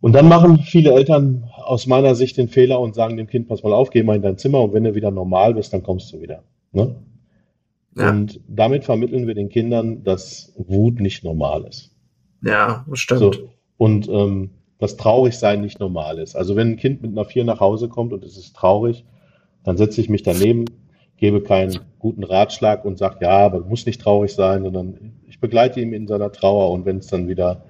und 0.00 0.12
dann 0.12 0.28
machen 0.28 0.58
viele 0.58 0.92
Eltern 0.92 1.50
aus 1.56 1.86
meiner 1.86 2.14
Sicht 2.14 2.36
den 2.36 2.48
Fehler 2.48 2.80
und 2.80 2.94
sagen 2.94 3.16
dem 3.16 3.26
Kind, 3.26 3.48
pass 3.48 3.62
mal 3.62 3.72
auf, 3.72 3.90
geh 3.90 4.02
mal 4.02 4.16
in 4.16 4.22
dein 4.22 4.36
Zimmer 4.36 4.60
und 4.60 4.74
wenn 4.74 4.84
du 4.84 4.94
wieder 4.94 5.10
normal 5.10 5.54
bist, 5.54 5.72
dann 5.72 5.82
kommst 5.82 6.12
du 6.12 6.20
wieder. 6.20 6.42
Ne? 6.72 6.96
Ja. 7.96 8.10
Und 8.10 8.40
damit 8.46 8.84
vermitteln 8.84 9.26
wir 9.26 9.34
den 9.34 9.48
Kindern, 9.48 10.04
dass 10.04 10.52
Wut 10.56 11.00
nicht 11.00 11.24
normal 11.24 11.64
ist. 11.64 11.95
Ja, 12.42 12.84
das 12.88 12.98
stimmt. 12.98 13.20
So, 13.20 13.32
und 13.76 14.08
ähm, 14.08 14.50
dass 14.78 14.96
Traurigsein 14.96 15.60
nicht 15.60 15.80
normal 15.80 16.18
ist. 16.18 16.36
Also 16.36 16.56
wenn 16.56 16.72
ein 16.72 16.76
Kind 16.76 17.02
mit 17.02 17.12
einer 17.12 17.24
Vier 17.24 17.44
nach 17.44 17.60
Hause 17.60 17.88
kommt 17.88 18.12
und 18.12 18.24
es 18.24 18.36
ist 18.36 18.54
traurig, 18.54 19.04
dann 19.64 19.76
setze 19.76 20.00
ich 20.00 20.08
mich 20.08 20.22
daneben, 20.22 20.66
gebe 21.16 21.42
keinen 21.42 21.78
guten 21.98 22.24
Ratschlag 22.24 22.84
und 22.84 22.98
sage, 22.98 23.18
ja, 23.22 23.38
aber 23.38 23.60
du 23.60 23.68
musst 23.68 23.86
nicht 23.86 24.00
traurig 24.00 24.34
sein, 24.34 24.62
sondern 24.62 25.14
ich 25.26 25.40
begleite 25.40 25.80
ihn 25.80 25.92
in 25.92 26.06
seiner 26.06 26.30
Trauer 26.30 26.70
und 26.70 26.84
wenn 26.84 26.98
es 26.98 27.06
dann 27.06 27.26
wieder, 27.26 27.64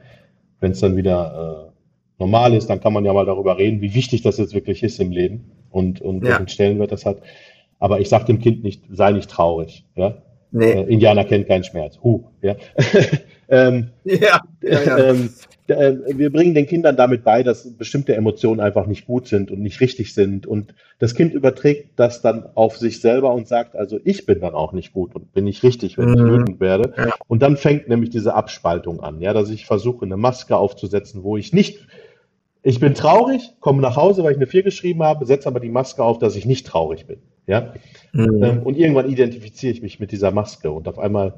wenn 0.61 0.73
es 0.73 0.81
dann 0.81 0.97
wieder 0.97 1.69
äh, 1.69 1.73
normal 2.19 2.55
ist, 2.55 2.69
dann 2.69 2.81
kann 2.81 2.93
man 2.93 3.05
ja 3.05 3.13
mal 3.13 3.27
darüber 3.27 3.57
reden, 3.57 3.81
wie 3.81 3.95
wichtig 3.95 4.23
das 4.23 4.39
jetzt 4.39 4.55
wirklich 4.55 4.83
ist 4.83 4.99
im 4.99 5.13
Leben 5.13 5.53
und, 5.71 6.01
und 6.01 6.25
ja. 6.25 6.31
welchen 6.31 6.49
Stellenwert 6.49 6.93
das 6.93 7.07
hat. 7.07 7.19
Aber 7.79 8.01
ich 8.01 8.09
sage 8.09 8.25
dem 8.25 8.41
Kind 8.41 8.65
nicht, 8.65 8.83
sei 8.91 9.13
nicht 9.13 9.31
traurig. 9.31 9.85
Ja? 9.95 10.23
Nee. 10.51 10.73
Äh, 10.73 10.83
Indianer 10.93 11.25
kennt 11.25 11.49
keinen 11.49 11.65
Schmerz. 11.65 11.99
Huh, 12.03 12.25
ja. 12.43 12.57
ähm, 13.49 13.91
ja, 14.05 14.41
ja, 14.63 14.83
ja. 14.83 14.99
Ähm, 15.11 15.31
äh, 15.69 15.95
wir 16.17 16.31
bringen 16.31 16.55
den 16.55 16.67
Kindern 16.67 16.97
damit 16.97 17.25
bei, 17.25 17.43
dass 17.43 17.77
bestimmte 17.77 18.15
Emotionen 18.15 18.61
einfach 18.61 18.87
nicht 18.87 19.07
gut 19.07 19.27
sind 19.27 19.51
und 19.51 19.61
nicht 19.61 19.81
richtig 19.81 20.15
sind. 20.15 20.47
Und 20.47 20.75
das 21.01 21.15
Kind 21.15 21.35
überträgt 21.35 21.91
das 21.97 22.23
dann 22.23 22.47
auf 22.55 22.77
sich 22.77 23.01
selber 23.01 23.35
und 23.35 23.49
sagt, 23.49 23.75
also 23.75 23.99
ich 24.05 24.27
bin 24.27 24.41
dann 24.41 24.55
auch 24.55 24.73
nicht 24.73 24.93
gut 24.93 25.15
und 25.15 25.33
bin 25.33 25.45
nicht 25.45 25.65
richtig, 25.65 25.99
wenn 25.99 26.11
mhm. 26.11 26.15
ich 26.15 26.23
wütend 26.23 26.61
werde. 26.61 27.13
Und 27.27 27.43
dann 27.43 27.57
fängt 27.57 27.89
nämlich 27.89 28.11
diese 28.11 28.35
Abspaltung 28.35 29.01
an, 29.01 29.21
ja, 29.21 29.33
dass 29.33 29.51
ich 29.51 29.67
versuche, 29.67 30.05
eine 30.05 30.17
Maske 30.17 30.57
aufzusetzen, 30.57 31.25
wo 31.25 31.37
ich 31.37 31.53
nicht 31.53 31.87
ich 32.69 32.81
bin 32.81 32.95
traurig, 32.95 33.53
komme 33.61 33.81
nach 33.81 33.95
Hause, 33.95 34.25
weil 34.25 34.33
ich 34.33 34.39
eine 34.39 34.49
4 34.49 34.65
geschrieben 34.65 35.05
habe, 35.05 35.25
setze 35.25 35.47
aber 35.47 35.61
die 35.61 35.69
Maske 35.69 36.03
auf, 36.03 36.19
dass 36.19 36.35
ich 36.35 36.47
nicht 36.47 36.67
traurig 36.67 37.07
bin. 37.07 37.19
Ja? 37.47 37.75
Mhm. 38.13 38.43
Ähm, 38.43 38.63
und 38.63 38.77
irgendwann 38.77 39.11
identifiziere 39.11 39.73
ich 39.73 39.83
mich 39.83 40.01
mit 40.01 40.13
dieser 40.13 40.31
Maske 40.31 40.71
und 40.71 40.89
auf 40.89 40.99
einmal 40.99 41.35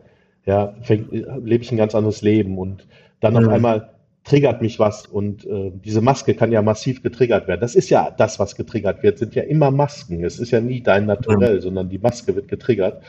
ja, 0.46 0.74
fängt, 0.82 1.12
lebe 1.12 1.62
ich 1.62 1.70
ein 1.70 1.76
ganz 1.76 1.94
anderes 1.94 2.22
Leben 2.22 2.58
und 2.58 2.86
dann 3.20 3.34
mhm. 3.34 3.40
auf 3.40 3.48
einmal 3.48 3.90
triggert 4.24 4.62
mich 4.62 4.78
was 4.78 5.06
und 5.06 5.44
äh, 5.46 5.72
diese 5.74 6.00
Maske 6.00 6.34
kann 6.34 6.52
ja 6.52 6.62
massiv 6.62 7.02
getriggert 7.02 7.48
werden. 7.48 7.60
Das 7.60 7.74
ist 7.74 7.90
ja 7.90 8.10
das, 8.10 8.38
was 8.38 8.56
getriggert 8.56 9.02
wird, 9.02 9.18
sind 9.18 9.34
ja 9.34 9.42
immer 9.42 9.70
Masken. 9.70 10.24
Es 10.24 10.38
ist 10.38 10.50
ja 10.50 10.60
nie 10.60 10.82
dein 10.82 11.06
Naturell, 11.06 11.56
mhm. 11.56 11.60
sondern 11.60 11.88
die 11.88 11.98
Maske 11.98 12.34
wird 12.36 12.48
getriggert, 12.48 13.02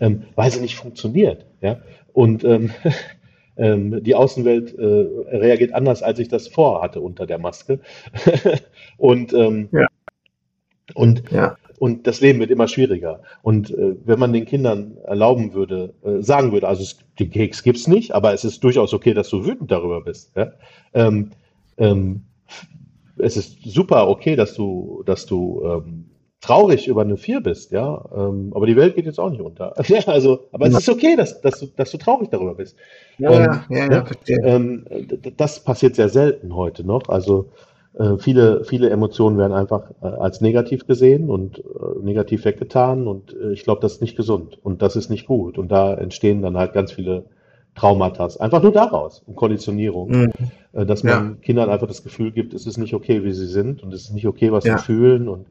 ähm, 0.00 0.24
weil 0.34 0.50
sie 0.50 0.60
nicht 0.60 0.76
funktioniert. 0.76 1.46
Ja? 1.62 1.80
Und 2.12 2.44
ähm, 2.44 2.70
ähm, 3.56 4.02
die 4.02 4.14
Außenwelt 4.14 4.78
äh, 4.78 5.36
reagiert 5.36 5.72
anders, 5.72 6.02
als 6.02 6.18
ich 6.18 6.28
das 6.28 6.48
vorhatte 6.48 7.00
unter 7.00 7.26
der 7.26 7.38
Maske. 7.38 7.80
und 8.98 9.32
ähm, 9.32 9.68
ja. 9.72 9.86
und 10.94 11.30
ja. 11.30 11.56
Und 11.78 12.06
das 12.06 12.20
Leben 12.20 12.38
wird 12.38 12.50
immer 12.50 12.68
schwieriger. 12.68 13.20
Und 13.42 13.70
äh, 13.70 13.96
wenn 14.04 14.18
man 14.18 14.32
den 14.32 14.46
Kindern 14.46 14.96
erlauben 15.04 15.52
würde, 15.52 15.94
äh, 16.04 16.22
sagen 16.22 16.52
würde, 16.52 16.68
also 16.68 16.82
es, 16.82 16.98
den 17.18 17.30
Keks 17.30 17.62
gibt's 17.62 17.86
nicht, 17.86 18.12
aber 18.12 18.32
es 18.32 18.44
ist 18.44 18.64
durchaus 18.64 18.94
okay, 18.94 19.14
dass 19.14 19.28
du 19.28 19.44
wütend 19.44 19.70
darüber 19.70 20.00
bist. 20.00 20.32
Ja? 20.36 20.52
Ähm, 20.94 21.30
ähm, 21.78 22.22
es 23.18 23.36
ist 23.36 23.62
super 23.64 24.08
okay, 24.08 24.36
dass 24.36 24.54
du, 24.54 25.02
dass 25.06 25.26
du 25.26 25.62
ähm, 25.64 26.06
traurig 26.40 26.86
über 26.86 27.02
eine 27.02 27.16
Vier 27.16 27.40
bist, 27.40 27.72
ja. 27.72 28.04
Ähm, 28.14 28.52
aber 28.54 28.66
die 28.66 28.76
Welt 28.76 28.94
geht 28.94 29.06
jetzt 29.06 29.18
auch 29.18 29.30
nicht 29.30 29.40
unter. 29.40 29.74
also, 30.06 30.40
aber 30.52 30.66
es 30.66 30.74
ist 30.78 30.88
okay, 30.88 31.16
dass, 31.16 31.40
dass, 31.40 31.60
du, 31.60 31.66
dass 31.76 31.90
du 31.90 31.98
traurig 31.98 32.28
darüber 32.30 32.54
bist. 32.54 32.76
Ja, 33.18 33.30
und, 33.30 33.76
ja, 33.76 33.90
ja, 33.90 34.04
ja 34.26 34.44
ähm, 34.44 34.86
das 35.36 35.64
passiert 35.64 35.96
sehr 35.96 36.08
selten 36.08 36.54
heute 36.54 36.84
noch. 36.84 37.08
Also 37.08 37.50
äh, 37.98 38.18
viele, 38.18 38.64
viele 38.64 38.90
Emotionen 38.90 39.38
werden 39.38 39.52
einfach 39.52 39.90
äh, 40.02 40.06
als 40.06 40.40
negativ 40.40 40.86
gesehen 40.86 41.30
und 41.30 41.58
äh, 41.58 41.62
negativ 42.02 42.44
weggetan 42.44 43.06
und 43.06 43.34
ich 43.52 43.64
glaube, 43.64 43.80
das 43.80 43.94
ist 43.94 44.00
nicht 44.02 44.16
gesund 44.16 44.58
und 44.62 44.82
das 44.82 44.96
ist 44.96 45.08
nicht 45.08 45.26
gut. 45.26 45.58
Und 45.58 45.68
da 45.68 45.94
entstehen 45.94 46.42
dann 46.42 46.56
halt 46.56 46.72
ganz 46.72 46.92
viele 46.92 47.24
Traumata. 47.74 48.28
Einfach 48.38 48.62
nur 48.62 48.72
daraus, 48.72 49.22
um 49.26 49.34
Konditionierung. 49.34 50.10
Mhm. 50.10 50.32
Dass 50.72 51.04
man 51.04 51.12
ja. 51.12 51.34
Kindern 51.40 51.70
einfach 51.70 51.86
das 51.86 52.02
Gefühl 52.02 52.32
gibt, 52.32 52.52
es 52.52 52.66
ist 52.66 52.76
nicht 52.76 52.92
okay, 52.92 53.24
wie 53.24 53.32
sie 53.32 53.46
sind 53.46 53.82
und 53.82 53.94
es 53.94 54.02
ist 54.02 54.12
nicht 54.12 54.26
okay, 54.26 54.52
was 54.52 54.64
sie 54.64 54.76
fühlen 54.76 55.26
und 55.28 55.46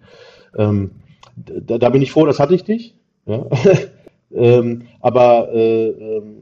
ähm, 0.56 0.92
da, 1.36 1.80
da, 1.80 1.90
bin 1.90 2.02
ich 2.02 2.12
froh, 2.12 2.26
das 2.26 2.40
hatte 2.40 2.54
ich 2.54 2.68
nicht. 2.68 2.96
Ja? 3.26 3.46
ähm, 4.32 4.84
aber 5.02 5.52
äh, 5.52 5.90
ähm, 5.90 6.38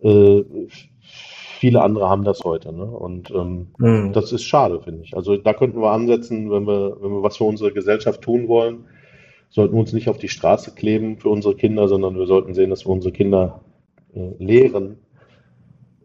äh, 0.00 0.44
viele 1.58 1.82
andere 1.82 2.08
haben 2.08 2.24
das 2.24 2.44
heute. 2.44 2.72
Ne? 2.72 2.84
Und 2.84 3.30
ähm, 3.30 3.68
mhm. 3.78 4.12
das 4.12 4.32
ist 4.32 4.44
schade, 4.44 4.80
finde 4.80 5.02
ich. 5.02 5.16
Also 5.16 5.36
da 5.36 5.52
könnten 5.52 5.80
wir 5.80 5.90
ansetzen, 5.90 6.50
wenn 6.50 6.66
wir, 6.66 6.96
wenn 7.00 7.10
wir 7.10 7.22
was 7.22 7.36
für 7.36 7.44
unsere 7.44 7.72
Gesellschaft 7.72 8.22
tun 8.22 8.48
wollen, 8.48 8.84
sollten 9.50 9.74
wir 9.74 9.80
uns 9.80 9.92
nicht 9.92 10.08
auf 10.08 10.18
die 10.18 10.28
Straße 10.28 10.74
kleben 10.74 11.18
für 11.18 11.30
unsere 11.30 11.56
Kinder, 11.56 11.88
sondern 11.88 12.16
wir 12.16 12.26
sollten 12.26 12.54
sehen, 12.54 12.70
dass 12.70 12.86
wir 12.86 12.90
unsere 12.90 13.12
Kinder 13.12 13.60
äh, 14.14 14.30
lehren, 14.38 14.98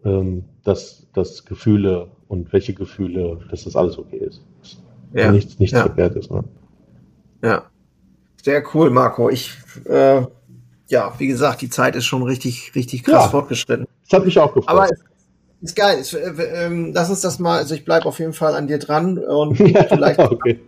ähm, 0.03 0.45
dass, 0.63 1.07
dass 1.13 1.45
Gefühle 1.45 2.07
und 2.27 2.51
welche 2.51 2.73
Gefühle, 2.73 3.39
dass 3.51 3.65
das 3.65 3.75
alles 3.75 3.97
okay 3.99 4.17
ist. 4.17 4.43
Ja. 5.13 5.31
Nichts, 5.31 5.59
nichts 5.59 5.77
ja. 5.77 5.83
verkehrt 5.83 6.15
ist. 6.15 6.31
Ne? 6.31 6.43
Ja. 7.43 7.63
Sehr 8.41 8.63
cool, 8.73 8.89
Marco. 8.89 9.29
Ich, 9.29 9.55
äh, 9.85 10.23
ja, 10.87 11.13
wie 11.17 11.27
gesagt, 11.27 11.61
die 11.61 11.69
Zeit 11.69 11.95
ist 11.95 12.05
schon 12.05 12.23
richtig, 12.23 12.73
richtig 12.75 13.03
krass 13.03 13.25
ja, 13.25 13.29
fortgeschritten. 13.29 13.87
Das 14.09 14.19
hat 14.19 14.25
mich 14.25 14.37
auch 14.39 14.53
gefreut. 14.53 14.69
Aber 14.69 14.85
ist, 14.85 15.03
ist 15.63 15.75
geil. 15.75 15.97
Ist, 15.99 16.13
äh, 16.13 16.19
äh, 16.19 16.91
lass 16.93 17.09
uns 17.09 17.21
das 17.21 17.39
mal, 17.39 17.57
also 17.57 17.73
ich 17.73 17.85
bleibe 17.85 18.05
auf 18.05 18.19
jeden 18.19 18.33
Fall 18.33 18.55
an 18.55 18.67
dir 18.67 18.77
dran 18.77 19.17
und 19.17 19.55
vielleicht, 19.89 20.19
okay. 20.19 20.59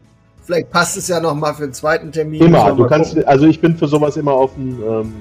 vielleicht 0.43 0.72
passt 0.72 0.97
es 0.97 1.07
ja 1.07 1.19
noch 1.19 1.35
mal 1.35 1.53
für 1.53 1.63
einen 1.63 1.73
zweiten 1.73 2.11
Termin. 2.11 2.41
Immer, 2.41 2.72
du 2.72 2.88
kannst, 2.88 3.11
gucken. 3.11 3.27
also 3.27 3.45
ich 3.45 3.59
bin 3.59 3.77
für 3.77 3.88
sowas 3.88 4.17
immer 4.17 4.35
offen. 4.35 4.81
Ähm, 4.88 5.13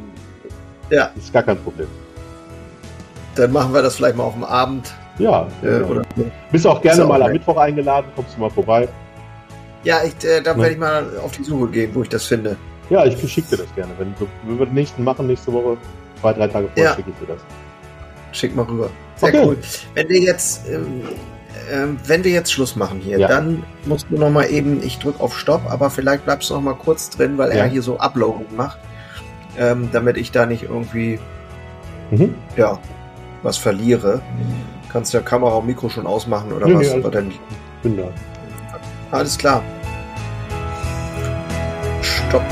ja. 0.91 1.11
Ist 1.17 1.33
gar 1.33 1.43
kein 1.43 1.59
Problem. 1.59 1.89
Dann 3.35 3.53
machen 3.53 3.75
wir 3.75 3.83
das 3.83 3.97
vielleicht 3.97 4.17
mal 4.17 4.25
auf 4.25 4.35
dem 4.35 4.45
Abend. 4.45 4.95
Ja. 5.19 5.49
Äh, 5.63 5.81
oder, 5.83 6.03
Bist 6.53 6.67
auch 6.67 6.81
gerne 6.81 7.05
mal 7.05 7.21
am 7.23 7.33
Mittwoch 7.33 7.57
eingeladen, 7.57 8.07
kommst 8.15 8.37
du 8.37 8.41
mal 8.41 8.51
vorbei. 8.51 8.89
Ja, 9.83 9.99
ich, 10.05 10.15
äh, 10.25 10.41
da 10.41 10.53
ja. 10.53 10.57
werde 10.57 10.73
ich 10.73 10.79
mal 10.79 11.05
auf 11.23 11.33
die 11.33 11.45
Suche 11.45 11.69
gehen, 11.69 11.91
wo 11.95 12.03
ich 12.03 12.09
das 12.09 12.25
finde. 12.25 12.57
Ja, 12.91 13.05
ich 13.05 13.19
schicke 13.31 13.57
dir 13.57 13.63
das 13.65 13.75
gerne. 13.75 13.93
Wenn, 13.99 14.15
wenn 14.45 14.59
wir 14.59 14.67
den 14.67 14.75
nächsten 14.75 15.03
machen, 15.03 15.27
nächste 15.27 15.53
Woche, 15.53 15.77
zwei, 16.21 16.33
drei 16.33 16.47
Tage 16.47 16.69
vorher, 16.69 16.85
ja. 16.85 16.95
schicke 16.95 17.11
ich 17.11 17.27
dir 17.27 17.35
das. 17.35 17.64
Schick 18.35 18.55
mal 18.55 18.65
rüber. 18.65 18.91
Sehr 19.17 19.29
okay. 19.29 19.43
cool. 19.47 19.59
Wenn 19.95 20.09
wir 20.09 20.21
jetzt, 20.21 20.69
ähm, 20.69 21.03
äh, 21.71 21.87
wenn 22.07 22.25
wir 22.25 22.33
jetzt 22.33 22.53
Schluss 22.53 22.75
machen 22.75 23.01
hier, 23.01 23.19
ja. 23.19 23.29
dann 23.29 23.63
musst 23.87 24.07
du 24.11 24.19
noch 24.19 24.31
mal 24.31 24.51
eben, 24.51 24.83
ich 24.83 24.99
drücke 24.99 25.23
auf 25.23 25.39
Stopp, 25.39 25.63
aber 25.71 25.89
vielleicht 25.89 26.25
bleibst 26.25 26.51
du 26.51 26.55
noch 26.55 26.61
mal 26.61 26.75
kurz 26.75 27.11
drin, 27.11 27.39
weil 27.39 27.51
ja. 27.51 27.59
er 27.59 27.67
hier 27.67 27.81
so 27.81 27.99
Uploading 27.99 28.57
macht, 28.57 28.79
ähm, 29.57 29.89
damit 29.93 30.17
ich 30.17 30.33
da 30.33 30.47
nicht 30.47 30.65
irgendwie, 30.65 31.21
mhm. 32.11 32.35
ja, 32.57 32.79
was 33.45 33.57
verliere. 33.57 34.21
Kannst 34.93 35.15
ja 35.15 35.21
Kamera 35.21 35.55
und 35.55 35.67
Mikro 35.67 35.89
schon 35.89 36.07
ausmachen 36.07 36.53
oder 36.53 36.67
nee, 36.67 36.75
was? 36.75 36.93
Nee, 36.93 37.21
nicht? 37.23 37.41
Bin 37.83 37.97
da. 37.97 38.09
Alles 39.13 39.39
klar. 39.39 39.63
Stopp. 42.03 42.43